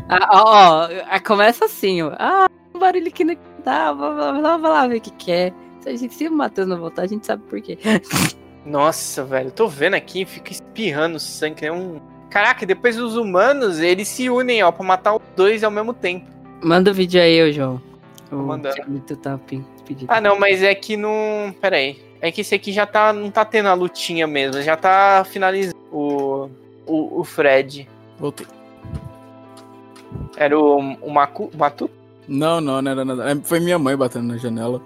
Ah, 0.08 0.28
ó, 0.32 0.42
ó, 0.42 0.88
ah, 1.08 1.20
começa 1.20 1.66
assim, 1.66 2.02
ó. 2.02 2.12
Ah, 2.18 2.48
um 2.74 2.78
barulho 2.80 3.06
aqui 3.06 3.22
no 3.22 3.36
quintal, 3.36 3.96
vai 3.96 4.10
lá, 4.10 4.32
vai 4.32 4.42
lá, 4.42 4.56
vai 4.56 4.70
lá 4.72 4.86
ver 4.88 4.96
o 4.96 5.00
que 5.00 5.10
que 5.12 5.30
é. 5.30 5.52
Se, 5.81 5.89
a 5.89 5.97
gente, 5.97 6.14
se 6.14 6.29
o 6.29 6.33
Matheus 6.33 6.68
não 6.68 6.79
voltar, 6.79 7.03
a 7.03 7.07
gente 7.07 7.26
sabe 7.26 7.43
por 7.45 7.61
quê. 7.61 7.79
Nossa, 8.64 9.24
velho, 9.24 9.51
tô 9.51 9.66
vendo 9.66 9.95
aqui, 9.95 10.24
fica 10.24 10.53
espirrando 10.53 11.18
sangue. 11.18 11.66
É 11.66 11.72
um. 11.72 12.01
Caraca, 12.29 12.66
depois 12.66 12.99
os 12.99 13.16
humanos, 13.16 13.79
eles 13.79 14.09
se 14.09 14.29
unem, 14.29 14.62
ó, 14.62 14.70
pra 14.70 14.85
matar 14.85 15.14
os 15.14 15.22
dois 15.35 15.64
ao 15.64 15.70
mesmo 15.70 15.95
tempo. 15.95 16.26
Manda 16.62 16.91
o 16.91 16.95
vídeo 16.95 17.20
aí, 17.20 17.43
ô 17.43 17.53
João. 17.53 17.81
O 18.31 18.37
mandando. 18.37 18.76
pedido. 19.87 20.12
Ah, 20.12 20.20
não, 20.20 20.39
mas 20.39 20.62
é 20.62 20.74
que 20.74 20.97
não. 20.97 21.55
Pera 21.61 21.76
aí. 21.76 21.99
É 22.20 22.31
que 22.31 22.43
esse 22.43 22.55
aqui 22.55 22.72
já 22.72 22.85
tá. 22.85 23.12
Não 23.12 23.31
tá 23.31 23.45
tendo 23.45 23.68
a 23.68 23.74
lutinha 23.74 24.26
mesmo. 24.26 24.61
Já 24.62 24.76
tá 24.76 25.24
finalizando 25.24 25.79
o. 25.91 26.51
O, 26.87 27.20
o 27.20 27.24
Fred. 27.24 27.89
Voltei. 28.18 28.47
Era 30.37 30.59
o, 30.59 30.79
o 30.79 31.11
Macu, 31.11 31.51
Matu? 31.57 31.91
Não, 32.26 32.61
não, 32.61 32.81
não 32.81 32.91
era 32.91 33.05
nada. 33.05 33.31
É, 33.31 33.37
Foi 33.37 33.61
minha 33.61 33.79
mãe 33.79 33.97
batendo 33.97 34.29
na 34.29 34.37
janela. 34.37 34.81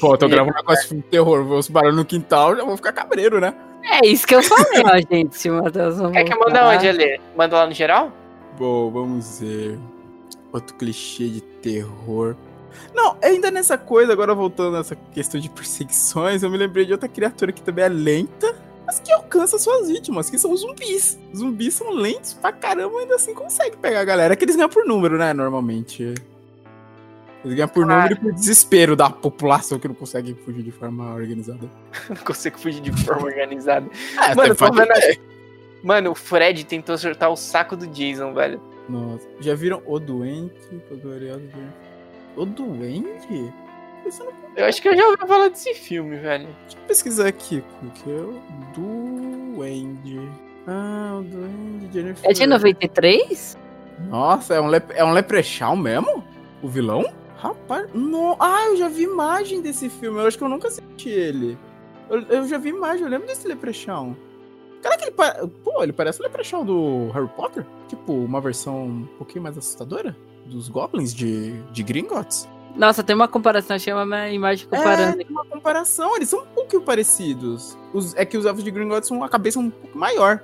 Pô, 0.00 0.14
eu 0.14 0.18
tô 0.18 0.28
gravando 0.28 0.52
um 0.52 0.56
negócio 0.56 0.96
de 0.96 1.02
terror. 1.02 1.44
Vou 1.44 1.58
os 1.58 1.68
barulhos 1.68 1.96
no 1.96 2.04
quintal, 2.04 2.56
já 2.56 2.64
vou 2.64 2.76
ficar 2.76 2.92
cabreiro, 2.92 3.40
né? 3.40 3.54
É 3.84 4.06
isso 4.06 4.26
que 4.26 4.34
eu 4.34 4.42
falei, 4.42 4.82
ó, 4.84 4.96
gente. 5.12 5.36
Se 5.36 5.50
o 5.50 5.62
Matheus 5.62 5.98
não 5.98 6.12
Quer 6.12 6.24
que 6.24 6.34
manda 6.34 6.68
onde 6.68 6.88
ali? 6.88 7.20
Manda 7.36 7.56
lá 7.56 7.66
no 7.66 7.72
geral? 7.72 8.12
Bom, 8.58 8.90
vamos 8.90 9.40
ver. 9.40 9.78
Outro 10.52 10.74
clichê 10.76 11.28
de 11.28 11.40
terror. 11.40 12.36
Não, 12.94 13.16
ainda 13.22 13.50
nessa 13.50 13.76
coisa, 13.76 14.12
agora 14.12 14.34
voltando 14.34 14.76
nessa 14.76 14.94
questão 14.94 15.40
de 15.40 15.48
perseguições, 15.48 16.42
eu 16.42 16.50
me 16.50 16.56
lembrei 16.56 16.84
de 16.84 16.92
outra 16.92 17.08
criatura 17.08 17.52
que 17.52 17.62
também 17.62 17.84
é 17.84 17.88
lenta, 17.88 18.54
mas 18.86 18.98
que 18.98 19.12
alcança 19.12 19.58
suas 19.58 19.88
vítimas, 19.88 20.30
que 20.30 20.38
são 20.38 20.52
os 20.52 20.60
zumbis. 20.60 21.18
Zumbis 21.34 21.74
são 21.74 21.90
lentos 21.90 22.34
pra 22.34 22.52
caramba, 22.52 22.98
ainda 22.98 23.14
assim 23.14 23.34
consegue 23.34 23.76
pegar 23.76 24.00
a 24.00 24.04
galera. 24.04 24.34
É 24.34 24.36
que 24.36 24.44
eles 24.44 24.56
ganham 24.56 24.68
por 24.68 24.84
número, 24.86 25.18
né, 25.18 25.32
normalmente. 25.32 26.14
Eles 27.44 27.56
ganham 27.56 27.68
por 27.68 27.84
Ah. 27.84 27.96
número 27.96 28.12
e 28.14 28.16
por 28.16 28.32
desespero 28.32 28.94
da 28.94 29.10
população 29.10 29.78
que 29.78 29.88
não 29.88 29.94
consegue 29.94 30.34
fugir 30.44 30.62
de 30.62 30.70
forma 30.70 31.12
organizada. 31.14 31.68
Não 32.08 32.16
consigo 32.16 32.58
fugir 32.58 32.80
de 32.80 32.92
forma 33.04 33.26
organizada. 33.26 33.86
É, 34.20 34.34
Mano, 34.36 34.54
tô 34.54 34.70
vendo 34.72 34.92
ter. 34.94 35.20
Mano, 35.82 36.10
o 36.12 36.14
Fred 36.14 36.64
tentou 36.64 36.94
acertar 36.94 37.30
o 37.30 37.36
saco 37.36 37.76
do 37.76 37.86
Jason, 37.88 38.32
velho. 38.32 38.60
Nossa, 38.88 39.26
já 39.40 39.54
viram 39.54 39.82
O 39.86 39.98
Doente? 39.98 40.54
Glorioso 41.02 41.40
de- 41.40 42.40
O 42.40 42.44
Doente? 42.46 43.52
Eu 44.04 44.12
não 44.18 44.32
Eu 44.56 44.66
acho 44.66 44.82
que 44.82 44.88
eu 44.88 44.96
já 44.96 45.04
ouvi 45.06 45.26
falar 45.26 45.48
desse 45.48 45.74
filme, 45.74 46.16
velho. 46.16 46.48
Deixa 46.62 46.76
eu 46.78 46.82
pesquisar 46.86 47.26
aqui, 47.28 47.62
que 47.94 48.10
é 48.10 48.14
o 48.14 48.40
Duende. 48.74 50.20
Ah, 50.66 51.18
o 51.18 51.22
Duende 51.22 51.88
Jennifer. 51.92 52.30
É 52.30 52.32
de 52.32 52.46
93? 52.46 53.58
Nossa, 54.08 54.54
é 54.54 54.60
um, 54.60 54.66
lep... 54.66 54.90
é 54.94 55.04
um 55.04 55.12
leprechaun 55.12 55.76
mesmo? 55.76 56.24
O 56.62 56.68
vilão? 56.68 57.04
Rapaz, 57.42 57.88
no... 57.92 58.36
ah, 58.38 58.66
eu 58.68 58.76
já 58.76 58.88
vi 58.88 59.02
imagem 59.02 59.60
desse 59.60 59.88
filme. 59.88 60.20
Eu 60.20 60.26
acho 60.28 60.38
que 60.38 60.44
eu 60.44 60.48
nunca 60.48 60.68
assisti 60.68 61.08
ele. 61.08 61.58
Eu, 62.08 62.20
eu 62.22 62.46
já 62.46 62.56
vi 62.56 62.68
imagem, 62.68 63.02
eu 63.02 63.08
lembro 63.10 63.26
desse 63.26 63.48
leprechaun. 63.48 64.14
Caraca, 64.80 65.02
ele, 65.02 65.10
pa... 65.10 65.34
Pô, 65.64 65.82
ele 65.82 65.92
parece 65.92 66.20
o 66.20 66.22
leprechaun 66.22 66.64
do 66.64 67.10
Harry 67.12 67.26
Potter? 67.34 67.66
Tipo, 67.88 68.12
uma 68.12 68.40
versão 68.40 68.84
um 68.86 69.08
pouquinho 69.18 69.42
mais 69.42 69.58
assustadora? 69.58 70.16
Dos 70.46 70.68
Goblins 70.68 71.12
de, 71.12 71.60
de 71.72 71.82
Gringotts? 71.82 72.48
Nossa, 72.76 73.02
tem 73.02 73.14
uma 73.14 73.26
comparação, 73.28 73.74
achei 73.76 73.92
uma 73.92 74.28
imagem 74.28 74.66
comparando. 74.68 75.20
É, 75.20 75.24
tem 75.24 75.26
uma 75.28 75.44
comparação, 75.44 76.14
eles 76.16 76.28
são 76.28 76.42
um 76.42 76.46
pouquinho 76.46 76.82
parecidos. 76.82 77.76
Os- 77.92 78.14
é 78.14 78.24
que 78.24 78.38
os 78.38 78.44
elfos 78.46 78.62
de 78.62 78.70
Gringotts 78.70 79.08
são 79.08 79.16
uma 79.16 79.28
cabeça 79.28 79.58
um 79.58 79.68
pouco 79.68 79.98
maior. 79.98 80.42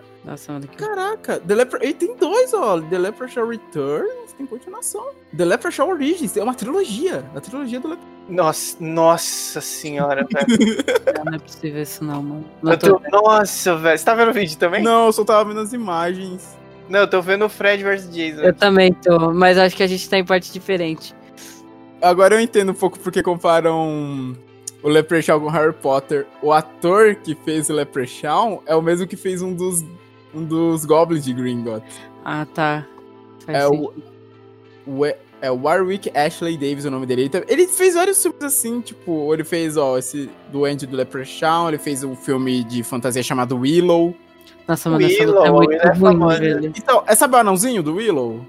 Caraca, 0.76 1.40
The 1.40 1.54
Lepre... 1.54 1.88
e 1.88 1.94
tem 1.94 2.16
dois, 2.16 2.52
ó. 2.52 2.80
The 2.80 2.98
Leprechaun 2.98 3.48
Returns 3.48 4.32
tem 4.36 4.46
continuação. 4.46 5.10
The 5.36 5.44
Leprechaun 5.44 5.88
Origins 5.90 6.36
é 6.36 6.42
uma 6.42 6.54
trilogia. 6.54 7.24
A 7.34 7.40
trilogia 7.40 7.80
do 7.80 7.88
Leprechaun. 7.88 8.18
Nossa, 8.28 8.76
nossa 8.78 9.60
senhora, 9.60 10.26
velho. 10.30 10.84
não 11.24 11.34
é 11.34 11.38
possível 11.38 11.82
isso 11.82 12.04
não, 12.04 12.22
mano. 12.22 12.44
Não 12.62 12.72
Eu 12.72 12.78
tô... 12.78 13.00
tô... 13.00 13.10
Nossa, 13.10 13.76
velho. 13.76 13.98
Você 13.98 14.04
tá 14.04 14.14
vendo 14.14 14.30
o 14.30 14.34
vídeo 14.34 14.58
também? 14.58 14.82
Não, 14.82 15.06
eu 15.06 15.12
só 15.12 15.24
tava 15.24 15.48
vendo 15.48 15.60
as 15.60 15.72
imagens. 15.72 16.56
Não, 16.88 17.00
eu 17.00 17.08
tô 17.08 17.20
vendo 17.20 17.44
o 17.44 17.48
Fred 17.48 17.82
vs 17.82 18.10
Jason. 18.10 18.42
Eu 18.42 18.54
também 18.54 18.92
tô, 18.92 19.32
mas 19.32 19.58
acho 19.58 19.76
que 19.76 19.82
a 19.82 19.86
gente 19.86 20.08
tá 20.08 20.18
em 20.18 20.24
parte 20.24 20.52
diferente. 20.52 21.14
Agora 22.00 22.34
eu 22.34 22.40
entendo 22.40 22.72
um 22.72 22.74
pouco 22.74 22.98
porque 22.98 23.22
comparam 23.22 24.36
o 24.82 24.88
Leprechaun 24.88 25.40
com 25.40 25.48
Harry 25.48 25.72
Potter. 25.72 26.26
O 26.40 26.52
ator 26.52 27.14
que 27.16 27.34
fez 27.34 27.68
o 27.68 27.74
Leprechaun 27.74 28.60
é 28.66 28.74
o 28.74 28.80
mesmo 28.80 29.06
que 29.06 29.16
fez 29.16 29.42
um 29.42 29.52
dos, 29.52 29.84
um 30.34 30.44
dos 30.44 30.84
Goblins 30.84 31.24
de 31.24 31.32
Gringotts. 31.32 31.96
Ah, 32.24 32.46
tá. 32.54 32.86
Faz 33.46 33.58
É 33.58 33.66
o, 33.66 33.70
sentido. 33.70 34.02
o- 34.86 35.04
é 35.40 35.50
o 35.50 35.62
Warwick 35.62 36.10
Ashley 36.16 36.56
Davis 36.58 36.84
o 36.84 36.90
nome 36.90 37.06
dele. 37.06 37.30
Ele, 37.32 37.44
ele 37.48 37.66
fez 37.68 37.94
vários 37.94 38.20
filmes 38.20 38.42
assim, 38.42 38.80
tipo, 38.80 39.32
ele 39.32 39.44
fez, 39.44 39.76
ó, 39.76 39.96
esse 39.96 40.28
Duende 40.50 40.86
do 40.86 40.96
Leprechaun, 40.96 41.68
ele 41.68 41.78
fez 41.78 42.02
um 42.02 42.16
filme 42.16 42.64
de 42.64 42.82
fantasia 42.82 43.22
chamado 43.22 43.56
Willow. 43.58 44.14
Nossa, 44.66 44.90
mano, 44.90 45.06
essa 45.06 45.24
luta 45.24 45.38
é 45.38 45.42
Willow, 45.42 45.54
muito 45.56 45.72
é 45.74 45.88
ruim, 45.92 45.98
famoso. 46.18 46.38
velho. 46.40 46.72
Então, 46.76 47.02
é 47.06 47.14
sabe 47.14 47.34
o 47.34 47.38
anãozinho 47.38 47.82
do 47.82 47.94
Willow? 47.94 48.44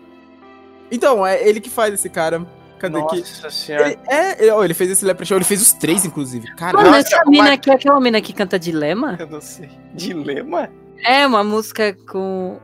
Então, 0.92 1.26
é 1.26 1.48
ele 1.48 1.62
que 1.62 1.70
faz 1.70 1.94
esse 1.94 2.10
cara. 2.10 2.46
Cadê 2.80 2.98
aqui? 3.00 3.20
Nossa 3.20 3.50
senhora. 3.52 3.88
Ele, 3.90 4.00
é, 4.08 4.42
ele, 4.42 4.52
ó, 4.52 4.64
ele 4.64 4.74
fez 4.74 4.90
esse 4.90 5.06
Leprechaun, 5.06 5.38
ele 5.38 5.46
fez 5.46 5.62
os 5.62 5.74
três, 5.74 6.06
inclusive. 6.06 6.46
Mano, 6.48 6.58
Caralho. 6.58 6.88
Nossa, 6.92 7.00
essa 7.16 7.30
mina 7.30 7.54
aqui 7.54 7.70
é 7.70 7.74
aquela 7.76 8.00
mina 8.00 8.20
que 8.22 8.34
canta 8.34 8.58
Dilema? 8.58 9.16
Eu 9.20 9.28
não 9.28 9.42
sei. 9.42 9.70
Dilema? 9.94 10.70
É, 11.06 11.26
uma 11.26 11.44
música 11.44 11.96
com. 12.10 12.60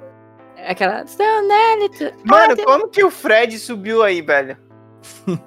Aquela. 0.68 1.06
Mano, 2.24 2.58
como 2.64 2.88
que 2.88 3.04
o 3.04 3.12
Fred 3.12 3.58
subiu 3.60 4.02
aí, 4.04 4.22
velho? 4.22 4.58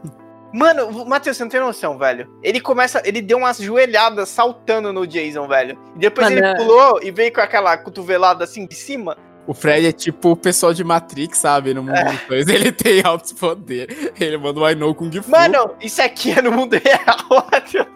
Mano, 0.52 1.04
Matheus, 1.04 1.36
você 1.36 1.42
não 1.44 1.50
tem 1.50 1.60
noção, 1.60 1.98
velho. 1.98 2.26
Ele 2.42 2.60
começa. 2.60 3.02
Ele 3.04 3.20
deu 3.20 3.38
umas 3.38 3.58
joelhadas 3.58 4.28
saltando 4.30 4.92
no 4.92 5.06
Jason, 5.06 5.46
velho. 5.46 5.78
E 5.96 5.98
depois 5.98 6.26
Mano, 6.28 6.38
ele 6.38 6.46
é- 6.46 6.56
pulou 6.56 7.00
e 7.02 7.10
veio 7.10 7.32
com 7.32 7.40
aquela 7.40 7.76
cotovelada 7.76 8.44
assim 8.44 8.66
de 8.66 8.74
cima. 8.74 9.16
O 9.46 9.54
Fred 9.54 9.86
é 9.86 9.92
tipo 9.92 10.32
o 10.32 10.36
pessoal 10.36 10.74
de 10.74 10.84
Matrix, 10.84 11.38
sabe? 11.38 11.72
No 11.72 11.82
mundo 11.82 12.04
dos 12.04 12.20
dois, 12.28 12.48
ele 12.48 12.70
tem 12.70 13.02
altos 13.02 13.32
poderes. 13.32 14.10
Ele 14.20 14.36
manda 14.36 14.60
o 14.60 14.68
I 14.68 14.74
know 14.74 14.94
Kung 14.94 15.10
Fu. 15.10 15.30
Mano, 15.30 15.74
isso 15.80 16.02
aqui 16.02 16.32
é 16.32 16.42
no 16.42 16.52
mundo 16.52 16.74
real, 16.74 17.46
Matheus. 17.50 17.86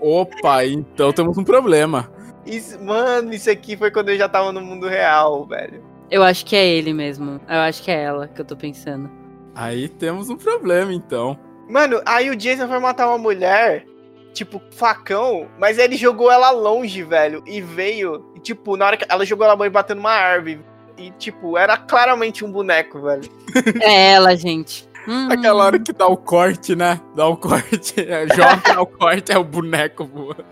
Opa, 0.00 0.64
então 0.64 1.12
temos 1.12 1.36
um 1.38 1.44
problema. 1.44 2.08
Isso, 2.46 2.82
mano, 2.82 3.32
isso 3.32 3.50
aqui 3.50 3.76
foi 3.76 3.90
quando 3.90 4.10
eu 4.10 4.18
já 4.18 4.28
tava 4.28 4.52
no 4.52 4.60
mundo 4.60 4.88
real, 4.88 5.46
velho. 5.46 5.82
Eu 6.10 6.22
acho 6.22 6.44
que 6.44 6.56
é 6.56 6.66
ele 6.66 6.92
mesmo. 6.92 7.40
Eu 7.48 7.60
acho 7.60 7.82
que 7.82 7.90
é 7.90 8.02
ela 8.02 8.28
que 8.28 8.40
eu 8.40 8.44
tô 8.44 8.56
pensando. 8.56 9.10
Aí 9.54 9.88
temos 9.88 10.28
um 10.28 10.36
problema, 10.36 10.92
então. 10.92 11.38
Mano, 11.68 12.02
aí 12.04 12.30
o 12.30 12.36
Jason 12.36 12.68
foi 12.68 12.78
matar 12.78 13.08
uma 13.08 13.18
mulher 13.18 13.86
tipo, 14.32 14.60
facão, 14.70 15.46
mas 15.58 15.78
ele 15.78 15.96
jogou 15.96 16.30
ela 16.30 16.50
longe, 16.50 17.02
velho. 17.02 17.42
E 17.46 17.60
veio, 17.60 18.24
e, 18.34 18.40
tipo, 18.40 18.76
na 18.76 18.86
hora 18.86 18.96
que 18.96 19.04
ela 19.08 19.24
jogou 19.24 19.46
ela 19.46 19.66
e 19.66 19.70
bateu 19.70 19.94
numa 19.94 20.10
árvore. 20.10 20.60
E, 20.96 21.10
tipo, 21.12 21.56
era 21.56 21.76
claramente 21.76 22.44
um 22.44 22.50
boneco, 22.50 23.00
velho. 23.00 23.22
É 23.80 24.12
ela, 24.12 24.34
gente. 24.36 24.88
Hum. 25.06 25.28
Aquela 25.30 25.64
hora 25.64 25.78
que 25.78 25.92
dá 25.92 26.06
o 26.06 26.16
corte, 26.16 26.76
né? 26.76 27.00
Dá 27.14 27.26
o 27.26 27.36
corte. 27.36 28.00
É, 28.00 28.26
joga 28.34 28.74
dá 28.74 28.80
o 28.80 28.86
corte, 28.86 29.32
é 29.32 29.38
o 29.38 29.44
boneco 29.44 30.04
voando. 30.04 30.44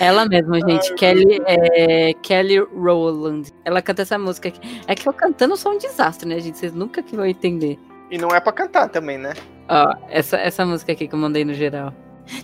Ela 0.00 0.26
mesma, 0.26 0.60
gente. 0.60 0.94
Kelly, 0.94 1.40
é, 1.46 2.14
Kelly 2.22 2.58
Rowland. 2.58 3.52
Ela 3.64 3.82
canta 3.82 4.02
essa 4.02 4.18
música 4.18 4.48
aqui. 4.48 4.60
É 4.86 4.94
que 4.94 5.08
eu 5.08 5.12
cantando 5.12 5.56
sou 5.56 5.72
um 5.72 5.78
desastre, 5.78 6.28
né, 6.28 6.38
gente? 6.40 6.58
Vocês 6.58 6.72
nunca 6.72 7.02
que 7.02 7.16
vão 7.16 7.26
entender. 7.26 7.78
E 8.10 8.16
não 8.16 8.28
é 8.30 8.40
pra 8.40 8.52
cantar 8.52 8.88
também, 8.88 9.18
né? 9.18 9.34
Ó, 9.68 9.94
essa, 10.08 10.36
essa 10.36 10.64
música 10.64 10.92
aqui 10.92 11.08
que 11.08 11.14
eu 11.14 11.18
mandei 11.18 11.44
no 11.44 11.52
geral. 11.52 11.92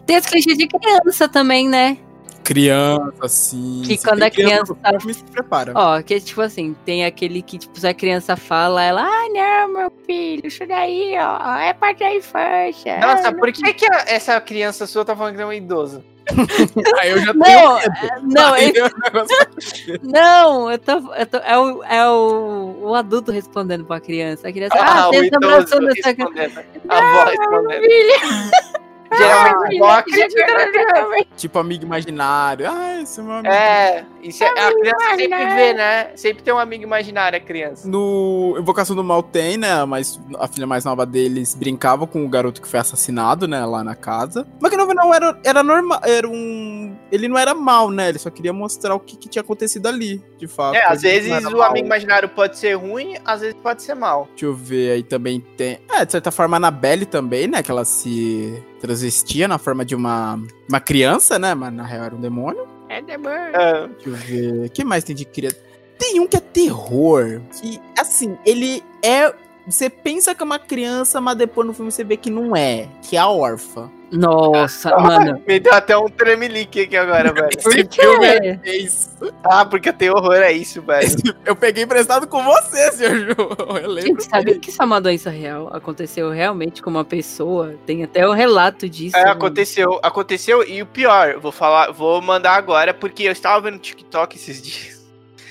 Tem 0.05 0.17
as 0.17 0.27
clichês 0.27 0.59
de 0.59 0.67
criança 0.67 1.29
também, 1.29 1.69
né? 1.69 1.99
Criança, 2.45 3.13
assim. 3.23 3.83
Que 3.85 3.97
se 3.97 4.05
quando 4.07 4.23
a 4.23 4.31
criança 4.31 4.75
tá- 4.75 4.93
Me 5.05 5.15
se 5.15 5.25
prepara. 5.25 5.73
Ó, 5.75 6.03
que 6.03 6.21
tipo 6.21 6.41
assim, 6.43 6.77
tem 6.85 7.05
aquele 7.05 7.41
que, 7.43 7.59
tipo, 7.59 7.79
se 7.81 7.87
a 7.87 7.95
criança 7.95 8.37
fala, 8.37 8.83
ela, 8.83 9.03
ah, 9.03 9.29
não, 9.33 9.69
meu 9.73 9.93
filho, 10.07 10.47
isso 10.47 10.67
daí, 10.67 11.15
ó, 11.19 11.57
é 11.59 11.73
parte 11.73 12.01
da 12.01 12.15
infância. 12.15 12.99
Nossa, 13.01 13.33
por 13.33 13.51
que, 13.53 13.73
que 13.75 13.87
essa 14.07 14.41
criança 14.41 14.87
sua 14.87 15.05
tá 15.05 15.17
falando 15.17 15.37
que 15.37 15.43
é 15.43 15.47
um 15.47 15.53
idoso? 15.53 16.05
Aí 17.01 17.11
eu 17.11 17.19
já 17.19 17.33
tenho 17.35 17.45
Não, 17.45 17.75
medo. 17.77 17.91
não, 18.23 18.57
esse- 18.57 20.01
não, 20.03 20.71
eu 20.71 20.79
tô, 20.79 20.93
eu 21.15 21.27
tô, 21.27 21.37
é, 21.39 21.59
o, 21.59 21.85
é 21.85 22.09
o, 22.11 22.77
o 22.83 22.95
adulto 22.95 23.31
respondendo 23.31 23.85
pra 23.85 24.01
criança. 24.01 24.49
A 24.49 24.53
criança, 24.53 24.75
ah, 24.79 25.03
Ah, 25.03 25.09
o 25.09 25.11
tem 25.11 25.19
essa 25.21 25.27
idoso 25.29 25.47
abração 25.55 25.81
dessa 25.81 26.15
criança. 26.15 26.33
respondendo. 26.41 26.83
A 26.89 26.99
avó 26.99 27.25
respondendo. 27.31 27.81
Filho, 27.83 28.85
Geralmente 29.13 29.83
a 29.83 29.85
avó 29.85 29.99
acredita. 29.99 31.27
Tipo 31.37 31.59
amigo 31.59 31.85
imaginário. 31.85 32.67
Ah, 32.69 33.01
esse 33.03 33.21
é 33.21 33.23
meu 33.23 33.33
amigo. 33.33 33.53
É, 33.55 34.05
isso 34.23 34.43
é, 34.43 34.49
a 34.49 34.73
criança 34.73 35.17
sempre 35.17 35.55
vê, 35.55 35.73
né? 35.75 36.11
Sempre 36.17 36.43
tem 36.43 36.55
um 36.55 36.59
amigo 36.59 36.83
imaginário, 36.83 37.37
a 37.37 37.41
criança. 37.41 37.89
No 37.89 38.57
Invocação 38.59 38.97
do 38.97 39.05
Mal 39.05 39.23
tem, 39.23 39.57
né? 39.57 39.85
Mas 39.85 40.21
a 40.39 40.49
filha 40.49 40.67
mais 40.67 40.85
nova 40.85 41.05
deles 41.05 41.55
brincava 41.55 42.07
com 42.07 42.25
o 42.25 42.29
garoto 42.29 42.63
que 42.63 42.69
foi 42.69 42.81
assassinado, 42.81 43.47
né? 43.47 43.65
Lá 43.65 43.85
na 43.85 43.95
casa. 43.95 44.47
Mas 44.61 44.71
que 44.71 44.77
não, 44.77 44.87
não 44.87 45.13
era, 45.13 45.39
era 45.45 45.63
normal. 45.63 46.01
Era 46.03 46.29
um. 46.29 46.97
Ele 47.11 47.29
não 47.29 47.39
era 47.39 47.55
mal, 47.55 47.91
né? 47.91 48.09
Ele 48.09 48.19
só 48.19 48.31
queria 48.31 48.53
mostrar 48.53 48.95
o 48.95 49.01
que, 49.01 49.17
que 49.17 49.29
tinha 49.29 49.43
acontecido 49.43 49.87
ali, 49.87 50.23
de 50.39 50.47
fato. 50.47 50.77
É, 50.77 50.85
às 50.85 51.03
vezes 51.03 51.31
o 51.45 51.51
mal. 51.53 51.71
amigo 51.71 51.87
imaginário 51.87 52.29
pode 52.29 52.59
ser 52.59 52.75
ruim, 52.75 53.17
às 53.25 53.41
vezes 53.41 53.57
pode 53.63 53.83
ser 53.83 53.95
mal. 53.95 54.27
Deixa 54.31 54.47
eu 54.47 54.55
ver, 54.55 54.93
aí 54.93 55.03
também 55.03 55.41
tem. 55.41 55.79
É, 55.91 56.05
de 56.05 56.13
certa 56.13 56.31
forma, 56.31 56.57
a 56.57 56.59
Annabelle 56.59 57.07
também, 57.07 57.47
né? 57.47 57.63
Que 57.63 57.71
ela 57.71 57.85
se 57.85 58.63
transvestia 58.85 59.49
na 59.49 59.57
forma 59.57 59.85
de 59.85 59.95
uma, 59.95 60.39
uma 60.69 60.81
criança, 60.81 61.39
né? 61.39 61.55
Mas 61.55 61.73
na 61.73 61.85
real 61.85 62.05
era 62.05 62.15
um 62.15 62.21
demônio. 62.21 62.67
É 62.89 63.01
demônio. 63.01 63.57
É. 63.57 63.89
Deixa 63.89 64.09
eu 64.09 64.15
ver. 64.15 64.67
O 64.67 64.71
que 64.71 64.85
mais 64.85 65.03
tem 65.03 65.17
de 65.17 65.25
criança? 65.25 65.57
Tem 65.99 66.21
um 66.21 66.27
que 66.27 66.37
é 66.37 66.41
terror. 66.41 67.41
Que, 67.61 67.81
assim, 67.99 68.37
ele 68.45 68.83
é. 69.03 69.33
Você 69.67 69.89
pensa 69.89 70.35
que 70.35 70.43
é 70.43 70.45
uma 70.45 70.59
criança, 70.59 71.19
mas 71.21 71.39
depois 71.39 71.67
no 71.67 71.73
filme 71.73 71.91
você 71.91 72.05
vê 72.05 72.19
que 72.19 72.29
não 72.29 72.55
é. 72.55 72.87
Que 73.01 73.17
é 73.17 73.21
a 73.21 73.29
órfã. 73.29 73.91
Nossa, 74.15 74.97
mano. 74.97 75.43
Me 75.47 75.59
deu 75.59 75.73
até 75.75 75.97
um 75.97 76.09
tremelique 76.09 76.83
aqui 76.83 76.97
agora, 76.97 77.33
velho. 77.33 77.63
Por 77.63 77.73
Esse 77.73 77.85
quê? 77.85 78.03
filme 78.03 78.27
é 78.65 78.77
isso. 78.77 79.11
Ah, 79.43 79.65
porque 79.65 79.89
eu 79.89 79.93
tenho 79.93 80.15
horror 80.15 80.37
a 80.37 80.53
isso, 80.53 80.81
velho. 80.83 81.09
Eu 81.45 81.57
peguei 81.57 81.85
emprestado 81.85 82.27
com 82.27 82.43
você, 82.43 82.93
senhor 82.93 83.35
João. 83.35 83.77
Eu 83.77 83.89
lembro. 83.89 84.23
Gente, 84.23 84.25
sabe 84.25 84.59
que 84.59 84.71
isso 84.71 84.81
é 84.81 84.85
uma 84.85 85.01
doença 85.01 85.31
real? 85.31 85.69
Aconteceu 85.73 86.31
realmente 86.31 86.81
com 86.81 86.91
uma 86.91 87.05
pessoa. 87.05 87.75
Tem 87.85 88.03
até 88.05 88.27
o 88.27 88.33
relato 88.33 88.89
disso. 88.89 89.17
É, 89.17 89.25
né? 89.25 89.31
aconteceu, 89.31 89.99
aconteceu, 90.03 90.67
e 90.67 90.81
o 90.81 90.87
pior, 90.87 91.39
vou 91.39 91.53
falar, 91.53 91.91
vou 91.91 92.23
mandar 92.23 92.55
agora, 92.55 92.95
porque 92.95 93.25
eu 93.25 93.33
estava 93.33 93.61
vendo 93.61 93.79
TikTok 93.79 94.37
esses 94.37 94.63
dias. 94.63 95.05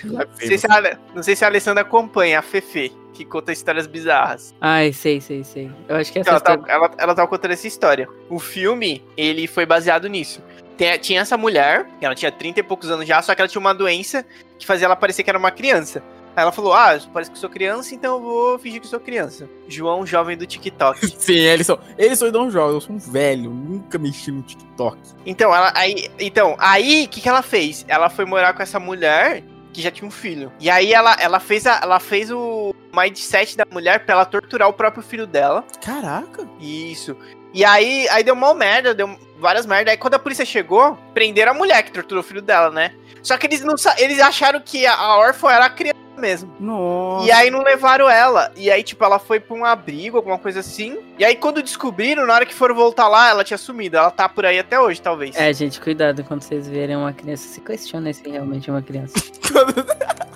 Não 0.03 0.21
sei, 0.35 0.57
se 0.57 0.67
a, 0.69 0.97
não 1.15 1.23
sei 1.23 1.35
se 1.35 1.45
a 1.45 1.47
Alessandra 1.47 1.81
acompanha, 1.81 2.39
a 2.39 2.41
Fefe, 2.41 2.91
que 3.13 3.23
conta 3.23 3.51
histórias 3.51 3.87
bizarras. 3.87 4.53
Ai, 4.59 4.91
sei, 4.91 5.21
sei, 5.21 5.43
sei. 5.43 5.71
Eu 5.87 5.95
acho 5.95 6.11
que 6.11 6.19
essa 6.19 6.31
Ela, 6.31 6.39
tá, 6.39 6.53
história... 6.53 6.73
ela, 6.73 6.91
ela 6.97 7.15
tava 7.15 7.27
contando 7.27 7.51
essa 7.51 7.67
história. 7.67 8.07
O 8.29 8.39
filme, 8.39 9.03
ele 9.15 9.47
foi 9.47 9.65
baseado 9.65 10.07
nisso. 10.09 10.41
Tem- 10.75 10.97
tinha 10.97 11.21
essa 11.21 11.37
mulher, 11.37 11.87
que 11.99 12.05
ela 12.05 12.15
tinha 12.15 12.31
30 12.31 12.59
e 12.59 12.63
poucos 12.63 12.89
anos 12.89 13.07
já, 13.07 13.21
só 13.21 13.33
que 13.35 13.41
ela 13.41 13.47
tinha 13.47 13.61
uma 13.61 13.73
doença 13.73 14.25
que 14.57 14.65
fazia 14.65 14.85
ela 14.85 14.95
parecer 14.95 15.23
que 15.23 15.29
era 15.29 15.39
uma 15.39 15.51
criança. 15.51 16.03
Aí 16.35 16.41
ela 16.41 16.51
falou, 16.51 16.73
ah, 16.73 16.99
parece 17.13 17.29
que 17.29 17.37
sou 17.37 17.47
criança, 17.49 17.93
então 17.93 18.15
eu 18.15 18.21
vou 18.21 18.59
fingir 18.59 18.81
que 18.81 18.87
sou 18.87 18.99
criança. 18.99 19.47
João, 19.67 20.03
jovem 20.03 20.35
do 20.35 20.47
TikTok. 20.47 21.05
Sim, 21.19 21.37
eles 21.37 21.67
são. 21.67 21.77
Eles 21.95 22.17
são 22.17 22.31
não 22.31 22.49
jovens, 22.49 22.73
eu 22.73 22.81
sou 22.81 22.95
um 22.95 22.97
velho. 22.97 23.51
Nunca 23.51 23.99
mexi 23.99 24.31
no 24.31 24.41
TikTok. 24.41 24.97
Então, 25.27 25.53
ela, 25.53 25.71
aí, 25.75 26.09
então, 26.19 26.55
aí, 26.57 27.05
o 27.05 27.09
que, 27.09 27.21
que 27.21 27.29
ela 27.29 27.43
fez? 27.43 27.85
Ela 27.87 28.09
foi 28.09 28.25
morar 28.25 28.53
com 28.53 28.63
essa 28.63 28.79
mulher 28.79 29.43
que 29.73 29.81
já 29.81 29.91
tinha 29.91 30.07
um 30.07 30.11
filho. 30.11 30.51
E 30.59 30.69
aí 30.69 30.93
ela, 30.93 31.15
ela 31.19 31.39
fez 31.39 31.65
a, 31.65 31.79
ela 31.81 31.99
fez 31.99 32.31
o 32.31 32.73
mindset 32.95 33.57
da 33.57 33.65
mulher 33.69 34.05
pra 34.05 34.15
ela 34.15 34.25
torturar 34.25 34.69
o 34.69 34.73
próprio 34.73 35.03
filho 35.03 35.25
dela. 35.25 35.65
Caraca. 35.81 36.47
Isso. 36.59 37.17
E 37.53 37.63
aí, 37.63 38.07
aí 38.09 38.23
deu 38.23 38.33
uma 38.33 38.53
merda, 38.53 38.93
deu 38.93 39.17
várias 39.37 39.65
merdas. 39.65 39.91
Aí 39.91 39.97
quando 39.97 40.15
a 40.15 40.19
polícia 40.19 40.45
chegou, 40.45 40.97
prenderam 41.13 41.51
a 41.51 41.55
mulher 41.55 41.83
que 41.83 41.91
torturou 41.91 42.23
o 42.23 42.25
filho 42.25 42.41
dela, 42.41 42.71
né? 42.71 42.93
Só 43.21 43.37
que 43.37 43.47
eles 43.47 43.61
não 43.61 43.75
eles 43.97 44.19
acharam 44.19 44.59
que 44.59 44.85
a, 44.85 44.95
a 44.95 45.17
órfã 45.17 45.51
era 45.51 45.65
a 45.65 45.69
criança 45.69 46.03
mesmo. 46.17 46.53
Nossa. 46.59 47.25
E 47.25 47.31
aí 47.31 47.49
não 47.49 47.61
levaram 47.61 48.09
ela. 48.09 48.51
E 48.55 48.71
aí, 48.71 48.83
tipo, 48.83 49.03
ela 49.03 49.19
foi 49.19 49.39
pra 49.39 49.55
um 49.55 49.65
abrigo, 49.65 50.17
alguma 50.17 50.37
coisa 50.37 50.59
assim. 50.59 50.97
E 51.17 51.25
aí, 51.25 51.35
quando 51.35 51.61
descobriram, 51.61 52.25
na 52.25 52.33
hora 52.33 52.45
que 52.45 52.53
foram 52.53 52.75
voltar 52.75 53.07
lá, 53.07 53.29
ela 53.29 53.43
tinha 53.43 53.57
sumido. 53.57 53.97
Ela 53.97 54.11
tá 54.11 54.27
por 54.27 54.45
aí 54.45 54.59
até 54.59 54.79
hoje, 54.79 55.01
talvez. 55.01 55.35
É, 55.35 55.51
gente, 55.53 55.79
cuidado 55.79 56.23
quando 56.23 56.41
vocês 56.41 56.67
verem 56.67 56.95
uma 56.95 57.13
criança. 57.13 57.47
Se 57.47 57.61
questiona 57.61 58.13
se 58.13 58.27
realmente 58.27 58.69
é 58.69 58.73
uma 58.73 58.81
criança. 58.81 59.15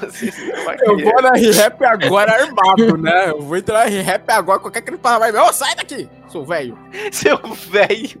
Vocês 0.00 0.34
viram 0.34 0.62
uma 0.62 0.72
Eu 0.74 0.96
criança. 0.96 1.04
vou 1.12 1.22
na 1.22 1.30
rap 1.62 1.84
agora 1.84 2.32
armado, 2.32 2.96
né? 2.98 3.30
Eu 3.30 3.40
vou 3.40 3.56
entrar 3.56 3.90
na 3.90 4.00
rap 4.02 4.30
agora, 4.30 4.58
qualquer 4.58 4.82
criança 4.82 5.18
vai 5.18 5.32
ver. 5.32 5.40
Ô, 5.40 5.52
sai 5.52 5.74
daqui! 5.74 6.08
Sou 6.28 6.44
velho. 6.44 6.78
Seu 7.12 7.36
velho. 7.38 8.20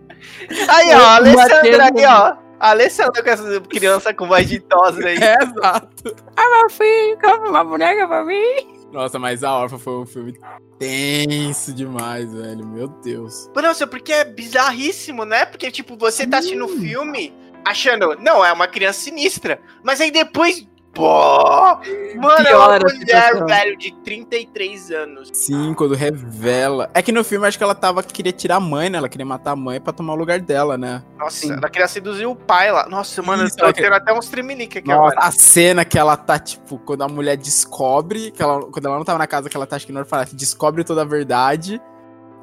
Aí, 0.68 0.94
ó, 0.94 0.98
a 0.98 1.16
Alessandra 1.16 1.84
aí, 1.84 2.06
ó. 2.06 2.36
A 2.58 2.70
Alessandra 2.70 3.22
com 3.22 3.30
essa 3.30 3.60
criança 3.62 4.12
com 4.12 4.26
voz 4.28 4.46
de 4.48 4.56
idosa 4.56 5.06
aí. 5.06 5.16
É, 5.22 5.36
exato. 5.42 6.14
Ah, 6.36 6.58
meu 6.58 6.70
filho, 6.70 7.14
compra 7.20 7.48
uma 7.48 7.64
boneca 7.64 8.06
pra 8.06 8.24
mim. 8.24 8.78
Nossa, 8.92 9.18
mas 9.18 9.42
a 9.44 9.56
Orfa 9.56 9.78
foi 9.78 9.94
um 9.94 10.04
filme 10.04 10.34
tenso 10.78 11.72
demais, 11.72 12.30
velho. 12.32 12.66
Meu 12.66 12.88
Deus. 12.88 13.48
Nossa, 13.54 13.86
porque 13.86 14.12
é 14.12 14.24
bizarríssimo, 14.24 15.24
né? 15.24 15.46
Porque, 15.46 15.70
tipo, 15.70 15.96
você 15.96 16.26
tá 16.26 16.38
assistindo 16.38 16.64
o 16.64 16.68
filme 16.68 17.32
achando, 17.64 18.16
não, 18.18 18.44
é 18.44 18.52
uma 18.52 18.66
criança 18.66 19.00
sinistra. 19.00 19.60
Mas 19.82 20.00
aí 20.00 20.10
depois, 20.10 20.66
pô! 20.92 21.76
Mano, 22.16 22.46
é 22.46 22.56
uma 22.56 22.78
mulher, 22.78 23.44
velho, 23.46 23.76
de 23.76 23.92
33 24.02 24.90
anos. 24.90 25.30
Sim, 25.32 25.74
quando 25.74 25.94
revela. 25.94 26.90
É 26.94 27.02
que 27.02 27.12
no 27.12 27.24
filme 27.24 27.46
acho 27.46 27.56
que 27.56 27.64
ela 27.64 27.74
tava 27.74 28.02
queria 28.02 28.32
tirar 28.32 28.56
a 28.56 28.60
mãe, 28.60 28.90
né? 28.90 28.98
Ela 28.98 29.08
queria 29.08 29.26
matar 29.26 29.52
a 29.52 29.56
mãe 29.56 29.80
pra 29.80 29.92
tomar 29.92 30.12
o 30.14 30.16
lugar 30.16 30.40
dela, 30.40 30.76
né? 30.76 31.02
Nossa, 31.18 31.36
Sim. 31.36 31.52
ela 31.52 31.68
queria 31.68 31.88
seduzir 31.88 32.26
o 32.26 32.34
pai 32.34 32.70
lá. 32.72 32.88
Nossa, 32.88 33.22
mano, 33.22 33.44
Isso, 33.44 33.56
eu 33.58 33.64
ela 33.64 33.72
tô 33.72 33.82
tendo 33.82 33.94
até 33.94 34.12
uns 34.12 34.28
tremelique 34.28 34.78
aqui 34.78 34.88
Nossa, 34.88 35.14
agora. 35.14 35.20
a 35.20 35.30
cena 35.30 35.84
que 35.84 35.98
ela 35.98 36.16
tá, 36.16 36.38
tipo, 36.38 36.78
quando 36.78 37.02
a 37.02 37.08
mulher 37.08 37.36
descobre, 37.36 38.30
que 38.30 38.42
ela, 38.42 38.60
quando 38.70 38.86
ela 38.86 38.96
não 38.96 39.04
tava 39.04 39.18
na 39.18 39.26
casa, 39.26 39.48
que 39.48 39.56
ela 39.56 39.66
tá, 39.66 39.76
acho 39.76 39.86
que 39.86 39.92
no 39.92 40.00
orfanato, 40.00 40.34
descobre 40.34 40.84
toda 40.84 41.02
a 41.02 41.04
verdade. 41.04 41.80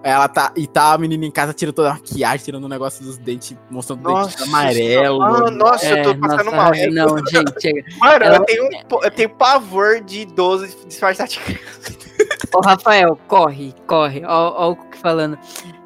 Ela 0.03 0.27
tá. 0.27 0.51
E 0.55 0.67
tá 0.67 0.93
a 0.93 0.97
menina 0.97 1.25
em 1.25 1.31
casa 1.31 1.53
tirando 1.53 1.75
toda 1.75 1.89
a 1.91 1.93
maquiagem, 1.93 2.45
tirando 2.45 2.63
o 2.63 2.69
negócio 2.69 3.03
dos 3.03 3.17
dentes, 3.17 3.57
mostrando 3.69 4.07
o 4.09 4.23
dente 4.23 4.43
amarelo. 4.43 5.19
Mano, 5.19 5.51
nossa, 5.51 5.85
eu 5.85 6.03
tô 6.03 6.15
passando 6.15 6.45
nossa, 6.45 6.55
mal. 6.55 6.73
é, 6.73 6.87
Não, 6.87 7.17
gente, 7.17 7.61
chega. 7.61 7.83
Mano, 7.97 8.23
Ela- 8.25 8.35
eu, 8.37 8.45
tenho, 8.45 8.63
um 8.65 9.03
eu 9.03 9.11
tenho 9.11 9.29
pavor 9.29 10.01
de 10.01 10.21
idoso 10.21 10.67
disfarçado 10.87 11.29
de 11.31 11.39
criança. 11.39 12.07
Ô, 12.53 12.61
Rafael, 12.61 13.19
corre, 13.27 13.73
corre. 13.85 14.23
Ó, 14.25 14.53
ó 14.67 14.71
o 14.71 14.75
Cook 14.75 14.95
falando. 14.97 15.37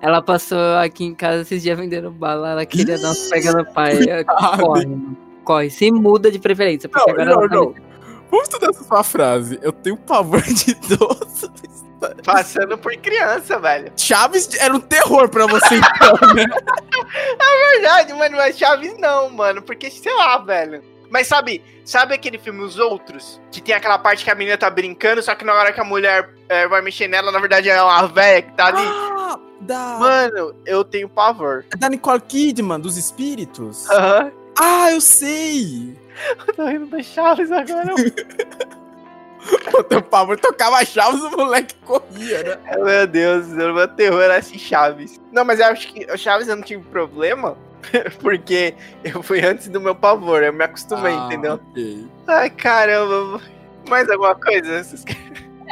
Ela 0.01 0.21
passou 0.21 0.75
aqui 0.77 1.03
em 1.05 1.15
casa 1.15 1.41
esses 1.41 1.63
dias 1.63 1.77
vendendo 1.77 2.11
bala. 2.11 2.51
Ela 2.51 2.65
queria 2.65 2.97
dar 2.99 3.11
uns 3.11 3.29
pega 3.29 3.51
no 3.53 3.65
pai. 3.73 3.97
Corre, 4.25 4.85
mano. 4.85 5.17
corre. 5.43 5.69
Se 5.69 5.91
muda 5.91 6.31
de 6.31 6.39
preferência, 6.39 6.87
porque 6.87 7.11
Não, 7.11 7.21
agora 7.21 7.35
não, 7.35 7.41
ela 7.41 7.49
tá 7.49 7.55
não. 7.55 7.91
Vamos 8.29 8.43
estudar 8.47 8.69
essa 8.69 8.83
sua 8.83 9.03
frase. 9.03 9.59
Eu 9.61 9.73
tenho 9.73 9.97
pavor 9.97 10.41
de 10.41 10.71
idoso. 10.71 11.51
Passando 12.23 12.77
por 12.77 12.95
criança, 12.97 13.59
velho. 13.59 13.91
Chaves 13.95 14.53
era 14.55 14.73
um 14.73 14.79
terror 14.79 15.29
pra 15.29 15.45
você, 15.45 15.75
então, 15.75 16.33
né? 16.35 16.45
Verdade, 17.73 18.13
mano, 18.13 18.37
mas 18.37 18.57
Chaves 18.57 18.97
não, 18.97 19.29
mano. 19.29 19.61
Porque, 19.61 19.89
sei 19.89 20.13
lá, 20.15 20.37
velho. 20.39 20.83
Mas 21.09 21.27
sabe, 21.27 21.61
sabe 21.83 22.13
aquele 22.13 22.37
filme 22.37 22.63
Os 22.63 22.79
Outros? 22.79 23.41
Que 23.51 23.61
tem 23.61 23.75
aquela 23.75 23.99
parte 23.99 24.23
que 24.23 24.31
a 24.31 24.35
menina 24.35 24.57
tá 24.57 24.69
brincando, 24.69 25.21
só 25.21 25.35
que 25.35 25.43
na 25.43 25.53
hora 25.53 25.73
que 25.73 25.79
a 25.81 25.83
mulher 25.83 26.29
é, 26.47 26.67
vai 26.67 26.81
mexer 26.81 27.07
nela, 27.07 27.31
na 27.31 27.39
verdade 27.39 27.69
é 27.69 27.81
uma 27.81 28.07
velha 28.07 28.41
que 28.41 28.51
tá 28.53 28.67
ali. 28.67 28.81
Ah, 28.81 29.37
da, 29.59 29.97
Mano, 29.99 30.55
eu 30.65 30.83
tenho 30.85 31.09
pavor. 31.09 31.65
da 31.77 31.89
Nicole 31.89 32.21
Kidman, 32.21 32.79
dos 32.79 32.97
espíritos. 32.97 33.89
Aham. 33.89 34.31
Ah, 34.57 34.91
eu 34.91 35.01
sei! 35.01 35.99
Eu 36.47 36.53
tô 36.53 36.65
rindo 36.67 36.85
do 36.85 37.01
Chaves 37.03 37.51
agora. 37.51 37.95
o 39.73 39.83
teu 39.83 40.01
pavor 40.01 40.39
tocava 40.39 40.83
Chaves, 40.85 41.21
o 41.21 41.31
moleque 41.31 41.75
corria, 41.85 42.43
né? 42.43 42.77
Meu 42.77 43.07
Deus, 43.07 43.47
o 43.47 43.73
meu 43.73 43.87
terror 43.87 44.21
era 44.21 44.37
assim, 44.37 44.57
Chaves. 44.57 45.19
Não, 45.31 45.43
mas 45.43 45.59
eu 45.59 45.65
acho 45.67 45.91
que 45.93 46.05
o 46.11 46.17
Chaves 46.17 46.47
eu 46.47 46.55
não 46.55 46.63
tive 46.63 46.83
problema, 46.89 47.57
porque 48.21 48.75
eu 49.03 49.23
fui 49.23 49.43
antes 49.43 49.67
do 49.67 49.81
meu 49.81 49.95
pavor, 49.95 50.43
eu 50.43 50.53
me 50.53 50.63
acostumei, 50.63 51.13
ah, 51.13 51.25
entendeu? 51.25 51.55
Okay. 51.71 52.07
Ai, 52.27 52.49
caramba. 52.49 53.41
Mais 53.89 54.09
alguma 54.09 54.35
coisa? 54.35 54.83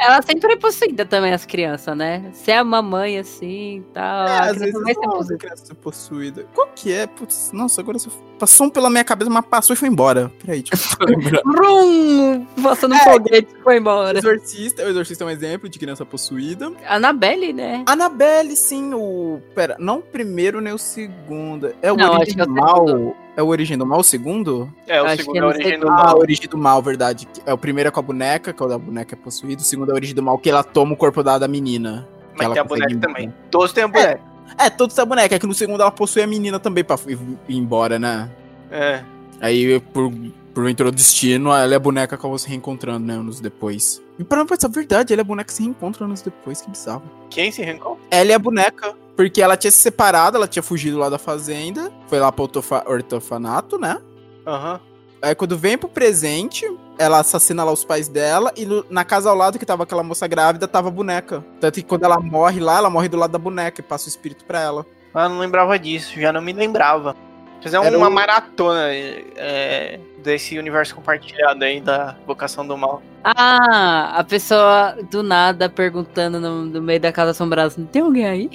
Ela 0.00 0.22
sempre 0.22 0.54
é 0.54 0.56
possuída 0.56 1.04
também, 1.04 1.32
as 1.32 1.44
crianças, 1.44 1.94
né? 1.94 2.30
Se 2.32 2.50
é 2.50 2.56
a 2.56 2.64
mamãe 2.64 3.18
assim 3.18 3.78
e 3.78 3.82
tal. 3.92 4.26
É, 4.26 4.38
às 4.50 4.56
vezes 4.56 4.72
vai 4.72 4.94
ser 4.94 5.00
possuída. 5.00 5.36
criança 5.38 5.74
possuída. 5.74 6.46
Qual 6.54 6.68
que 6.74 6.90
é? 6.90 7.06
Putz, 7.06 7.50
nossa, 7.52 7.82
agora 7.82 7.98
passou 8.38 8.70
pela 8.70 8.88
minha 8.88 9.04
cabeça, 9.04 9.30
mas 9.30 9.44
passou 9.44 9.74
e 9.74 9.76
foi 9.76 9.88
embora. 9.88 10.32
Peraí, 10.40 10.62
tipo, 10.62 10.78
Rum! 11.44 12.46
Passando 12.62 12.94
é, 12.94 13.04
foguete 13.04 13.48
e 13.54 13.62
foi 13.62 13.76
embora. 13.76 14.16
O 14.16 14.18
Exorcista, 14.18 14.84
o 14.84 14.88
Exorcista 14.88 15.24
é 15.24 15.26
um 15.26 15.30
exemplo 15.30 15.68
de 15.68 15.78
criança 15.78 16.06
possuída. 16.06 16.72
Annabelle, 16.88 17.52
né? 17.52 17.84
Annabelle, 17.86 18.56
sim, 18.56 18.94
o. 18.94 19.42
Pera, 19.54 19.76
não 19.78 19.98
o 19.98 20.02
primeiro 20.02 20.62
nem 20.62 20.72
o 20.72 20.78
segundo. 20.78 21.74
É 21.82 21.92
o 21.92 21.96
não, 21.96 22.14
original. 22.14 23.14
É 23.36 23.42
o 23.42 23.46
Origem 23.46 23.78
do 23.78 23.86
Mal, 23.86 24.00
o 24.00 24.04
segundo? 24.04 24.70
É, 24.86 25.00
o 25.00 25.06
Acho 25.06 25.22
segundo 25.22 25.36
é, 25.36 25.38
é 25.38 25.42
a 25.42 25.46
Origem 25.46 25.78
do 25.78 25.86
Mal. 25.86 25.96
Ah, 25.96 26.10
a 26.10 26.16
Origem 26.16 26.48
do 26.48 26.58
Mal, 26.58 26.82
verdade. 26.82 27.28
É 27.46 27.54
o 27.54 27.58
primeiro 27.58 27.88
é 27.88 27.90
com 27.90 28.00
a 28.00 28.02
boneca, 28.02 28.52
que 28.52 28.62
é 28.62 28.66
o 28.66 28.68
da 28.68 28.76
boneca 28.76 29.14
é 29.14 29.18
possuído. 29.18 29.62
O 29.62 29.64
segundo 29.64 29.89
é 29.90 29.92
a 29.92 29.96
Origem 29.96 30.14
do 30.14 30.22
Mal, 30.22 30.38
que 30.38 30.50
ela 30.50 30.62
toma 30.62 30.94
o 30.94 30.96
corpo 30.96 31.22
da, 31.22 31.38
da 31.38 31.48
menina. 31.48 32.08
Mas 32.36 32.48
tem 32.48 32.60
a 32.60 32.64
boneca 32.64 32.96
também. 32.98 33.34
Todos 33.50 33.72
têm 33.72 33.84
a 33.84 33.88
boneca. 33.88 34.20
É, 34.58 34.66
é, 34.66 34.70
todos 34.70 34.94
têm 34.94 35.02
a 35.02 35.06
boneca. 35.06 35.34
É 35.34 35.38
que 35.38 35.46
no 35.46 35.54
segundo 35.54 35.80
ela 35.80 35.90
possui 35.90 36.22
a 36.22 36.26
menina 36.26 36.58
também 36.58 36.84
pra 36.84 36.96
ir 37.06 37.18
embora, 37.48 37.98
né? 37.98 38.30
É. 38.70 39.02
Aí, 39.40 39.80
por, 39.80 40.12
por 40.54 40.64
ventura 40.64 40.90
do 40.90 40.96
destino, 40.96 41.52
ela 41.52 41.72
é 41.72 41.76
a 41.76 41.80
boneca 41.80 42.08
que 42.08 42.14
acabou 42.14 42.38
se 42.38 42.48
reencontrando, 42.48 43.06
né, 43.06 43.14
anos 43.14 43.40
depois. 43.40 44.02
E 44.18 44.24
pra 44.24 44.38
não 44.38 44.46
pensar, 44.46 44.68
verdade, 44.68 45.12
ela 45.12 45.20
é 45.20 45.24
a 45.24 45.26
boneca 45.26 45.46
que 45.46 45.54
se 45.54 45.62
reencontra 45.62 46.04
anos 46.04 46.22
depois, 46.22 46.60
que 46.60 46.70
bizarro. 46.70 47.02
Quem 47.30 47.50
se 47.50 47.62
reencontra? 47.62 48.02
Ela 48.10 48.32
é 48.32 48.34
a 48.34 48.38
boneca. 48.38 48.94
Porque 49.16 49.42
ela 49.42 49.56
tinha 49.56 49.70
se 49.70 49.78
separado, 49.78 50.36
ela 50.36 50.48
tinha 50.48 50.62
fugido 50.62 50.98
lá 50.98 51.10
da 51.10 51.18
fazenda, 51.18 51.92
foi 52.06 52.18
lá 52.18 52.32
pro 52.32 52.48
ortofanato, 52.86 53.78
né? 53.78 54.00
Aham. 54.46 54.74
Uhum. 54.74 54.90
Aí 55.22 55.34
quando 55.34 55.58
vem 55.58 55.76
pro 55.76 55.88
presente, 55.88 56.66
ela 57.00 57.20
assassina 57.20 57.64
lá 57.64 57.72
os 57.72 57.82
pais 57.82 58.08
dela 58.08 58.52
e 58.54 58.66
no, 58.66 58.84
na 58.90 59.06
casa 59.06 59.30
ao 59.30 59.34
lado 59.34 59.58
que 59.58 59.64
tava 59.64 59.84
aquela 59.84 60.02
moça 60.02 60.28
grávida, 60.28 60.68
tava 60.68 60.88
a 60.88 60.90
boneca. 60.90 61.42
Tanto 61.58 61.76
que 61.76 61.82
quando 61.82 62.04
ela 62.04 62.20
morre 62.20 62.60
lá, 62.60 62.76
ela 62.76 62.90
morre 62.90 63.08
do 63.08 63.16
lado 63.16 63.30
da 63.30 63.38
boneca 63.38 63.80
e 63.80 63.82
passa 63.82 64.04
o 64.04 64.08
espírito 64.10 64.44
pra 64.44 64.60
ela. 64.60 64.86
Ah, 65.14 65.26
não 65.26 65.38
lembrava 65.38 65.78
disso, 65.78 66.20
já 66.20 66.30
não 66.30 66.42
me 66.42 66.52
lembrava. 66.52 67.16
Fazer 67.62 67.78
uma 67.78 68.08
o... 68.08 68.10
maratona 68.10 68.88
é, 68.92 69.98
desse 70.22 70.58
universo 70.58 70.94
compartilhado 70.94 71.64
aí 71.64 71.80
da 71.80 72.16
vocação 72.26 72.66
do 72.66 72.76
mal. 72.76 73.02
Ah, 73.24 74.12
a 74.18 74.24
pessoa 74.24 74.96
do 75.10 75.22
nada 75.22 75.70
perguntando 75.70 76.38
no, 76.38 76.66
no 76.66 76.82
meio 76.82 77.00
da 77.00 77.12
casa 77.12 77.30
assombrada, 77.30 77.74
tem 77.90 78.02
alguém 78.02 78.26
aí? 78.26 78.50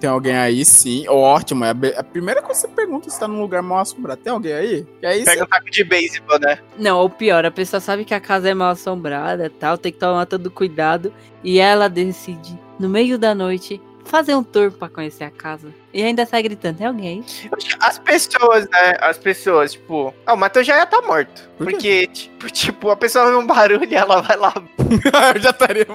Tem 0.00 0.08
alguém 0.08 0.34
aí, 0.34 0.64
sim. 0.64 1.06
Ótimo. 1.08 1.64
É 1.64 1.70
a 1.96 2.02
primeira 2.02 2.40
coisa 2.40 2.62
que 2.62 2.68
você 2.68 2.74
pergunta 2.74 3.10
se 3.10 3.20
tá 3.20 3.28
num 3.28 3.40
lugar 3.40 3.62
mal 3.62 3.80
assombrado. 3.80 4.20
Tem 4.22 4.32
alguém 4.32 4.52
aí? 4.52 4.86
E 5.02 5.06
aí 5.06 5.24
Pega 5.24 5.40
você... 5.40 5.44
um 5.44 5.46
taco 5.46 5.70
de 5.70 5.84
beisebol, 5.84 6.38
né? 6.40 6.58
Não, 6.78 6.98
ou 6.98 7.10
pior, 7.10 7.44
a 7.44 7.50
pessoa 7.50 7.80
sabe 7.80 8.04
que 8.04 8.14
a 8.14 8.20
casa 8.20 8.48
é 8.48 8.54
mal 8.54 8.70
assombrada 8.70 9.46
e 9.46 9.50
tal, 9.50 9.76
tem 9.76 9.92
que 9.92 9.98
tomar 9.98 10.24
todo 10.24 10.50
cuidado. 10.50 11.12
E 11.44 11.58
ela 11.58 11.88
decide, 11.88 12.58
no 12.78 12.88
meio 12.88 13.18
da 13.18 13.34
noite, 13.34 13.80
fazer 14.04 14.34
um 14.34 14.42
tour 14.42 14.72
pra 14.72 14.88
conhecer 14.88 15.24
a 15.24 15.30
casa. 15.30 15.68
E 15.92 16.02
ainda 16.02 16.24
sai 16.24 16.42
gritando, 16.42 16.78
tem 16.78 16.86
alguém 16.86 17.24
aí? 17.42 17.50
As 17.80 17.98
pessoas, 17.98 18.68
né? 18.70 18.96
As 19.00 19.18
pessoas, 19.18 19.72
tipo. 19.72 20.14
Ah, 20.26 20.34
o 20.34 20.36
Matheus 20.36 20.66
já 20.66 20.76
ia 20.76 20.84
estar 20.84 21.00
tá 21.00 21.06
morto. 21.06 21.48
Por 21.56 21.70
porque, 21.70 22.06
tipo, 22.06 22.50
tipo, 22.50 22.90
a 22.90 22.96
pessoa 22.96 23.30
vê 23.30 23.36
um 23.36 23.46
barulho 23.46 23.84
e 23.84 23.94
ela 23.94 24.20
vai 24.22 24.36
lá. 24.36 24.52
Eu 25.34 25.40
já 25.40 25.50
estaria. 25.50 25.86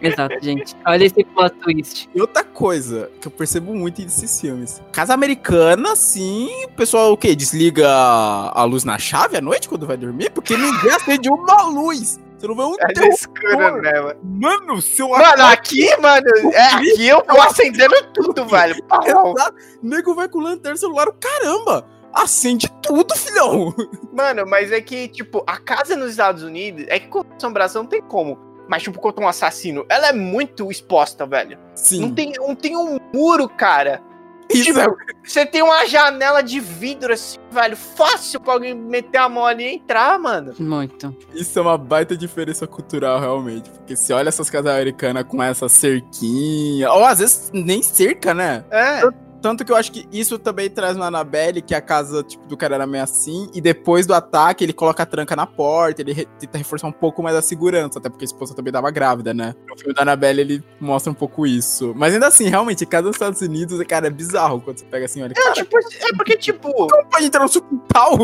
Exato, 0.00 0.34
gente. 0.40 0.76
Olha 0.86 1.04
esse 1.04 1.24
plot 1.24 1.54
twist. 1.56 2.08
E 2.14 2.20
outra 2.20 2.44
coisa 2.44 3.10
que 3.20 3.28
eu 3.28 3.32
percebo 3.32 3.74
muito 3.74 4.00
nesses 4.02 4.40
filmes. 4.40 4.82
Casa 4.92 5.14
americana, 5.14 5.94
sim, 5.96 6.64
o 6.64 6.72
pessoal 6.72 7.12
o 7.12 7.16
quê? 7.16 7.34
Desliga 7.34 7.88
a 7.88 8.64
luz 8.64 8.84
na 8.84 8.98
chave 8.98 9.36
à 9.36 9.40
noite 9.40 9.68
quando 9.68 9.86
vai 9.86 9.96
dormir? 9.96 10.30
Porque 10.30 10.56
ninguém 10.56 10.90
acende 10.92 11.28
uma 11.28 11.62
luz. 11.64 12.18
Você 12.38 12.46
não 12.48 12.56
vê 12.56 12.62
um 12.62 12.74
é 12.80 13.08
escuro, 13.08 13.82
né, 13.82 14.00
mano? 14.00 14.20
Mano, 14.22 14.80
seu 14.80 15.10
Mano, 15.10 15.42
aqui, 15.44 15.94
mano, 16.00 16.26
é, 16.54 16.62
aqui 16.62 17.06
eu 17.06 17.20
tô 17.20 17.38
acendendo 17.38 17.94
tudo, 18.14 18.46
velho. 18.46 18.76
Exato. 19.04 19.54
Nego 19.82 20.14
vai 20.14 20.26
com 20.26 20.38
lanterna 20.38 20.76
celular, 20.78 21.12
caramba! 21.20 21.86
Acende 22.14 22.66
tudo, 22.82 23.14
filhão! 23.14 23.74
Mano, 24.10 24.46
mas 24.46 24.72
é 24.72 24.80
que, 24.80 25.08
tipo, 25.08 25.44
a 25.46 25.58
casa 25.58 25.94
nos 25.96 26.12
Estados 26.12 26.42
Unidos 26.42 26.86
é 26.88 26.98
que 26.98 27.08
com 27.08 27.22
assombração 27.36 27.82
não 27.82 27.90
tem 27.90 28.00
como 28.00 28.49
mas 28.70 28.84
tipo, 28.84 29.00
contra 29.00 29.24
um 29.24 29.26
assassino, 29.26 29.84
ela 29.88 30.10
é 30.10 30.12
muito 30.12 30.70
exposta, 30.70 31.26
velho. 31.26 31.58
Sim. 31.74 32.02
Não 32.02 32.14
tem, 32.14 32.32
não 32.38 32.54
tem 32.54 32.76
um 32.76 33.00
muro, 33.12 33.48
cara. 33.48 34.00
Isso 34.48 34.66
tipo, 34.66 34.78
é... 34.78 34.86
Você 35.24 35.44
tem 35.44 35.60
uma 35.60 35.84
janela 35.86 36.40
de 36.40 36.60
vidro 36.60 37.12
assim, 37.12 37.36
velho, 37.50 37.76
fácil 37.76 38.38
pra 38.38 38.52
alguém 38.52 38.72
meter 38.72 39.18
a 39.18 39.28
mão 39.28 39.44
ali 39.44 39.64
e 39.64 39.74
entrar, 39.74 40.16
mano. 40.20 40.54
Muito. 40.56 41.12
Isso 41.34 41.58
é 41.58 41.62
uma 41.62 41.76
baita 41.76 42.16
diferença 42.16 42.64
cultural, 42.64 43.18
realmente. 43.18 43.68
Porque 43.70 43.96
se 43.96 44.12
olha 44.12 44.28
essas 44.28 44.48
casas 44.48 44.72
americanas 44.72 45.24
com 45.24 45.42
essa 45.42 45.68
cerquinha, 45.68 46.92
ou 46.92 47.04
às 47.04 47.18
vezes 47.18 47.50
nem 47.52 47.82
cerca, 47.82 48.32
né? 48.32 48.64
É. 48.70 49.00
Tanto 49.40 49.64
que 49.64 49.72
eu 49.72 49.76
acho 49.76 49.90
que 49.90 50.06
isso 50.12 50.38
também 50.38 50.68
traz 50.68 50.96
no 50.96 51.02
Annabelle, 51.02 51.62
que 51.62 51.74
a 51.74 51.80
casa 51.80 52.22
tipo, 52.22 52.46
do 52.46 52.56
cara 52.56 52.74
era 52.74 52.86
meio 52.86 53.02
assim, 53.02 53.48
e 53.54 53.60
depois 53.60 54.06
do 54.06 54.14
ataque 54.14 54.64
ele 54.64 54.72
coloca 54.72 55.02
a 55.02 55.06
tranca 55.06 55.34
na 55.34 55.46
porta, 55.46 56.02
ele 56.02 56.12
re 56.12 56.26
tenta 56.38 56.58
reforçar 56.58 56.86
um 56.86 56.92
pouco 56.92 57.22
mais 57.22 57.34
a 57.36 57.42
segurança, 57.42 57.98
até 57.98 58.08
porque 58.08 58.24
a 58.24 58.26
esposa 58.26 58.54
também 58.54 58.72
tava 58.72 58.90
grávida, 58.90 59.32
né? 59.32 59.54
No 59.68 59.78
filme 59.78 59.94
da 59.94 60.02
Annabelle 60.02 60.40
ele 60.40 60.64
mostra 60.78 61.10
um 61.10 61.14
pouco 61.14 61.46
isso. 61.46 61.92
Mas 61.96 62.14
ainda 62.14 62.26
assim, 62.26 62.48
realmente, 62.48 62.84
casa 62.86 63.04
dos 63.04 63.16
Estados 63.16 63.40
Unidos, 63.40 63.82
cara, 63.86 64.06
é 64.06 64.10
bizarro 64.10 64.60
quando 64.60 64.78
você 64.78 64.84
pega 64.84 65.06
assim, 65.06 65.22
olha. 65.22 65.34
É, 65.36 65.52
tipo, 65.52 65.78
é 65.78 66.16
porque, 66.16 66.36
tipo. 66.36 66.72
Como 66.72 67.06
pode 67.06 67.24
entrar 67.24 67.42
no 67.42 67.50
quintal? 67.50 68.16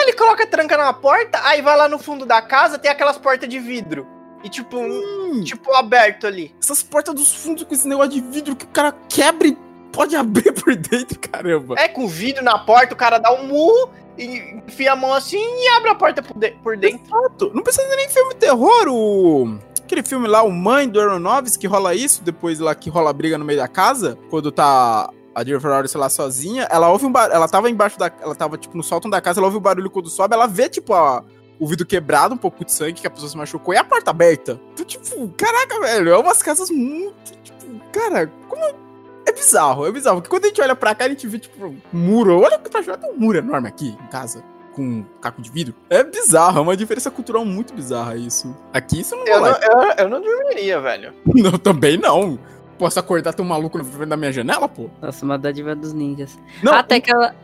Ele 0.00 0.12
coloca 0.14 0.44
a 0.44 0.46
tranca 0.46 0.76
na 0.76 0.92
porta, 0.92 1.38
aí 1.44 1.62
vai 1.62 1.76
lá 1.76 1.88
no 1.88 1.98
fundo 1.98 2.26
da 2.26 2.42
casa, 2.42 2.78
tem 2.78 2.90
aquelas 2.90 3.18
portas 3.18 3.48
de 3.48 3.58
vidro. 3.58 4.06
E 4.44 4.48
tipo, 4.48 4.76
hum. 4.76 5.42
tipo 5.44 5.72
aberto 5.74 6.26
ali. 6.26 6.54
Essas 6.60 6.82
portas 6.82 7.14
dos 7.14 7.32
fundos 7.32 7.62
com 7.62 7.72
esse 7.72 7.86
negócio 7.86 8.10
de 8.10 8.20
vidro 8.20 8.56
que 8.56 8.64
o 8.64 8.68
cara 8.68 8.92
quebra 9.08 9.46
e 9.46 9.56
pode 9.92 10.16
abrir 10.16 10.52
por 10.60 10.74
dentro, 10.74 11.18
caramba. 11.18 11.74
É, 11.78 11.86
com 11.88 12.08
vidro 12.08 12.42
na 12.42 12.58
porta, 12.58 12.94
o 12.94 12.96
cara 12.96 13.18
dá 13.18 13.32
um 13.32 13.46
murro 13.46 13.90
e 14.18 14.60
enfia 14.66 14.92
a 14.92 14.96
mão 14.96 15.12
assim 15.12 15.38
e 15.38 15.68
abre 15.76 15.90
a 15.90 15.94
porta 15.94 16.22
por, 16.22 16.36
de 16.36 16.50
por 16.62 16.76
dentro. 16.76 17.00
Exato. 17.06 17.50
Não 17.54 17.62
precisa 17.62 17.94
nem 17.94 18.08
filme 18.08 18.34
terror, 18.34 18.88
o... 18.88 19.58
Aquele 19.82 20.02
filme 20.02 20.26
lá, 20.26 20.42
o 20.42 20.50
Mãe 20.50 20.88
do 20.88 20.98
Aeronoves, 20.98 21.56
que 21.56 21.66
rola 21.66 21.94
isso, 21.94 22.22
depois 22.22 22.58
lá 22.58 22.74
que 22.74 22.88
rola 22.88 23.10
a 23.10 23.12
briga 23.12 23.36
no 23.36 23.44
meio 23.44 23.58
da 23.58 23.68
casa, 23.68 24.18
quando 24.30 24.50
tá 24.50 25.10
a 25.34 25.44
Jennifer 25.44 25.70
Lawrence 25.70 25.96
lá 25.96 26.08
sozinha, 26.08 26.66
ela 26.70 26.88
ouve 26.88 27.04
um 27.04 27.12
barulho, 27.12 27.34
ela 27.34 27.48
tava 27.48 27.68
embaixo 27.68 27.98
da, 27.98 28.10
ela 28.20 28.34
tava 28.34 28.56
tipo 28.56 28.76
no 28.76 28.82
sótão 28.82 29.10
da 29.10 29.20
casa, 29.20 29.38
ela 29.38 29.46
ouve 29.46 29.58
o 29.58 29.60
barulho 29.60 29.90
quando 29.90 30.08
sobe, 30.08 30.34
ela 30.34 30.46
vê 30.46 30.68
tipo 30.68 30.94
a, 30.94 31.22
o 31.58 31.66
vidro 31.66 31.86
quebrado, 31.86 32.34
um 32.34 32.38
pouco 32.38 32.64
de 32.64 32.72
sangue, 32.72 33.00
que 33.00 33.06
a 33.06 33.10
pessoa 33.10 33.30
se 33.30 33.36
machucou, 33.36 33.74
e 33.74 33.76
a 33.76 33.84
porta 33.84 34.10
aberta. 34.10 34.60
Então, 34.72 34.84
tipo, 34.84 35.28
caraca, 35.36 35.78
velho, 35.80 36.10
é 36.10 36.18
umas 36.18 36.42
casas 36.42 36.70
muito, 36.70 37.14
tipo, 37.42 37.80
cara, 37.92 38.30
como 38.48 38.81
é 39.26 39.32
bizarro, 39.32 39.86
é 39.86 39.92
bizarro. 39.92 40.20
Porque 40.20 40.30
quando 40.30 40.44
a 40.44 40.48
gente 40.48 40.60
olha 40.60 40.76
pra 40.76 40.94
cá, 40.94 41.04
a 41.04 41.08
gente 41.08 41.26
vê, 41.26 41.38
tipo, 41.38 41.66
um 41.66 41.78
muro. 41.92 42.40
Olha 42.40 42.58
que 42.58 42.70
tá 42.70 42.82
tem 42.82 43.10
um 43.10 43.16
muro 43.16 43.38
enorme 43.38 43.68
aqui 43.68 43.88
em 43.88 44.06
casa. 44.08 44.44
Com 44.74 44.82
um 44.82 45.06
caco 45.20 45.42
de 45.42 45.50
vidro. 45.50 45.74
É 45.90 46.02
bizarro, 46.02 46.58
é 46.58 46.62
uma 46.62 46.76
diferença 46.76 47.10
cultural 47.10 47.44
muito 47.44 47.74
bizarra 47.74 48.16
isso. 48.16 48.56
Aqui 48.72 49.00
isso 49.00 49.14
não 49.14 49.26
eu 49.26 49.40
não, 49.40 49.48
eu, 49.48 49.94
eu, 49.98 50.08
não 50.08 50.20
dormiria, 50.20 50.80
velho. 50.80 51.12
Não, 51.26 51.58
também 51.58 51.98
não. 51.98 52.38
Posso 52.78 52.98
acordar 52.98 53.34
ter 53.34 53.42
um 53.42 53.44
maluco 53.44 53.76
na 53.76 53.84
frente 53.84 54.08
da 54.08 54.16
minha 54.16 54.32
janela, 54.32 54.66
pô? 54.66 54.88
Nossa, 55.00 55.24
uma 55.26 55.38
dádiva 55.38 55.76
dos 55.76 55.92
ninjas. 55.92 56.38
Não, 56.62 56.72
até 56.72 57.00
que 57.00 57.12
ela. 57.12 57.34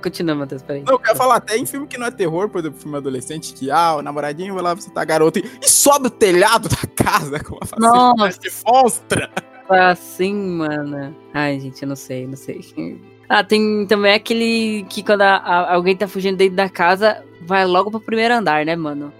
Continua, 0.00 0.36
Matheus, 0.36 0.62
peraí. 0.62 0.84
Não, 0.84 0.94
eu 0.94 0.98
quero 1.00 1.16
falar, 1.16 1.36
até 1.36 1.56
em 1.56 1.66
filme 1.66 1.88
que 1.88 1.98
não 1.98 2.06
é 2.06 2.10
terror, 2.12 2.48
por 2.48 2.60
exemplo, 2.60 2.78
filme 2.78 2.96
adolescente, 2.96 3.52
que, 3.52 3.70
ah, 3.70 3.96
o 3.96 4.02
namoradinho 4.02 4.54
vai 4.54 4.62
lá 4.62 4.74
visitar 4.74 4.94
tá 4.94 5.04
garoto 5.04 5.40
e, 5.40 5.58
e 5.60 5.68
sobe 5.68 6.06
o 6.06 6.10
telhado 6.10 6.68
da 6.68 6.86
casa 6.94 7.42
com 7.42 7.56
uma 7.56 7.66
facilidade 7.66 8.38
de 8.38 8.50
monstra 8.64 9.30
assim, 9.68 10.34
mano. 10.34 11.16
Ai, 11.32 11.58
gente, 11.60 11.82
eu 11.82 11.88
não 11.88 11.96
sei, 11.96 12.26
não 12.26 12.36
sei. 12.36 12.60
Ah, 13.28 13.42
tem 13.42 13.84
também 13.86 14.14
aquele 14.14 14.86
que 14.88 15.02
quando 15.02 15.22
a, 15.22 15.36
a, 15.36 15.74
alguém 15.74 15.96
tá 15.96 16.06
fugindo 16.06 16.36
dentro 16.36 16.54
da 16.54 16.68
casa, 16.68 17.24
vai 17.40 17.66
logo 17.66 17.90
pro 17.90 18.00
primeiro 18.00 18.34
andar, 18.34 18.64
né, 18.64 18.76
mano? 18.76 19.12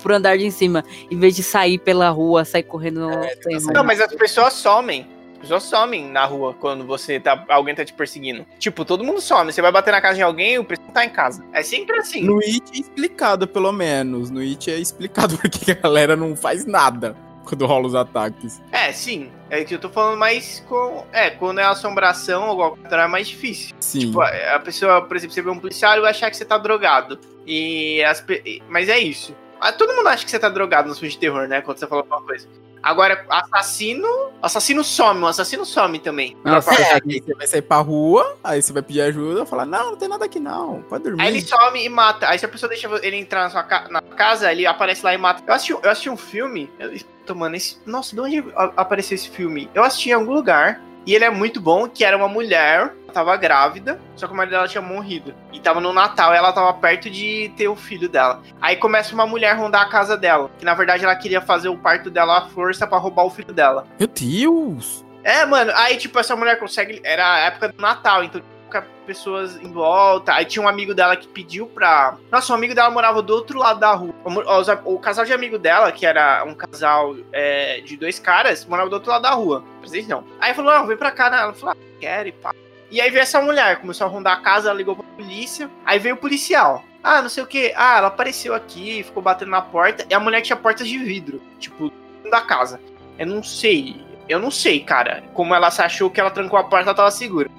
Pro 0.00 0.14
andar 0.14 0.38
de 0.38 0.50
cima, 0.52 0.84
em 1.10 1.18
vez 1.18 1.34
de 1.34 1.42
sair 1.42 1.78
pela 1.78 2.08
rua, 2.10 2.44
sair 2.44 2.62
correndo 2.62 3.00
no. 3.00 3.10
É, 3.10 3.34
não, 3.72 3.82
mas 3.82 4.00
as 4.00 4.14
pessoas 4.14 4.52
somem. 4.52 5.06
As 5.34 5.42
pessoas 5.42 5.62
somem 5.64 6.08
na 6.08 6.24
rua 6.24 6.54
quando 6.54 6.84
você 6.84 7.18
tá. 7.18 7.44
Alguém 7.48 7.74
tá 7.74 7.84
te 7.84 7.92
perseguindo. 7.92 8.44
Tipo, 8.58 8.84
todo 8.84 9.04
mundo 9.04 9.20
some. 9.20 9.52
Você 9.52 9.62
vai 9.62 9.72
bater 9.72 9.90
na 9.92 10.00
casa 10.00 10.16
de 10.16 10.22
alguém, 10.22 10.58
o 10.58 10.64
pessoal 10.64 10.90
tá 10.92 11.04
em 11.04 11.10
casa. 11.10 11.44
É 11.52 11.62
sempre 11.62 11.96
assim. 11.96 12.22
No 12.22 12.38
It 12.38 12.62
é 12.72 12.78
explicado, 12.78 13.46
pelo 13.46 13.72
menos. 13.72 14.30
No 14.30 14.40
It 14.40 14.70
é 14.70 14.78
explicado 14.78 15.36
porque 15.42 15.72
a 15.72 15.74
galera 15.74 16.14
não 16.14 16.36
faz 16.36 16.64
nada 16.64 17.16
quando 17.48 17.66
rola 17.66 17.86
os 17.86 17.94
ataques. 17.94 18.60
É, 18.70 18.92
sim. 18.92 19.30
É 19.48 19.64
que 19.64 19.74
eu 19.74 19.78
tô 19.78 19.88
falando 19.88 20.18
mais 20.18 20.60
com. 20.68 21.06
É, 21.12 21.30
quando 21.30 21.58
é 21.58 21.64
assombração 21.64 22.48
ou 22.48 22.56
coisa, 22.56 23.04
é 23.04 23.08
mais 23.08 23.28
difícil. 23.28 23.74
Sim. 23.80 24.00
Tipo, 24.00 24.20
a 24.20 24.58
pessoa, 24.60 25.02
por 25.02 25.16
exemplo, 25.16 25.34
você 25.34 25.42
vê 25.42 25.50
um 25.50 25.58
policial 25.58 25.98
e 25.98 26.06
achar 26.06 26.30
que 26.30 26.36
você 26.36 26.44
tá 26.44 26.58
drogado. 26.58 27.18
E 27.46 28.02
as, 28.04 28.24
mas 28.68 28.88
é 28.88 28.98
isso. 28.98 29.34
Ah, 29.60 29.72
Todo 29.72 29.94
mundo 29.94 30.08
acha 30.08 30.24
que 30.24 30.30
você 30.30 30.38
tá 30.38 30.48
drogado 30.48 30.88
nos 30.88 30.98
filmes 30.98 31.14
de 31.14 31.20
terror, 31.20 31.48
né? 31.48 31.62
Quando 31.62 31.78
você 31.78 31.86
fala 31.86 32.02
alguma 32.02 32.22
coisa. 32.22 32.46
Agora, 32.82 33.24
assassino. 33.28 34.08
Assassino 34.40 34.84
some, 34.84 35.22
o 35.22 35.26
assassino 35.26 35.64
some 35.66 35.98
também. 35.98 36.36
Nossa, 36.44 36.72
É, 36.72 36.94
aí 36.94 37.20
você 37.20 37.34
vai 37.34 37.46
sair 37.46 37.62
pra 37.62 37.78
rua, 37.78 38.36
aí 38.44 38.62
você 38.62 38.72
vai 38.72 38.82
pedir 38.82 39.00
ajuda, 39.00 39.44
falar, 39.44 39.66
não, 39.66 39.90
não 39.90 39.96
tem 39.96 40.08
nada 40.08 40.24
aqui 40.24 40.38
não, 40.38 40.82
pode 40.82 41.02
dormir. 41.04 41.22
Aí 41.22 41.28
ele 41.28 41.40
some 41.40 41.84
e 41.84 41.88
mata. 41.88 42.28
Aí 42.28 42.38
se 42.38 42.44
a 42.44 42.48
pessoa 42.48 42.68
deixa 42.70 42.88
ele 43.02 43.16
entrar 43.16 43.42
na 43.42 43.50
sua 43.50 43.62
ca- 43.64 43.88
na 43.90 44.00
casa, 44.00 44.50
ele 44.52 44.64
aparece 44.66 45.04
lá 45.04 45.12
e 45.12 45.18
mata. 45.18 45.42
Eu 45.46 45.52
assisti, 45.54 45.72
eu 45.72 45.90
assisti 45.90 46.08
um 46.10 46.16
filme. 46.16 46.70
Eu, 46.78 47.34
mano, 47.34 47.56
esse, 47.56 47.78
nossa, 47.84 48.14
de 48.14 48.20
onde 48.20 48.44
apareceu 48.76 49.14
esse 49.16 49.28
filme? 49.28 49.68
Eu 49.74 49.82
assisti 49.82 50.10
em 50.10 50.12
algum 50.12 50.32
lugar. 50.32 50.80
E 51.08 51.14
ele 51.14 51.24
é 51.24 51.30
muito 51.30 51.58
bom, 51.58 51.88
que 51.88 52.04
era 52.04 52.14
uma 52.14 52.28
mulher, 52.28 52.92
ela 53.02 53.12
tava 53.14 53.34
grávida, 53.38 53.98
só 54.14 54.26
que 54.26 54.34
o 54.34 54.36
marido 54.36 54.50
dela 54.50 54.68
tinha 54.68 54.82
morrido. 54.82 55.34
E 55.50 55.58
tava 55.58 55.80
no 55.80 55.90
Natal, 55.90 56.34
e 56.34 56.36
ela 56.36 56.52
tava 56.52 56.70
perto 56.74 57.08
de 57.08 57.50
ter 57.56 57.66
o 57.66 57.74
filho 57.74 58.10
dela. 58.10 58.42
Aí 58.60 58.76
começa 58.76 59.14
uma 59.14 59.26
mulher 59.26 59.56
rondar 59.56 59.80
a 59.80 59.88
casa 59.88 60.18
dela. 60.18 60.50
Que 60.58 60.66
na 60.66 60.74
verdade 60.74 61.04
ela 61.04 61.16
queria 61.16 61.40
fazer 61.40 61.70
o 61.70 61.78
parto 61.78 62.10
dela 62.10 62.36
à 62.36 62.48
força 62.50 62.86
pra 62.86 62.98
roubar 62.98 63.24
o 63.24 63.30
filho 63.30 63.54
dela. 63.54 63.86
Meu 63.98 64.06
Deus! 64.06 65.02
É, 65.24 65.46
mano, 65.46 65.72
aí 65.76 65.96
tipo, 65.96 66.18
essa 66.18 66.36
mulher 66.36 66.58
consegue. 66.58 67.00
Era 67.02 67.36
a 67.36 67.38
época 67.38 67.68
do 67.68 67.80
Natal, 67.80 68.22
então 68.22 68.42
tinha 68.68 68.86
pessoas 69.06 69.56
em 69.56 69.72
volta. 69.72 70.34
Aí 70.34 70.44
tinha 70.44 70.64
um 70.64 70.68
amigo 70.68 70.94
dela 70.94 71.16
que 71.16 71.28
pediu 71.28 71.66
pra. 71.66 72.16
Nossa, 72.30 72.52
um 72.52 72.56
amigo 72.56 72.74
dela 72.74 72.90
morava 72.90 73.22
do 73.22 73.34
outro 73.34 73.58
lado 73.58 73.80
da 73.80 73.92
rua. 73.92 74.14
O, 74.24 74.94
o 74.94 74.98
casal 74.98 75.24
de 75.24 75.32
amigo 75.32 75.58
dela, 75.58 75.90
que 75.92 76.06
era 76.06 76.44
um 76.44 76.54
casal 76.54 77.16
é, 77.32 77.80
de 77.80 77.96
dois 77.96 78.18
caras, 78.18 78.64
morava 78.64 78.90
do 78.90 78.94
outro 78.94 79.10
lado 79.10 79.22
da 79.22 79.30
rua. 79.30 79.64
Presente 79.80 80.08
não. 80.08 80.24
Aí 80.40 80.54
falou: 80.54 80.72
não, 80.72 80.86
vem 80.86 80.96
pra 80.96 81.10
cá, 81.10 81.30
né? 81.30 81.38
Ela 81.38 81.54
falou: 81.54 81.74
ah, 81.74 81.98
quero 82.00 82.28
e 82.28 82.32
pá. 82.32 82.54
E 82.90 83.00
aí 83.00 83.10
veio 83.10 83.22
essa 83.22 83.40
mulher, 83.42 83.80
começou 83.80 84.06
a 84.06 84.10
rondar 84.10 84.38
a 84.38 84.40
casa, 84.40 84.68
ela 84.68 84.78
ligou 84.78 84.96
pra 84.96 85.04
polícia. 85.16 85.70
Aí 85.84 85.98
veio 85.98 86.14
o 86.14 86.18
policial. 86.18 86.82
Ah, 87.02 87.20
não 87.20 87.28
sei 87.28 87.42
o 87.42 87.46
que. 87.46 87.72
Ah, 87.76 87.98
ela 87.98 88.08
apareceu 88.08 88.54
aqui, 88.54 89.02
ficou 89.02 89.22
batendo 89.22 89.50
na 89.50 89.60
porta. 89.60 90.06
E 90.08 90.14
a 90.14 90.20
mulher 90.20 90.40
tinha 90.40 90.56
portas 90.56 90.88
de 90.88 90.98
vidro, 90.98 91.40
tipo, 91.58 91.92
da 92.30 92.40
casa. 92.40 92.80
Eu 93.18 93.26
não 93.26 93.42
sei. 93.42 94.00
Eu 94.28 94.38
não 94.38 94.50
sei, 94.50 94.80
cara. 94.80 95.22
Como 95.34 95.54
ela 95.54 95.70
se 95.70 95.82
achou 95.82 96.10
que 96.10 96.20
ela 96.20 96.30
trancou 96.30 96.58
a 96.58 96.64
porta, 96.64 96.86
ela 96.86 96.94
tava 96.94 97.10
segura. 97.10 97.50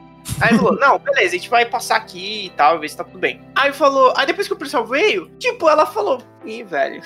Aí 0.41 0.55
falou, 0.57 0.75
não, 0.79 0.97
beleza, 0.99 1.27
a 1.35 1.37
gente 1.37 1.49
vai 1.49 1.65
passar 1.65 1.97
aqui 1.97 2.45
e 2.47 2.49
tal, 2.51 2.79
ver 2.79 2.89
se 2.89 2.97
tá 2.97 3.03
tudo 3.03 3.19
bem. 3.19 3.41
Aí 3.55 3.73
falou, 3.73 4.13
aí 4.15 4.25
depois 4.25 4.47
que 4.47 4.53
o 4.53 4.57
policial 4.57 4.85
veio, 4.85 5.29
tipo, 5.39 5.67
ela 5.69 5.85
falou, 5.85 6.21
ih, 6.45 6.63
velho, 6.63 7.01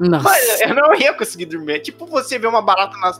Nossa. 0.00 0.22
mas 0.24 0.60
eu 0.60 0.74
não 0.74 0.94
ia 0.94 1.12
conseguir 1.14 1.46
dormir. 1.46 1.74
É 1.74 1.78
tipo 1.78 2.06
você 2.06 2.38
ver 2.38 2.46
uma 2.48 2.60
barata 2.62 2.96
na, 2.98 3.12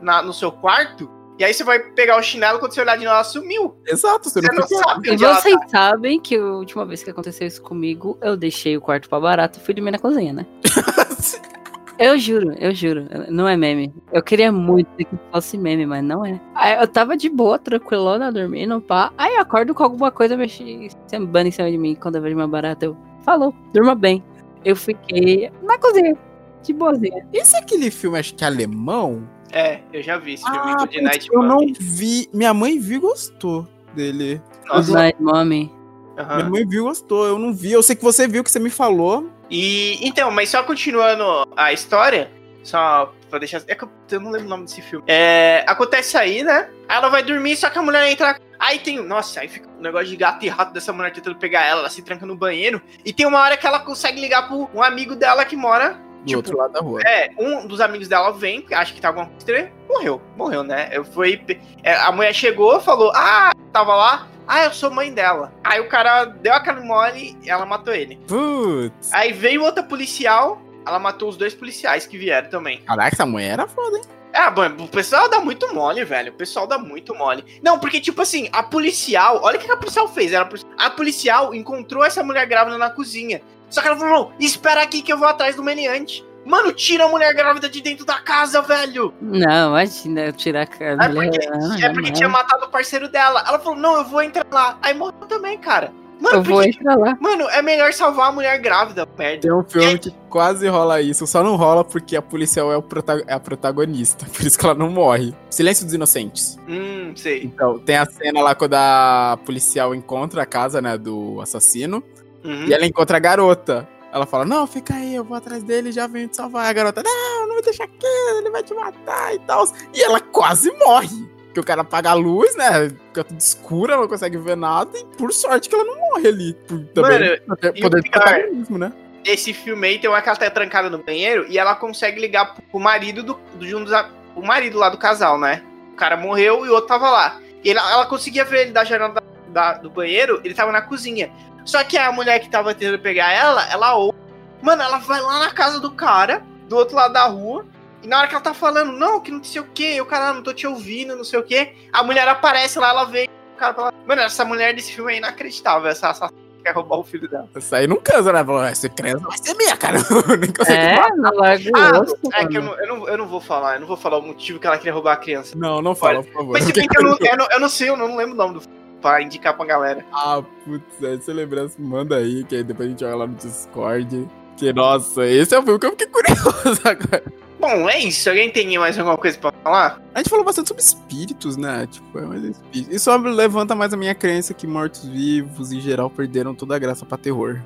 na- 0.00 0.22
no 0.22 0.32
seu 0.32 0.50
quarto, 0.50 1.08
e 1.38 1.44
aí 1.44 1.54
você 1.54 1.64
vai 1.64 1.78
pegar 1.78 2.18
o 2.18 2.22
chinelo, 2.22 2.58
quando 2.58 2.74
você 2.74 2.80
olhar 2.80 2.96
de 2.98 3.04
novo, 3.04 3.14
ela 3.14 3.24
sumiu. 3.24 3.76
Exato, 3.86 4.28
você, 4.28 4.40
Você 4.42 4.52
não 4.52 4.66
fica- 4.68 4.82
sabe 4.88 5.08
E 5.08 5.12
onde 5.12 5.24
ela 5.24 5.40
vocês 5.40 5.54
tá. 5.56 5.68
sabem 5.68 6.20
que 6.20 6.36
a 6.36 6.44
última 6.44 6.84
vez 6.84 7.02
que 7.02 7.10
aconteceu 7.10 7.46
isso 7.46 7.62
comigo, 7.62 8.18
eu 8.20 8.36
deixei 8.36 8.76
o 8.76 8.80
quarto 8.80 9.08
pra 9.08 9.18
barato 9.20 9.58
e 9.58 9.62
fui 9.62 9.72
dormir 9.74 9.90
na 9.92 9.98
cozinha, 9.98 10.32
né? 10.32 10.46
Eu 12.02 12.18
juro, 12.18 12.52
eu 12.58 12.74
juro. 12.74 13.06
Não 13.28 13.46
é 13.46 13.56
meme. 13.58 13.92
Eu 14.10 14.22
queria 14.22 14.50
muito 14.50 14.88
que 14.96 15.06
fosse 15.30 15.58
meme, 15.58 15.84
mas 15.84 16.02
não 16.02 16.24
é. 16.24 16.40
Aí 16.54 16.80
eu 16.80 16.88
tava 16.88 17.14
de 17.14 17.28
boa, 17.28 17.58
tranquilona, 17.58 18.32
dormindo, 18.32 18.80
pá. 18.80 19.12
Aí 19.18 19.34
eu 19.34 19.42
acordo 19.42 19.74
com 19.74 19.82
alguma 19.82 20.10
coisa 20.10 20.34
mexendo 20.34 20.68
em 20.84 21.50
cima 21.50 21.70
de 21.70 21.76
mim. 21.76 21.94
Quando 21.94 22.16
eu 22.16 22.22
vejo 22.22 22.34
uma 22.36 22.48
barata, 22.48 22.86
eu 22.86 22.96
falou, 23.22 23.54
durma 23.74 23.94
bem. 23.94 24.24
Eu 24.64 24.74
fiquei 24.76 25.50
na 25.62 25.76
cozinha, 25.78 26.16
de 26.62 26.72
boazinha. 26.72 27.26
Esse 27.34 27.54
é 27.56 27.58
aquele 27.58 27.90
filme, 27.90 28.18
acho 28.18 28.34
que 28.34 28.44
alemão? 28.46 29.22
É, 29.52 29.80
eu 29.92 30.02
já 30.02 30.16
vi 30.16 30.34
esse 30.34 30.44
filme 30.44 30.58
Ah, 30.58 30.76
putz, 30.78 30.94
The 30.94 31.00
Night 31.02 31.28
eu 31.30 31.42
não 31.42 31.58
Mummy. 31.60 31.74
vi. 31.78 32.28
Minha 32.32 32.54
mãe 32.54 32.78
viu 32.78 32.96
e 32.96 33.00
gostou 33.00 33.66
dele. 33.94 34.40
Nossa, 34.66 34.80
Os 34.80 34.88
Night 34.88 35.22
Mommy. 35.22 35.70
aham. 36.18 36.36
Minha 36.36 36.48
mãe 36.50 36.66
viu 36.66 36.82
e 36.84 36.88
gostou, 36.88 37.26
eu 37.26 37.38
não 37.38 37.52
vi. 37.52 37.72
Eu 37.72 37.82
sei 37.82 37.94
que 37.94 38.02
você 38.02 38.26
viu, 38.26 38.42
que 38.42 38.50
você 38.50 38.58
me 38.58 38.70
falou. 38.70 39.28
E 39.50 39.98
então, 40.06 40.30
mas 40.30 40.48
só 40.48 40.62
continuando 40.62 41.24
a 41.56 41.72
história, 41.72 42.30
só 42.62 43.12
pra 43.28 43.38
deixar. 43.38 43.62
É 43.66 43.74
que 43.74 43.84
eu, 43.84 44.20
não 44.20 44.30
lembro 44.30 44.46
o 44.46 44.50
nome 44.50 44.64
desse 44.64 44.82
filme. 44.82 45.04
É, 45.08 45.64
acontece 45.66 46.16
aí, 46.16 46.42
né? 46.42 46.68
Aí 46.88 46.96
ela 46.96 47.08
vai 47.08 47.22
dormir, 47.22 47.56
só 47.56 47.70
que 47.70 47.78
a 47.78 47.82
mulher 47.82 48.10
entra. 48.10 48.38
Aí 48.58 48.78
tem. 48.78 49.02
Nossa, 49.02 49.40
aí 49.40 49.48
fica 49.48 49.68
um 49.68 49.80
negócio 49.80 50.08
de 50.08 50.16
gato 50.16 50.44
e 50.44 50.48
rato 50.48 50.72
dessa 50.72 50.92
mulher 50.92 51.12
tentando 51.12 51.36
pegar 51.36 51.64
ela, 51.64 51.80
ela 51.80 51.90
se 51.90 52.02
tranca 52.02 52.26
no 52.26 52.36
banheiro. 52.36 52.80
E 53.04 53.12
tem 53.12 53.26
uma 53.26 53.40
hora 53.40 53.56
que 53.56 53.66
ela 53.66 53.80
consegue 53.80 54.20
ligar 54.20 54.46
pro 54.46 54.68
um 54.74 54.82
amigo 54.82 55.16
dela 55.16 55.44
que 55.44 55.56
mora. 55.56 55.98
Do 56.20 56.26
Tipo, 56.26 56.36
outro 56.38 56.58
lado 56.58 56.72
da 56.72 56.80
rua. 56.80 57.00
É, 57.02 57.30
um 57.38 57.66
dos 57.66 57.80
amigos 57.80 58.06
dela 58.06 58.30
vem, 58.30 58.64
acha 58.72 58.92
que 58.92 59.00
tá 59.00 59.08
alguma 59.08 59.26
coisa 59.26 59.38
estranha, 59.38 59.72
morreu, 59.88 60.20
morreu, 60.36 60.62
né? 60.62 60.90
Eu 60.92 61.04
fui, 61.04 61.40
é, 61.82 61.94
a 61.94 62.12
mulher 62.12 62.34
chegou, 62.34 62.80
falou, 62.80 63.10
ah, 63.14 63.52
tava 63.72 63.94
lá, 63.94 64.28
ah, 64.46 64.64
eu 64.64 64.72
sou 64.72 64.90
mãe 64.90 65.12
dela. 65.12 65.52
Aí 65.64 65.80
o 65.80 65.88
cara 65.88 66.24
deu 66.24 66.52
aquela 66.52 66.80
mole 66.80 67.38
e 67.42 67.48
ela 67.48 67.64
matou 67.64 67.94
ele. 67.94 68.16
Putz. 68.26 69.12
Aí 69.12 69.32
veio 69.32 69.62
outra 69.62 69.82
policial, 69.82 70.60
ela 70.86 70.98
matou 70.98 71.28
os 71.28 71.36
dois 71.36 71.54
policiais 71.54 72.06
que 72.06 72.18
vieram 72.18 72.50
também. 72.50 72.78
Caraca, 72.82 73.14
essa 73.14 73.24
mulher 73.24 73.52
era 73.52 73.66
foda, 73.68 73.96
hein? 73.96 74.04
Ah, 74.32 74.50
bom, 74.50 74.66
o 74.78 74.88
pessoal 74.88 75.28
dá 75.28 75.40
muito 75.40 75.72
mole, 75.74 76.04
velho. 76.04 76.32
O 76.32 76.36
pessoal 76.36 76.66
dá 76.66 76.78
muito 76.78 77.14
mole. 77.14 77.44
Não, 77.62 77.78
porque, 77.78 78.00
tipo 78.00 78.22
assim, 78.22 78.48
a 78.52 78.62
policial. 78.62 79.40
Olha 79.42 79.58
o 79.58 79.60
que 79.60 79.70
a 79.70 79.76
policial 79.76 80.08
fez. 80.08 80.32
Ela, 80.32 80.48
a 80.78 80.90
policial 80.90 81.54
encontrou 81.54 82.04
essa 82.04 82.22
mulher 82.22 82.46
grávida 82.46 82.78
na 82.78 82.90
cozinha. 82.90 83.40
Só 83.70 83.80
que 83.80 83.86
ela 83.88 83.96
falou: 83.96 84.32
espera 84.38 84.82
aqui 84.82 85.00
que 85.00 85.12
eu 85.12 85.16
vou 85.18 85.28
atrás 85.28 85.56
do 85.56 85.62
meliante. 85.62 86.22
Mano, 86.44 86.72
tira 86.72 87.04
a 87.04 87.08
mulher 87.08 87.34
grávida 87.34 87.68
de 87.68 87.80
dentro 87.82 88.04
da 88.04 88.18
casa, 88.18 88.60
velho. 88.62 89.12
Não, 89.20 89.68
imagina 89.70 90.22
eu 90.22 90.32
tirar 90.32 90.66
a 90.80 90.84
É 90.84 91.08
mulher. 91.08 91.30
porque, 91.30 91.48
ah, 91.48 91.86
é 91.86 91.92
porque 91.92 92.08
não. 92.08 92.16
tinha 92.16 92.28
matado 92.28 92.64
o 92.64 92.68
parceiro 92.70 93.08
dela. 93.08 93.44
Ela 93.46 93.58
falou: 93.58 93.78
não, 93.78 93.96
eu 93.98 94.04
vou 94.04 94.22
entrar 94.22 94.46
lá. 94.50 94.78
Aí 94.82 94.94
morreu 94.94 95.26
também, 95.28 95.56
cara. 95.58 95.92
Mano, 96.20 96.36
Eu 96.38 96.42
vou 96.42 96.56
porque- 96.62 96.70
entrar 96.78 96.96
lá. 96.98 97.16
mano, 97.18 97.48
é 97.48 97.62
melhor 97.62 97.92
salvar 97.94 98.28
a 98.28 98.32
mulher 98.32 98.58
grávida, 98.58 99.08
merda. 99.18 99.40
Tem 99.40 99.52
um 99.52 99.64
filme 99.64 99.98
que 99.98 100.10
quase 100.28 100.68
rola 100.68 101.00
isso, 101.00 101.26
só 101.26 101.42
não 101.42 101.56
rola 101.56 101.82
porque 101.82 102.14
a 102.14 102.20
policial 102.20 102.70
é, 102.70 102.76
o 102.76 102.82
prota- 102.82 103.24
é 103.26 103.32
a 103.32 103.40
protagonista, 103.40 104.26
por 104.32 104.44
isso 104.46 104.58
que 104.58 104.64
ela 104.66 104.74
não 104.74 104.90
morre. 104.90 105.34
Silêncio 105.48 105.84
dos 105.86 105.94
Inocentes. 105.94 106.58
Hum, 106.68 107.12
sei. 107.16 107.42
Então, 107.44 107.78
tem 107.78 107.96
a 107.96 108.04
cena 108.04 108.40
lá 108.42 108.54
quando 108.54 108.74
a 108.74 109.38
policial 109.46 109.94
encontra 109.94 110.42
a 110.42 110.46
casa, 110.46 110.82
né, 110.82 110.98
do 110.98 111.40
assassino, 111.40 112.02
Uhum. 112.44 112.66
e 112.66 112.74
ela 112.74 112.86
encontra 112.86 113.16
a 113.16 113.20
garota. 113.20 113.88
Ela 114.12 114.26
fala, 114.26 114.44
não, 114.44 114.66
fica 114.66 114.94
aí, 114.94 115.14
eu 115.14 115.22
vou 115.22 115.36
atrás 115.36 115.62
dele 115.62 115.90
e 115.90 115.92
já 115.92 116.06
venho 116.06 116.26
te 116.28 116.36
salvar. 116.36 116.66
A 116.66 116.72
garota, 116.72 117.00
não, 117.02 117.46
não 117.46 117.56
me 117.56 117.62
deixa 117.62 117.84
aqui, 117.84 118.06
ele 118.38 118.50
vai 118.50 118.62
te 118.62 118.74
matar 118.74 119.34
e 119.34 119.38
tal. 119.40 119.64
E 119.94 120.02
ela 120.02 120.20
quase 120.20 120.70
morre. 120.78 121.28
Porque 121.46 121.60
o 121.60 121.64
cara 121.64 121.82
apaga 121.82 122.10
a 122.10 122.14
luz, 122.14 122.54
né? 122.56 122.88
Fica 123.08 123.24
tudo 123.24 123.38
escuro, 123.38 123.92
ela 123.92 124.02
não 124.02 124.08
consegue 124.08 124.36
ver 124.38 124.56
nada. 124.56 124.90
E 124.98 125.04
por 125.16 125.32
sorte 125.32 125.68
que 125.68 125.74
ela 125.74 125.84
não 125.84 125.96
morre 125.98 126.28
ali. 126.28 126.52
Também, 126.94 127.40
Mano, 127.46 127.72
poder 127.80 128.02
de 128.02 128.10
protagonismo, 128.10 128.78
né? 128.78 128.92
esse 129.24 129.52
filme 129.52 129.86
aí 129.86 129.98
tem 129.98 130.08
uma 130.08 130.22
que 130.22 130.28
ela 130.30 130.38
tá 130.38 130.48
trancada 130.48 130.88
no 130.88 130.96
banheiro 130.98 131.44
e 131.46 131.58
ela 131.58 131.74
consegue 131.74 132.18
ligar 132.18 132.54
pro- 132.54 132.80
marido 132.80 133.22
do, 133.22 133.38
de 133.58 133.74
um 133.76 133.84
dos, 133.84 133.92
o 134.34 134.40
marido 134.42 134.78
lá 134.78 134.88
do 134.88 134.96
casal, 134.96 135.38
né? 135.38 135.62
O 135.92 135.96
cara 135.96 136.16
morreu 136.16 136.64
e 136.64 136.70
o 136.70 136.72
outro 136.72 136.88
tava 136.88 137.10
lá. 137.10 137.38
E 137.62 137.70
ela, 137.70 137.92
ela 137.92 138.06
conseguia 138.06 138.44
ver 138.46 138.62
ele 138.62 138.72
da 138.72 138.82
janela 138.82 139.12
da- 139.12 139.22
da- 139.48 139.72
do 139.74 139.90
banheiro, 139.90 140.40
ele 140.42 140.54
tava 140.54 140.72
na 140.72 140.80
cozinha. 140.80 141.30
Só 141.64 141.82
que 141.84 141.96
a 141.96 142.10
mulher 142.12 142.40
que 142.40 142.50
tava 142.50 142.74
tentando 142.74 142.98
pegar 142.98 143.32
ela, 143.32 143.68
ela 143.70 143.94
ouve. 143.94 144.18
Mano, 144.62 144.82
ela 144.82 144.98
vai 144.98 145.20
lá 145.20 145.38
na 145.38 145.50
casa 145.50 145.80
do 145.80 145.90
cara, 145.90 146.42
do 146.68 146.76
outro 146.76 146.96
lado 146.96 147.12
da 147.12 147.26
rua. 147.26 147.66
E 148.02 148.08
na 148.08 148.18
hora 148.18 148.28
que 148.28 148.34
ela 148.34 148.42
tá 148.42 148.54
falando, 148.54 148.92
não, 148.92 149.20
que 149.20 149.30
não 149.30 149.42
sei 149.44 149.60
o 149.60 149.64
que, 149.64 149.96
eu, 149.96 150.06
cara, 150.06 150.32
não 150.32 150.42
tô 150.42 150.52
te 150.52 150.66
ouvindo, 150.66 151.16
não 151.16 151.24
sei 151.24 151.38
o 151.38 151.42
que. 151.42 151.74
A 151.92 152.02
mulher 152.02 152.26
aparece 152.28 152.78
lá, 152.78 152.90
ela 152.90 153.04
vem. 153.04 153.28
O 153.54 153.58
cara 153.58 153.74
fala, 153.74 153.92
mano, 154.06 154.22
essa 154.22 154.44
mulher 154.44 154.74
desse 154.74 154.92
filme 154.92 155.12
é 155.12 155.18
inacreditável, 155.18 155.88
essa 155.88 156.08
assassina 156.08 156.40
que 156.56 156.62
quer 156.62 156.74
roubar 156.74 156.98
o 156.98 157.04
filho 157.04 157.28
dela. 157.28 157.48
Isso 157.54 157.74
aí 157.74 157.86
não 157.86 157.96
cansa, 157.96 158.32
né? 158.32 158.42
Falou, 158.42 158.64
"Essa 158.64 158.88
criança 158.88 159.26
vai 159.26 159.36
ser 159.36 159.54
minha, 159.54 159.76
cara. 159.76 159.98
Nem 160.38 160.50
consegue 160.50 160.78
É, 160.78 161.08
não 161.16 161.30
o 161.30 161.42
Ah, 161.42 162.40
é 162.40 162.46
que 162.46 162.56
eu 162.56 162.62
não, 162.62 162.80
eu, 162.80 162.86
não, 162.86 163.08
eu 163.08 163.18
não 163.18 163.28
vou 163.28 163.40
falar, 163.40 163.74
eu 163.74 163.80
não 163.80 163.86
vou 163.86 163.98
falar 163.98 164.18
o 164.18 164.22
motivo 164.22 164.58
que 164.58 164.66
ela 164.66 164.78
queria 164.78 164.94
roubar 164.94 165.12
a 165.12 165.16
criança. 165.16 165.54
Não, 165.56 165.82
não 165.82 165.94
fala, 165.94 166.22
por 166.22 166.32
favor. 166.32 166.52
Mas 166.52 166.64
se 166.64 166.72
bem 166.72 166.88
que 166.88 166.98
eu 166.98 167.02
não, 167.02 167.16
eu, 167.20 167.36
não, 167.36 167.48
eu 167.50 167.60
não 167.60 167.68
sei, 167.68 167.90
eu 167.90 167.96
não 167.98 168.16
lembro 168.16 168.32
o 168.32 168.36
nome 168.36 168.54
do 168.54 168.60
filme 168.62 168.79
pra 169.00 169.22
indicar 169.22 169.56
pra 169.56 169.64
galera. 169.66 170.04
Ah, 170.12 170.42
putz, 170.64 171.02
aí 171.02 171.16
você 171.16 171.32
lembrança, 171.32 171.76
manda 171.78 172.16
aí, 172.16 172.44
que 172.44 172.56
aí 172.56 172.62
depois 172.64 172.86
a 172.88 172.90
gente 172.90 173.00
joga 173.00 173.16
lá 173.16 173.26
no 173.26 173.34
Discord. 173.34 174.28
Que, 174.56 174.72
nossa, 174.72 175.26
esse 175.26 175.54
é 175.54 175.58
o 175.58 175.62
filme 175.62 175.78
que 175.78 175.86
eu 175.86 175.90
fiquei 175.92 176.06
curioso 176.12 176.80
agora. 176.84 177.24
Bom, 177.58 177.88
é 177.90 177.98
isso. 177.98 178.28
Alguém 178.28 178.50
tem 178.50 178.78
mais 178.78 178.98
alguma 178.98 179.16
coisa 179.18 179.38
pra 179.38 179.52
falar? 179.62 180.02
A 180.14 180.18
gente 180.18 180.30
falou 180.30 180.44
bastante 180.44 180.68
sobre 180.68 180.82
espíritos, 180.82 181.56
né? 181.56 181.86
Tipo, 181.86 182.18
é 182.18 182.22
mais 182.22 182.42
espírito. 182.44 182.94
Isso 182.94 183.14
levanta 183.16 183.74
mais 183.74 183.92
a 183.92 183.96
minha 183.96 184.14
crença 184.14 184.52
que 184.54 184.66
mortos-vivos, 184.66 185.72
em 185.72 185.80
geral, 185.80 186.08
perderam 186.10 186.54
toda 186.54 186.74
a 186.76 186.78
graça 186.78 187.04
pra 187.06 187.16
terror. 187.18 187.60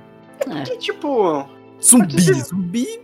Que 0.66 0.77
tipo. 0.78 1.48
Zumbi, 1.82 2.15
Porque- 2.15 2.32
zumbi, 2.35 3.01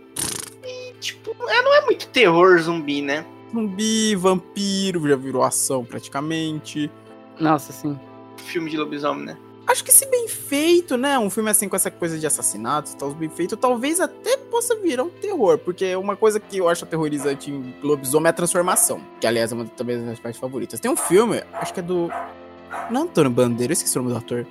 Tipo, 0.99 1.31
é, 1.49 1.61
não 1.63 1.73
é 1.73 1.81
muito 1.85 2.07
terror 2.09 2.59
zumbi, 2.59 3.01
né? 3.01 3.25
zumbi, 3.51 4.15
vampiro, 4.15 5.09
já 5.09 5.15
virou 5.15 5.43
ação 5.43 5.83
praticamente. 5.83 6.89
Nossa, 7.39 7.73
sim. 7.73 7.99
Filme 8.41 8.69
de 8.69 8.77
lobisomem, 8.77 9.25
né? 9.25 9.37
Acho 9.67 9.83
que 9.83 9.91
se 9.91 10.05
bem 10.07 10.27
feito, 10.27 10.97
né? 10.97 11.17
Um 11.19 11.29
filme 11.29 11.49
assim 11.49 11.69
com 11.69 11.75
essa 11.75 11.89
coisa 11.91 12.17
de 12.17 12.25
assassinatos 12.25 12.93
e 12.93 12.97
tal, 12.97 13.11
bem 13.13 13.29
feito, 13.29 13.55
talvez 13.55 13.99
até 14.01 14.35
possa 14.35 14.75
virar 14.75 15.03
um 15.03 15.09
terror. 15.09 15.57
Porque 15.59 15.95
uma 15.95 16.15
coisa 16.15 16.39
que 16.39 16.57
eu 16.57 16.67
acho 16.67 16.83
aterrorizante 16.83 17.51
em 17.51 17.73
lobisomem 17.81 18.27
é 18.27 18.29
a 18.31 18.33
transformação. 18.33 18.99
Que, 19.19 19.27
aliás, 19.27 19.51
é 19.51 19.55
uma 19.55 19.65
também 19.65 19.95
das 19.95 20.03
minhas 20.03 20.19
partes 20.19 20.41
favoritas. 20.41 20.79
Tem 20.79 20.89
um 20.91 20.97
filme, 20.97 21.41
acho 21.53 21.73
que 21.73 21.79
é 21.79 21.83
do. 21.83 22.11
Não 22.89 23.01
é 23.01 23.03
Antônio 23.03 23.29
Bandeira, 23.31 23.71
eu 23.71 23.75
esqueci 23.75 23.97
o 23.97 24.01
nome 24.01 24.13
do 24.13 24.17
ator. 24.17 24.45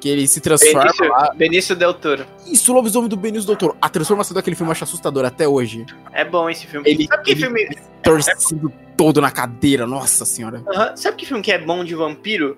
Que 0.00 0.08
ele 0.08 0.28
se 0.28 0.40
transforma 0.40 0.82
Benício, 0.84 1.08
lá. 1.08 1.34
Benício 1.34 1.74
Del 1.74 1.94
Toro. 1.94 2.24
Isso, 2.46 2.70
o 2.70 2.74
lobisomem 2.76 3.08
do 3.08 3.16
Benício 3.16 3.46
Doutor. 3.46 3.76
A 3.82 3.88
transformação 3.88 4.32
daquele 4.34 4.54
filme 4.54 4.68
eu 4.68 4.72
acho 4.72 4.84
assustadora 4.84 5.26
até 5.26 5.48
hoje. 5.48 5.84
É 6.12 6.24
bom 6.24 6.48
esse 6.48 6.66
filme. 6.68 6.88
Ele- 6.88 7.08
Sabe 7.08 7.24
que 7.24 7.30
ele- 7.32 7.40
filme. 7.40 7.68
Torcido 8.02 8.72
todo 8.96 9.20
na 9.20 9.30
cadeira, 9.30 9.86
nossa 9.86 10.24
senhora. 10.24 10.62
Sabe 10.94 11.16
que 11.16 11.26
filme 11.26 11.42
que 11.42 11.50
é 11.50 11.58
bom 11.58 11.82
de 11.84 11.96
vampiro? 11.96 12.56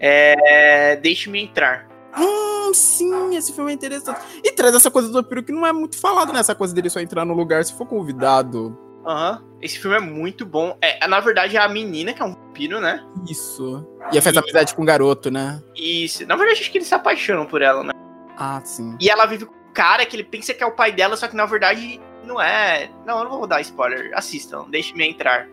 É. 0.00 0.96
Deixe-me 0.96 1.42
entrar. 1.44 1.86
Hum, 2.18 2.72
sim, 2.74 3.36
esse 3.36 3.52
filme 3.52 3.70
é 3.70 3.74
interessante. 3.74 4.20
E 4.42 4.50
traz 4.52 4.74
essa 4.74 4.90
coisa 4.90 5.08
do 5.08 5.14
vampiro 5.14 5.42
que 5.42 5.52
não 5.52 5.64
é 5.66 5.72
muito 5.72 5.96
falado, 5.98 6.32
né? 6.32 6.40
Essa 6.40 6.54
coisa 6.54 6.74
dele 6.74 6.90
só 6.90 6.98
entrar 7.00 7.24
no 7.24 7.34
lugar 7.34 7.64
se 7.64 7.72
for 7.74 7.86
convidado. 7.86 8.76
Aham. 9.06 9.42
Esse 9.62 9.78
filme 9.78 9.96
é 9.96 10.00
muito 10.00 10.44
bom. 10.44 10.76
É, 10.80 11.06
na 11.06 11.20
verdade, 11.20 11.56
é 11.56 11.60
a 11.60 11.68
menina 11.68 12.12
que 12.12 12.20
é 12.20 12.24
um 12.24 12.34
vampiro, 12.34 12.80
né? 12.80 13.04
Isso. 13.28 13.86
E 14.12 14.20
faz 14.20 14.36
amizade 14.36 14.74
com 14.74 14.82
o 14.82 14.84
garoto, 14.84 15.30
né? 15.30 15.62
Se- 16.08 16.26
na 16.26 16.34
verdade, 16.36 16.60
acho 16.60 16.70
que 16.72 16.78
eles 16.78 16.88
se 16.88 16.94
apaixonam 16.94 17.46
por 17.46 17.62
ela, 17.62 17.82
né? 17.84 17.92
Ah, 18.36 18.60
sim. 18.64 18.96
E 19.00 19.08
ela 19.08 19.26
vive 19.26 19.46
com 19.46 19.52
um 19.54 19.72
cara 19.72 20.04
que 20.04 20.16
ele 20.16 20.24
pensa 20.24 20.52
que 20.54 20.62
é 20.62 20.66
o 20.66 20.72
pai 20.72 20.92
dela, 20.92 21.16
só 21.16 21.28
que 21.28 21.36
na 21.36 21.46
verdade 21.46 22.00
não 22.24 22.40
é. 22.40 22.90
Não, 23.06 23.18
eu 23.18 23.24
não 23.24 23.38
vou 23.38 23.46
dar 23.46 23.60
spoiler. 23.60 24.10
Assistam, 24.14 24.66
deixe-me 24.70 25.06
entrar. 25.08 25.46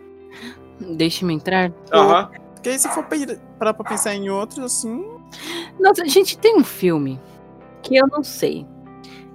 Deixe-me 0.80 1.34
entrar. 1.34 1.72
Aham. 1.92 2.30
Porque 2.58 2.70
aí 2.70 2.78
se 2.78 2.88
for 2.88 3.04
parar 3.58 3.72
pra 3.74 3.84
pensar 3.88 4.14
em 4.14 4.28
outros, 4.30 4.58
assim. 4.58 5.04
Nossa, 5.78 6.04
gente, 6.06 6.36
tem 6.38 6.56
um 6.56 6.64
filme 6.64 7.20
que 7.82 7.96
eu 7.96 8.06
não 8.08 8.22
sei. 8.24 8.66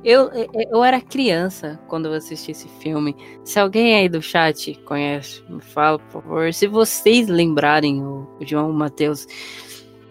Eu, 0.03 0.29
eu- 0.33 0.49
eu 0.53 0.83
era 0.83 0.99
criança 0.99 1.79
quando 1.87 2.07
eu 2.07 2.13
assisti 2.13 2.51
esse 2.51 2.67
filme. 2.67 3.15
Se 3.45 3.57
alguém 3.59 3.95
aí 3.95 4.09
do 4.09 4.21
chat 4.21 4.75
conhece, 4.83 5.41
me 5.47 5.61
fala, 5.61 5.97
por 5.97 6.21
favor. 6.21 6.53
Se 6.53 6.67
vocês 6.67 7.27
lembrarem 7.29 8.03
o, 8.03 8.27
o 8.39 8.45
João 8.45 8.69
o 8.69 8.73
Matheus. 8.73 9.25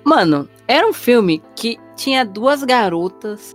Mano, 0.04 0.48
era 0.66 0.86
um 0.88 0.92
filme 0.94 1.42
que 1.54 1.78
tinha 1.94 2.24
duas 2.24 2.64
garotas 2.64 3.54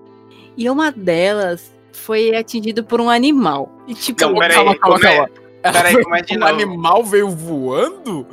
e 0.56 0.70
uma 0.70 0.92
delas 0.92 1.74
foi 1.92 2.36
atingida 2.36 2.84
por 2.84 3.02
um 3.02 3.10
animal. 3.10 3.70
E 3.88 3.96
tipo, 3.96 4.22
Não, 4.24 4.36
peraí, 4.36 4.56
calma, 4.56 4.76
calma, 4.78 4.98
é? 4.98 5.16
calma. 5.18 5.30
Peraí, 5.64 6.04
como 6.04 6.16
é 6.16 6.22
de 6.24 6.38
um 6.38 6.40
novo? 6.40 6.54
animal 6.54 7.04
veio 7.04 7.30
voando 7.32 8.26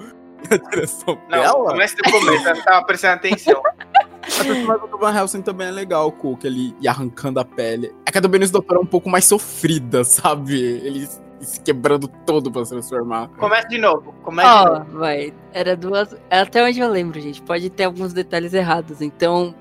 na 0.50 0.56
direção 0.70 1.18
Não, 1.30 1.40
dela? 1.40 1.64
começa 1.70 1.96
do 1.96 2.10
começo, 2.10 2.48
eu 2.48 2.54
não 2.56 2.62
tava 2.62 2.86
prestando 2.86 3.14
atenção. 3.14 3.62
A 3.66 4.20
personagem 4.44 4.88
do 4.90 4.98
Van 4.98 5.14
Helsing 5.14 5.42
também 5.42 5.68
é 5.68 5.70
legal, 5.70 6.10
com 6.10 6.34
que 6.36 6.46
ele 6.46 6.74
ia 6.80 6.90
arrancando 6.90 7.38
a 7.40 7.44
pele. 7.44 7.94
É 8.06 8.10
que 8.10 8.18
a 8.18 8.20
do 8.20 8.28
Benício 8.28 8.52
Doutor 8.52 8.76
é 8.76 8.80
um 8.80 8.86
pouco 8.86 9.08
mais 9.08 9.24
sofrida, 9.26 10.02
sabe? 10.04 10.54
Ele 10.60 11.06
se 11.40 11.60
quebrando 11.60 12.08
todo 12.24 12.50
pra 12.50 12.64
se 12.64 12.70
transformar. 12.70 13.28
Começa 13.38 13.68
de 13.68 13.76
novo. 13.78 14.14
Começa 14.22 14.48
de 14.48 14.70
Ó, 14.70 14.78
novo. 14.78 14.98
vai. 14.98 15.34
Era 15.52 15.76
duas. 15.76 16.16
Até 16.30 16.64
onde 16.64 16.80
eu 16.80 16.88
lembro, 16.88 17.20
gente. 17.20 17.42
Pode 17.42 17.68
ter 17.68 17.84
alguns 17.84 18.14
detalhes 18.14 18.54
errados. 18.54 19.02
Então, 19.02 19.54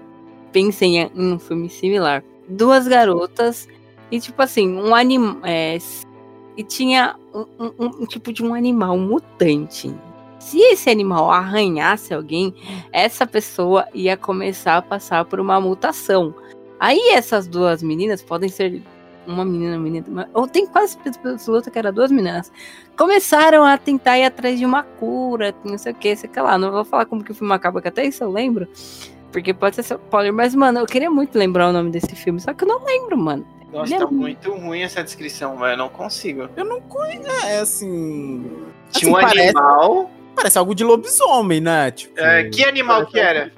pensem 0.54 0.98
em 1.00 1.12
um 1.34 1.38
filme 1.38 1.70
similar. 1.70 2.24
Duas 2.48 2.88
garotas 2.88 3.68
e, 4.10 4.20
tipo 4.20 4.42
assim, 4.42 4.78
um 4.78 4.96
animal. 4.96 5.38
e 6.56 6.64
tinha 6.64 7.16
um, 7.34 7.46
um- 7.60 7.92
um 8.04 8.06
tipo 8.06 8.32
de 8.32 8.42
um 8.46 8.54
animal 8.54 8.98
mutante. 8.98 9.94
Se 10.44 10.60
esse 10.60 10.90
animal 10.90 11.32
arranhasse 11.32 12.14
alguém, 12.14 12.54
essa 12.92 13.26
pessoa 13.26 13.88
ia 13.94 14.18
começar 14.18 14.78
a 14.78 14.82
passar 14.82 15.26
por 15.26 15.40
uma 15.40 15.60
mutação. 15.60 16.36
Aí 16.80 17.00
essas 17.14 17.48
duas 17.48 17.82
meninas 17.82 18.22
podem 18.22 18.50
ser 18.50 18.82
uma 19.26 19.46
menina, 19.46 19.78
uma 19.78 19.84
menina, 19.84 20.30
ou 20.34 20.46
tem 20.46 20.68
quase 20.68 20.98
absoluta 21.24 21.72
que 21.72 21.80
era 21.80 21.94
duas 21.94 22.12
meninas 22.12 22.52
começaram 22.98 23.64
a 23.64 23.78
tentar 23.78 24.20
ir 24.20 24.26
atrás 24.26 24.60
de 24.60 24.66
uma 24.66 24.84
cura, 24.84 25.56
não 25.64 25.78
sei 25.78 25.94
o 25.94 25.96
que, 25.96 26.14
sei 26.16 26.30
lá. 26.36 26.58
Não 26.58 26.72
vou 26.72 26.84
falar 26.84 27.06
como 27.06 27.24
que 27.24 27.32
o 27.32 27.36
filme 27.36 27.54
acaba, 27.54 27.82
que 27.82 27.88
até 27.88 28.04
isso 28.06 28.24
eu 28.24 28.30
lembro. 28.30 28.68
Porque 29.32 29.54
pode 29.54 29.76
ser 29.78 29.82
spoiler, 29.82 30.32
mas, 30.34 30.54
mano, 30.54 30.80
eu 30.80 30.86
queria 30.86 31.10
muito 31.10 31.40
lembrar 31.40 31.70
o 31.70 31.74
nome 31.74 31.90
desse 31.90 32.16
filme, 32.16 32.40
só 32.40 32.54
que 32.54 32.64
eu 32.64 32.68
não 32.68 32.84
lembro, 32.84 33.18
mano. 33.18 33.46
Nossa, 33.72 33.86
Ele 33.96 34.04
é 34.04 34.06
tá 34.06 34.12
muito 34.12 34.52
ruim 34.54 34.82
essa 34.84 35.04
descrição, 35.04 35.58
velho. 35.58 35.72
Eu 35.74 35.78
não 35.78 35.90
consigo. 35.90 36.48
Eu 36.56 36.66
não 36.66 36.80
conheço. 36.82 37.28
É 37.48 37.60
assim. 37.60 38.46
Tinha 38.92 39.12
um 39.12 39.16
Assim, 39.18 39.26
parece- 39.28 39.58
animal. 39.58 40.12
Parece 40.36 40.58
algo 40.58 40.74
de 40.76 40.84
lobisomem, 40.84 41.62
né? 41.62 41.92
Tipo. 41.92 42.20
é, 42.20 42.44
que 42.50 42.64
animal 42.66 43.06
que 43.06 43.20
era? 43.20 43.52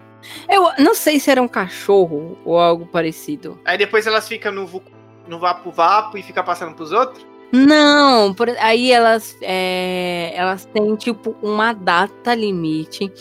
Eu 0.49 0.72
não 0.80 0.95
sei 0.95 1.19
se 1.19 1.30
era 1.30 1.41
um 1.41 1.47
cachorro 1.47 2.38
ou 2.43 2.60
algo 2.60 2.85
parecido. 2.88 3.60
Aí 3.64 3.77
depois 3.77 4.07
elas 4.07 4.27
ficam 4.27 4.52
no, 4.52 4.65
vu- 4.65 4.81
no 5.27 5.39
Vapo 5.39 5.72
Vapo 5.72 6.18
e 6.18 6.23
fica 6.23 6.43
passando 6.43 6.76
pros 6.76 6.91
outros? 6.91 7.26
Não, 7.52 8.34
por- 8.34 8.49
aí 8.60 8.91
elas, 8.91 9.38
é, 9.41 10.34
elas 10.35 10.65
têm, 10.65 10.95
tipo, 10.95 11.35
uma 11.41 11.73
data 11.73 12.34
limite. 12.34 13.11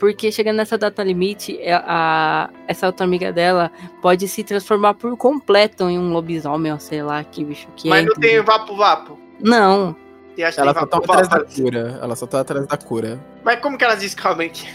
Porque 0.00 0.32
chegando 0.32 0.56
nessa 0.56 0.76
data 0.76 1.00
limite, 1.04 1.56
é, 1.60 1.74
a- 1.74 2.50
essa 2.66 2.86
outra 2.88 3.04
amiga 3.06 3.32
dela 3.32 3.70
pode 4.02 4.26
se 4.26 4.42
transformar 4.42 4.94
por 4.94 5.16
completo 5.16 5.88
em 5.88 5.96
um 5.96 6.12
lobisomem, 6.12 6.72
ou 6.72 6.80
sei 6.80 7.04
lá 7.04 7.22
que 7.22 7.44
bicho 7.44 7.68
que 7.76 7.88
Mas 7.88 8.02
é. 8.02 8.06
não 8.08 8.14
tem 8.14 8.30
entendeu? 8.30 8.44
Vapo 8.44 8.76
Vapo. 8.76 9.18
Não. 9.40 9.94
Acha 10.42 10.52
que 10.52 10.60
Ela 10.60 10.74
só 10.74 10.86
tá 10.86 10.96
atrás 10.98 11.28
da 11.28 11.44
cura. 11.44 11.98
Ela 12.02 12.16
só 12.16 12.26
tá 12.26 12.40
atrás 12.40 12.66
da 12.66 12.76
cura. 12.76 13.20
Mas 13.44 13.60
como 13.60 13.76
que 13.76 13.84
elas 13.84 14.00
descobrem 14.00 14.48
que, 14.50 14.66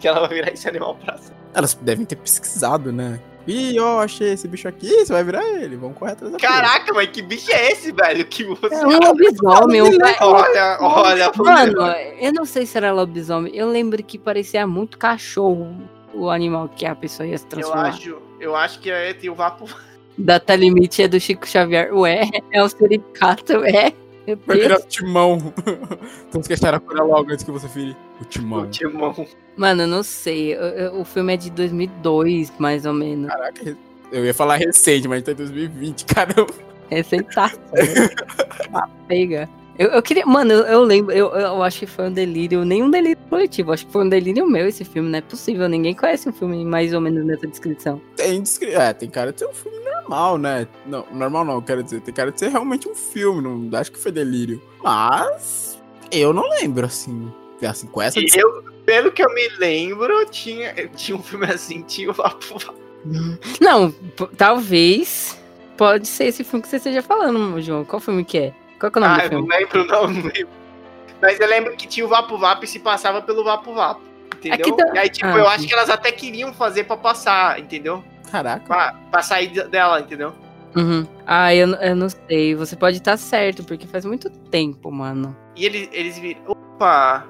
que 0.00 0.06
ela 0.06 0.20
vai 0.20 0.28
virar 0.28 0.52
esse 0.52 0.68
animal 0.68 0.94
pra 0.96 1.16
cima? 1.18 1.34
Elas 1.54 1.74
devem 1.74 2.04
ter 2.06 2.16
pesquisado, 2.16 2.92
né? 2.92 3.18
Ih, 3.46 3.80
ó, 3.80 4.02
achei 4.02 4.32
esse 4.34 4.46
bicho 4.46 4.68
aqui, 4.68 4.88
você 4.88 5.12
vai 5.12 5.24
virar 5.24 5.42
ele. 5.44 5.74
Vamos 5.76 5.96
correr 5.98 6.12
atrás 6.12 6.30
da 6.32 6.38
cura. 6.38 6.50
Caraca, 6.52 6.92
mas 6.92 7.08
que 7.08 7.22
bicho 7.22 7.50
é 7.50 7.72
esse, 7.72 7.90
velho? 7.90 8.24
Que 8.26 8.44
você. 8.44 8.74
É 8.74 8.86
um 8.86 8.98
lobisomem. 9.00 9.82
um- 9.82 9.98
Olha, 10.20 10.78
olha. 10.80 11.32
Mano, 11.36 11.82
eu 12.20 12.32
não 12.32 12.44
sei 12.44 12.66
se 12.66 12.76
era 12.76 12.92
lobisomem. 12.92 13.54
Eu 13.56 13.68
lembro 13.68 14.02
que 14.04 14.18
parecia 14.18 14.66
muito 14.66 14.98
cachorro 14.98 15.74
o 16.14 16.28
animal 16.30 16.68
que 16.68 16.84
a 16.86 16.94
pessoa 16.94 17.26
ia 17.26 17.38
se 17.38 17.44
eu 17.44 17.48
transformar. 17.48 17.88
acho, 17.88 18.16
eu 18.38 18.54
acho 18.54 18.78
que 18.78 18.90
é, 18.90 19.12
tem 19.14 19.30
o 19.30 19.34
Vapo 19.34 19.66
Data 20.18 20.54
limite 20.54 21.02
é 21.02 21.08
do 21.08 21.18
Chico 21.18 21.48
Xavier. 21.48 21.92
Ué, 21.94 22.28
é 22.52 22.62
o 22.62 22.68
Suricato, 22.68 23.64
é. 23.64 23.92
Vai 24.46 24.58
virar 24.58 24.78
o 24.78 24.82
timão. 24.86 25.52
Temos 26.30 26.46
que 26.46 26.52
achar 26.54 26.74
a 26.74 26.80
cura 26.80 27.02
logo 27.02 27.30
antes 27.32 27.44
que 27.44 27.50
você 27.50 27.66
vire 27.68 27.96
o 28.20 28.24
timão. 28.24 28.62
o 28.62 28.66
Timão. 28.68 29.26
Mano, 29.56 29.82
eu 29.82 29.86
não 29.88 30.02
sei. 30.02 30.54
eu- 30.54 31.00
O 31.00 31.04
filme 31.04 31.34
é 31.34 31.36
de 31.36 31.50
2002, 31.50 32.52
mais 32.58 32.86
ou 32.86 32.92
menos. 32.92 33.28
Caraca, 33.28 33.76
eu 34.12 34.24
ia 34.24 34.34
falar 34.34 34.56
recente, 34.56 35.06
mas 35.08 35.22
tá 35.22 35.32
em 35.32 35.36
2020, 35.36 36.04
caramba. 36.12 36.52
Receitaço. 36.88 37.58
ah, 38.74 38.88
pega. 39.06 39.48
Eu, 39.78 39.88
eu 39.92 40.02
queria. 40.02 40.26
Mano, 40.26 40.52
eu, 40.52 40.60
eu 40.64 40.82
lembro. 40.82 41.12
Eu, 41.14 41.28
eu 41.30 41.62
acho 41.62 41.78
que 41.80 41.86
foi 41.86 42.06
um 42.08 42.12
delírio. 42.12 42.64
Nem 42.66 42.82
um 42.82 42.90
delírio 42.90 43.16
coletivo. 43.30 43.72
Acho 43.72 43.86
que 43.86 43.92
foi 43.92 44.04
um 44.04 44.08
delírio 44.08 44.46
meu 44.46 44.66
esse 44.66 44.84
filme. 44.84 45.08
Não 45.08 45.18
é 45.18 45.22
possível. 45.22 45.68
Ninguém 45.68 45.94
conhece 45.94 46.28
um 46.28 46.32
filme 46.32 46.62
mais 46.66 46.92
ou 46.92 47.00
menos 47.00 47.24
nessa 47.24 47.46
descrição. 47.46 47.98
Tem, 48.16 48.42
descri- 48.42 48.74
é, 48.74 48.92
tem 48.92 49.08
cara 49.08 49.32
de 49.32 49.38
ser 49.38 49.46
um 49.46 49.54
filme 49.54 49.78
normal, 50.10 50.38
né? 50.38 50.66
Não, 50.84 51.06
normal 51.12 51.44
não, 51.44 51.62
quero 51.62 51.82
dizer. 51.82 52.00
Tem 52.00 52.12
cara 52.12 52.32
de 52.32 52.38
ser 52.40 52.48
realmente 52.48 52.88
um 52.88 52.94
filme, 52.94 53.40
não 53.40 53.78
acho 53.78 53.92
que 53.92 53.98
foi 53.98 54.10
delírio. 54.12 54.60
Mas 54.82 55.80
eu 56.10 56.32
não 56.32 56.48
lembro, 56.50 56.84
assim. 56.86 57.32
Assim, 57.62 57.86
com 57.88 58.00
essa 58.00 58.18
eu, 58.18 58.62
pelo 58.86 59.12
que 59.12 59.22
eu 59.22 59.28
me 59.34 59.46
lembro, 59.58 60.24
tinha, 60.30 60.72
tinha 60.96 61.14
um 61.16 61.22
filme 61.22 61.44
assim, 61.44 61.82
tinha 61.82 62.10
o 62.10 62.14
Vapo 62.14 62.58
Vapo. 62.58 62.80
Não, 63.60 63.92
talvez. 64.36 65.38
Pode 65.76 66.06
ser 66.08 66.24
esse 66.24 66.42
filme 66.44 66.62
que 66.62 66.68
você 66.68 66.76
esteja 66.76 67.02
falando, 67.02 67.60
João. 67.60 67.84
Qual 67.84 68.00
filme 68.00 68.24
que 68.24 68.38
é? 68.38 68.54
Qual 68.78 68.90
que 68.92 68.98
é 68.98 69.02
o 69.02 69.04
nome 69.04 69.14
Ah, 69.22 69.28
do 69.28 69.34
eu 69.34 69.40
não 69.40 69.46
filme? 69.48 69.58
lembro, 69.58 69.84
não, 69.86 70.06
não 70.08 70.22
lembro. 70.22 70.48
Mas 71.20 71.38
eu 71.40 71.46
lembro 71.48 71.76
que 71.76 71.86
tinha 71.86 72.04
o 72.04 72.08
Vapo 72.08 72.36
Vapo 72.38 72.64
e 72.64 72.68
se 72.68 72.78
passava 72.78 73.20
pelo 73.22 73.44
Vapo 73.44 73.72
Vapo. 73.74 74.00
Entendeu? 74.36 74.66
Aqui 74.68 74.76
tá- 74.76 74.94
E 74.94 74.98
aí, 74.98 75.08
tipo, 75.10 75.26
Ah, 75.26 75.38
eu 75.38 75.48
acho 75.48 75.66
que 75.66 75.72
elas 75.72 75.88
até 75.90 76.10
queriam 76.12 76.52
fazer 76.52 76.84
pra 76.84 76.96
passar, 76.96 77.58
entendeu? 77.60 78.02
Caraca. 78.30 78.66
Pra, 78.66 78.94
pra 79.10 79.22
sair 79.22 79.48
de- 79.48 79.64
dela, 79.64 80.00
entendeu? 80.00 80.32
Uhum. 80.76 81.06
Ah, 81.26 81.54
eu, 81.54 81.68
eu 81.74 81.96
não 81.96 82.08
sei. 82.08 82.54
Você 82.54 82.76
pode 82.76 82.98
estar 82.98 83.16
certo, 83.16 83.64
porque 83.64 83.86
faz 83.86 84.04
muito 84.04 84.30
tempo, 84.30 84.90
mano. 84.90 85.36
E 85.56 85.66
eles, 85.66 85.88
eles 85.92 86.18
viram. 86.18 86.40
Opa! 86.46 87.26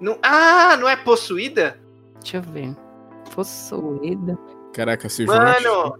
Não, 0.00 0.18
ah, 0.22 0.76
não 0.78 0.88
é 0.88 0.94
possuída? 0.96 1.78
Deixa 2.20 2.36
eu 2.36 2.42
ver. 2.42 2.74
Possuída. 3.34 4.38
Caraca, 4.72 5.08
se 5.08 5.24
Mano! 5.24 5.52
se 5.54 5.60
o 5.60 5.62
João 5.62 5.96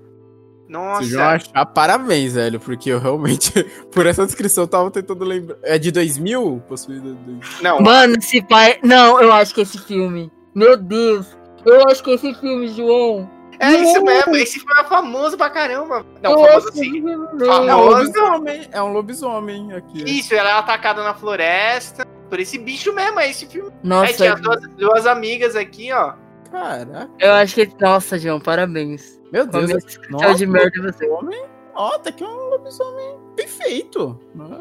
Nossa! 0.68 1.24
achar, 1.28 1.66
parabéns, 1.66 2.34
velho. 2.34 2.60
Porque 2.60 2.90
eu 2.90 2.98
realmente, 2.98 3.52
por 3.92 4.06
essa 4.06 4.24
descrição, 4.26 4.64
eu 4.64 4.68
tava 4.68 4.90
tentando 4.90 5.24
lembrar. 5.24 5.56
É 5.62 5.78
de 5.78 5.90
2000? 5.90 6.62
Possuída 6.68 7.14
do... 7.14 7.40
Não, 7.62 7.80
Mano, 7.80 8.14
esse 8.18 8.42
pai. 8.42 8.78
Não, 8.82 9.20
eu 9.20 9.32
acho 9.32 9.54
que 9.54 9.60
esse 9.62 9.78
filme. 9.78 10.30
Meu 10.54 10.76
Deus. 10.76 11.36
Eu 11.64 11.88
acho 11.88 12.02
que 12.02 12.12
esse 12.12 12.32
filme, 12.34 12.68
João. 12.68 13.28
É 13.58 13.70
isso 13.72 13.94
Não. 13.94 14.04
mesmo. 14.04 14.36
Esse 14.36 14.58
filme 14.60 14.80
é 14.80 14.84
famoso 14.84 15.36
pra 15.36 15.50
caramba. 15.50 16.04
Não, 16.22 16.32
eu 16.32 16.46
famoso 16.46 16.68
assim. 16.68 16.90
filme 16.90 17.12
É 17.12 17.16
um 17.16 17.38
Famoso. 17.46 17.90
lobisomem. 17.90 18.68
É 18.72 18.82
um 18.82 18.92
lobisomem 18.92 19.72
aqui. 19.72 20.04
Isso, 20.18 20.34
ela 20.34 20.50
é 20.50 20.52
atacada 20.52 21.02
na 21.02 21.14
floresta. 21.14 22.06
Por 22.28 22.40
esse 22.40 22.58
bicho 22.58 22.92
mesmo, 22.92 23.20
é 23.20 23.30
esse 23.30 23.46
filme. 23.46 23.70
Aí 23.70 23.76
Nossa, 23.88 24.12
tinha 24.14 24.34
as 24.34 24.40
duas, 24.40 24.60
duas 24.76 25.06
amigas 25.06 25.54
aqui, 25.54 25.92
ó. 25.92 26.14
Caraca. 26.50 27.10
eu 27.18 27.32
acho 27.32 27.54
que. 27.54 27.70
Nossa, 27.80 28.18
João, 28.18 28.40
parabéns. 28.40 29.20
Meu 29.32 29.46
Deus. 29.46 29.96
Como 30.08 30.20
é- 30.22 30.26
Nossa, 30.26 30.34
de 30.36 30.46
merda 30.46 30.82
você. 30.82 31.06
lobisomem. 31.06 31.44
Ó, 31.74 31.98
tá 31.98 32.10
aqui 32.10 32.24
um 32.24 32.48
lobisomem 32.50 33.16
perfeito. 33.36 34.18
né? 34.34 34.60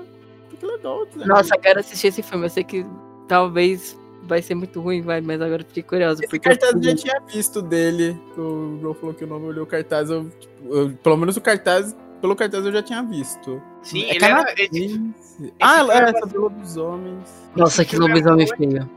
Que 0.59 0.65
legal. 0.65 1.05
né? 1.15 1.25
Nossa, 1.25 1.55
eu 1.55 1.59
quero 1.59 1.79
assistir 1.79 2.07
esse 2.07 2.21
filme. 2.21 2.45
Eu 2.45 2.49
sei 2.49 2.63
que 2.63 2.85
talvez 3.27 3.97
vai 4.27 4.41
ser 4.41 4.55
muito 4.55 4.79
ruim, 4.81 5.01
vai, 5.01 5.21
mas 5.21 5.41
agora 5.41 5.61
eu 5.61 5.65
fiquei 5.67 5.83
curiosa. 5.83 6.21
Esse 6.21 6.29
porque 6.29 6.49
cartaz 6.49 6.73
eu 6.73 6.83
já 6.83 6.95
tinha 6.95 7.19
visto 7.27 7.61
dele. 7.61 8.19
O 8.37 8.77
João 8.81 8.93
falou 8.93 9.13
que 9.15 9.23
o 9.23 9.27
nome 9.27 9.45
olhou 9.45 9.63
o 9.63 9.67
cartaz. 9.67 10.09
Eu, 10.09 10.29
tipo, 10.39 10.73
eu- 10.73 10.91
pelo 11.03 11.17
menos 11.17 11.37
o 11.37 11.41
cartaz, 11.41 11.95
pelo 12.21 12.35
cartaz 12.35 12.65
eu 12.65 12.71
já 12.71 12.81
tinha 12.81 13.01
visto. 13.03 13.61
Sim, 13.81 14.03
É 14.05 14.15
ele, 14.15 14.25
era, 14.25 14.41
ah, 15.61 15.85
é, 15.87 15.97
é 15.97 16.09
essa 16.09 16.25
do 16.25 16.41
lobisomens. 16.41 17.29
Nossa, 17.55 17.85
que 17.85 17.95
é 17.95 17.99
lobisomem 17.99 18.47
feio. 18.47 18.89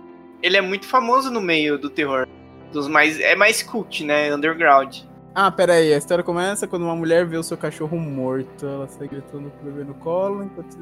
ele 0.42 0.56
é 0.56 0.60
muito 0.60 0.86
famoso 0.86 1.30
no 1.30 1.40
meio 1.40 1.78
do 1.78 1.90
terror. 1.90 2.26
Dos 2.72 2.86
mais, 2.88 3.18
é 3.20 3.34
mais 3.34 3.62
cult, 3.62 4.04
né? 4.04 4.34
Underground. 4.34 4.98
Ah, 5.34 5.50
pera 5.50 5.74
aí, 5.74 5.94
a 5.94 5.98
história 5.98 6.24
começa 6.24 6.66
quando 6.66 6.82
uma 6.82 6.96
mulher 6.96 7.24
vê 7.26 7.36
o 7.36 7.42
seu 7.42 7.56
cachorro 7.56 7.96
morto. 7.98 8.66
Ela 8.66 8.88
sai 8.88 9.08
gritando 9.08 9.50
com 9.50 9.66
o 9.68 9.70
bebê 9.70 9.84
no 9.84 9.94
colo, 9.94 10.42
enquanto... 10.44 10.76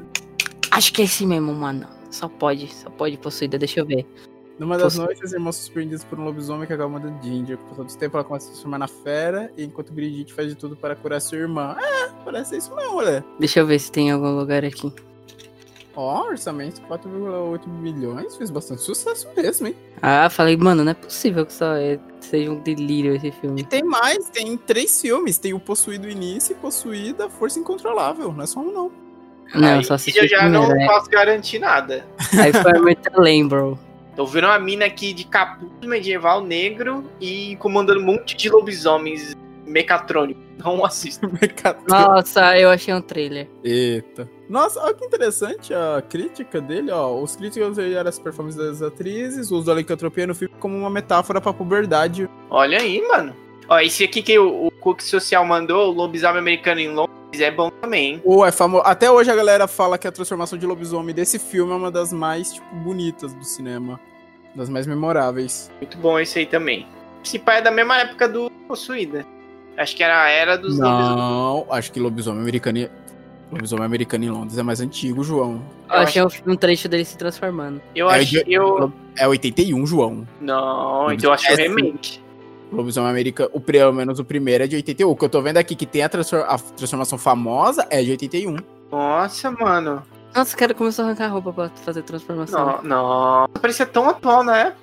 Acho 0.71 0.91
que 0.93 1.01
é 1.01 1.05
esse 1.05 1.25
mesmo, 1.25 1.53
mano. 1.53 1.87
Só 2.09 2.27
pode, 2.27 2.73
só 2.73 2.89
pode 2.89 3.17
possuída, 3.17 3.57
deixa 3.57 3.79
eu 3.81 3.85
ver. 3.85 4.05
Numa 4.59 4.75
das 4.77 4.93
Possu- 4.93 5.05
noites, 5.05 5.23
as 5.23 5.33
irmãs 5.33 5.55
são 5.55 5.65
surpreendidas 5.65 6.03
por 6.03 6.19
um 6.19 6.23
lobisomem 6.25 6.65
que 6.65 6.73
acaba 6.73 6.89
mandando 6.89 7.21
Ginger. 7.23 7.57
Com 7.57 7.65
o 7.65 7.69
passar 7.69 7.83
do 7.83 7.97
tempo, 7.97 8.17
ela 8.17 8.23
começa 8.23 8.45
a 8.45 8.47
se 8.47 8.51
transformar 8.53 8.79
na 8.79 8.87
fera, 8.87 9.51
enquanto 9.57 9.93
Brigitte 9.93 10.33
faz 10.33 10.49
de 10.49 10.55
tudo 10.55 10.75
para 10.75 10.95
curar 10.95 11.19
sua 11.21 11.37
irmã. 11.37 11.75
É, 11.79 12.09
parece 12.25 12.57
isso 12.57 12.73
mesmo, 12.75 12.95
olha. 12.95 13.23
Deixa 13.39 13.59
eu 13.59 13.67
ver 13.67 13.77
se 13.79 13.91
tem 13.91 14.09
algum 14.11 14.35
lugar 14.35 14.65
aqui. 14.65 14.91
Ó, 15.95 16.27
orçamento 16.27 16.79
4,8 16.81 17.67
milhões, 17.67 18.35
fez 18.37 18.51
bastante 18.51 18.81
sucesso 18.83 19.27
mesmo, 19.35 19.65
hein? 19.67 19.75
Ah, 19.99 20.29
falei, 20.29 20.55
mano, 20.55 20.83
não 20.83 20.91
é 20.91 20.95
possível 20.95 21.43
que 21.43 21.53
só 21.53 21.73
é- 21.75 21.99
seja 22.19 22.51
um 22.51 22.59
delírio 22.59 23.15
esse 23.15 23.27
E 23.27 23.31
filme. 23.31 23.63
tem 23.63 23.83
mais, 23.83 24.29
tem 24.29 24.55
três 24.57 25.01
filmes. 25.01 25.37
Tem 25.39 25.53
o 25.55 25.59
Possuído 25.59 26.07
Início 26.07 26.53
e 26.53 26.55
Possuída 26.55 27.29
Força 27.29 27.59
Incontrolável. 27.59 28.31
Não 28.31 28.43
é 28.43 28.45
só 28.47 28.59
um, 28.59 28.71
não. 28.71 28.91
Não, 29.55 29.67
Aí 29.69 29.77
eu 29.77 29.83
só 29.83 29.93
assisti 29.95 30.19
eu 30.19 30.27
já 30.27 30.39
primeiro, 30.39 30.67
não 30.67 30.75
né? 30.75 30.85
posso 30.85 31.09
garantir 31.09 31.57
nada. 31.57 32.05
Aí 32.39 32.51
foi 32.53 32.73
muito 32.79 33.09
lembro. 33.19 33.79
Tô 34.17 34.25
vendo 34.25 34.47
uma 34.47 34.57
mina 34.57 34.85
aqui 34.85 35.13
de 35.13 35.25
capuz 35.25 35.69
medieval 35.85 36.43
negro 36.43 37.03
e 37.21 37.55
comandando 37.57 37.99
um 37.99 38.03
monte 38.03 38.35
de 38.35 38.49
lobisomens 38.49 39.35
mecatrônicos. 39.63 40.43
Não 40.57 40.83
assisto. 40.83 41.29
Nossa, 41.87 42.57
eu 42.57 42.71
achei 42.71 42.91
um 42.95 43.01
trailer. 43.01 43.47
Eita. 43.63 44.27
Nossa, 44.49 44.81
olha 44.81 44.95
que 44.95 45.05
interessante 45.05 45.71
a 45.71 46.01
crítica 46.01 46.59
dele, 46.59 46.89
ó. 46.89 47.21
Os 47.21 47.35
críticos 47.35 47.77
olharam 47.77 48.09
as 48.09 48.17
performances 48.17 48.59
das 48.59 48.81
atrizes, 48.81 49.51
o 49.51 49.57
uso 49.57 49.67
da 49.67 49.75
licantropia 49.75 50.25
no 50.25 50.33
filme 50.33 50.55
como 50.59 50.75
uma 50.75 50.89
metáfora 50.89 51.39
pra 51.39 51.53
puberdade. 51.53 52.27
Olha 52.49 52.79
aí, 52.79 52.99
mano. 53.07 53.35
Ó, 53.69 53.79
esse 53.79 54.03
aqui 54.03 54.21
que 54.21 54.37
o, 54.39 54.67
o 54.67 54.71
Cook 54.71 55.01
Social 55.01 55.45
mandou, 55.45 55.89
o 55.89 55.91
lobisomem 55.93 56.39
americano 56.39 56.79
em 56.79 56.89
Londres, 56.89 57.13
é 57.39 57.51
bom 57.51 57.69
também, 57.69 58.13
hein? 58.13 58.21
Ou 58.23 58.45
é 58.45 58.51
famoso. 58.51 58.83
Até 58.85 59.11
hoje 59.11 59.29
a 59.29 59.35
galera 59.35 59.67
fala 59.67 59.97
que 59.97 60.07
a 60.07 60.11
transformação 60.11 60.57
de 60.57 60.65
lobisomem 60.65 61.13
desse 61.13 61.37
filme 61.37 61.71
é 61.71 61.75
uma 61.75 61.91
das 61.91 62.13
mais, 62.13 62.53
tipo, 62.53 62.75
bonitas 62.77 63.33
do 63.33 63.43
cinema. 63.43 63.99
Das 64.55 64.69
mais 64.69 64.87
memoráveis. 64.87 65.69
Muito 65.79 65.97
bom 65.97 66.17
esse 66.19 66.39
aí 66.39 66.45
também. 66.45 66.87
Esse 67.23 67.37
pai 67.37 67.59
é 67.59 67.61
da 67.61 67.69
mesma 67.69 67.97
época 67.99 68.27
do 68.27 68.49
Possuída. 68.67 69.25
Acho 69.77 69.95
que 69.95 70.03
era 70.03 70.23
a 70.23 70.29
era 70.29 70.57
dos 70.57 70.79
lobisomens. 70.79 71.15
Não, 71.17 71.67
acho 71.69 71.91
que 71.91 71.99
lobisomem 71.99 72.41
americano. 72.41 72.77
e- 72.79 72.89
Lobisomem 73.51 73.85
americano 73.85 74.25
em 74.25 74.29
Londres 74.29 74.57
é 74.57 74.63
mais 74.63 74.81
antigo, 74.81 75.23
João. 75.23 75.61
Eu 75.89 75.95
Eu 75.95 76.01
achei 76.01 76.21
um, 76.21 76.27
um 76.47 76.55
trecho 76.57 76.89
dele 76.89 77.05
se 77.05 77.17
transformando. 77.17 77.81
Eu 77.95 78.09
É, 78.09 78.15
acho 78.17 78.25
de- 78.31 78.43
que 78.43 78.53
eu. 78.53 78.91
É 79.17 79.25
81, 79.27 79.85
João. 79.85 80.27
Não, 80.41 81.11
então 81.13 81.29
eu 81.29 81.33
acho 81.33 81.45
que 81.45 81.53
é 81.53 81.65
É, 81.65 81.67
remake. 81.67 82.19
Lobisomem 82.71 83.09
americano, 83.09 83.49
o 83.53 83.59
pelo 83.61 83.93
menos 83.93 84.19
o 84.19 84.25
primeiro 84.25 84.63
é 84.63 84.67
de 84.67 84.75
81. 84.75 85.09
O 85.09 85.15
que 85.15 85.25
eu 85.25 85.29
tô 85.29 85.41
vendo 85.41 85.57
aqui 85.57 85.75
que 85.75 85.85
tem 85.85 86.03
a, 86.03 86.09
transfor- 86.09 86.45
a 86.47 86.57
transformação 86.57 87.17
famosa 87.17 87.87
é 87.89 88.01
de 88.03 88.11
81. 88.11 88.57
Nossa, 88.91 89.51
mano. 89.51 90.03
Nossa, 90.35 90.55
o 90.55 90.59
cara 90.59 90.73
começou 90.73 91.03
a 91.03 91.07
arrancar 91.07 91.27
roupa 91.29 91.51
pra 91.53 91.69
fazer 91.83 92.01
transformação. 92.03 92.79
Não, 92.83 92.83
não. 92.83 93.47
Parecia 93.61 93.85
tão 93.85 94.09
atual, 94.09 94.43
né? 94.43 94.73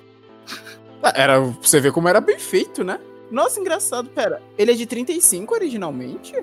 Ah, 1.03 1.13
Era, 1.15 1.39
você 1.39 1.79
vê 1.79 1.91
como 1.91 2.07
era 2.09 2.19
bem 2.19 2.39
feito, 2.39 2.83
né? 2.83 2.99
Nossa, 3.31 3.59
engraçado, 3.59 4.09
pera. 4.09 4.41
Ele 4.57 4.71
é 4.71 4.75
de 4.75 4.85
35 4.85 5.53
originalmente? 5.53 6.33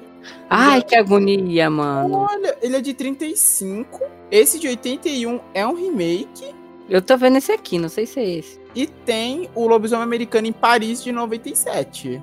Ai, 0.50 0.82
que 0.82 0.96
agonia, 0.96 1.68
mano. 1.70 2.26
Olha, 2.30 2.56
ele 2.60 2.76
é 2.76 2.80
de 2.80 2.92
35. 2.94 4.00
Esse 4.30 4.58
de 4.58 4.68
81 4.68 5.40
é 5.54 5.66
um 5.66 5.74
remake. 5.74 6.54
Eu 6.88 7.00
tô 7.00 7.16
vendo 7.16 7.38
esse 7.38 7.52
aqui, 7.52 7.78
não 7.78 7.88
sei 7.88 8.06
se 8.06 8.20
é 8.20 8.28
esse. 8.28 8.60
E 8.74 8.86
tem 8.86 9.48
o 9.54 9.66
Lobisomem 9.66 10.04
Americano 10.04 10.46
em 10.46 10.52
Paris 10.52 11.02
de 11.02 11.12
97. 11.12 12.22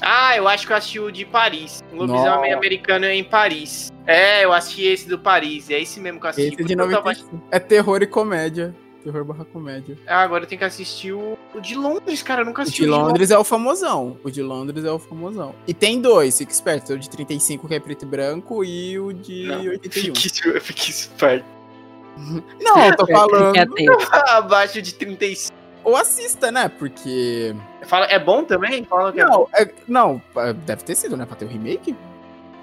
Ah, 0.00 0.36
eu 0.36 0.46
acho 0.46 0.66
que 0.66 0.72
eu 0.72 0.76
assisti 0.76 1.00
o 1.00 1.10
de 1.10 1.24
Paris. 1.24 1.82
O 1.92 1.96
lobisomem 1.96 2.50
Nossa. 2.50 2.56
americano 2.56 3.04
é 3.04 3.14
em 3.14 3.24
Paris. 3.24 3.92
É, 4.06 4.44
eu 4.44 4.52
assisti 4.52 4.82
esse 4.84 5.08
do 5.08 5.18
Paris. 5.18 5.70
É 5.70 5.80
esse 5.80 5.98
mesmo 5.98 6.20
que 6.20 6.26
eu 6.26 6.30
assisti. 6.30 6.54
Esse 6.54 6.62
é 6.62 6.64
de 6.64 6.72
isso 6.72 6.76
que 6.76 6.82
eu 6.82 6.96
tava 6.96 7.12
95. 7.12 7.42
É 7.50 7.58
terror 7.58 8.02
e 8.02 8.06
comédia. 8.06 8.74
Terror 9.02 9.24
barra 9.24 9.44
comédia. 9.44 9.96
Ah, 10.06 10.22
agora 10.22 10.44
eu 10.44 10.48
tenho 10.48 10.58
que 10.58 10.64
assistir 10.64 11.12
o, 11.12 11.36
o 11.54 11.60
de 11.60 11.74
Londres, 11.74 12.22
cara. 12.22 12.42
Eu 12.42 12.46
nunca 12.46 12.60
O 12.60 12.62
assisti 12.62 12.82
de 12.82 12.88
Londres 12.88 13.30
é 13.30 13.38
o 13.38 13.44
famosão. 13.44 14.18
O 14.22 14.30
de 14.30 14.42
Londres 14.42 14.84
é 14.84 14.90
o 14.90 14.98
famosão. 14.98 15.54
E 15.66 15.74
tem 15.74 16.00
dois, 16.00 16.38
fica 16.38 16.52
esperto. 16.52 16.92
O 16.92 16.98
de 16.98 17.08
35, 17.08 17.66
que 17.66 17.74
é 17.74 17.80
preto 17.80 18.04
e 18.04 18.06
branco, 18.06 18.64
e 18.64 18.98
o 18.98 19.12
de 19.12 19.46
Não, 19.46 19.60
81. 19.60 20.14
Fique, 20.14 20.48
eu 20.48 20.60
fiquei 20.60 20.90
esperto. 20.90 21.57
Não, 22.60 22.84
eu 22.86 22.96
tô 22.96 23.06
falando. 23.06 23.46
Fique 23.54 23.88
atento. 23.90 24.08
Abaixo 24.28 24.82
de 24.82 24.94
35. 24.94 25.56
Ou 25.84 25.96
assista, 25.96 26.50
né? 26.52 26.68
Porque. 26.68 27.54
Fala, 27.86 28.06
é 28.06 28.18
bom 28.18 28.44
também? 28.44 28.84
Fala 28.84 29.12
que 29.12 29.20
é 29.20 29.26
bom. 29.26 29.32
Não, 29.32 29.48
é- 29.54 29.70
não, 29.86 30.22
é, 30.36 30.52
deve 30.52 30.82
ter 30.84 30.94
sido, 30.94 31.16
né? 31.16 31.24
Pra 31.24 31.36
ter 31.36 31.44
o 31.44 31.48
remake? 31.48 31.96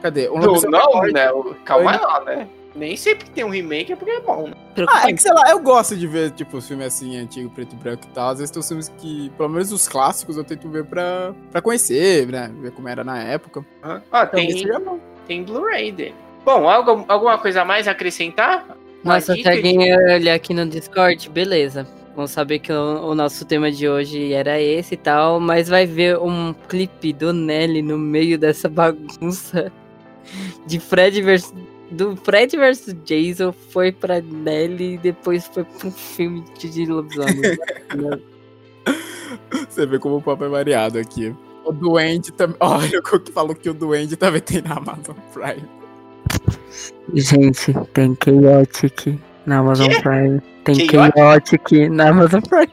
Cadê? 0.02 0.27
O 0.27 0.38
Não, 0.38 0.53
não, 0.61 1.02
né? 1.03 1.27
Calma 1.64 1.94
Foi- 1.98 2.06
lá, 2.07 2.23
né? 2.23 2.48
Nem 2.76 2.98
sempre 2.98 3.23
que 3.23 3.32
tem 3.32 3.45
um 3.45 3.49
remake 3.49 3.94
é 3.94 3.95
porque 3.95 4.11
é 4.11 4.19
bom, 4.19 4.49
né? 4.49 4.53
Ah, 4.90 5.10
é 5.10 5.14
que 5.14 5.22
sei 5.22 5.32
lá, 5.32 5.49
eu 5.49 5.60
gosto 5.60 5.95
de 5.95 6.06
ver, 6.06 6.32
tipo, 6.32 6.60
filme 6.60 6.84
assim, 6.84 7.15
antigo, 7.15 7.49
preto 7.49 7.73
e 7.73 7.77
branco 7.77 8.03
e 8.06 8.10
tal. 8.14 8.32
Às 8.32 8.40
vezes 8.40 8.52
tem 8.52 8.60
uns 8.60 8.68
filmes 8.68 8.90
que, 8.98 9.30
pelo 9.38 9.48
menos 9.48 9.72
os 9.72 9.88
clássicos, 9.88 10.36
eu 10.36 10.44
tento 10.44 10.68
ver 10.69 10.84
pra, 10.84 11.34
pra 11.52 11.61
conhecer, 11.61 12.27
né? 12.27 12.52
Ver 12.60 12.72
como 12.72 12.90
era 12.90 13.02
na 13.02 13.18
época. 13.23 13.65
Ah, 13.82 14.02
Talvez 14.11 14.61
tem, 14.61 15.02
tem 15.26 15.44
Blu-ray 15.44 15.90
dele. 15.94 16.15
Bom, 16.44 16.69
algo, 16.69 17.06
alguma 17.07 17.38
coisa 17.38 17.61
a 17.61 17.65
mais 17.65 17.88
a 17.88 17.91
acrescentar? 17.91 18.68
Nossa, 19.06 19.34
alguém 19.34 19.95
olhar 19.95 20.34
aqui 20.34 20.52
no 20.52 20.65
Discord, 20.65 21.30
beleza. 21.30 21.88
Vamos 22.15 22.32
saber 22.32 22.57
que 22.60 22.73
o, 22.73 23.10
o 23.10 23.14
nosso 23.14 23.45
tema 23.45 23.72
de 23.72 23.88
hoje 23.88 24.34
era 24.34 24.60
esse 24.60 24.95
e 24.95 24.98
tal, 24.98 25.40
mas 25.40 25.68
vai 25.68 25.86
ver 25.86 26.18
um 26.18 26.53
clipe 26.68 27.14
do 27.14 27.32
Nelly 27.32 27.84
no 27.84 27.99
meio 27.99 28.40
dessa 28.40 28.68
bagunça 28.68 29.72
de 30.65 30.80
Fred 30.80 31.22
versus. 31.22 31.53
Do 31.91 32.15
Fred 32.15 32.57
versus 32.57 32.95
Jason 33.06 33.52
foi 33.52 33.91
pra 33.91 34.19
Nelly 34.19 34.95
e 34.95 34.98
depois 34.98 35.45
foi 35.45 35.64
pra 35.64 35.88
um 35.88 35.91
filme 35.91 36.44
de, 36.57 36.68
de 36.68 36.86
lobisomem. 36.88 37.57
Você 39.69 39.86
vê 39.86 39.99
como 39.99 40.18
o 40.18 40.22
papo 40.22 40.45
é 40.45 40.49
variado 40.49 40.98
aqui. 40.98 41.36
O 41.64 41.72
Duende 41.72 42.32
também. 42.32 42.57
Olha 42.61 42.99
o 42.99 43.19
que 43.19 43.32
falou 43.32 43.56
que 43.56 43.69
o 43.69 43.73
Duende 43.73 44.15
também 44.15 44.41
tem 44.41 44.64
na 44.64 44.77
Amazon 44.77 45.15
Prime. 45.32 45.85
Gente, 47.14 47.74
tem 47.94 48.18
Chaotic 48.24 49.20
na 49.46 49.60
Amazon 49.60 49.88
Prime. 50.02 50.42
Tem 50.64 50.76
Chaotic? 50.76 51.16
Chaotic 51.16 51.90
na 51.90 52.10
Amazon 52.10 52.42
Prime. 52.42 52.72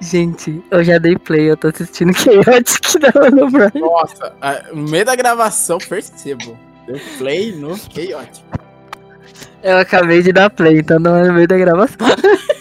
Gente, 0.00 0.62
eu 0.70 0.82
já 0.82 0.98
dei 0.98 1.16
play, 1.18 1.50
eu 1.50 1.56
tô 1.56 1.68
assistindo 1.68 2.14
Chaotic 2.14 2.94
na 3.00 3.08
Amazon 3.08 3.50
Prime. 3.50 3.86
Nossa, 3.86 4.32
no 4.72 4.88
meio 4.88 5.04
da 5.04 5.16
gravação, 5.16 5.78
percebo. 5.78 6.58
Deu 6.86 6.98
play 7.18 7.52
no 7.52 7.76
Chaotic. 7.76 8.44
Eu 9.62 9.78
acabei 9.78 10.22
de 10.22 10.32
dar 10.32 10.48
play, 10.48 10.78
então 10.78 10.98
não 10.98 11.16
é 11.16 11.28
no 11.28 11.34
meio 11.34 11.46
da 11.46 11.58
gravação. 11.58 11.98